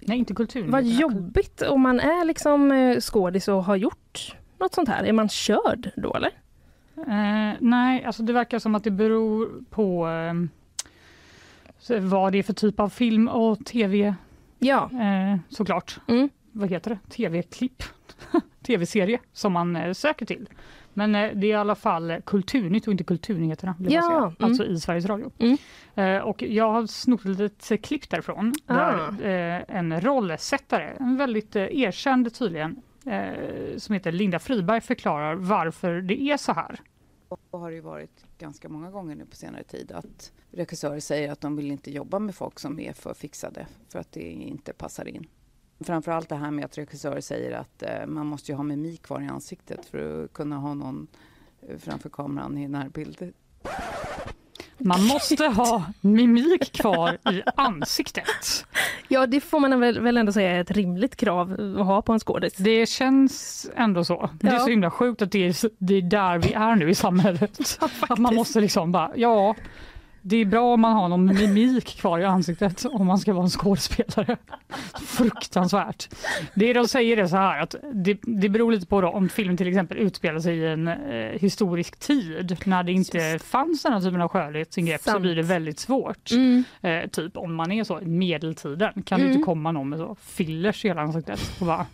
Nej, 0.00 0.18
inte 0.18 0.34
Kulturnyheterna. 0.34 0.76
vad 0.82 0.84
jobbigt 0.84 1.62
om 1.62 1.80
man 1.80 2.00
är 2.00 2.24
liksom 2.24 2.72
eh, 2.72 3.00
skådis 3.00 3.48
och 3.48 3.64
har 3.64 3.76
gjort 3.76 4.36
något 4.58 4.74
sånt 4.74 4.88
här. 4.88 5.04
Är 5.04 5.12
man 5.12 5.28
körd 5.28 5.90
då 5.96 6.14
eller? 6.14 6.30
Eh, 6.96 7.56
nej, 7.60 8.04
alltså 8.04 8.22
det 8.22 8.32
verkar 8.32 8.58
som 8.58 8.74
att 8.74 8.84
det 8.84 8.90
beror 8.90 9.50
på 9.70 10.08
eh, 10.08 10.34
vad 12.00 12.32
det 12.32 12.38
är 12.38 12.42
för 12.42 12.52
typ 12.52 12.80
av 12.80 12.88
film 12.88 13.28
och 13.28 13.64
tv 13.64 14.14
Ja. 14.58 14.90
eh, 14.92 15.38
såklart. 15.48 15.98
Mm. 16.08 16.28
Vad 16.54 16.70
heter 16.70 16.90
det? 16.90 16.98
Tv-klipp? 17.14 17.82
Tv-serie 18.62 19.20
som 19.32 19.52
man 19.52 19.76
eh, 19.76 19.92
söker 19.92 20.26
till. 20.26 20.48
Men 20.94 21.14
eh, 21.14 21.30
det 21.34 21.46
är 21.46 21.50
i 21.50 21.54
alla 21.54 21.74
fall 21.74 22.16
Kulturnytt 22.26 22.86
och 22.86 22.90
inte 22.92 23.04
Kulturnyheterna. 23.04 23.74
Vill 23.78 23.92
jag 23.92 24.04
Ja, 24.04 24.08
säga. 24.08 24.18
mm. 24.18 24.34
Alltså 24.38 24.64
i 24.66 24.80
Sveriges 24.80 25.06
Radio. 25.06 25.30
Mm. 25.38 25.56
Eh, 25.94 26.22
och 26.22 26.42
jag 26.42 26.72
har 26.72 26.86
snott 26.86 27.20
ett 27.24 27.38
litet 27.38 27.84
klipp 27.84 28.10
därifrån. 28.10 28.54
Ah. 28.66 28.74
Där 28.74 29.26
eh, 29.68 29.76
en 29.76 30.00
rollsättare, 30.00 30.96
en 31.00 31.16
väldigt 31.16 31.56
eh, 31.56 31.62
erkänd 31.62 32.34
tydligen, 32.34 32.82
eh, 33.06 33.76
som 33.76 33.92
heter 33.92 34.12
Linda 34.12 34.38
Friberg 34.38 34.80
förklarar 34.80 35.34
varför 35.34 36.00
det 36.00 36.22
är 36.22 36.36
så 36.36 36.52
här. 36.52 36.80
Och 37.28 37.60
har 37.60 37.70
det 37.70 37.74
ju 37.74 37.80
varit 37.82 38.24
ganska 38.38 38.68
många 38.68 38.90
gånger 38.90 39.16
nu 39.16 39.26
på 39.26 39.36
senare 39.36 39.62
tid 39.64 39.92
att 39.92 40.32
regissörer 40.50 41.00
säger 41.00 41.32
att 41.32 41.40
de 41.40 41.56
vill 41.56 41.70
inte 41.70 41.90
jobba 41.90 42.18
med 42.18 42.34
folk 42.34 42.58
som 42.60 42.80
är 42.80 42.92
för 42.92 43.14
fixade 43.14 43.66
för 43.88 43.98
att 43.98 44.12
det 44.12 44.20
inte 44.30 44.72
passar 44.72 45.08
in. 45.08 45.26
Framförallt 45.80 46.28
det 46.28 46.36
här 46.36 46.50
med 46.50 46.64
att 46.64 46.78
regissörer 46.78 47.20
säger 47.20 47.52
att 47.52 47.82
eh, 47.82 48.06
man 48.06 48.26
måste 48.26 48.52
ju 48.52 48.56
ha 48.56 48.62
mimik 48.64 49.02
kvar 49.02 49.20
i 49.20 49.26
ansiktet 49.26 49.86
för 49.86 50.24
att 50.24 50.32
kunna 50.32 50.56
ha 50.56 50.74
någon 50.74 51.06
eh, 51.68 51.78
framför 51.78 52.08
kameran 52.08 52.58
i 52.58 52.68
närbild. 52.68 53.32
Man 54.78 55.04
måste 55.06 55.44
ha 55.46 55.84
mimik 56.00 56.72
kvar 56.72 57.18
i 57.32 57.42
ansiktet. 57.56 58.66
ja, 59.08 59.26
det 59.26 59.40
får 59.40 59.60
man 59.60 59.80
väl, 59.80 60.00
väl 60.00 60.16
ändå 60.16 60.32
säga 60.32 60.50
är 60.50 60.60
ett 60.60 60.70
rimligt 60.70 61.16
krav 61.16 61.52
att 61.78 61.86
ha 61.86 62.02
på 62.02 62.12
en 62.12 62.20
skådis. 62.20 62.54
Det 62.56 62.86
känns 62.86 63.66
ändå 63.76 64.04
så. 64.04 64.30
Det 64.40 64.48
är 64.48 64.52
Ja. 64.52 64.58
så 64.60 64.68
himla 64.70 64.90
sjukt 64.90 65.22
att 65.22 65.32
det 65.32 65.46
är, 65.46 65.70
det 65.78 65.94
är 65.94 66.02
där 66.02 66.38
vi 66.38 66.52
är 66.52 66.76
nu 66.76 66.90
i 66.90 66.94
samhället. 66.94 67.78
att 68.00 68.18
man 68.18 68.34
måste 68.34 68.60
liksom 68.60 68.92
bara, 68.92 69.12
ja, 69.16 69.54
det 70.26 70.36
är 70.36 70.44
bra 70.44 70.74
om 70.74 70.80
man 70.80 70.92
har 70.92 71.08
någon 71.08 71.26
mimik 71.26 71.84
kvar 71.98 72.18
i 72.18 72.24
ansiktet 72.24 72.84
om 72.84 73.06
man 73.06 73.18
ska 73.18 73.32
vara 73.32 73.44
en 73.44 73.50
skådespelare. 73.50 74.36
Fruktansvärt. 75.06 76.08
Det 76.54 76.72
de 76.72 76.88
säger 76.88 77.16
är 77.16 77.26
så 77.26 77.36
här 77.36 77.60
att 77.62 77.74
det, 77.92 78.18
det 78.22 78.48
beror 78.48 78.72
lite 78.72 78.86
på 78.86 78.96
om 78.96 79.28
filmen 79.28 79.56
till 79.56 79.68
exempel 79.68 79.96
utspelar 79.96 80.40
sig 80.40 80.56
i 80.56 80.66
en 80.66 80.88
eh, 80.88 81.40
historisk 81.40 81.96
tid 81.98 82.56
när 82.64 82.82
det 82.82 82.92
inte 82.92 83.38
fanns 83.44 83.82
den 83.82 83.92
här 83.92 84.00
typen 84.00 84.20
av 84.20 84.28
skönhetsingrepp 84.28 85.02
så 85.02 85.18
blir 85.20 85.36
det 85.36 85.42
väldigt 85.42 85.78
svårt. 85.78 86.30
Mm. 86.30 86.64
Eh, 86.82 87.06
typ 87.10 87.36
om 87.36 87.54
man 87.54 87.72
är 87.72 87.84
så 87.84 88.00
i 88.00 88.06
medeltiden 88.06 89.02
kan 89.02 89.18
det 89.20 89.24
Mm. 89.24 89.36
inte 89.36 89.44
komma 89.44 89.72
någon 89.72 89.88
med 89.88 89.98
så 89.98 90.16
fillers 90.20 90.84
i 90.84 90.88
hela 90.88 91.00
ansiktet 91.02 91.40
och 91.60 91.66
bara 91.66 91.86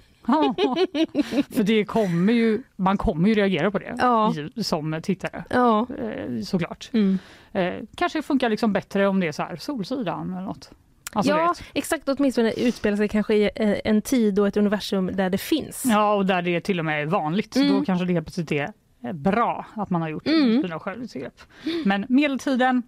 För 1.51 1.63
det 1.63 1.85
kommer 1.85 2.33
ju, 2.33 2.63
man 2.77 2.97
kommer 2.97 3.29
ju 3.29 3.35
reagera 3.35 3.71
på 3.71 3.79
det 3.79 3.95
Ja. 3.99 4.35
som 4.63 5.01
tittare 5.03 5.45
Ja. 5.51 5.87
eh, 6.03 6.43
såklart. 6.43 6.91
Mm. 6.93 7.19
Eh, 7.53 7.75
kanske 7.97 8.23
funkar 8.23 8.49
liksom 8.51 8.73
bättre 8.73 9.07
om 9.07 9.21
det 9.21 9.27
är 9.29 9.33
så 9.33 9.43
här 9.43 9.57
Solsidan 9.57 10.33
eller 10.33 10.43
något. 10.47 10.71
Alltså, 11.13 11.33
ja, 11.33 11.49
vet. 11.49 11.63
exakt. 11.75 12.09
Åtminstone 12.09 12.53
utspelar 12.53 12.97
sig 12.97 13.09
kanske 13.09 13.35
i 13.35 13.51
eh, 13.57 13.75
en 13.85 14.03
tid 14.03 14.39
och 14.39 14.49
ett 14.49 14.57
universum 14.57 15.11
där 15.15 15.31
det 15.31 15.39
finns. 15.39 15.83
ja, 15.87 16.15
och 16.15 16.27
där 16.27 16.43
det 16.43 16.61
till 16.61 16.79
och 16.79 16.85
med 16.85 17.03
är 17.03 17.07
vanligt. 17.07 17.57
Mm. 17.57 17.69
Då 17.69 17.85
kanske 17.85 18.05
det 18.07 18.13
helt 18.13 18.27
plötsligt 18.27 18.53
är 18.53 18.73
eh, 19.05 19.13
bra 19.13 19.67
att 19.75 19.91
man 19.91 20.03
har 20.03 20.09
gjort 20.09 20.27
Mm. 20.27 20.79
skönhetsingrepp. 20.81 21.41
Men 21.85 22.07
medeltiden, 22.09 22.83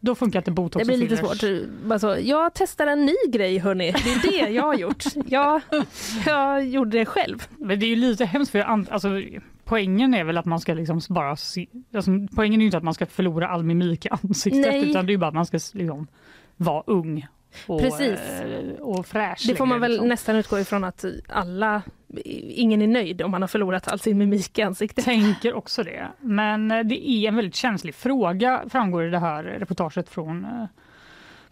då 0.00 0.14
funkar 0.14 0.38
inte 0.40 0.50
botox 0.50 0.86
Det 0.86 0.96
blir 0.96 1.08
lite 1.08 1.16
svårt. 1.16 1.92
Alltså, 1.92 2.18
jag 2.20 2.54
testar 2.54 2.86
en 2.86 3.06
ny 3.06 3.14
grej 3.32 3.58
hörni. 3.58 3.92
Det 3.92 4.12
är 4.12 4.44
det 4.46 4.50
jag 4.52 4.62
har 4.62 4.74
gjort. 4.74 5.04
Jag, 5.26 5.60
jag 6.26 6.64
gjorde 6.66 6.98
det 6.98 7.06
själv. 7.06 7.46
Men 7.58 7.80
det 7.80 7.86
är 7.86 7.90
ju 7.90 7.96
lite 7.96 8.24
hemskt 8.24 8.52
för 8.52 8.58
an- 8.58 8.86
alltså, 8.90 9.08
poängen 9.68 10.14
är 10.14 10.24
väl 10.24 10.38
att 10.38 10.46
man 10.46 10.60
ska 10.60 10.74
liksom 10.74 11.00
bara 11.08 11.36
se, 11.36 11.66
alltså, 11.94 12.10
poängen 12.34 12.60
är 12.60 12.64
inte 12.64 12.76
att 12.76 12.82
man 12.82 12.94
ska 12.94 13.06
förlora 13.06 13.48
all 13.48 13.64
mimik 13.64 14.06
i 14.06 14.08
ansiktet 14.08 14.72
Nej. 14.72 14.90
utan 14.90 15.06
det 15.06 15.12
är 15.12 15.16
bara 15.16 15.28
att 15.28 15.34
man 15.34 15.46
ska 15.46 15.58
liksom 15.72 16.06
vara 16.56 16.82
ung 16.86 17.26
och, 17.66 17.80
Precis. 17.80 18.20
eh, 18.20 18.80
och 18.80 19.06
fräsch. 19.06 19.44
Det 19.48 19.54
får 19.54 19.66
man 19.66 19.80
väl 19.80 19.90
liksom. 19.90 20.08
nästan 20.08 20.36
utgå 20.36 20.58
ifrån 20.58 20.84
att 20.84 21.04
alla, 21.28 21.82
ingen 22.24 22.82
är 22.82 22.86
nöjd 22.86 23.22
om 23.22 23.30
man 23.30 23.42
har 23.42 23.48
förlorat 23.48 23.88
all 23.88 23.98
sin 23.98 24.18
mimik 24.18 24.58
i 24.58 24.62
ansiktet. 24.62 25.04
tänker 25.04 25.54
också 25.54 25.82
det. 25.82 26.08
Men 26.20 26.70
eh, 26.70 26.84
det 26.84 27.08
är 27.08 27.28
en 27.28 27.36
väldigt 27.36 27.54
känslig 27.54 27.94
fråga 27.94 28.62
framgår 28.68 29.06
i 29.06 29.10
det 29.10 29.18
här 29.18 29.44
reportaget 29.44 30.08
från 30.08 30.44
eh, 30.44 30.64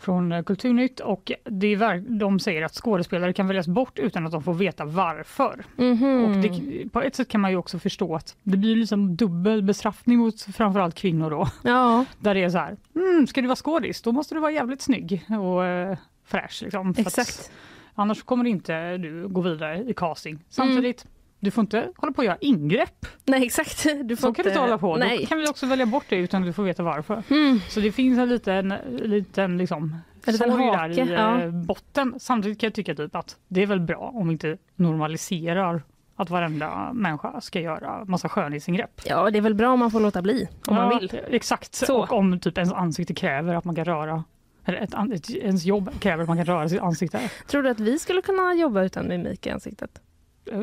från 0.06 0.32
eh, 0.32 0.42
Kulturnytt 0.42 1.00
och 1.00 1.32
det 1.44 1.74
är, 1.74 2.18
de 2.18 2.40
säger 2.40 2.62
att 2.62 2.74
skådespelare 2.74 3.32
kan 3.32 3.46
väljas 3.46 3.66
bort 3.66 3.98
utan 3.98 4.26
att 4.26 4.32
de 4.32 4.42
får 4.42 4.54
veta 4.54 4.84
varför. 4.84 5.64
Mhm. 5.76 6.24
Och 6.24 6.36
det, 6.36 6.88
på 6.92 7.02
ett 7.02 7.14
sätt 7.14 7.28
kan 7.28 7.40
man 7.40 7.50
ju 7.50 7.56
också 7.56 7.78
förstå 7.78 8.14
att 8.14 8.36
det 8.42 8.56
blir 8.56 8.76
liksom 8.76 9.16
dubbel 9.16 9.62
bestraffning 9.62 10.18
mot 10.18 10.42
framförallt 10.42 10.94
kvinnor 10.94 11.30
då. 11.30 11.48
Ja, 11.62 12.04
Där 12.18 12.34
det 12.34 12.42
är 12.42 12.50
så 12.50 12.58
här, 12.58 12.76
mm, 12.94 13.26
ska 13.26 13.40
du 13.40 13.46
vara 13.46 13.56
skådis 13.56 14.02
då 14.02 14.12
måste 14.12 14.34
du 14.34 14.40
vara 14.40 14.52
jävligt 14.52 14.82
snygg 14.82 15.24
och 15.28 15.64
eh, 15.64 15.98
fräsch. 16.24 16.62
Liksom, 16.62 16.94
för 16.94 17.02
att 17.02 17.18
exakt. 17.18 17.50
annars 17.94 18.22
kommer 18.22 18.44
inte 18.44 18.96
du 18.96 19.28
gå 19.28 19.40
vidare 19.40 19.84
i 19.88 19.94
casting. 19.94 20.38
Samtidigt, 20.48 21.06
du 21.46 21.50
får 21.50 21.62
inte 21.62 21.88
hålla 21.96 22.12
på 22.12 22.20
att 22.20 22.26
göra 22.26 22.36
ingrepp. 22.40 23.06
Nej, 23.24 23.44
exakt. 23.44 23.86
Du 24.04 24.16
får 24.16 24.28
Så 24.28 24.34
kan 24.34 24.42
du 24.42 24.48
inte 24.48 24.60
hålla 24.60 24.78
på. 24.78 24.96
Nej. 24.96 25.18
Då 25.20 25.26
kan 25.26 25.38
vi 25.38 25.48
också 25.48 25.66
välja 25.66 25.86
bort 25.86 26.04
det 26.08 26.16
utan 26.16 26.42
att 26.42 26.48
du 26.48 26.52
får 26.52 26.62
veta 26.62 26.82
varför. 26.82 27.22
Mm. 27.30 27.60
Så 27.68 27.80
det 27.80 27.92
finns 27.92 28.18
en 28.18 28.28
liten, 28.28 28.74
liten 28.90 29.58
liksom, 29.58 29.96
En 30.24 30.32
liten 30.32 30.50
hake, 30.50 30.76
där 31.04 31.10
i 31.10 31.12
ja. 31.12 31.42
eh, 31.42 31.50
botten. 31.50 32.14
Samtidigt 32.18 32.60
kan 32.60 32.66
jag 32.66 32.74
tycka 32.74 32.94
typ 32.94 33.16
att 33.16 33.36
det 33.48 33.62
är 33.62 33.66
väl 33.66 33.80
bra 33.80 34.10
om 34.14 34.28
vi 34.28 34.32
inte 34.32 34.56
normaliserar 34.76 35.82
att 36.16 36.30
varenda 36.30 36.92
människa 36.92 37.40
ska 37.40 37.60
göra 37.60 38.04
massa 38.04 38.28
skönhetsingrepp. 38.28 39.00
Ja, 39.04 39.30
det 39.30 39.38
är 39.38 39.42
väl 39.42 39.54
bra 39.54 39.72
om 39.72 39.78
man 39.78 39.90
får 39.90 40.00
låta 40.00 40.22
bli 40.22 40.48
om 40.66 40.74
man 40.74 40.90
Ja, 40.92 40.98
vill. 40.98 41.20
Exakt, 41.30 41.74
Så. 41.74 41.98
och 42.02 42.12
om 42.12 42.40
typ 42.40 42.58
ens 42.58 42.72
ansikte 42.72 43.14
kräver 43.14 43.54
att 43.54 43.64
man 43.64 43.74
kan 43.74 43.84
röra 43.84 44.24
eller 44.64 44.78
ett, 44.78 44.94
ett, 45.14 45.30
ens 45.30 45.64
jobb 45.64 45.90
kräver 46.00 46.22
att 46.22 46.28
man 46.28 46.36
kan 46.36 46.46
röra 46.46 46.68
sitt 46.68 46.80
ansikte. 46.80 47.30
Tror 47.46 47.62
du 47.62 47.68
att 47.68 47.80
vi 47.80 47.98
skulle 47.98 48.22
kunna 48.22 48.54
jobba 48.54 48.82
utan 48.82 49.08
mimik 49.08 49.46
i 49.46 49.50
ansiktet? 49.50 49.90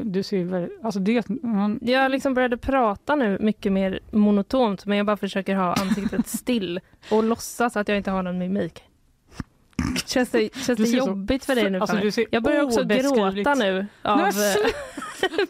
Du 0.03 0.23
ser 0.23 0.43
väl, 0.43 0.69
alltså 0.83 0.99
det, 0.99 1.29
man, 1.29 1.79
Jag 1.81 2.11
liksom 2.11 2.33
började 2.33 2.57
prata 2.57 3.15
nu 3.15 3.37
mycket 3.41 3.71
mer 3.71 3.99
monotont 4.11 4.85
men 4.85 4.97
jag 4.97 5.05
bara 5.05 5.17
försöker 5.17 5.55
ha 5.55 5.73
ansiktet 5.73 6.27
still 6.39 6.79
och 7.11 7.23
låtsas 7.23 7.77
att 7.77 7.87
jag 7.87 7.97
inte 7.97 8.11
har 8.11 8.23
någon 8.23 8.37
mimik. 8.37 8.83
Känns 10.05 10.29
det, 10.29 10.55
känns 10.55 10.79
det 10.79 10.85
så 10.85 10.95
jobbigt 10.97 11.45
för 11.45 11.55
dig 11.55 11.69
nu? 11.69 11.79
alltså 11.79 12.11
ser 12.11 12.25
jag 12.31 12.43
börjar 12.43 12.63
också 12.63 12.83
gråta 12.83 13.53
nu 13.53 13.85
av, 14.01 14.17
Nej, 14.17 14.31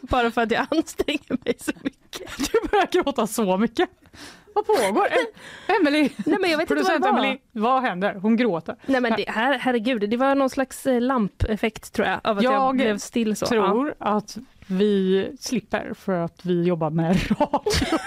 bara 0.00 0.30
för 0.30 0.42
att 0.42 0.50
jag 0.50 0.66
anstränger 0.70 1.44
mig 1.44 1.54
så 1.60 1.72
mycket. 1.82 2.38
Du 2.38 2.68
börjar 2.68 2.88
gråta 2.92 3.26
så 3.26 3.56
mycket. 3.56 3.90
Vad 4.54 4.66
pågår? 4.66 5.06
Em- 5.06 5.76
Emily, 5.80 6.10
Nej 6.26 6.38
men 6.40 6.50
jag 6.50 6.58
vet 6.58 6.70
inte 6.70 6.74
vad 6.74 6.84
producent 6.84 7.04
det 7.04 7.10
var. 7.10 7.18
Emily, 7.18 7.38
vad 7.52 7.82
händer? 7.82 8.14
Hon 8.14 8.36
gråter. 8.36 8.76
Nej 8.86 9.00
men 9.00 9.12
det, 9.16 9.24
här, 9.30 9.58
herregud, 9.58 10.10
det 10.10 10.16
var 10.16 10.34
någon 10.34 10.50
slags 10.50 10.86
eh, 10.86 11.00
lampeffekt 11.00 11.92
tror 11.92 12.08
jag 12.08 12.20
av 12.24 12.38
att 12.38 12.44
jag, 12.44 12.52
Jag 12.52 12.76
blev 12.76 12.98
still 12.98 13.36
så. 13.36 13.46
tror 13.46 13.94
att 13.98 14.38
vi 14.66 15.28
slipper 15.40 15.94
för 15.94 16.12
att 16.12 16.40
vi 16.44 16.62
jobbar 16.62 16.90
med 16.90 17.30
radio. 17.30 17.60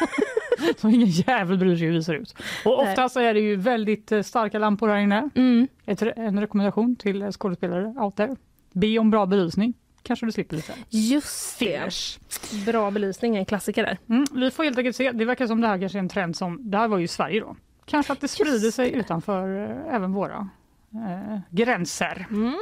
Så 0.77 0.89
ingen 0.89 1.07
jävel 1.07 1.57
bryr 1.57 1.75
sig 1.75 1.87
hur 1.87 1.93
vi 1.93 2.03
ser 2.03 2.13
ut. 2.13 2.35
Och 2.65 2.83
Nej. 2.83 2.91
oftast 2.91 3.17
är 3.17 3.33
det 3.33 3.39
ju 3.39 3.55
väldigt 3.55 4.11
eh, 4.11 4.21
starka 4.21 4.59
lampor 4.59 4.87
här 4.87 4.97
inne. 4.97 5.29
Mm. 5.35 5.67
Ett, 5.85 6.01
en 6.01 6.39
rekommendation 6.39 6.95
till 6.95 7.21
eh, 7.21 7.31
skådespelare 7.31 7.85
out 7.85 8.15
there. 8.15 8.35
Be 8.73 8.99
om 8.99 9.11
bra 9.11 9.25
belysning. 9.25 9.73
Kanske 10.03 10.25
du 10.25 10.31
slipper 10.31 10.55
lite. 10.55 10.73
Just 10.89 11.59
det. 11.59 11.65
Fillers. 11.65 12.19
Bra 12.65 12.91
belysning, 12.91 13.35
en 13.35 13.45
klassiker 13.45 13.83
där. 13.83 13.97
Mm, 14.09 14.25
vi 14.31 14.51
får 14.51 14.63
helt 14.63 14.77
enkelt 14.77 14.95
se. 14.95 15.11
Det 15.11 15.25
verkar 15.25 15.47
som 15.47 15.61
det 15.61 15.67
här 15.67 15.79
kanske 15.79 15.97
är 15.97 15.99
en 15.99 16.09
trend 16.09 16.35
som, 16.35 16.71
det 16.71 16.77
här 16.77 16.87
var 16.87 16.97
ju 16.97 17.07
Sverige 17.07 17.39
då. 17.39 17.55
Kanske 17.85 18.13
att 18.13 18.21
det 18.21 18.27
sprider 18.27 18.71
sig 18.71 18.91
det. 18.91 18.97
utanför 18.97 19.63
eh, 19.63 19.95
även 19.95 20.13
våra 20.13 20.49
eh, 20.93 21.39
gränser. 21.49 22.27
Mm. 22.29 22.59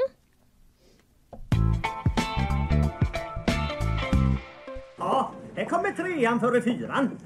Ja, 4.98 5.32
här 5.56 5.66
kommer 5.66 5.92
trean 5.92 6.40
före 6.40 6.62
fyran. 6.62 7.18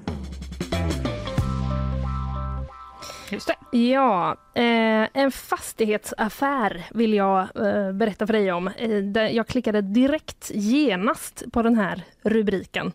Just 3.30 3.46
det. 3.70 3.78
Ja, 3.78 4.36
eh, 4.54 5.08
en 5.12 5.30
fastighetsaffär 5.32 6.84
vill 6.90 7.14
jag 7.14 7.40
eh, 7.40 7.92
berätta 7.92 8.26
för 8.26 8.32
dig 8.32 8.52
om. 8.52 8.68
Eh, 8.68 9.36
jag 9.36 9.46
klickade 9.46 9.80
direkt 9.80 10.50
genast 10.54 11.44
på 11.52 11.62
den 11.62 11.74
här 11.74 12.02
rubriken. 12.22 12.92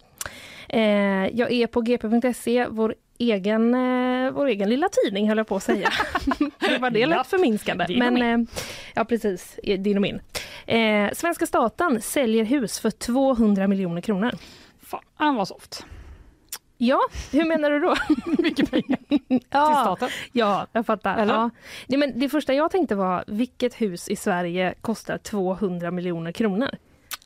Eh, 0.69 0.81
jag 1.27 1.51
är 1.51 1.67
på 1.67 1.81
gp.se, 1.81 2.67
vår 2.69 2.95
egen, 3.17 3.73
eh, 3.73 4.31
vår 4.31 4.45
egen 4.45 4.69
lilla 4.69 4.89
tidning 4.89 5.27
höll 5.27 5.37
jag 5.37 5.47
på 5.47 5.55
att 5.55 5.63
säga. 5.63 5.89
det 6.59 6.77
var 6.77 6.89
det 6.89 6.99
Japp. 6.99 7.09
lät 7.09 7.27
förminskande. 7.27 7.85
Din 7.85 7.99
Men, 7.99 8.41
eh, 8.41 8.47
ja 8.93 9.05
precis, 9.05 9.59
din 9.63 9.97
och 9.97 10.01
min. 10.01 10.21
Svenska 11.13 11.45
staten 11.45 12.01
säljer 12.01 12.43
hus 12.45 12.79
för 12.79 12.91
200 12.91 13.67
miljoner 13.67 14.01
kronor. 14.01 14.31
Fan 15.17 15.35
vad 15.35 15.47
soft. 15.47 15.85
Ja, 16.77 16.99
hur 17.31 17.45
menar 17.45 17.69
du 17.71 17.79
då? 17.79 17.95
Mycket 18.43 18.71
pengar 18.71 18.97
till 19.09 19.39
staten. 19.49 20.09
Ja, 20.31 20.67
jag 20.71 20.85
fattar. 20.85 21.17
Eller? 21.17 21.33
Ja. 21.33 21.49
Det, 21.87 21.97
men 21.97 22.19
det 22.19 22.29
första 22.29 22.53
jag 22.53 22.71
tänkte 22.71 22.95
var, 22.95 23.23
vilket 23.27 23.81
hus 23.81 24.09
i 24.09 24.15
Sverige 24.15 24.73
kostar 24.81 25.17
200 25.17 25.91
miljoner 25.91 26.31
kronor? 26.31 26.69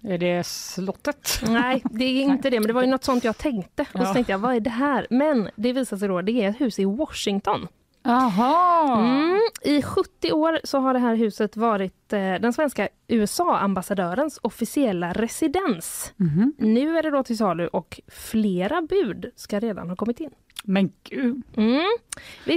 Är 0.03 0.17
det 0.17 0.43
slottet? 0.45 1.41
Nej, 1.47 1.81
det 1.91 2.03
är 2.05 2.21
inte 2.21 2.49
det, 2.49 2.59
men 2.59 2.67
det 2.67 2.73
var 2.73 2.81
ju 2.81 2.87
något 2.87 3.03
sånt 3.03 3.23
jag 3.23 3.37
tänkte. 3.37 3.81
Och 3.93 3.99
så 3.99 4.05
Ja. 4.05 4.13
tänkte 4.13 4.31
jag, 4.31 4.39
vad 4.39 4.55
är 4.55 4.59
det 4.59 4.69
här? 4.69 5.07
Men 5.09 5.49
det 5.55 5.73
visar 5.73 5.97
sig 5.97 6.07
då, 6.07 6.21
det 6.21 6.31
är 6.31 6.49
ett 6.49 6.61
hus 6.61 6.79
i 6.79 6.85
Washington. 6.85 7.67
Jaha! 8.09 8.99
Mm. 8.99 9.39
I 9.61 9.81
70 9.81 10.31
år 10.31 10.59
så 10.63 10.79
har 10.79 10.93
det 10.93 10.99
här 10.99 11.15
huset 11.15 11.57
varit 11.57 12.13
eh, 12.13 12.19
den 12.19 12.53
svenska 12.53 12.87
USA-ambassadörens 13.07 14.39
officiella 14.41 15.13
residens. 15.13 16.13
Mhm. 16.17 16.53
Nu 16.57 16.97
är 16.97 17.03
det 17.03 17.11
då 17.11 17.23
till 17.23 17.37
salu 17.37 17.67
och 17.67 18.01
flera 18.07 18.81
bud 18.81 19.31
ska 19.35 19.59
redan 19.59 19.89
ha 19.89 19.95
kommit 19.95 20.19
in. 20.19 20.29
Men 20.63 20.91
gud. 21.03 21.41
Mm. 21.55 21.85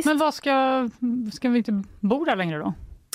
Men 0.05 0.18
vad 0.18 0.34
ska, 0.34 0.88
ska 1.32 1.48
vi 1.48 1.59
inte 1.59 1.82
bo 2.00 2.24
där 2.24 2.36
längre 2.36 2.59
då? 2.59 2.74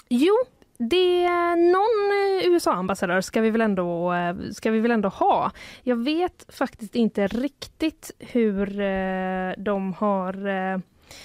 Jo, 0.10 0.34
det 0.78 1.24
är 1.24 1.56
någon 1.56 2.44
eh, 2.44 2.54
USA-ambassadör 2.54 3.22
ska 3.22 3.42
vi, 3.42 3.50
väl 3.50 3.62
ändå, 3.62 4.14
eh, 4.14 4.36
ska 4.52 4.72
vi 4.72 4.80
väl 4.80 4.92
ändå 4.92 5.10
ha. 5.10 5.52
Jag 5.84 5.96
vet 5.96 6.46
faktiskt 6.50 6.96
inte 6.96 7.28
riktigt 7.28 8.12
hur 8.20 8.80
eh, 8.80 9.52
de 9.58 9.94
har 9.94 10.34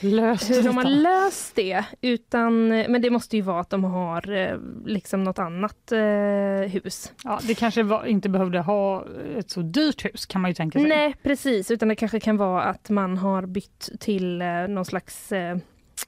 Löst 0.00 0.50
hur 0.50 0.62
de 0.62 0.76
har 0.76 0.84
löst 0.84 1.54
det. 1.54 1.84
Utan, 2.00 2.68
men 2.68 3.02
det 3.02 3.10
måste 3.10 3.36
ju 3.36 3.42
vara 3.42 3.60
att 3.60 3.70
de 3.70 3.84
har 3.84 4.32
eh, 4.32 4.58
liksom 4.84 5.24
något 5.24 5.38
annat 5.38 5.92
eh, 5.92 6.70
hus. 6.70 7.12
Ja, 7.24 7.40
det 7.42 7.54
kanske 7.54 7.82
var, 7.82 8.04
inte 8.04 8.28
behövde 8.28 8.60
ha 8.60 9.04
ett 9.38 9.50
så 9.50 9.60
dyrt 9.60 10.04
hus 10.04 10.26
kan 10.26 10.40
man 10.40 10.50
ju 10.50 10.54
tänka 10.54 10.78
sig. 10.78 10.88
Nej 10.88 11.14
precis, 11.22 11.70
utan 11.70 11.88
det 11.88 11.96
kanske 11.96 12.20
kan 12.20 12.36
vara 12.36 12.62
att 12.62 12.90
man 12.90 13.18
har 13.18 13.46
bytt 13.46 13.90
till 14.00 14.42
eh, 14.42 14.48
någon 14.68 14.84
slags 14.84 15.32
eh, 15.32 15.56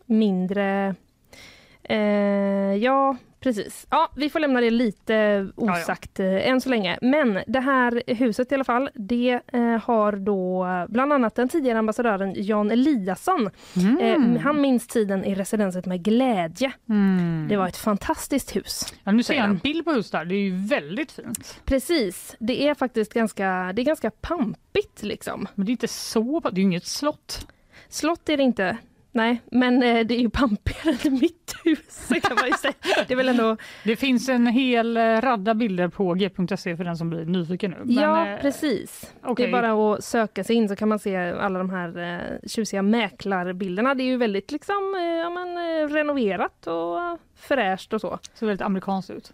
mindre... 0.07 0.95
Eh, 1.85 1.97
ja, 2.77 3.17
precis. 3.41 3.87
Ja, 3.91 4.11
vi 4.17 4.31
får 4.31 4.41
lämna 4.41 4.61
det 4.61 4.71
lite 4.71 5.49
osagt 5.57 6.21
eh, 6.21 6.49
än 6.49 6.61
så 6.61 6.69
länge. 6.69 6.99
Men 7.03 7.39
det 7.47 7.61
här 7.61 8.03
huset 8.07 8.53
i 8.53 8.55
alla 8.55 8.65
fall, 8.65 8.91
det 8.95 9.41
eh, 9.53 9.63
har 9.63 10.13
då 10.13 10.67
bland 10.89 11.13
annat 11.13 11.35
den 11.35 11.49
tidigare 11.49 11.79
ambassadören 11.79 12.35
Jan 12.37 12.71
Eliasson. 12.71 13.51
Mm. 13.77 14.35
Eh, 14.35 14.41
han 14.41 14.61
minns 14.61 14.87
tiden 14.87 15.25
i 15.25 15.35
residenset 15.35 15.87
med 15.87 16.05
glädje. 16.05 16.73
Mm. 16.89 17.47
Det 17.49 17.57
var 17.57 17.69
ett 17.69 17.77
fantastiskt 17.77 18.57
hus. 18.57 18.95
ja, 19.05 19.13
nu 19.13 19.23
ser 19.23 19.35
jag 19.35 19.45
en 19.45 19.59
bild 19.59 19.85
på 19.85 19.93
huset 19.93 20.13
där, 20.13 20.25
det 20.25 20.35
är 20.35 20.45
ju 20.45 20.67
väldigt 20.67 21.13
fint. 21.13 21.61
Precis, 21.65 22.37
det 22.39 22.69
är 22.69 22.75
faktiskt 22.75 23.15
ganska, 23.15 23.73
det 23.75 23.83
är 23.83 23.87
ganska 23.87 24.11
pampigt 24.11 25.03
liksom. 25.03 25.49
Men 25.55 25.67
det 25.67 25.71
är 25.71 25.73
inte 25.73 25.89
så, 25.89 26.41
det 26.41 26.49
är 26.49 26.57
ju 26.57 26.63
inget 26.63 26.87
slott. 26.87 27.47
Slott 27.89 28.29
är 28.29 28.37
det 28.37 28.43
inte. 28.43 28.79
Nej, 29.15 29.43
men 29.51 29.83
eh, 29.83 30.07
det 30.07 30.15
är 30.15 30.21
ju 30.21 30.31
pampigare 30.31 30.97
än 31.05 31.13
mitt 31.13 31.55
hus 31.65 32.09
kan 32.23 32.37
man 32.37 32.47
ju 32.47 32.53
säga. 32.53 32.75
Det 33.07 33.15
är 33.15 33.17
väl 33.17 33.29
ändå... 33.29 33.57
Det 33.85 33.97
finns 33.97 34.29
en 34.29 34.47
hel 34.47 34.97
eh, 34.97 35.03
radda 35.03 35.55
bilder 35.55 35.89
på 35.89 36.15
g.se 36.15 36.77
för 36.77 36.85
den 36.85 36.97
som 36.97 37.11
blir 37.11 37.25
nyfiken 37.25 37.71
nu. 37.71 37.77
Men, 37.85 37.95
ja, 37.95 38.29
eh, 38.29 38.41
precis. 38.41 39.15
okej. 39.23 39.47
Det 39.47 39.51
är 39.51 39.63
bara 39.63 39.95
att 39.95 40.05
söka 40.05 40.45
sig 40.45 40.57
in 40.57 40.69
så 40.69 40.77
kan 40.77 40.89
man 40.89 40.99
se 40.99 41.17
alla 41.17 41.59
de 41.59 41.71
här 41.71 42.41
tjusiga 42.47 42.83
mäklarbilderna. 42.83 43.95
Det 43.95 44.03
är 44.03 44.07
ju 44.07 44.17
väldigt 44.17 44.53
liksom, 44.53 44.95
ja, 45.23 45.31
men, 45.31 45.59
renoverat 45.89 46.67
och 46.67 47.19
fräscht 47.35 47.93
och 47.93 48.01
så. 48.01 48.19
ser 48.35 48.47
väldigt 48.47 48.67
amerikanskt 48.67 49.11
ut. 49.11 49.33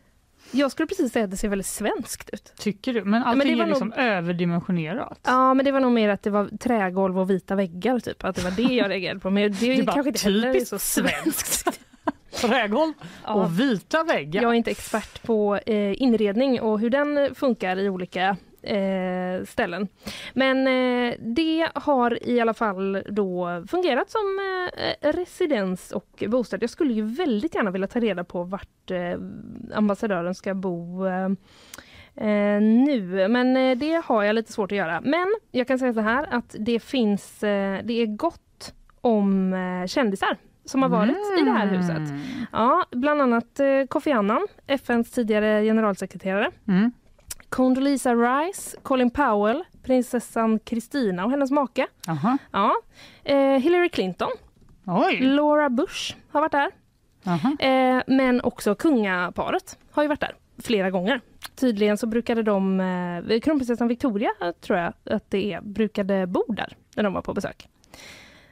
Jag 0.52 0.70
skulle 0.72 0.86
precis 0.86 1.12
säga 1.12 1.24
att 1.24 1.30
det 1.30 1.36
ser 1.36 1.48
väldigt 1.48 1.66
svenskt 1.66 2.30
ut. 2.30 2.52
Tycker 2.58 2.92
du? 2.94 3.04
Men 3.04 3.20
det 3.20 3.26
allting 3.26 3.56
var 3.58 3.64
är 3.64 3.68
liksom 3.68 3.88
nog- 3.88 3.98
överdimensionerat. 3.98 5.20
Ja, 5.24 5.54
men 5.54 5.64
det 5.64 5.72
var 5.72 5.80
nog 5.80 5.92
mer 5.92 6.08
att 6.08 6.22
det 6.22 6.30
var 6.30 6.48
trägolv 6.60 7.18
och 7.18 7.30
vita 7.30 7.54
väggar 7.54 7.98
typ. 7.98 8.24
Att 8.24 8.36
det 8.36 8.42
var 8.42 8.50
det 8.50 8.62
jag 8.74 8.88
reagerade 8.90 9.20
på. 9.20 9.30
Men 9.30 9.52
det, 9.52 9.76
Det 9.76 9.84
kanske 9.86 10.08
inte 10.08 10.24
heller 10.24 10.60
så 10.64 10.78
svenskt. 10.78 11.80
Trägolv 12.32 12.92
Ja. 13.26 13.34
och 13.34 13.60
vita 13.60 14.04
väggar. 14.04 14.42
Jag 14.42 14.50
är 14.50 14.54
inte 14.54 14.70
expert 14.70 15.22
på 15.22 15.56
eh, 15.66 16.02
inredning 16.02 16.60
och 16.60 16.80
hur 16.80 16.90
den 16.90 17.34
funkar 17.34 17.76
i 17.78 17.88
olika 17.88 18.36
eh, 18.62 19.44
ställen. 19.44 19.88
Men 20.34 20.66
eh, 20.66 21.14
det 21.18 21.68
har 21.74 22.28
i 22.28 22.40
alla 22.40 22.54
fall 22.54 23.02
då 23.08 23.64
fungerat 23.68 24.10
som 24.10 24.38
eh, 24.76 25.12
residens 25.12 25.92
och 25.92 26.24
bostad. 26.28 26.62
Jag 26.62 26.70
skulle 26.70 26.92
ju 26.92 27.02
väldigt 27.02 27.54
gärna 27.54 27.70
vilja 27.70 27.88
ta 27.88 28.00
reda 28.00 28.24
på 28.24 28.42
vart 28.44 28.90
eh, 28.90 29.18
ambassadören 29.74 30.34
ska 30.34 30.54
bo 30.54 31.06
eh, 31.06 31.24
eh, 32.16 32.60
nu, 32.60 33.28
men 33.28 33.78
det 33.78 34.02
har 34.04 34.22
jag 34.22 34.34
lite 34.34 34.52
svårt 34.52 34.72
att 34.72 34.78
göra. 34.78 35.00
Men 35.00 35.26
jag 35.50 35.66
kan 35.66 35.78
säga 35.78 35.94
så 35.94 36.00
här 36.00 36.26
att 36.30 36.56
det 36.58 36.80
finns, 36.80 37.38
det 37.40 37.92
är 38.02 38.16
gott 38.16 38.74
om 39.00 39.54
kändisar 39.88 40.36
som 40.64 40.82
har 40.82 40.88
varit 40.88 41.16
i 41.40 41.44
det 41.44 41.50
här 41.50 41.66
huset. 41.66 41.96
Mm. 41.96 42.20
Ja, 42.52 42.86
bland 42.90 43.22
annat 43.22 43.60
eh, 43.60 43.84
Kofi 43.88 44.12
Annan, 44.12 44.46
FNs 44.66 45.10
tidigare 45.10 45.62
generalsekreterare. 45.62 46.50
Mm. 46.68 46.92
Condoleezza 47.50 48.14
Rice, 48.14 48.76
Colin 48.82 49.10
Powell, 49.10 49.64
prinsessan 49.82 50.58
Kristina 50.58 51.24
och 51.24 51.30
hennes 51.30 51.50
make. 51.50 51.86
Aha. 52.08 52.38
Ja. 52.52 52.74
Eh, 53.24 53.36
Hillary 53.58 53.88
Clinton, 53.88 54.30
Oj! 54.86 55.20
Laura 55.20 55.68
Bush 55.70 56.16
har 56.30 56.40
varit 56.40 56.52
där. 56.52 56.70
Eh, 57.96 58.02
men 58.06 58.40
också 58.40 58.74
kungaparet 58.74 59.78
har 59.90 60.02
ju 60.02 60.08
varit 60.08 60.20
där 60.20 60.34
flera 60.58 60.90
gånger. 60.90 61.20
Tydligen 61.54 61.98
så 61.98 62.06
brukade 62.06 62.42
de, 62.42 62.80
eh, 62.80 63.40
kronprinsessan 63.40 63.88
Victoria 63.88 64.30
tror 64.60 64.78
jag 64.78 64.92
att 65.04 65.30
det 65.30 65.52
är, 65.52 65.60
brukade 65.60 66.26
bo 66.26 66.44
där 66.48 66.76
när 66.96 67.02
de 67.02 67.12
var 67.12 67.22
på 67.22 67.34
besök. 67.34 67.68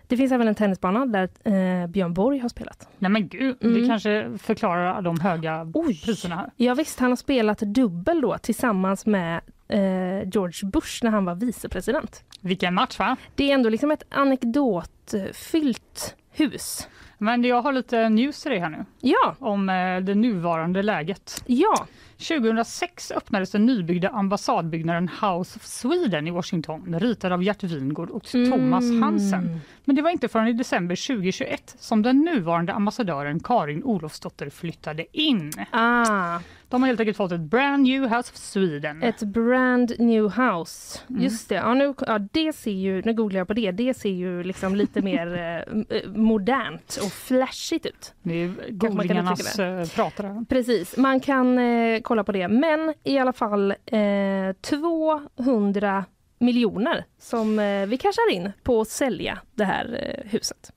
Det 0.09 0.17
finns 0.17 0.33
även 0.33 0.49
en 0.49 0.55
tennisbana 0.55 1.07
där 1.07 1.29
eh, 1.45 1.87
Björn 1.87 2.15
Borg 2.15 2.39
har 2.39 2.49
spelat. 2.49 2.89
Nej 2.99 3.11
men 3.11 3.29
gud, 3.29 3.57
det 3.61 3.67
Mm. 3.67 3.89
kanske 3.89 4.39
förklarar 4.39 5.03
de 5.03 5.21
höga 5.21 5.71
Oj. 5.75 6.01
priserna 6.05 6.37
här. 6.37 6.51
Ja 6.57 6.75
visst, 6.75 7.01
han 7.01 7.11
har 7.11 7.17
spelat 7.17 7.59
dubbel 7.59 8.21
då 8.21 8.39
tillsammans 8.39 9.07
med 9.07 9.41
eh, 9.69 10.29
George 10.29 10.69
Bush 10.71 11.05
när 11.05 11.11
han 11.11 11.25
var 11.25 11.35
vicepresident. 11.35 12.25
Vilken 12.41 12.75
match 12.75 12.99
va? 12.99 13.17
Det 13.35 13.51
är 13.51 13.55
ändå 13.55 13.69
liksom 13.69 13.91
ett 13.91 14.03
anekdotfyllt 14.09 16.15
hus. 16.31 16.89
Men 17.19 17.45
jag 17.45 17.63
har 17.63 17.73
lite 17.73 18.09
news 18.09 18.43
till 18.43 18.51
dig 18.51 18.61
här 18.61 18.69
nu 18.71 18.85
Ja, 19.01 19.35
om 19.39 19.69
eh, 19.69 20.01
det 20.01 20.15
nuvarande 20.15 20.83
läget. 20.83 21.43
ja. 21.47 21.87
2006 22.19 23.11
öppnades 23.11 23.51
den 23.51 23.67
nybyggda 23.67 24.09
ambassadbyggnaden 24.09 25.09
House 25.09 25.57
of 25.57 25.63
Sweden 25.67 26.27
i 26.27 26.31
Washington, 26.31 27.01
ritad 27.01 27.33
av 27.33 27.43
Gert 27.43 27.63
Wingård 27.65 28.11
och 28.11 28.25
Thomas 28.25 28.85
Mm. 28.85 29.03
Hansen. 29.03 29.61
Men 29.85 29.97
det 29.97 30.03
var 30.03 30.11
inte 30.11 30.29
förrän 30.29 30.49
i 30.49 30.53
december 30.53 31.07
2021 31.07 31.77
som 31.79 32.03
den 32.03 32.19
nuvarande 32.21 32.73
ambassadören 32.73 33.41
Karin 33.41 33.85
Olofsdotter 33.85 34.51
flyttade 34.51 35.07
in. 35.19 35.53
Ah, 35.71 36.39
De 36.69 36.83
har 36.83 36.87
helt 36.87 37.01
enkelt 37.01 37.17
fått 37.17 37.33
ett 37.33 37.41
brand 37.41 37.83
new 37.83 38.03
House 38.03 38.31
of 38.33 38.37
Sweden. 38.37 39.03
ett 39.03 39.23
brand 39.23 39.93
new 39.99 40.25
house. 40.31 40.99
Mm. 41.11 41.23
Just 41.23 41.49
det. 41.49 41.55
Ja, 41.55 41.75
nu, 41.75 41.95
ja, 42.07 42.19
det 42.33 42.53
ser 42.53 42.71
ju, 42.71 43.03
nu 43.05 43.15
googlar 43.15 43.39
jag 43.41 43.47
på 43.49 43.55
det. 43.55 43.71
Det 43.71 43.95
ser 43.95 44.11
ju 44.13 44.43
liksom 44.43 44.75
lite 44.77 45.03
mer 45.03 45.35
eh, 45.91 45.97
eh, 45.99 46.11
modernt 46.15 46.99
och 47.05 47.13
flashigt 47.13 47.87
ut. 47.87 48.15
Det 48.23 48.35
är 48.35 48.53
googlingarnas 48.71 49.59
eh, 49.59 49.87
pratare. 49.89 50.45
Precis, 50.49 50.97
man 50.97 51.21
kan 51.21 51.59
eh, 51.59 52.01
kolla 52.09 52.25
på 52.25 52.33
det. 52.33 52.49
Men 52.49 52.95
i 53.05 53.19
alla 53.19 53.33
fall 53.33 53.71
eh, 53.71 54.53
200 54.61 56.05
miljoner 56.39 57.05
som 57.19 57.59
eh, 57.59 57.87
vi 57.87 57.99
cashar 57.99 58.33
in 58.33 58.53
på 58.63 58.81
att 58.81 58.89
sälja 58.89 59.39
det 59.55 59.65
här 59.65 60.17
eh, 60.25 60.31
huset. 60.31 60.73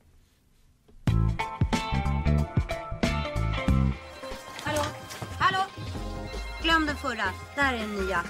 Hallå? 4.62 4.82
Hallå? 5.38 5.64
Glöm 6.62 6.86
den 6.86 6.96
förra. 6.96 7.24
Det 7.54 7.60
här 7.60 7.74
är 7.74 7.78
den 7.78 8.06
nya. 8.06 8.20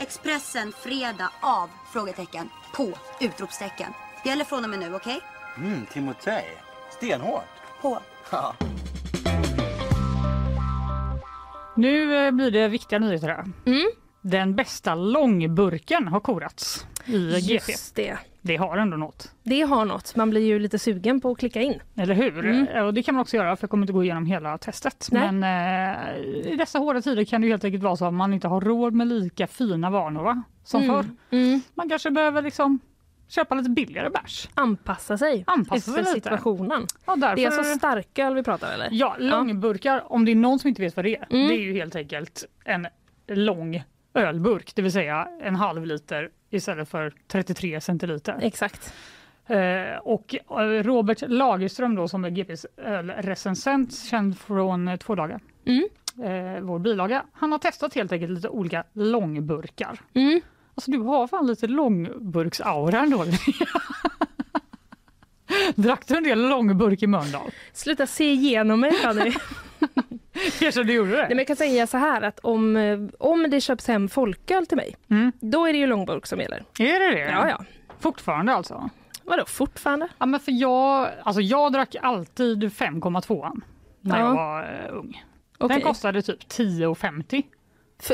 Expressen 0.00 0.72
fredag 0.72 1.30
av? 1.40 1.68
Frågetecken. 1.92 2.48
På? 2.76 2.88
Utropstecken. 3.20 3.92
Gäller 4.24 4.44
från 4.44 4.64
och 4.64 4.70
med 4.70 4.78
nu, 4.78 4.94
okej? 4.94 5.20
Mm, 5.56 5.86
Timotej. 5.86 6.44
Stenhårt. 6.90 7.44
På. 7.82 7.98
Ja. 8.32 8.54
Nu 11.80 12.26
eh, 12.26 12.30
blir 12.30 12.50
det 12.50 12.68
viktiga 12.68 12.98
nyheter 12.98 13.28
här. 13.28 13.44
Mm. 13.66 13.90
Den 14.22 14.54
bästa 14.54 14.94
långburken 14.94 16.08
har 16.08 16.20
korats 16.20 16.86
i 17.06 17.40
GP. 17.40 17.52
Just 17.72 17.94
det. 17.94 18.18
Det 18.42 18.56
har 18.56 18.76
ändå 18.76 18.96
något. 18.96 19.32
Det 19.42 19.60
har 19.62 19.84
något. 19.84 20.16
Man 20.16 20.30
blir 20.30 20.40
ju 20.40 20.58
lite 20.58 20.78
sugen 20.78 21.20
på 21.20 21.30
att 21.30 21.38
klicka 21.38 21.62
in. 21.62 21.80
Eller 21.96 22.14
hur? 22.14 22.46
Mm. 22.46 22.86
Och 22.86 22.94
det 22.94 23.02
kan 23.02 23.14
man 23.14 23.22
också 23.22 23.36
göra 23.36 23.56
för 23.56 23.64
jag 23.64 23.70
kommer 23.70 23.82
inte 23.82 23.92
gå 23.92 24.04
igenom 24.04 24.26
hela 24.26 24.58
testet. 24.58 25.08
Nej. 25.12 25.32
Men 25.32 25.42
eh, 26.14 26.52
i 26.52 26.56
dessa 26.58 26.78
hårda 26.78 27.00
tider 27.02 27.24
kan 27.24 27.40
det 27.40 27.48
helt 27.48 27.64
enkelt 27.64 27.82
vara 27.84 27.96
så 27.96 28.04
att 28.06 28.14
man 28.14 28.34
inte 28.34 28.48
har 28.48 28.60
råd 28.60 28.94
med 28.94 29.06
lika 29.08 29.46
fina 29.46 29.90
vanor 29.90 30.22
va? 30.22 30.42
som 30.64 30.82
Mm. 30.82 30.94
förr. 30.96 31.06
Mm. 31.30 31.60
Man 31.74 31.88
kanske 31.88 32.10
behöver 32.10 32.42
liksom 32.42 32.78
köpa 33.30 33.54
lite 33.54 33.70
billigare 33.70 34.10
bärs. 34.10 34.48
Anpassa 34.54 35.18
sig 35.18 35.44
Anpassa 35.46 35.90
efter 35.90 36.04
sig 36.04 36.14
situationen. 36.14 36.86
Och 37.04 37.18
därför... 37.18 37.36
Det 37.36 37.44
är 37.44 37.46
alltså 37.58 37.78
starköl 37.78 38.34
vi 38.34 38.42
pratar 38.42 38.72
eller? 38.74 38.88
Ja, 38.90 39.16
långburkar, 39.18 40.12
om 40.12 40.24
det 40.24 40.30
är 40.32 40.36
någon 40.36 40.58
som 40.58 40.68
inte 40.68 40.82
vet 40.82 40.96
vad 40.96 41.04
det 41.04 41.16
är, 41.16 41.26
Mm. 41.30 41.48
det 41.48 41.54
är 41.54 41.60
ju 41.60 41.72
helt 41.72 41.96
enkelt 41.96 42.44
en 42.64 42.86
lång 43.28 43.82
ölburk, 44.14 44.72
det 44.74 44.82
vill 44.82 44.92
säga 44.92 45.28
en 45.42 45.54
halv 45.56 45.86
liter 45.86 46.30
istället 46.50 46.88
för 46.88 47.12
33 47.28 47.80
centiliter. 47.80 48.38
Exakt. 48.42 48.94
Eh, 49.46 49.96
och 50.02 50.34
eh, 50.50 50.82
Robert 50.82 51.22
Lagerström 51.28 51.94
då 51.94 52.08
som 52.08 52.24
är 52.24 52.30
GPs 52.30 52.66
ölrecensent, 52.76 53.94
känd 53.98 54.38
från 54.38 54.88
eh, 54.88 54.96
två 54.96 55.14
dagar, 55.14 55.40
Mm. 55.66 55.88
eh, 56.56 56.60
vår 56.62 56.78
bilaga, 56.78 57.24
han 57.32 57.52
har 57.52 57.58
testat 57.58 57.94
helt 57.94 58.12
enkelt 58.12 58.32
lite 58.32 58.48
olika 58.48 58.84
långburkar. 58.92 60.00
Mm. 60.14 60.40
Alltså 60.80 60.90
du 60.90 60.98
har 60.98 61.26
fan 61.26 61.46
lite 61.46 61.66
långburksaura 61.66 63.00
ändå. 63.00 63.24
Drack 65.74 66.06
du 66.06 66.16
en 66.16 66.22
del 66.24 66.48
långburk 66.48 67.02
i 67.02 67.06
Mölndal? 67.06 67.50
Sluta 67.72 68.06
se 68.06 68.32
igenom 68.32 68.80
mig 68.80 68.92
Fanny. 68.92 69.32
Kanske 70.60 70.82
du 70.82 70.92
gjorde 70.92 71.10
det? 71.10 71.16
Nej, 71.16 71.28
men 71.28 71.38
jag 71.38 71.46
kan 71.46 71.56
säga 71.56 71.86
så 71.86 71.96
här 71.98 72.22
att 72.22 72.38
om, 72.38 72.76
om 73.18 73.46
det 73.50 73.60
köps 73.60 73.88
hem 73.88 74.08
folköl 74.08 74.66
till 74.66 74.76
mig, 74.76 74.96
Mm. 75.10 75.32
då 75.40 75.66
är 75.66 75.72
det 75.72 75.78
ju 75.78 75.86
långburk 75.86 76.26
som 76.26 76.40
gäller. 76.40 76.64
Är 76.78 77.00
det 77.00 77.10
det? 77.14 77.30
Ja, 77.30 77.48
ja. 77.48 77.64
Fortfarande 77.98 78.52
alltså? 78.54 78.90
Vadå 79.24 79.44
fortfarande? 79.46 80.08
Ja, 80.18 80.26
men 80.26 80.40
för 80.40 80.52
jag, 80.52 81.08
alltså 81.22 81.40
jag 81.42 81.72
drack 81.72 81.96
alltid 82.02 82.64
5,2 82.64 83.60
när 84.00 84.18
Ja. 84.18 84.26
jag 84.26 84.34
var 84.34 84.62
eh, 84.62 84.96
ung. 84.98 85.24
Den 85.58 85.80
kostade 85.80 86.22
typ 86.22 86.40
10,50 86.48 87.42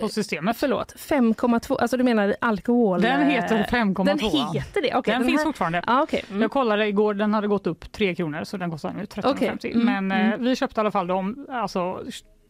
på 0.01 0.09
systemet. 0.09 0.57
Förlåt, 0.57 0.95
5,2, 0.97 1.77
alltså 1.81 1.97
du 1.97 2.05
menar 2.05 2.37
alkohol? 2.41 3.01
Den 3.01 3.31
heter 3.31 3.59
eh, 3.59 3.65
5,2. 3.65 4.05
Den 4.05 4.19
heter 4.19 4.83
det? 4.83 4.95
Okej, 4.95 5.15
den, 5.15 5.25
finns 5.25 5.41
här- 5.41 5.45
fortfarande. 5.45 5.83
Ja, 5.87 6.03
okej. 6.03 6.25
Mm. 6.29 6.43
Jag 6.43 6.51
kollade 6.51 6.87
igår, 6.87 7.15
den 7.15 7.35
hade 7.35 7.49
gått 7.49 7.67
upp 7.67 7.93
3 7.93 8.15
kronor 8.15 8.45
så 8.45 8.57
den 8.57 8.71
kostar 8.71 8.93
nu 8.93 9.05
13,50. 9.05 9.55
Okej, 9.57 9.73
mm, 9.73 9.87
Men 9.87 10.13
eh, 10.21 10.27
mm. 10.27 10.45
vi 10.45 10.57
köpte 10.57 10.79
i 10.79 10.83
alla 10.83 10.91
fall 10.91 11.07
dem, 11.07 11.47
alltså 11.51 12.03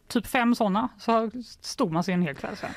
typ 0.07 0.27
fem 0.27 0.55
sådana 0.55 0.89
så 0.99 1.31
stod 1.61 1.91
man 1.91 2.03
sig 2.03 2.13
en 2.13 2.21
hel 2.21 2.35
kväll 2.35 2.55
sen. 2.55 2.69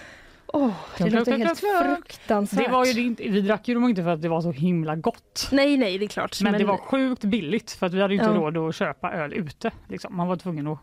Åh, 0.53 0.71
det 0.99 1.11
klunk, 1.11 1.29
helt 1.29 1.61
fruktansvärt. 1.61 2.65
Det 2.65 2.73
var 2.73 2.85
ju 2.85 3.03
inte, 3.03 3.23
vi 3.23 3.41
drack 3.41 3.69
ju 3.69 3.75
dem 3.75 3.89
inte 3.89 4.03
för 4.03 4.11
att 4.11 4.23
det 4.23 4.29
var 4.29 4.41
så 4.41 4.51
himla 4.53 4.97
gott. 4.97 5.49
Nej, 5.53 5.77
nej, 5.77 5.99
det 5.99 6.05
är 6.05 6.09
klart. 6.09 6.41
Men, 6.43 6.53
det 6.53 6.65
var 6.65 6.77
sjukt 6.77 7.25
billigt 7.25 7.71
för 7.71 7.87
att 7.87 7.95
vi 7.95 8.03
hade 8.03 8.15
inte 8.15 8.27
Ja. 8.27 8.33
råd 8.33 8.57
att 8.57 8.75
köpa 8.75 9.13
öl 9.13 9.33
ute. 9.33 9.71
Liksom. 9.89 10.17
Man 10.17 10.29
var 10.29 10.37
tvungen 10.37 10.67
att 10.67 10.79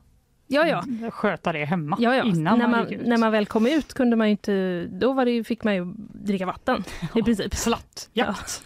Ja, 0.47 0.67
ja. 0.67 1.11
sköta 1.11 1.51
det 1.51 1.65
hemma 1.65 1.97
Ja, 1.99 2.15
ja. 2.15 2.23
innan 2.23 2.59
när, 2.59 2.67
man, 2.67 2.71
man, 2.79 2.89
gick 2.89 2.99
ut. 3.01 3.07
när 3.07 3.17
man 3.17 3.31
väl 3.31 3.45
kom 3.45 3.67
ut 3.67 3.93
kunde 3.93 4.15
man 4.15 4.27
ju 4.27 4.31
inte, 4.31 4.85
då 4.91 5.13
var 5.13 5.25
det 5.25 5.43
fick 5.43 5.63
man 5.63 5.75
ju 5.75 5.93
dricka 5.97 6.45
vatten 6.45 6.83
i 7.15 7.23
princip. 7.23 7.55
Slatt, 7.55 8.09
jakt. 8.13 8.63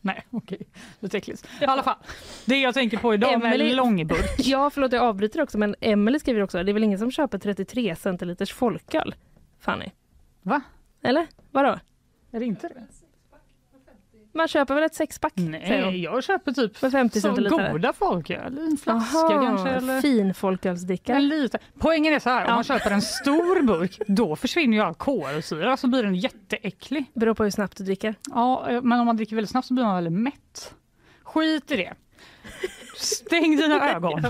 Nej, 0.00 0.26
okej. 0.30 0.58
Det 1.00 1.14
är 1.14 1.18
äckligt. 1.18 1.48
I 1.60 1.64
alla 1.64 1.82
fall, 1.82 1.96
det 2.44 2.60
jag 2.60 2.74
tänker 2.74 2.96
på 2.98 3.14
idag 3.14 3.42
med 3.42 3.52
Emelie- 3.54 3.74
långburk. 3.74 4.30
Ja, 4.38 4.70
förlåt 4.70 4.92
jag 4.92 5.02
avbryter 5.02 5.42
också, 5.42 5.58
men 5.58 5.74
Emelie 5.80 6.20
skriver 6.20 6.40
också, 6.42 6.62
det 6.62 6.70
är 6.70 6.72
väl 6.72 6.84
ingen 6.84 6.98
som 6.98 7.10
köper 7.10 7.38
33 7.38 7.96
centiliters 7.96 8.52
folköl? 8.52 9.14
Fanny? 9.60 9.90
Va? 10.42 10.60
Eller? 11.02 11.26
Vadå? 11.50 11.78
Är 12.32 12.40
det 12.40 12.46
inte 12.46 12.68
det? 12.68 12.86
Man 14.34 14.48
köper 14.48 14.74
väl 14.74 14.84
ett 14.84 14.94
sexpack? 14.94 15.32
Nej, 15.36 16.02
jag 16.02 16.24
köper 16.24 16.52
typ 16.52 16.76
För 16.76 16.90
50 16.90 17.20
så 17.20 17.28
centiliter. 17.28 17.72
goda 17.72 17.92
folköl. 17.92 18.58
En 18.58 18.76
flaska 18.76 19.18
Aha, 19.18 19.28
kanske. 19.44 19.68
Eller 19.68 20.00
Fin 20.00 20.34
folkölsdricka. 20.34 21.14
en 21.14 21.28
liten. 21.28 21.60
Poängen 21.78 22.14
är 22.14 22.18
så 22.18 22.30
här, 22.30 22.42
om 22.44 22.48
Ja. 22.48 22.54
man 22.54 22.64
köper 22.64 22.90
en 22.90 23.02
stor 23.02 23.62
burk, 23.62 23.98
då 24.06 24.36
försvinner 24.36 24.76
ju 24.76 24.82
all 24.82 24.94
kolsyra 24.94 25.76
så 25.76 25.86
blir 25.88 26.02
den 26.02 26.14
jätteäcklig. 26.14 27.04
Beror 27.14 27.34
på 27.34 27.42
hur 27.44 27.50
snabbt 27.50 27.76
du 27.76 27.84
dricker. 27.84 28.14
Ja, 28.30 28.70
eh, 28.70 28.82
men 28.82 29.00
om 29.00 29.06
man 29.06 29.16
dricker 29.16 29.36
väldigt 29.36 29.50
snabbt 29.50 29.66
så 29.66 29.74
blir 29.74 29.84
man 29.84 29.94
väldigt 29.94 30.12
mätt. 30.22 30.74
Skit 31.22 31.70
i 31.70 31.76
det. 31.76 31.92
Stäng 32.96 33.56
dina 33.56 33.90
ögon 33.94 34.22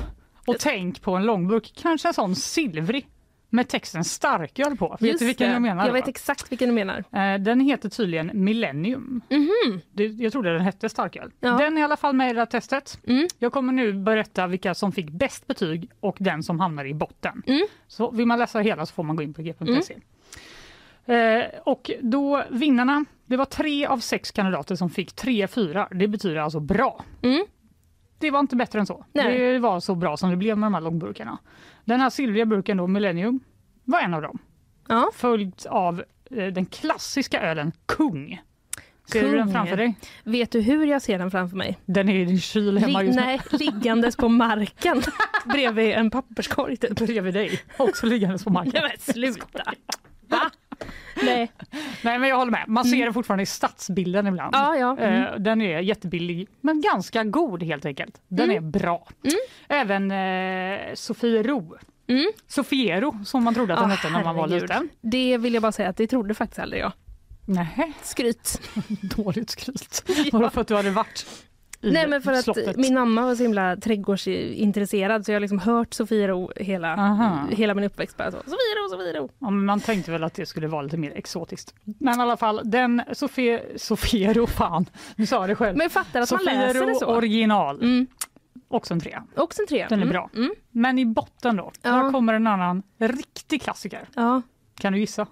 och 0.46 0.56
tänk 0.58 1.02
på 1.02 1.14
en 1.16 1.24
långburk, 1.24 1.72
kanske 1.76 2.08
en 2.08 2.14
sån 2.14 2.36
silvrig 2.36 3.06
med 3.54 3.68
texten 3.68 4.04
starköl 4.04 4.76
på. 4.76 4.88
Vet 5.00 5.08
Just 5.10 5.18
du 5.18 5.26
vilken 5.26 5.46
det. 5.48 5.52
jag 5.52 5.62
menar? 5.62 5.86
Jag 5.86 5.92
vet 5.92 6.08
exakt 6.08 6.52
vilken 6.52 6.68
du 6.68 6.74
menar. 6.74 7.04
Eh, 7.12 7.40
Den 7.40 7.60
heter 7.60 7.88
tydligen 7.88 8.30
Millennium. 8.34 9.20
Mhm. 9.30 9.80
Det, 9.92 10.04
jag 10.06 10.32
trodde 10.32 10.52
den 10.52 10.60
hette 10.60 10.88
starköl. 10.88 11.30
Ja. 11.40 11.50
Den 11.58 11.76
är 11.76 11.80
i 11.80 11.84
alla 11.84 11.96
fall 11.96 12.14
med 12.14 12.30
i 12.30 12.32
det 12.32 12.40
här 12.40 12.46
testet. 12.46 12.98
Mm. 13.06 13.28
Jag 13.38 13.52
kommer 13.52 13.72
nu 13.72 13.92
berätta 13.92 14.46
vilka 14.46 14.74
som 14.74 14.92
fick 14.92 15.10
bäst 15.10 15.46
betyg 15.46 15.90
och 16.00 16.16
den 16.20 16.42
som 16.42 16.60
hamnar 16.60 16.84
i 16.84 16.94
botten. 16.94 17.42
Mm. 17.46 17.66
Så 17.88 18.10
vill 18.10 18.26
man 18.26 18.38
läsa 18.38 18.58
hela 18.60 18.86
så 18.86 18.94
får 18.94 19.02
man 19.02 19.16
gå 19.16 19.22
in 19.22 19.34
på 19.34 19.42
g.se. 19.42 19.94
Eh, 21.06 21.44
och 21.64 21.90
då 22.00 22.44
vinnarna, 22.50 23.04
det 23.26 23.36
var 23.36 23.44
tre 23.44 23.86
av 23.86 23.98
sex 23.98 24.30
kandidater 24.30 24.76
som 24.76 24.90
fick 24.90 25.12
tre 25.12 25.48
fyra. 25.48 25.88
Det 25.90 26.08
betyder 26.08 26.36
alltså 26.36 26.60
bra. 26.60 27.04
Mm. 27.22 27.44
Det 28.24 28.30
var 28.30 28.40
inte 28.40 28.56
bättre 28.56 28.78
än 28.80 28.86
så. 28.86 29.04
Nej. 29.12 29.52
Det 29.52 29.58
var 29.58 29.80
så 29.80 29.94
bra 29.94 30.16
som 30.16 30.30
det 30.30 30.36
blev 30.36 30.58
med 30.58 30.66
de 30.66 30.74
här 30.74 30.80
långburkarna. 30.80 31.38
Den 31.84 32.00
här 32.00 32.10
silvriga 32.10 32.46
burken 32.46 32.76
då, 32.76 32.86
Millennium, 32.86 33.40
var 33.84 34.00
en 34.00 34.14
av 34.14 34.22
dem. 34.22 34.38
Ja. 34.88 35.10
Följt 35.14 35.66
av 35.66 36.04
eh, 36.30 36.46
den 36.46 36.66
klassiska 36.66 37.40
ölen 37.40 37.72
Kung. 37.86 38.40
Ser 39.12 39.22
du 39.22 39.30
den 39.36 39.44
Kung. 39.44 39.52
framför 39.52 39.76
dig? 39.76 39.94
Vet 40.24 40.50
du 40.50 40.60
hur 40.60 40.86
jag 40.86 41.02
ser 41.02 41.18
den 41.18 41.30
framför 41.30 41.56
mig? 41.56 41.78
Den 41.86 42.08
är 42.08 42.14
i 42.18 42.24
din 42.24 42.40
kyl 42.40 42.78
hemma 42.78 43.00
Li- 43.00 43.06
just 43.06 43.18
nu. 43.18 43.24
nej, 43.24 43.40
liggandes 43.52 44.16
på 44.16 44.28
marken 44.28 45.02
bredvid 45.44 45.90
en 45.92 46.10
papperskorg. 46.10 46.76
Typ. 46.76 46.90
Bredvid 46.98 47.34
dig, 47.34 47.60
också 47.76 48.06
liggandes 48.06 48.44
på 48.44 48.50
marken. 48.50 48.72
Nej 48.74 48.82
men 49.06 49.14
sluta! 49.14 49.72
Va? 50.28 50.50
Nej. 51.22 51.52
Nej 52.02 52.18
men 52.18 52.28
jag 52.28 52.36
håller 52.36 52.52
med, 52.52 52.64
man 52.68 52.84
ser 52.84 53.04
den 53.04 53.14
fortfarande 53.14 53.42
i 53.42 53.46
stadsbilden 53.46 54.26
ibland. 54.26 54.54
Ja, 54.54 54.76
ja. 54.76 54.96
Mm. 54.98 55.22
Eh, 55.24 55.34
Den 55.38 55.62
är 55.62 55.80
jättebillig 55.80 56.48
men 56.60 56.80
ganska 56.80 57.24
god 57.24 57.62
helt 57.62 57.84
enkelt. 57.86 58.20
Den 58.28 58.50
Mm. 58.50 58.56
är 58.66 58.70
bra. 58.70 59.08
Även 59.68 60.10
eh, 60.10 60.94
Sofiero. 60.94 61.76
Mm. 62.06 62.26
Sofiero 62.46 63.24
som 63.24 63.44
man 63.44 63.54
trodde 63.54 63.74
att 63.74 63.80
den 63.80 63.90
Ah, 63.90 63.94
hette 63.94 64.10
när 64.10 64.24
man 64.24 64.36
var 64.36 64.48
liten. 64.48 64.88
Det 65.00 65.38
vill 65.38 65.54
jag 65.54 65.62
bara 65.62 65.72
säga 65.72 65.88
att 65.88 65.96
det 65.96 66.06
trodde 66.06 66.34
faktiskt 66.34 66.58
aldrig 66.58 66.82
jag. 66.82 66.92
Nej, 67.46 67.92
Skryt. 68.02 68.60
dåligt 69.16 69.50
skryt. 69.50 70.04
Bara 70.32 70.50
för 70.50 70.60
att 70.60 70.68
du 70.68 70.74
hade 70.76 70.90
varit 70.90 71.26
Nej 71.92 72.08
men 72.08 72.22
för 72.22 72.32
att 72.32 72.44
slottet. 72.44 72.76
min 72.76 72.94
mamma 72.94 73.22
var 73.26 73.34
så 73.34 73.42
himla 73.42 73.76
trädgårdsintresserad 73.76 75.24
så 75.24 75.32
jag 75.32 75.36
har 75.36 75.40
liksom 75.40 75.58
hört 75.58 75.94
Sofiero 75.94 76.50
hela, 76.56 76.94
Aha. 76.94 77.46
hela 77.50 77.74
min 77.74 77.84
uppväxt. 77.84 78.16
Bara 78.16 78.30
så, 78.30 78.36
Sofiero, 78.36 78.88
Sofiero. 78.90 79.28
Ja, 79.38 79.50
men 79.50 79.64
man 79.64 79.80
tänkte 79.80 80.10
väl 80.12 80.24
att 80.24 80.34
det 80.34 80.46
skulle 80.46 80.66
vara 80.68 80.82
lite 80.82 80.96
mer 80.96 81.12
exotiskt. 81.16 81.74
Men 81.84 82.18
i 82.18 82.22
alla 82.22 82.36
fall, 82.36 82.60
den 82.64 83.02
Sofie, 83.12 83.62
Sofiero, 83.76 84.46
fan, 84.46 84.86
nu 85.16 85.26
sa 85.26 85.36
jag 85.40 85.48
det 85.48 85.54
själv. 85.54 85.76
Men 85.76 85.84
jag 85.84 85.92
fattar 85.92 86.20
att 86.20 86.30
man 86.30 86.44
läser 86.44 86.66
det 86.66 86.74
Sofiero 86.80 86.98
så. 86.98 87.06
original, 87.06 87.76
Mm. 87.82 88.06
också 88.68 88.94
en 88.94 89.00
trea. 89.00 89.24
Också 89.36 89.62
en 89.62 89.66
trea. 89.68 89.88
Den 89.88 89.98
är 89.98 90.02
Mm. 90.02 90.12
bra. 90.12 90.30
Mm. 90.36 90.54
Men 90.70 90.98
i 90.98 91.06
botten 91.06 91.56
då, 91.56 91.72
Ja. 91.82 91.90
där 91.90 92.10
kommer 92.12 92.34
en 92.34 92.46
annan 92.46 92.82
riktig 92.98 93.62
klassiker. 93.62 94.08
Ja. 94.14 94.42
Kan 94.78 94.92
du 94.92 94.98
gissa? 94.98 95.26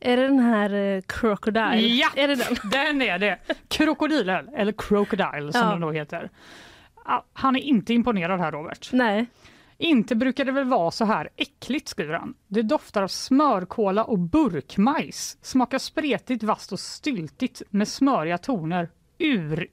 Är 0.00 0.16
det 0.16 0.22
den 0.22 0.38
här 0.38 0.74
eh, 0.74 1.00
Crocodile? 1.06 1.76
Ja. 1.80 2.08
Är 2.16 2.28
det 2.28 2.34
den? 2.34 2.56
Den 2.70 3.02
är 3.02 3.18
det! 3.18 3.38
Krokodilöl, 3.68 4.50
eller 4.56 4.72
Crocodile 4.72 5.52
som 5.52 5.60
Ja. 5.60 5.70
den 5.70 5.80
då 5.80 5.90
heter. 5.90 6.30
Han 7.32 7.56
är 7.56 7.60
inte 7.60 7.94
imponerad 7.94 8.40
här 8.40 8.52
Robert. 8.52 8.88
Nej. 8.92 9.26
Inte 9.78 10.14
brukar 10.14 10.44
det 10.44 10.52
väl 10.52 10.64
vara 10.64 10.90
så 10.90 11.04
här 11.04 11.28
äckligt 11.36 11.88
skriver 11.88 12.14
han. 12.14 12.34
Det 12.48 12.62
doftar 12.62 13.02
av 13.02 13.08
smörkola 13.08 14.04
och 14.04 14.18
burkmajs. 14.18 15.38
Smakar 15.42 15.78
spretigt, 15.78 16.42
vasst 16.42 16.72
och 16.72 16.80
styltigt 16.80 17.62
med 17.70 17.88
smöriga 17.88 18.38
toner. 18.38 18.88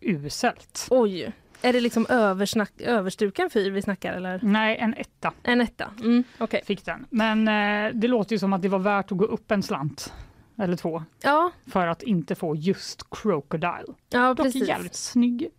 Uruselt. 0.01 0.87
Oj. 0.89 1.31
Är 1.61 1.73
det 1.73 1.81
liksom 1.81 2.05
översnack, 2.09 2.71
överstruken 2.81 3.49
fyr 3.49 3.71
vi 3.71 3.81
snackar 3.81 4.13
eller? 4.13 4.39
Nej, 4.43 4.77
en 4.77 4.93
etta 4.93 5.33
En 5.43 5.61
etta? 5.61 5.91
Mm, 5.99 6.23
Okej. 6.37 6.61
fick 6.65 6.85
den. 6.85 7.05
Men 7.09 7.47
eh, 7.47 7.93
det 7.93 8.07
låter 8.07 8.31
ju 8.35 8.39
som 8.39 8.53
att 8.53 8.61
det 8.61 8.69
var 8.69 8.79
värt 8.79 9.11
att 9.11 9.17
gå 9.17 9.25
upp 9.25 9.51
en 9.51 9.63
slant 9.63 10.13
eller 10.57 10.75
två 10.77 11.03
Ja, 11.21 11.51
för 11.71 11.87
att 11.87 12.03
inte 12.03 12.35
få 12.35 12.55
just 12.55 13.09
Crocodile. 13.09 13.93
ja 14.09 14.33
Dock 14.33 14.45
precis. 14.45 14.67
jävligt 14.67 14.95
snygg 14.95 15.49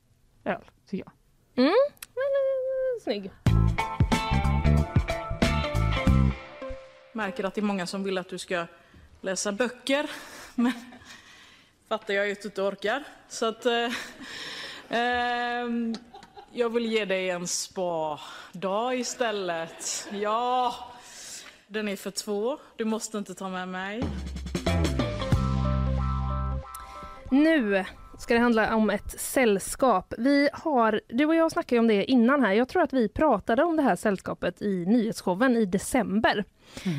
öl, 0.45 0.63
tycker 0.91 1.05
jag. 1.05 1.13
Mm. 1.65 1.69
eh, 1.71 3.03
Snygg. 3.05 3.31
märker 7.13 7.45
att 7.45 7.55
det 7.55 7.61
är 7.61 7.63
många 7.63 7.87
som 7.87 8.05
vill 8.05 8.19
att 8.19 8.29
du 8.29 8.39
ska 8.39 8.67
läsa 9.21 9.53
böcker. 9.53 10.11
Men 10.55 10.73
fattar 11.89 12.15
jag 12.15 12.27
ju 12.27 12.33
att 12.33 12.43
du 12.43 12.49
inte 12.49 12.63
orkar. 12.63 13.05
Så 13.29 13.47
att 13.47 13.67
eh, 13.67 13.73
ehm, 14.89 15.95
jag 16.53 16.73
vill 16.73 16.87
ge 16.87 17.05
dig 17.05 17.31
en 17.31 17.47
spa-dag 17.47 18.99
istället. 18.99 20.09
Ja, 20.13 20.75
den 21.67 21.89
är 21.89 21.97
för 21.97 22.11
två. 22.11 22.59
Du 22.77 22.85
måste 22.85 23.19
inte 23.19 23.35
ta 23.35 23.49
med 23.49 23.69
mig. 23.69 24.03
Nu 27.31 27.85
ska 28.19 28.35
det 28.35 28.41
handla 28.41 28.77
om 28.77 28.91
ett 28.91 29.21
sällskap. 29.21 30.15
Vi 30.19 30.49
har, 30.53 31.01
du 31.09 31.27
och 31.27 31.35
jag 31.35 31.53
snackade 31.53 31.79
om 31.79 31.87
det 31.87 32.05
innan 32.05 32.43
här. 32.43 32.53
Jag 32.53 32.69
tror 32.69 32.83
att 32.83 32.93
vi 32.93 33.09
pratade 33.09 33.65
om 33.65 33.77
det 33.77 33.83
här 33.83 33.97
sällskapet 33.97 34.63
i 34.63 34.87
nyhetsshowen 34.87 35.57
i 35.57 35.67
december. 35.67 36.45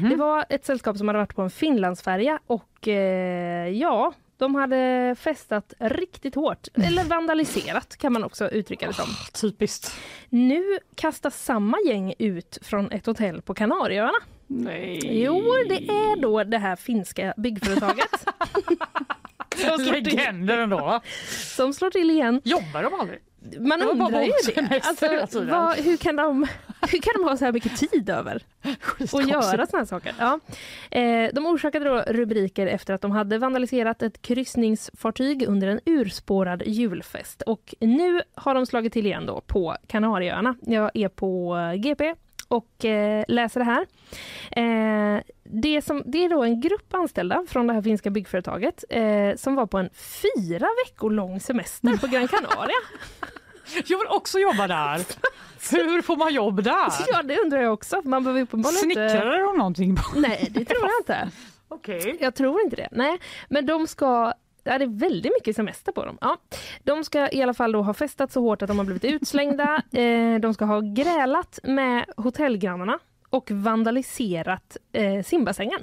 Det 0.10 0.16
var 0.16 0.46
ett 0.50 0.66
sällskap 0.66 0.98
som 0.98 1.08
hade 1.08 1.20
varit 1.20 1.36
på 1.36 1.42
en 1.42 1.50
Finlandsfärja 1.50 2.40
och 2.48 2.88
eh, 2.88 3.70
ja, 3.70 4.14
de 4.40 4.56
hade 4.56 5.16
festat 5.20 5.74
riktigt 5.80 6.36
hårt. 6.36 6.68
Eller 6.74 7.04
vandaliserat 7.04 7.98
kan 7.98 8.14
man 8.14 8.24
också 8.24 8.50
uttrycka 8.50 8.88
det 8.88 8.94
som. 8.94 9.06
Typiskt. 9.42 9.96
Nu 10.30 10.80
kastas 10.96 11.44
samma 11.44 11.78
gäng 11.88 12.14
ut 12.20 12.58
från 12.62 12.92
ett 12.92 13.06
hotell 13.06 13.42
på 13.42 13.54
Kanarieöarna. 13.54 14.18
Nej. 14.48 15.22
Jo, 15.24 15.42
det 15.70 15.88
är 15.88 16.22
då 16.22 16.44
det 16.44 16.58
här 16.58 16.76
finska 16.76 17.34
byggföretaget. 17.38 18.26
som, 19.56 19.78
slår 19.78 19.94
till, 19.94 20.04
Legender 20.04 20.58
ändå 20.58 20.78
va? 20.78 21.02
som 21.56 21.74
slår 21.74 21.90
till 21.90 22.10
igen. 22.10 22.42
Jobbar 22.44 22.84
de 22.84 22.94
aldrig? 22.94 23.20
Man 23.60 23.82
undrar 23.82 24.22
ju 24.22 24.32
det. 24.46 24.82
Alltså, 25.20 25.44
vad, 25.44 25.78
hur, 25.78 25.98
kan 25.98 26.16
de, 26.16 26.48
hur 26.92 27.02
kan 27.02 27.14
de 27.18 27.24
ha 27.30 27.38
så 27.38 27.46
här 27.46 27.52
mycket 27.52 27.78
tid 27.78 28.10
över 28.10 28.42
att 29.00 29.28
göra 29.28 29.66
såna 29.66 29.80
här 29.80 29.86
saker? 29.86 30.14
Ja. 30.20 30.40
Eh, 30.92 31.30
de 31.34 31.46
orsakade 31.46 31.86
då 31.86 32.04
rubriker 32.08 32.68
efter 32.68 32.94
att 32.94 33.02
de 33.02 33.12
hade 33.12 33.38
vandaliserat 33.38 34.02
ett 34.02 34.22
kryssningsfartyg 34.22 35.46
under 35.48 35.68
en 35.68 35.80
urspårad 35.86 36.64
julfest. 36.66 37.42
Och 37.42 37.76
nu 37.80 38.22
har 38.36 38.56
de 38.56 38.66
slagit 38.66 38.94
till 38.94 39.06
igen 39.06 39.26
då 39.26 39.42
på 39.42 39.76
Kanarieöarna. 39.88 40.56
Jag 40.62 40.92
är 40.94 41.10
på 41.10 41.58
GP 41.78 42.16
och 42.50 42.86
eh, 42.86 43.24
läser 43.28 43.60
det 43.60 43.66
här. 43.66 43.86
Eh, 44.52 45.22
det, 45.44 45.82
som, 45.82 46.04
det 46.06 46.26
är 46.26 46.30
då 46.30 46.44
en 46.44 46.62
grupp 46.62 46.94
anställda 46.94 47.46
från 47.50 47.68
det 47.68 47.74
här 47.74 47.82
finska 47.82 48.10
byggföretaget 48.10 48.84
eh, 48.90 49.36
som 49.36 49.56
var 49.56 49.66
på 49.66 49.78
en 49.78 49.90
fyra 49.94 50.68
veckor 50.86 51.10
lång 51.12 51.40
semester 51.40 51.98
på 51.98 52.08
Gran 52.08 52.28
Canaria. 52.28 52.76
Jag 53.86 53.98
vill 53.98 54.08
också 54.08 54.40
jobba 54.40 54.68
där. 54.68 55.02
Hur 55.72 56.02
får 56.02 56.18
man 56.18 56.34
jobb 56.34 56.64
där? 56.64 56.92
Ja, 57.08 57.24
det 57.24 57.40
undrar 57.40 57.62
jag 57.62 57.74
också. 57.74 58.02
Man 58.06 58.24
behöver 58.24 58.42
uppenbarligen 58.42 58.92
inte... 58.92 59.10
Snickrar 59.10 59.40
de 59.48 59.58
någonting? 59.58 59.96
på- 59.96 60.20
Nej, 60.20 60.48
det 60.52 60.66
tror 60.66 60.82
jag 60.82 60.92
inte. 61.02 61.32
Okej. 61.68 62.18
Jag 62.20 62.36
tror 62.36 62.62
inte 62.62 62.76
det. 62.76 62.88
Nej, 62.92 63.20
men 63.50 63.66
de 63.66 63.88
ska 63.88 64.34
det 64.78 64.86
är 64.86 65.00
väldigt 65.00 65.32
mycket 65.40 65.56
semester 65.56 65.92
på 65.92 66.06
dem. 66.06 66.18
Ja. 66.22 66.38
De 66.84 67.04
ska 67.04 67.30
i 67.32 67.42
alla 67.42 67.54
fall 67.54 67.72
då 67.72 67.82
ha 67.82 67.94
festat 67.94 68.32
så 68.32 68.42
hårt 68.42 68.62
att 68.62 68.68
de 68.68 68.78
har 68.78 68.86
blivit 68.86 69.06
utslängda. 69.06 69.82
Eh, 69.92 70.40
de 70.40 70.54
ska 70.54 70.66
ha 70.66 70.80
grälat 70.80 71.60
med 71.64 72.06
hotellgrannarna 72.18 73.00
och 73.30 73.52
vandaliserat 73.52 74.78
eh, 74.92 75.24
simbassängen. 75.24 75.80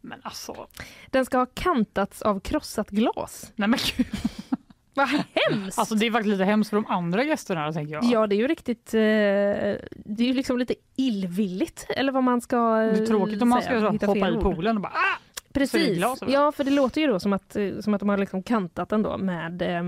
Men 0.00 0.20
alltså, 0.22 0.66
Den 1.06 1.24
ska 1.24 1.38
ha 1.38 1.46
kantats 1.46 2.22
av 2.22 2.40
krossat 2.40 2.90
glas. 2.90 3.52
nej 3.56 3.68
men 3.68 3.78
gud. 3.96 4.06
Vad 4.94 5.08
hemskt! 5.08 5.78
Alltså 5.78 5.94
det 5.94 6.06
är 6.06 6.10
faktiskt 6.10 6.30
lite 6.32 6.44
hemskt 6.44 6.70
för 6.70 6.76
de 6.76 6.86
andra 6.86 7.24
gästerna 7.24 7.72
tänker 7.72 7.94
jag. 7.94 8.04
Ja, 8.04 8.26
det 8.26 8.34
är 8.34 8.36
ju 8.36 8.46
riktigt... 8.46 8.94
Eh, 8.94 9.00
det 9.00 10.22
är 10.22 10.26
ju 10.26 10.32
liksom 10.32 10.58
lite 10.58 10.74
illvilligt, 10.96 11.86
eller 11.88 12.12
vad 12.12 12.24
man 12.24 12.40
ska 12.40 12.56
Det 12.76 13.02
är 13.02 13.06
tråkigt 13.06 13.42
om 13.42 13.48
man 13.48 13.62
ska 13.62 13.80
så, 13.80 14.06
hoppa 14.06 14.30
i 14.30 14.36
poolen 14.36 14.76
och 14.76 14.82
bara 14.82 14.92
ah! 14.92 15.25
Precis. 15.60 15.98
Ja, 16.26 16.52
för 16.52 16.64
det 16.64 16.70
låter 16.70 17.00
ju 17.00 17.06
då 17.06 17.20
som 17.20 17.32
att, 17.32 17.56
eh, 17.56 17.78
som 17.80 17.94
att 17.94 18.00
de 18.00 18.08
har 18.08 18.18
liksom 18.18 18.42
kantat 18.42 18.88
den 18.88 19.02
då 19.02 19.18
med 19.18 19.62
eh, 19.62 19.82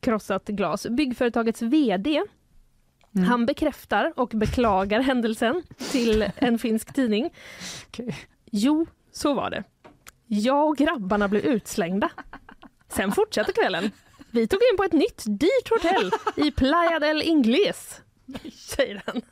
krossat 0.00 0.48
glas. 0.48 0.86
Byggföretagets 0.90 1.62
VD 1.62 2.22
Mm. 3.16 3.28
han 3.28 3.46
bekräftar 3.46 4.12
och 4.16 4.28
beklagar 4.28 5.00
händelsen 5.10 5.62
till 5.90 6.30
en 6.36 6.58
finsk 6.58 6.94
tidning. 6.94 7.30
Okej. 7.88 8.16
Jo, 8.50 8.86
så 9.12 9.34
var 9.34 9.50
det. 9.50 9.64
Jag 10.26 10.68
och 10.68 10.76
grabbarna 10.76 11.28
blev 11.28 11.44
utslängda. 11.44 12.10
Sen 12.88 13.12
fortsatte 13.12 13.52
kvällen. 13.52 13.90
Vi 14.30 14.46
tog 14.48 14.60
in 14.72 14.76
på 14.76 14.84
ett 14.84 14.92
nytt 14.92 15.22
dyrt 15.26 15.70
hotell 15.70 16.10
i 16.36 16.50
Playa 16.50 16.98
del 17.00 17.22
Ingles, 17.22 18.00
säger 18.52 19.02
han. 19.06 19.22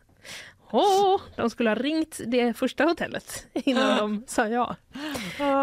Åh, 0.73 1.21
de 1.37 1.51
skulle 1.51 1.71
ha 1.71 1.75
ringt 1.75 2.21
det 2.27 2.55
första 2.57 2.85
hotellet 2.85 3.47
innan 3.55 3.97
de 3.97 4.25
sa 4.27 4.49
ja 4.49 4.77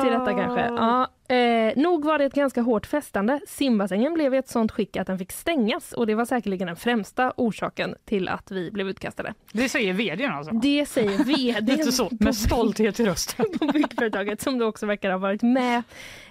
till 0.01 0.11
detta 0.11 0.33
kanske. 0.33 0.61
Ja, 0.61 1.07
eh, 1.35 1.73
nog 1.75 2.05
var 2.05 2.17
det 2.17 2.25
ett 2.25 2.33
ganska 2.33 2.61
hårt 2.61 2.85
festande. 2.85 3.39
Simbassängen 3.47 4.13
blev 4.13 4.33
i 4.33 4.37
ett 4.37 4.49
sånt 4.49 4.71
skick 4.71 4.97
att 4.97 5.07
den 5.07 5.19
fick 5.19 5.31
stängas 5.31 5.93
och 5.93 6.07
det 6.07 6.15
var 6.15 6.25
säkerligen 6.25 6.67
den 6.67 6.75
främsta 6.75 7.33
orsaken 7.37 7.95
till 8.05 8.29
att 8.29 8.51
vi 8.51 8.71
blev 8.71 8.89
utkastade. 8.89 9.33
Det 9.51 9.69
säger 9.69 9.93
vdn 9.93 10.31
alltså? 10.31 10.53
Det 10.53 10.85
säger 10.85 11.23
vd 11.23 11.71
Lite 11.71 11.91
så, 11.91 12.09
med 12.19 12.35
stolthet 12.35 12.99
i 12.99 13.05
rösten. 13.05 13.45
på 13.59 13.65
byggföretaget 13.65 14.41
som 14.41 14.57
då 14.57 14.65
också 14.65 14.85
verkar 14.85 15.11
ha 15.11 15.17
varit 15.17 15.41
med 15.41 15.83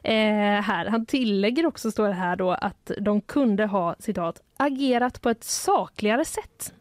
eh, 0.02 0.62
här. 0.62 0.86
Han 0.86 1.06
tillägger 1.06 1.66
också, 1.66 1.90
står 1.90 2.08
det 2.08 2.14
här 2.14 2.36
då, 2.36 2.50
att 2.50 2.90
de 3.00 3.20
kunde 3.20 3.66
ha 3.66 3.94
citat 3.98 4.40
agerat 4.56 5.22
på 5.22 5.30
ett 5.30 5.44
sakligare 5.44 6.24
sätt. 6.24 6.72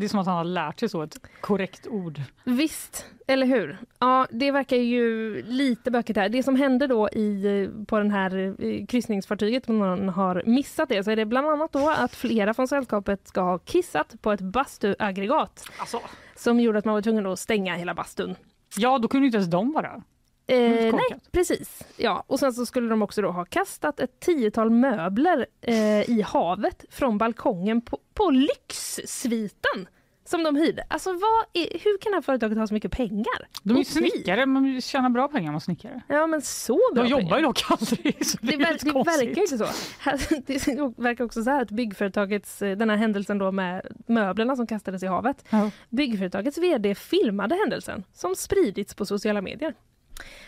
Det 0.00 0.06
är 0.06 0.08
som 0.08 0.20
att 0.20 0.26
han 0.26 0.36
har 0.36 0.44
lärt 0.44 0.80
sig 0.80 0.88
så 0.88 1.02
ett 1.02 1.16
korrekt 1.40 1.86
ord. 1.86 2.20
Visst, 2.44 3.06
eller 3.26 3.46
hur? 3.46 3.78
Ja, 3.98 4.26
det 4.30 4.50
verkar 4.50 4.76
ju 4.76 5.42
lite 5.42 5.90
bökigt 5.90 6.16
här. 6.16 6.28
Det 6.28 6.42
som 6.42 6.56
hände 6.56 6.86
då 6.86 7.08
i, 7.08 7.68
på 7.86 7.98
den 7.98 8.10
här 8.10 8.54
eh, 8.64 8.86
kryssningsfartyget, 8.86 9.68
om 9.68 9.78
någon 9.78 10.08
har 10.08 10.42
missat 10.46 10.88
det, 10.88 11.04
så 11.04 11.10
är 11.10 11.16
det 11.16 11.24
bland 11.26 11.46
annat 11.48 11.72
då 11.72 11.90
att 11.90 12.14
flera 12.14 12.54
från 12.54 12.68
sällskapet 12.68 13.28
ska 13.28 13.40
ha 13.40 13.58
kissat 13.58 14.14
på 14.22 14.32
ett 14.32 14.40
bastuaggregat 14.40 15.70
Alltså, 15.78 16.00
som 16.36 16.60
gjorde 16.60 16.78
att 16.78 16.84
man 16.84 16.94
var 16.94 17.02
tvungen 17.02 17.26
att 17.26 17.38
stänga 17.38 17.74
hela 17.74 17.94
bastun. 17.94 18.34
ja, 18.76 18.98
då 18.98 19.08
kunde 19.08 19.26
inte 19.26 19.36
ens 19.38 19.50
de 19.50 19.72
vara. 19.72 20.02
Eh, 20.50 20.58
Helt 20.70 20.92
nej, 20.96 21.18
precis. 21.32 21.82
Ja, 21.96 22.24
och 22.26 22.38
sen 22.38 22.52
så 22.52 22.66
skulle 22.66 22.88
de 22.88 23.02
också 23.02 23.22
då 23.22 23.30
ha 23.30 23.44
kastat 23.44 24.00
ett 24.00 24.20
tiotal 24.20 24.70
möbler 24.70 25.46
eh, 25.60 26.10
i 26.10 26.24
havet 26.26 26.84
från 26.90 27.18
balkongen 27.18 27.80
på, 27.80 27.98
på 28.14 28.30
lyxsviten 28.30 29.88
som 30.24 30.42
de 30.42 30.56
hyrde. 30.56 30.84
Alltså 30.88 31.10
är, 31.52 31.78
hur 31.84 31.98
kan 31.98 32.12
det 32.12 32.16
här 32.16 32.22
företaget 32.22 32.58
ha 32.58 32.66
så 32.66 32.74
mycket 32.74 32.92
pengar? 32.92 33.48
De 33.62 33.74
är 33.74 33.78
ju 33.78 33.84
snickare, 33.84 34.46
man 34.46 34.80
tjänar 34.80 35.08
bra 35.10 35.28
pengar 35.28 35.52
med 35.52 35.62
snickare. 35.62 36.02
Ja, 36.08 36.26
men 36.26 36.42
så 36.42 36.78
bra 36.94 37.02
De 37.02 37.08
jobbar 37.08 37.22
pengar. 37.22 37.38
ju 37.38 37.42
dock 37.44 37.62
aldrig, 37.70 38.26
så 38.26 38.38
det, 38.40 38.46
Det, 38.56 38.56
ver- 38.56 38.84
det 38.84 38.92
verkar 39.26 39.42
inte 39.42 39.58
så. 39.58 39.66
Det 40.46 41.02
verkar 41.02 41.24
också 41.24 41.42
så 41.44 41.50
här 41.50 41.62
att 41.62 41.70
byggföretagets, 41.70 42.62
eh, 42.62 42.76
den 42.76 42.90
här 42.90 42.96
händelsen 42.96 43.38
då 43.38 43.52
med 43.52 43.82
möblerna 44.06 44.56
som 44.56 44.66
kastades 44.66 45.02
i 45.02 45.06
havet. 45.06 45.44
Ja. 45.50 45.70
Byggföretagets 45.88 46.58
VD 46.58 46.94
filmade 46.94 47.54
händelsen 47.54 48.04
som 48.12 48.34
spridits 48.36 48.94
på 48.94 49.06
sociala 49.06 49.40
medier. 49.42 49.74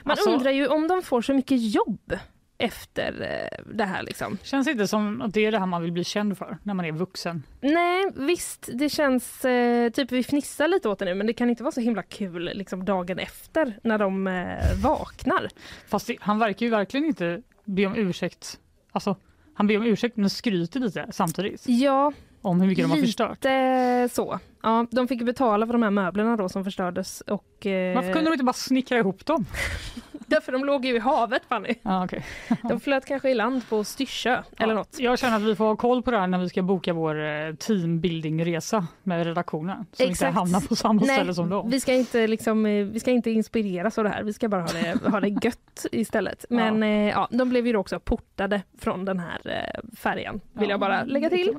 Man 0.02 0.10
Alltså- 0.10 0.30
undrar 0.30 0.50
ju 0.50 0.66
om 0.66 0.88
de 0.88 1.02
får 1.02 1.22
så 1.22 1.34
mycket 1.34 1.74
jobb 1.74 2.12
efter 2.58 3.12
eh, 3.22 3.64
det 3.74 3.84
här 3.84 4.02
liksom. 4.02 4.38
Känns 4.42 4.68
inte 4.68 4.86
som 4.88 5.22
att 5.22 5.34
det 5.34 5.46
är 5.46 5.52
det 5.52 5.58
här 5.58 5.66
man 5.66 5.82
vill 5.82 5.92
bli 5.92 6.04
känd 6.04 6.38
för 6.38 6.58
när 6.62 6.74
man 6.74 6.84
är 6.84 6.92
vuxen. 6.92 7.42
Nej, 7.60 8.04
visst, 8.16 8.68
det 8.74 8.88
känns 8.88 9.44
eh, 9.44 9.90
typ 9.90 10.12
vi 10.12 10.22
fnissar 10.22 10.68
lite 10.68 10.88
åt 10.88 10.98
det 10.98 11.04
nu, 11.04 11.14
men 11.14 11.26
det 11.26 11.32
kan 11.32 11.50
inte 11.50 11.62
vara 11.62 11.72
så 11.72 11.80
himla 11.80 12.02
kul 12.02 12.50
liksom 12.54 12.84
dagen 12.84 13.18
efter 13.18 13.78
när 13.82 13.98
de 13.98 14.26
eh, 14.26 14.82
vaknar. 14.82 15.48
Fast 15.88 16.06
det, 16.06 16.16
han 16.20 16.38
verkar 16.38 16.66
ju 16.66 16.70
verkligen 16.70 17.06
inte 17.06 17.42
be 17.64 17.86
om 17.86 17.96
ursäkt. 17.96 18.58
Alltså, 18.92 19.16
han 19.54 19.66
ber 19.66 19.76
om 19.76 19.82
ursäkt 19.86 20.16
men 20.16 20.30
skryter 20.30 20.80
lite 20.80 21.06
samtidigt 21.10 21.62
Ja, 21.66 22.12
om 22.43 22.60
hur 22.60 22.69
mycket 22.69 22.85
de 22.85 22.90
har 22.90 22.98
förstört. 22.98 23.31
lite 23.31 24.09
så. 24.12 24.39
Ja, 24.62 24.86
de 24.90 25.09
fick 25.09 25.23
betala 25.23 25.66
för 25.66 25.73
de 25.73 25.82
här 25.82 25.90
möblerna 25.90 26.36
då 26.36 26.48
som 26.48 26.64
förstördes 26.64 27.20
och 27.20 27.66
eh, 27.66 27.94
Varför 27.94 28.12
kunde 28.12 28.31
de 28.31 28.32
inte 28.32 28.44
bara 28.44 28.52
snickra 28.52 28.98
ihop 28.98 29.27
dem? 29.27 29.47
därför 30.35 30.52
de 30.52 30.64
låg 30.64 30.85
ju 30.85 30.97
i 30.97 30.98
havet 30.98 31.43
Fanny. 31.48 31.74
Ja, 31.82 32.05
okay. 32.05 32.20
De 32.69 32.81
flöt 32.81 33.06
kanske 33.06 33.31
i 33.31 33.35
land 33.35 33.69
på 33.69 33.85
Styrsö 33.85 34.43
eller 34.59 34.74
något. 34.74 34.97
Jag 34.98 35.19
känner 35.19 35.36
att 35.36 35.43
vi 35.43 35.56
får 35.56 35.64
ha 35.64 35.77
koll 35.77 36.02
på 36.02 36.10
det 36.10 36.19
här 36.19 36.27
när 36.27 36.39
vi 36.39 36.48
ska 36.48 36.62
boka 36.62 36.93
vår 36.93 37.24
eh, 37.24 37.55
teambuildingresa 37.55 38.86
med 39.02 39.27
redaktionen. 39.27 39.86
Så 39.93 40.02
vi 40.02 40.05
inte 40.05 40.12
Exakt. 40.12 40.35
hamnar 40.35 40.60
på 40.60 40.77
samma 40.77 41.02
ställe 41.02 41.35
som 41.35 41.48
dem. 41.48 41.70
vi 41.70 41.81
ska 41.81 41.94
inte 41.94 42.27
liksom, 42.27 42.66
eh, 42.66 42.85
vi 42.85 43.01
ska 43.01 43.10
inte 43.10 43.31
inspireras 43.31 43.98
av 43.98 44.05
det 44.05 44.10
här. 44.10 44.23
Vi 44.23 44.32
ska 44.32 44.48
bara 44.48 44.62
ha 44.62 44.73
det, 44.73 45.10
ha 45.10 45.20
det 45.20 45.28
gött 45.43 45.86
istället. 45.93 46.44
Men 46.51 46.82
ja. 46.82 47.09
ja, 47.09 47.28
de 47.31 47.48
blev 47.48 47.66
ju 47.66 47.77
också 47.77 48.01
portade 48.01 48.62
från 48.78 49.05
den 49.05 49.19
här 49.19 49.40
eh, 49.44 49.97
färjan, 49.97 50.40
vill 50.52 50.70
jag 50.70 50.81
bara 50.81 51.05
lägga 51.05 51.28
det 51.28 51.36
till. 51.36 51.56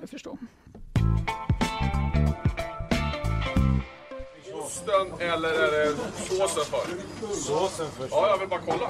Osten 4.53 5.07
eller 5.19 5.49
är 5.49 5.71
det 5.71 5.95
såsen 6.17 6.63
för? 6.65 6.87
Såsen 7.35 7.85
först. 7.97 8.11
Ja, 8.11 8.27
jag 8.29 8.37
vill 8.39 8.49
bara 8.49 8.59
kolla. 8.67 8.89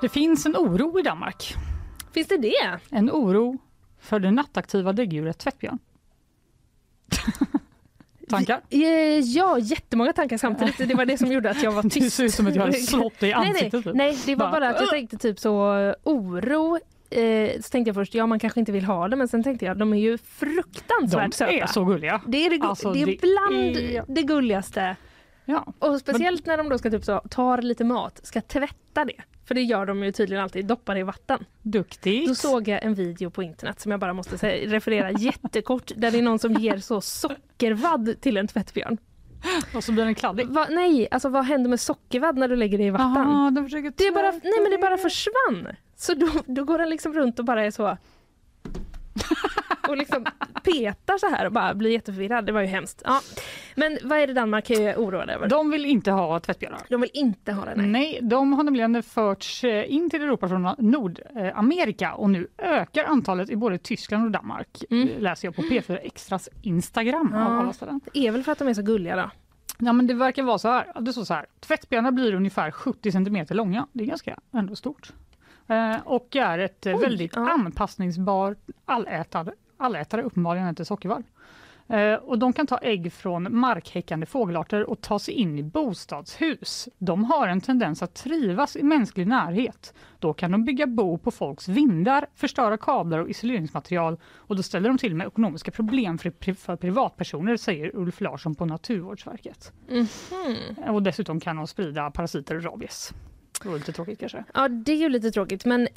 Det 0.00 0.08
finns 0.08 0.46
en 0.46 0.56
oro 0.56 0.98
i 0.98 1.02
Danmark. 1.02 1.54
Finns 2.12 2.28
det 2.28 2.36
det? 2.36 2.78
En 2.90 3.10
oro 3.10 3.58
för 4.00 4.18
det 4.20 4.30
nattaktiva 4.30 4.92
däggdjuret 4.92 5.38
tvättbjörn. 5.38 5.78
Tankar? 8.28 8.60
Eh, 8.70 8.80
Ja, 9.18 9.58
jättemånga 9.58 10.12
tankar 10.12 10.36
samtidigt. 10.38 10.78
Det 10.88 10.94
var 10.94 11.04
det 11.04 11.18
som 11.18 11.32
gjorde 11.32 11.50
att 11.50 11.62
jag 11.62 11.72
var 11.72 11.82
tyst. 11.90 11.94
Det 12.00 12.10
ser 12.10 12.24
ut 12.24 12.34
som 12.34 12.46
att 12.46 12.54
jag 12.54 12.62
hade 12.62 12.72
slått 12.78 13.20
dig 13.20 13.30
i 13.30 13.34
nej, 13.34 13.48
ansiktet. 13.48 13.72
nej, 13.72 13.82
typ. 13.82 13.94
nej, 13.94 14.18
det 14.26 14.34
var 14.34 14.46
Bara, 14.50 14.60
bara 14.60 14.68
att 14.70 14.80
jag 14.80 14.90
tänkte 14.90 15.18
typ 15.18 15.38
så 15.40 15.78
eh, 15.78 15.94
oro. 16.04 16.78
Eh, 17.12 17.60
så 17.60 17.70
tänkte 17.70 17.88
jag 17.88 17.94
först, 17.94 18.14
ja 18.14 18.26
man 18.26 18.38
kanske 18.38 18.60
inte 18.60 18.72
vill 18.72 18.84
ha 18.84 19.08
det, 19.08 19.16
men 19.16 19.28
sen 19.28 19.42
tänkte 19.42 19.64
jag, 19.64 19.76
de 19.78 19.92
är 19.92 19.98
ju 19.98 20.18
fruktansvärt 20.18 21.30
De 21.30 21.36
söta. 21.36 21.52
är 21.52 21.66
så 21.66 21.84
gulliga. 21.84 22.20
Det 22.26 22.46
är, 22.46 22.50
det, 22.50 22.66
Alltså, 22.66 22.92
det 22.92 23.02
är 23.02 23.06
det 23.06 23.20
bland 23.20 23.76
är- 23.76 24.04
det 24.08 24.22
gulligaste. 24.22 24.96
Ja. 25.44 25.72
Och 25.78 25.98
speciellt 26.00 26.46
när 26.46 26.56
de 26.56 26.68
då 26.68 26.78
ska 26.78 26.90
typ 26.90 27.04
så, 27.04 27.20
tar 27.30 27.62
lite 27.62 27.84
mat, 27.84 28.20
ska 28.22 28.40
tvätta 28.40 29.04
det. 29.04 29.22
För 29.44 29.54
det 29.54 29.62
gör 29.62 29.86
de 29.86 30.02
ju 30.04 30.12
tydligen 30.12 30.42
alltid, 30.44 30.66
doppar 30.66 30.94
det 30.94 31.00
i 31.00 31.02
vatten. 31.02 31.44
Duktigt. 31.62 32.28
Då 32.28 32.34
såg 32.34 32.68
jag 32.68 32.84
en 32.84 32.94
video 32.94 33.30
på 33.30 33.42
internet 33.42 33.80
som 33.80 33.90
jag 33.90 34.00
bara 34.00 34.12
måste 34.12 34.38
säga, 34.38 34.72
referera 34.72 35.10
jättekort, 35.18 35.92
där 35.96 36.10
det 36.10 36.18
är 36.18 36.22
någon 36.22 36.38
som 36.38 36.52
ger 36.54 36.78
så 36.78 37.00
sockervadd 37.00 38.14
till 38.20 38.36
en 38.36 38.48
tvättbjörn. 38.48 38.98
Och 39.74 39.84
så 39.84 39.92
blir 39.92 40.04
den 40.04 40.14
kladdig. 40.14 40.46
Va, 40.46 40.66
nej, 40.70 41.08
alltså 41.10 41.28
vad 41.28 41.44
händer 41.44 41.70
med 41.70 41.80
sockervadd 41.80 42.38
när 42.38 42.48
du 42.48 42.56
lägger 42.56 42.78
det 42.78 42.84
i 42.84 42.90
vatten? 42.90 43.06
Aha, 43.06 43.50
de 43.50 43.68
det 43.96 44.04
är 44.06 44.12
bara, 44.12 44.30
nej 44.30 44.60
men 44.62 44.70
det 44.70 44.78
bara 44.78 44.96
försvann. 44.98 45.68
Så 46.02 46.14
då, 46.14 46.26
då 46.46 46.64
går 46.64 46.78
den 46.78 46.90
liksom 46.90 47.12
runt 47.14 47.38
och 47.38 47.44
bara 47.44 47.64
är 47.64 47.70
så 47.70 47.96
och 49.88 49.96
liksom 49.96 50.24
petar 50.64 51.18
så 51.18 51.26
här 51.28 51.46
och 51.46 51.52
bara 51.52 51.74
blir 51.74 51.90
jätteförvirrad. 51.90 52.46
Det 52.46 52.52
var 52.52 52.60
ju 52.60 52.66
hemskt. 52.66 53.02
Ja. 53.04 53.20
Men 53.74 53.98
vad 54.02 54.18
är 54.18 54.26
det 54.26 54.32
Danmark 54.32 54.70
är 54.70 54.96
oroade 54.96 55.32
över? 55.32 55.48
De 55.48 55.70
vill 55.70 55.84
inte 55.84 56.10
ha 56.10 56.40
tvättbjörnar. 56.40 56.80
De 56.88 57.00
vill 57.00 57.10
inte 57.14 57.52
ha 57.52 57.64
det? 57.64 57.74
Nej. 57.76 57.86
Nej, 57.86 58.18
de 58.22 58.52
har 58.52 58.62
nämligen 58.64 59.02
förts 59.02 59.64
eh, 59.64 59.92
in 59.94 60.10
till 60.10 60.22
Europa 60.22 60.48
från 60.48 60.74
Nordamerika 60.78 62.14
och 62.14 62.30
nu 62.30 62.46
ökar 62.58 63.04
antalet 63.04 63.50
i 63.50 63.56
både 63.56 63.78
Tyskland 63.78 64.24
och 64.24 64.30
Danmark, 64.30 64.84
Mm. 64.90 65.08
eh, 65.08 65.20
läser 65.20 65.48
jag 65.48 65.56
på 65.56 65.62
P4 65.62 65.98
Extras 66.02 66.48
Instagram. 66.62 67.30
Ja, 67.34 67.72
det 68.12 68.26
är 68.26 68.30
väl 68.32 68.42
för 68.44 68.52
att 68.52 68.58
de 68.58 68.68
är 68.68 68.74
så 68.74 68.82
gulliga 68.82 69.16
då? 69.16 69.30
Ja, 69.78 69.92
men 69.92 70.06
det 70.06 70.14
verkar 70.14 70.42
vara 70.42 70.58
så 70.58 70.68
här. 70.68 71.00
Det 71.00 71.12
står 71.12 71.24
så 71.24 71.34
här. 71.34 71.46
Tvättbjörnar 71.60 72.10
blir 72.10 72.34
ungefär 72.34 72.70
70 72.70 73.12
cm 73.12 73.46
långa. 73.50 73.86
Det 73.92 74.04
är 74.04 74.08
ganska 74.08 74.38
ändå 74.52 74.76
stort. 74.76 75.12
Eh, 75.72 76.00
och 76.04 76.36
är 76.36 76.58
ett 76.58 76.86
eh, 76.86 76.96
Oj, 76.96 77.00
väldigt 77.02 77.36
ja. 77.36 77.50
anpassningsbar 77.50 78.56
allätare, 78.84 79.52
allätare 79.76 80.22
uppenbarligen 80.22 80.68
inte 80.68 80.84
sockervadd. 80.84 81.24
Eh, 81.88 82.14
och 82.14 82.38
de 82.38 82.52
kan 82.52 82.66
ta 82.66 82.78
ägg 82.78 83.12
från 83.12 83.56
markhäckande 83.56 84.26
fågelarter 84.26 84.90
och 84.90 85.00
ta 85.00 85.18
sig 85.18 85.34
in 85.34 85.58
i 85.58 85.62
bostadshus. 85.62 86.88
De 86.98 87.24
har 87.24 87.48
en 87.48 87.60
tendens 87.60 88.02
att 88.02 88.14
trivas 88.14 88.76
i 88.76 88.82
mänsklig 88.82 89.26
närhet. 89.26 89.94
Då 90.18 90.34
kan 90.34 90.50
de 90.50 90.64
bygga 90.64 90.86
bo 90.86 91.18
på 91.18 91.30
folks 91.30 91.68
vindar, 91.68 92.26
förstöra 92.34 92.76
kablar 92.76 93.18
och 93.18 93.30
isoleringsmaterial 93.30 94.18
och 94.36 94.56
då 94.56 94.62
ställer 94.62 94.88
de 94.88 94.98
till 94.98 95.14
med 95.14 95.26
ekonomiska 95.26 95.70
problem 95.70 96.18
för, 96.18 96.54
för 96.54 96.76
privatpersoner, 96.76 97.56
säger 97.56 97.96
Ulf 97.96 98.20
Larsson 98.20 98.54
på 98.54 98.66
Naturvårdsverket. 98.66 99.72
Mhm. 99.88 100.94
Och 100.94 101.02
dessutom 101.02 101.40
kan 101.40 101.56
de 101.56 101.66
sprida 101.66 102.10
parasiter 102.10 102.56
och 102.56 102.64
rabies. 102.64 103.12
Det 103.62 103.68
var 103.68 103.76
lite 103.78 103.92
tråkigt 103.92 104.20
kanske. 104.20 104.44
Ja, 104.54 104.68
det 104.68 104.92
är 104.92 104.96
ju 104.96 105.08
lite 105.08 105.30
tråkigt. 105.30 105.64
Men 105.64 105.88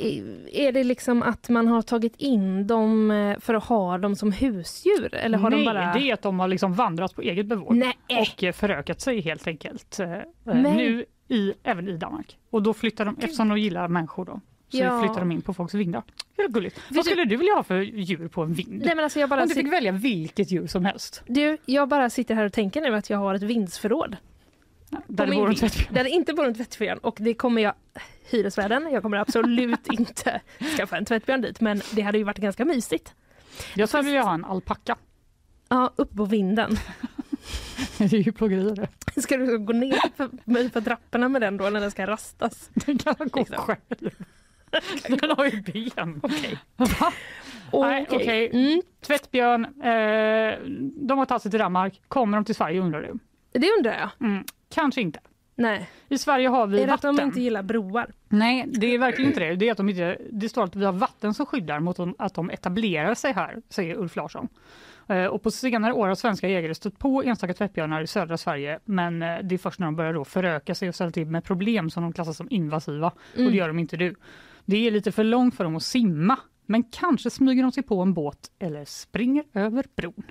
är 0.52 0.72
det 0.72 0.84
liksom 0.84 1.24
att 1.24 1.50
man 1.50 1.68
har 1.68 1.82
tagit 1.82 2.16
in 2.16 2.68
dem 2.68 3.12
eh, 3.12 3.40
för 3.40 3.54
att 3.54 3.64
ha 3.64 3.98
dem 3.98 4.16
som 4.16 4.32
husdjur? 4.32 5.16
Eller 5.16 5.38
har 5.38 5.50
Nej, 5.50 5.60
de 5.60 5.66
bara... 5.66 5.94
det 5.94 6.00
är 6.10 6.14
att 6.14 6.22
de 6.22 6.40
har 6.40 6.48
liksom 6.48 6.74
vandrat 6.74 7.16
på 7.16 7.22
eget 7.22 7.46
bevåg 7.46 7.84
och 8.10 8.44
eh, 8.44 8.52
förökat 8.54 9.02
sig 9.02 9.22
helt 9.22 9.48
enkelt. 9.48 10.00
eh, 10.00 10.08
Men- 10.44 10.62
Nu 10.64 11.06
i, 11.28 11.54
även 11.64 11.88
i 11.90 11.98
Danmark. 11.98 12.38
Och 12.50 12.64
då 12.64 12.74
flyttar 12.74 13.06
de, 13.06 13.18
eftersom 13.22 13.50
de 13.50 13.58
gillar 13.58 13.88
människor 13.88 14.26
då, 14.26 14.40
så 14.70 14.78
Ja. 14.78 15.00
flyttar 15.02 15.20
de 15.20 15.32
in 15.32 15.42
på 15.42 15.54
folks 15.54 15.74
vindar. 15.74 16.04
Är 16.38 16.48
gulligt. 16.48 16.82
du- 16.90 16.96
Vad 16.96 17.06
skulle 17.06 17.26
du 17.26 17.36
vilja 17.36 17.54
ha 17.54 17.64
för 17.64 17.82
djur 17.82 18.28
på 18.28 18.42
en 18.42 18.54
vind? 18.54 18.82
Nej, 18.86 18.96
men 18.96 19.04
alltså 19.04 19.20
jag 19.20 19.30
bara 19.30 19.42
Om 19.42 19.48
du 19.48 19.54
fick 19.54 19.74
välja 19.74 19.92
vilket 19.92 20.52
djur 20.52 20.68
som 20.68 20.86
helst. 20.86 21.24
Du, 21.28 21.58
jag 21.66 21.88
bara 21.90 22.10
sitter 22.10 22.36
här 22.36 22.46
och 22.46 22.54
tänker 22.54 22.82
nu 22.82 22.96
att 22.96 23.10
jag 23.10 23.18
har 23.18 23.36
ett 23.36 23.44
vindsförråd. 23.44 24.18
Där 25.08 25.26
det 25.26 25.32
bor 25.36 25.50
en. 25.50 25.56
Där 25.90 26.04
det 26.04 26.10
inte 26.10 26.34
bor 26.34 26.46
en 26.46 26.54
tvättbjörn. 26.56 26.98
Och 26.98 27.18
det 27.20 27.34
kommer 27.34 27.62
jag, 27.62 27.74
hyresvärden, 28.30 28.90
jag 28.92 29.04
kommer 29.04 29.18
absolut 29.18 29.88
inte 29.92 30.42
skaffa 30.78 30.98
en 30.98 31.06
tvättbjörn 31.06 31.42
dit. 31.42 31.62
Men 31.62 31.82
det 31.92 32.02
hade 32.02 32.18
ju 32.18 32.24
varit 32.24 32.38
ganska 32.38 32.66
mysigt. 32.66 33.14
Jag 33.74 33.90
skulle 33.90 34.04
vilja 34.04 34.22
ha 34.24 34.34
en 34.34 34.46
alpacka. 34.46 34.96
Ja, 35.70 35.94
upp 35.96 36.16
på 36.16 36.26
vinden. 36.26 36.78
Det 37.98 38.04
är 38.14 38.18
ju 38.18 38.32
plågeri. 38.32 38.88
Ska 39.18 39.38
du 39.38 39.60
gå 39.60 39.74
ner 39.74 40.16
för, 40.18 40.70
för 40.70 40.82
trapporna 40.82 41.30
med 41.30 41.42
den 41.42 41.58
då 41.58 41.70
när 41.70 41.82
den 41.82 41.92
ska 41.92 42.08
rastas? 42.08 42.70
Den 42.74 42.98
kan 42.98 43.16
gå 43.20 43.40
Liksom. 43.40 43.58
själv. 43.58 44.10
Den 45.22 45.32
har 45.38 45.46
ju 45.46 45.62
ben. 45.62 46.20
Okej. 46.24 46.58
Nej, 46.78 46.88
Okej. 47.72 48.06
okej. 48.10 48.50
Mm. 48.54 48.82
Tvättbjörn, 49.02 49.66
eh, 49.66 50.60
de 51.08 51.18
har 51.18 51.26
tagit 51.26 51.42
sig 51.42 51.52
till 51.52 51.60
Danmark. 51.60 52.02
Kommer 52.08 52.38
de 52.38 52.46
till 52.46 52.56
Sverige 52.56 52.82
undrar 52.82 53.02
du? 53.02 53.14
Det 53.60 53.72
undrar 53.78 53.94
jag. 54.00 54.28
Mm, 54.28 54.44
kanske 54.70 55.02
inte. 55.02 55.20
Nej. 55.58 55.90
I 56.10 56.18
Sverige 56.18 56.48
har 56.48 56.68
vi 56.68 56.82
Är 56.82 56.88
det 56.88 56.94
att 56.94 57.04
vatten. 57.04 57.16
de 57.16 57.22
inte 57.24 57.42
gillar 57.42 57.64
broar? 57.64 58.12
Nej, 58.30 58.66
det 58.68 58.88
är 58.96 59.00
verkligen 59.00 59.30
inte 59.32 59.40
det. 59.40 59.56
Det, 59.56 59.68
är 59.68 59.72
att 59.72 59.78
de 59.78 59.90
inte, 59.90 60.18
det 60.32 60.50
står 60.50 60.64
att 60.64 60.76
vi 60.76 60.86
har 60.86 60.94
vatten 60.94 61.34
som 61.34 61.46
skyddar 61.46 61.80
mot 61.80 62.00
att 62.18 62.34
de 62.34 62.50
etablerar 62.50 63.14
sig 63.16 63.34
här, 63.34 63.62
säger 63.70 63.96
Ulf 63.96 64.16
Larsson. 64.16 64.48
Eh, 65.08 65.26
Och 65.26 65.44
på 65.44 65.52
senare 65.52 65.94
år 65.94 66.08
har 66.08 66.16
svenska 66.16 66.48
jägare 66.50 66.76
stött 66.76 67.00
på 67.00 67.24
enstaka 67.24 67.54
tvättbjörnar 67.54 68.02
i 68.02 68.08
södra 68.08 68.38
Sverige 68.38 68.80
men 68.86 69.22
eh, 69.22 69.38
det 69.44 69.56
är 69.56 69.60
först 69.60 69.80
när 69.80 69.88
de 69.88 69.96
börjar 69.96 70.14
då 70.14 70.26
föröka 70.26 70.76
sig 70.76 70.90
och 70.90 70.96
ställa 70.96 71.12
till 71.12 71.28
med 71.28 71.44
problem 71.44 71.90
som 71.90 72.04
de 72.04 72.14
klassas 72.14 72.38
som 72.38 72.48
invasiva 72.50 73.12
Mm. 73.36 73.46
och 73.46 73.52
det 73.52 73.58
gör 73.58 73.68
de 73.68 73.80
inte 73.80 73.98
nu. 73.98 74.16
Det 74.66 74.88
är 74.88 74.92
lite 74.92 75.12
för 75.12 75.24
långt 75.24 75.56
för 75.56 75.64
dem 75.64 75.76
att 75.76 75.84
simma 75.84 76.38
men 76.66 76.84
kanske 76.84 77.30
smyger 77.30 77.64
de 77.64 77.72
sig 77.72 77.84
på 77.84 78.02
en 78.02 78.14
båt 78.14 78.52
eller 78.60 78.86
springer 78.86 79.44
över 79.54 79.86
bron. 79.96 80.24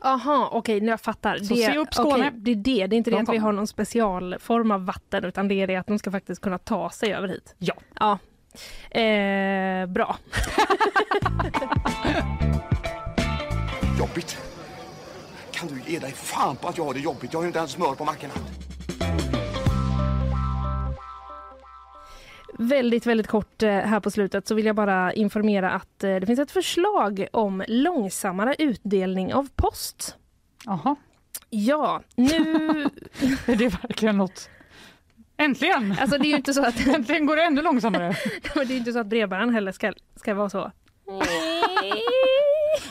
Aha, 0.00 0.48
okej, 0.52 0.80
nu 0.80 0.90
jag 0.90 1.00
fattar. 1.00 1.36
Så 1.38 1.54
det, 1.54 1.60
se 1.72 1.78
upp 1.78 1.94
Skåne. 1.94 2.28
okej, 2.28 2.30
det 2.34 2.50
är 2.50 2.54
det. 2.54 2.86
Det 2.86 2.96
är 2.96 2.98
inte 2.98 3.10
De 3.10 3.16
det 3.16 3.22
att 3.22 3.28
vi 3.28 3.38
har 3.38 3.52
någon 3.52 3.66
specialform 3.66 4.70
av 4.70 4.84
vatten 4.84 5.24
utan 5.24 5.48
det 5.48 5.54
är 5.54 5.66
det 5.66 5.76
att 5.76 5.86
de 5.86 5.98
ska 5.98 6.10
faktiskt 6.10 6.42
kunna 6.42 6.58
ta 6.58 6.90
sig 6.90 7.12
över 7.14 7.28
hit. 7.28 7.54
Ja. 7.58 7.74
Ja. 8.00 8.18
Eh, 9.00 9.86
bra. 9.86 10.16
Jobbigt. 13.98 14.38
Kan 15.50 15.68
du 15.68 15.92
ge 15.92 15.98
dig 15.98 16.12
fan 16.12 16.56
på 16.56 16.68
att 16.68 16.78
jag 16.78 16.84
har 16.84 16.94
det 16.94 17.00
jobbigt? 17.00 17.32
Jag 17.32 17.38
har 17.38 17.44
ju 17.44 17.48
inte 17.48 17.58
ens 17.58 17.72
smör 17.72 17.94
på 17.94 18.04
mackorna. 18.04 18.34
Väldigt, 22.58 23.06
väldigt 23.06 23.26
kort 23.26 23.62
eh, 23.62 23.70
här 23.70 24.00
på 24.00 24.10
slutet 24.10 24.48
så 24.48 24.54
vill 24.54 24.66
jag 24.66 24.76
bara 24.76 25.12
informera 25.12 25.70
att 25.70 26.04
eh, 26.04 26.16
det 26.16 26.26
finns 26.26 26.38
ett 26.38 26.50
förslag 26.50 27.26
om 27.32 27.64
långsammare 27.68 28.54
utdelning 28.58 29.34
av 29.34 29.48
post. 29.56 30.16
Jaha, 30.64 30.96
Ja, 31.50 32.02
nu... 32.16 32.28
är 33.46 33.56
det 33.56 33.68
verkligen 33.68 34.16
något? 34.16 34.50
Äntligen! 35.36 35.96
Alltså 36.00 36.18
det 36.18 36.32
är 36.32 36.36
inte 36.36 36.54
så 36.54 36.64
att, 36.64 36.86
Äntligen 36.86 37.26
går 37.26 37.36
det 37.36 37.42
ännu 37.42 37.62
långsammare. 37.62 38.16
det 38.54 38.60
är 38.60 38.76
inte 38.76 38.92
så 38.92 38.98
att 38.98 39.06
brevbäraren 39.06 39.54
heller 39.54 39.72
ska, 39.72 39.92
ska 40.16 40.34
vara 40.34 40.50
så. 40.50 40.72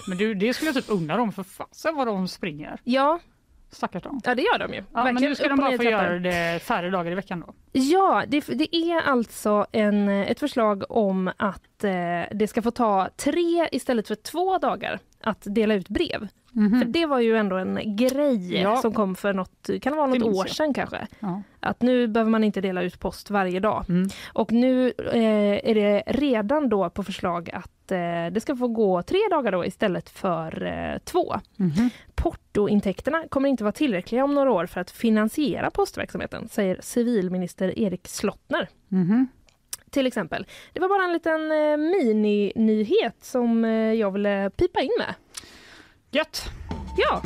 Men 0.07 0.17
du, 0.17 0.33
det 0.33 0.53
skulle 0.53 0.69
jag 0.69 0.75
typ 0.75 0.89
unna 0.89 1.17
dem 1.17 1.31
för 1.31 1.43
fasen 1.43 1.95
vad 1.95 2.07
de 2.07 2.27
springer. 2.27 2.79
Ja, 2.83 3.19
Stackars 3.71 4.03
dem. 4.03 4.21
ja 4.23 4.35
det 4.35 4.41
gör 4.41 4.59
de 4.59 4.73
ju. 4.73 4.83
Ja, 4.93 5.03
men 5.03 5.15
nu 5.15 5.35
ska 5.35 5.47
de 5.47 5.59
bara 5.59 5.77
få 5.77 5.83
göra 5.83 6.19
det 6.19 6.63
färre 6.63 6.89
dagar 6.89 7.11
i 7.11 7.15
veckan 7.15 7.43
då. 7.47 7.53
Ja, 7.71 8.23
det, 8.27 8.45
det 8.47 8.75
är 8.75 9.01
alltså 9.01 9.65
en, 9.71 10.09
ett 10.09 10.39
förslag 10.39 10.83
om 10.89 11.31
att 11.37 11.83
eh, 11.83 11.91
det 12.31 12.47
ska 12.49 12.61
få 12.61 12.71
ta 12.71 13.09
tre 13.15 13.69
istället 13.71 14.07
för 14.07 14.15
två 14.15 14.57
dagar 14.57 14.99
att 15.21 15.41
dela 15.45 15.73
ut 15.73 15.89
brev. 15.89 16.27
För 16.57 16.85
det 16.85 17.05
var 17.05 17.19
ju 17.19 17.37
ändå 17.37 17.55
en 17.55 17.95
grej. 17.95 18.61
Ja. 18.61 18.77
som 18.77 18.93
kom 18.93 19.15
för 19.15 19.33
något, 19.33 19.69
kan 19.81 19.93
det 19.93 19.97
vara 19.97 20.07
något 20.07 20.35
år 20.35 20.45
sedan 20.45 20.73
kanske. 20.73 21.07
Ja. 21.19 21.41
Att 21.59 21.81
nu 21.81 22.07
behöver 22.07 22.31
man 22.31 22.43
inte 22.43 22.61
dela 22.61 22.81
ut 22.81 22.99
post 22.99 23.29
varje 23.29 23.59
dag. 23.59 23.85
Mm. 23.89 24.09
Och 24.33 24.51
nu 24.51 24.93
eh, 25.13 25.69
är 25.69 25.75
det 25.75 26.03
redan 26.07 26.69
då 26.69 26.89
på 26.89 27.03
förslag 27.03 27.49
att 27.53 27.71
eh, 27.91 28.25
det 28.31 28.41
ska 28.41 28.55
få 28.55 28.67
gå 28.67 29.01
tre 29.01 29.19
dagar 29.31 29.51
då 29.51 29.65
istället 29.65 30.09
för 30.09 30.63
eh, 30.63 30.97
två. 30.97 31.35
Mhm. 31.55 31.89
Portointäkterna 32.15 33.23
kommer 33.29 33.49
inte 33.49 33.63
vara 33.63 33.71
tillräckliga 33.71 34.23
om 34.23 34.33
några 34.33 34.51
år 34.51 34.65
för 34.65 34.81
att 34.81 34.91
finansiera 34.91 35.71
postverksamheten, 35.71 36.47
säger 36.47 36.79
civilminister 36.81 37.79
Erik 37.79 38.07
Slottner. 38.07 38.69
Mhm. 38.87 39.27
Till 39.89 40.07
exempel. 40.07 40.45
Det 40.73 40.79
var 40.79 40.89
bara 40.89 41.03
en 41.03 41.13
liten 41.13 41.51
eh, 41.51 41.77
mini-nyhet 41.77 43.15
som 43.21 43.65
eh, 43.65 43.71
jag 43.71 44.11
ville 44.11 44.49
pipa 44.49 44.81
in 44.81 44.91
med. 44.99 45.13
Gött! 46.11 46.49
Ja, 46.97 47.21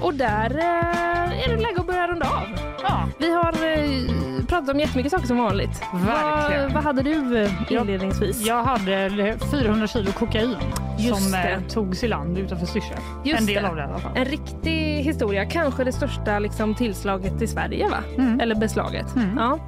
och 0.00 0.14
där 0.14 0.50
eh, 0.58 1.44
är 1.44 1.48
det 1.48 1.62
läge 1.62 1.80
att 1.80 1.86
börja 1.86 2.08
runda 2.08 2.26
av. 2.26 2.42
Ja. 2.82 3.08
Vi 3.18 3.32
har 3.34 3.52
eh, 3.52 4.44
pratat 4.46 4.68
om 4.68 4.80
jättemycket 4.80 5.12
saker 5.12 5.26
som 5.26 5.38
vanligt. 5.38 5.82
Verkligen. 5.94 6.62
Vad, 6.64 6.72
vad 6.72 6.84
hade 6.84 7.02
du 7.02 7.38
eh, 7.42 7.50
inledningsvis? 7.72 8.46
Jag 8.46 8.64
hade 8.64 9.36
400 9.50 9.86
kilo 9.86 10.12
kokain 10.12 10.56
Just 10.98 11.22
som 11.22 11.32
det. 11.32 11.38
eh, 11.38 11.60
togs 11.68 12.04
i 12.04 12.08
land 12.08 12.38
utanför 12.38 12.66
Styrsö. 12.66 12.94
En 13.24 13.46
del 13.46 13.62
det. 13.62 13.68
av 13.68 13.76
det 13.76 13.82
i 13.82 13.84
alla 13.84 13.98
fall. 13.98 14.12
En 14.16 14.24
riktig 14.24 15.02
historia, 15.02 15.44
kanske 15.44 15.84
det 15.84 15.92
största 15.92 16.38
liksom, 16.38 16.74
tillslaget 16.74 17.42
i 17.42 17.46
Sverige 17.46 17.88
va? 17.88 17.98
Mm. 18.18 18.40
Eller 18.40 18.54
beslaget. 18.54 19.16
Mm. 19.16 19.36
Ja. 19.38 19.58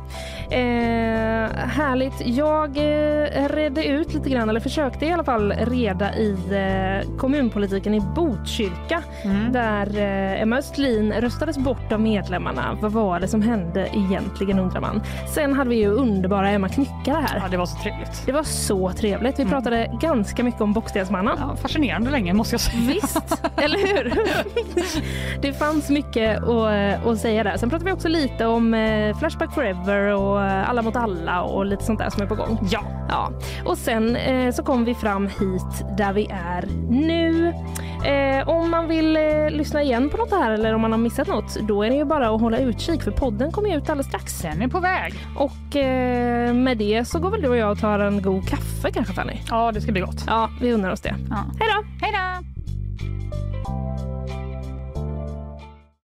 Eh, 0.50 1.50
härligt. 1.68 2.14
Jag 2.26 2.76
eh, 2.76 3.48
redde 3.48 3.84
ut 3.84 4.14
lite 4.14 4.30
grann, 4.30 4.48
eller 4.48 4.60
försökte 4.60 5.06
i 5.06 5.12
alla 5.12 5.24
fall 5.24 5.52
reda 5.52 6.14
i 6.14 6.30
eh, 6.50 7.16
kommunpolitiken 7.18 7.94
i 7.94 8.00
Botkyrka 8.00 9.02
Mm. 9.24 9.52
där 9.52 9.86
eh, 9.98 10.42
Emma 10.42 10.56
Östlin 10.58 11.12
röstades 11.12 11.58
bort 11.58 11.92
av 11.92 12.00
medlemmarna. 12.00 12.78
Vad 12.80 12.92
var 12.92 13.20
det 13.20 13.28
som 13.28 13.42
hände 13.42 13.88
egentligen 13.94 14.58
undrar 14.58 14.80
man. 14.80 15.02
Sen 15.34 15.52
hade 15.52 15.70
vi 15.70 15.76
ju 15.76 15.88
underbara 15.88 16.50
Emma 16.50 16.68
Knyckare 16.68 17.24
här. 17.28 17.38
Ja, 17.42 17.48
det 17.50 17.56
var 17.56 17.66
så 17.66 17.76
trevligt. 17.82 18.26
Det 18.26 18.32
var 18.32 18.42
så 18.42 18.90
trevligt. 18.92 19.38
Vi 19.38 19.44
pratade 19.44 19.90
ganska 20.00 20.44
mycket 20.44 20.60
om 20.60 20.72
Bockstensmannen. 20.72 21.34
Ja, 21.38 21.56
fascinerande 21.56 22.10
länge 22.10 22.32
måste 22.32 22.54
jag 22.54 22.60
säga. 22.60 22.80
Visst, 22.92 23.42
eller 23.56 23.78
hur? 23.78 24.12
Det 25.42 25.52
fanns 25.52 25.90
mycket 25.90 26.42
att, 26.42 27.06
att 27.06 27.18
säga 27.18 27.44
där. 27.44 27.56
Sen 27.56 27.70
pratade 27.70 27.90
vi 27.90 27.96
också 27.96 28.08
lite 28.08 28.46
om 28.46 28.74
eh, 28.74 29.16
Flashback 29.18 29.54
Forever 29.54 30.14
och 30.14 30.35
eh, 30.38 30.70
Alla 30.70 30.82
mot 30.82 30.96
alla 30.96 31.42
och 31.42 31.66
lite 31.66 31.84
sånt 31.84 31.98
där 31.98 32.10
som 32.10 32.22
är 32.22 32.26
på 32.26 32.34
gång. 32.34 32.58
Ja. 32.70 32.80
Ja. 33.08 33.32
Och 33.64 33.78
sen 33.78 34.16
eh, 34.16 34.52
så 34.52 34.62
kom 34.62 34.84
vi 34.84 34.94
fram 34.94 35.26
hit 35.26 35.84
där 35.98 36.12
vi 36.12 36.26
är 36.30 36.64
nu. 36.90 37.54
Eh, 38.04 38.48
om 38.48 38.70
man 38.70 38.88
vill 38.88 39.16
eh, 39.16 39.50
lyssna 39.50 39.82
igen 39.82 40.10
på 40.10 40.16
något 40.16 40.30
här 40.30 40.50
eller 40.50 40.74
om 40.74 40.80
man 40.80 40.92
har 40.92 40.98
missat 40.98 41.28
något, 41.28 41.56
då 41.60 41.82
är 41.82 41.90
det 41.90 41.96
ju 41.96 42.04
bara 42.04 42.34
att 42.34 42.40
hålla 42.40 42.58
utkik 42.58 43.02
för 43.02 43.10
podden 43.10 43.52
kommer 43.52 43.76
ut 43.76 43.90
alldeles 43.90 44.06
strax. 44.06 44.42
Den 44.42 44.62
är 44.62 44.68
på 44.68 44.80
väg. 44.80 45.14
Och 45.36 45.76
eh, 45.76 46.54
med 46.54 46.78
det 46.78 47.04
så 47.04 47.18
går 47.18 47.30
väl 47.30 47.42
du 47.42 47.48
och 47.48 47.56
jag 47.56 47.70
och 47.72 47.78
tar 47.78 47.98
en 47.98 48.22
god 48.22 48.48
kaffe 48.48 48.90
kanske 48.92 49.12
Fanny? 49.14 49.40
Ja, 49.50 49.72
det 49.72 49.80
ska 49.80 49.92
bli 49.92 50.00
gott. 50.00 50.24
Ja, 50.26 50.50
vi 50.60 50.72
unnar 50.72 50.90
oss 50.90 51.00
det. 51.00 51.14
Ja. 51.30 51.36
Hej 51.60 51.68
då! 51.74 52.06
Hej 52.06 52.12
då! 52.12 52.46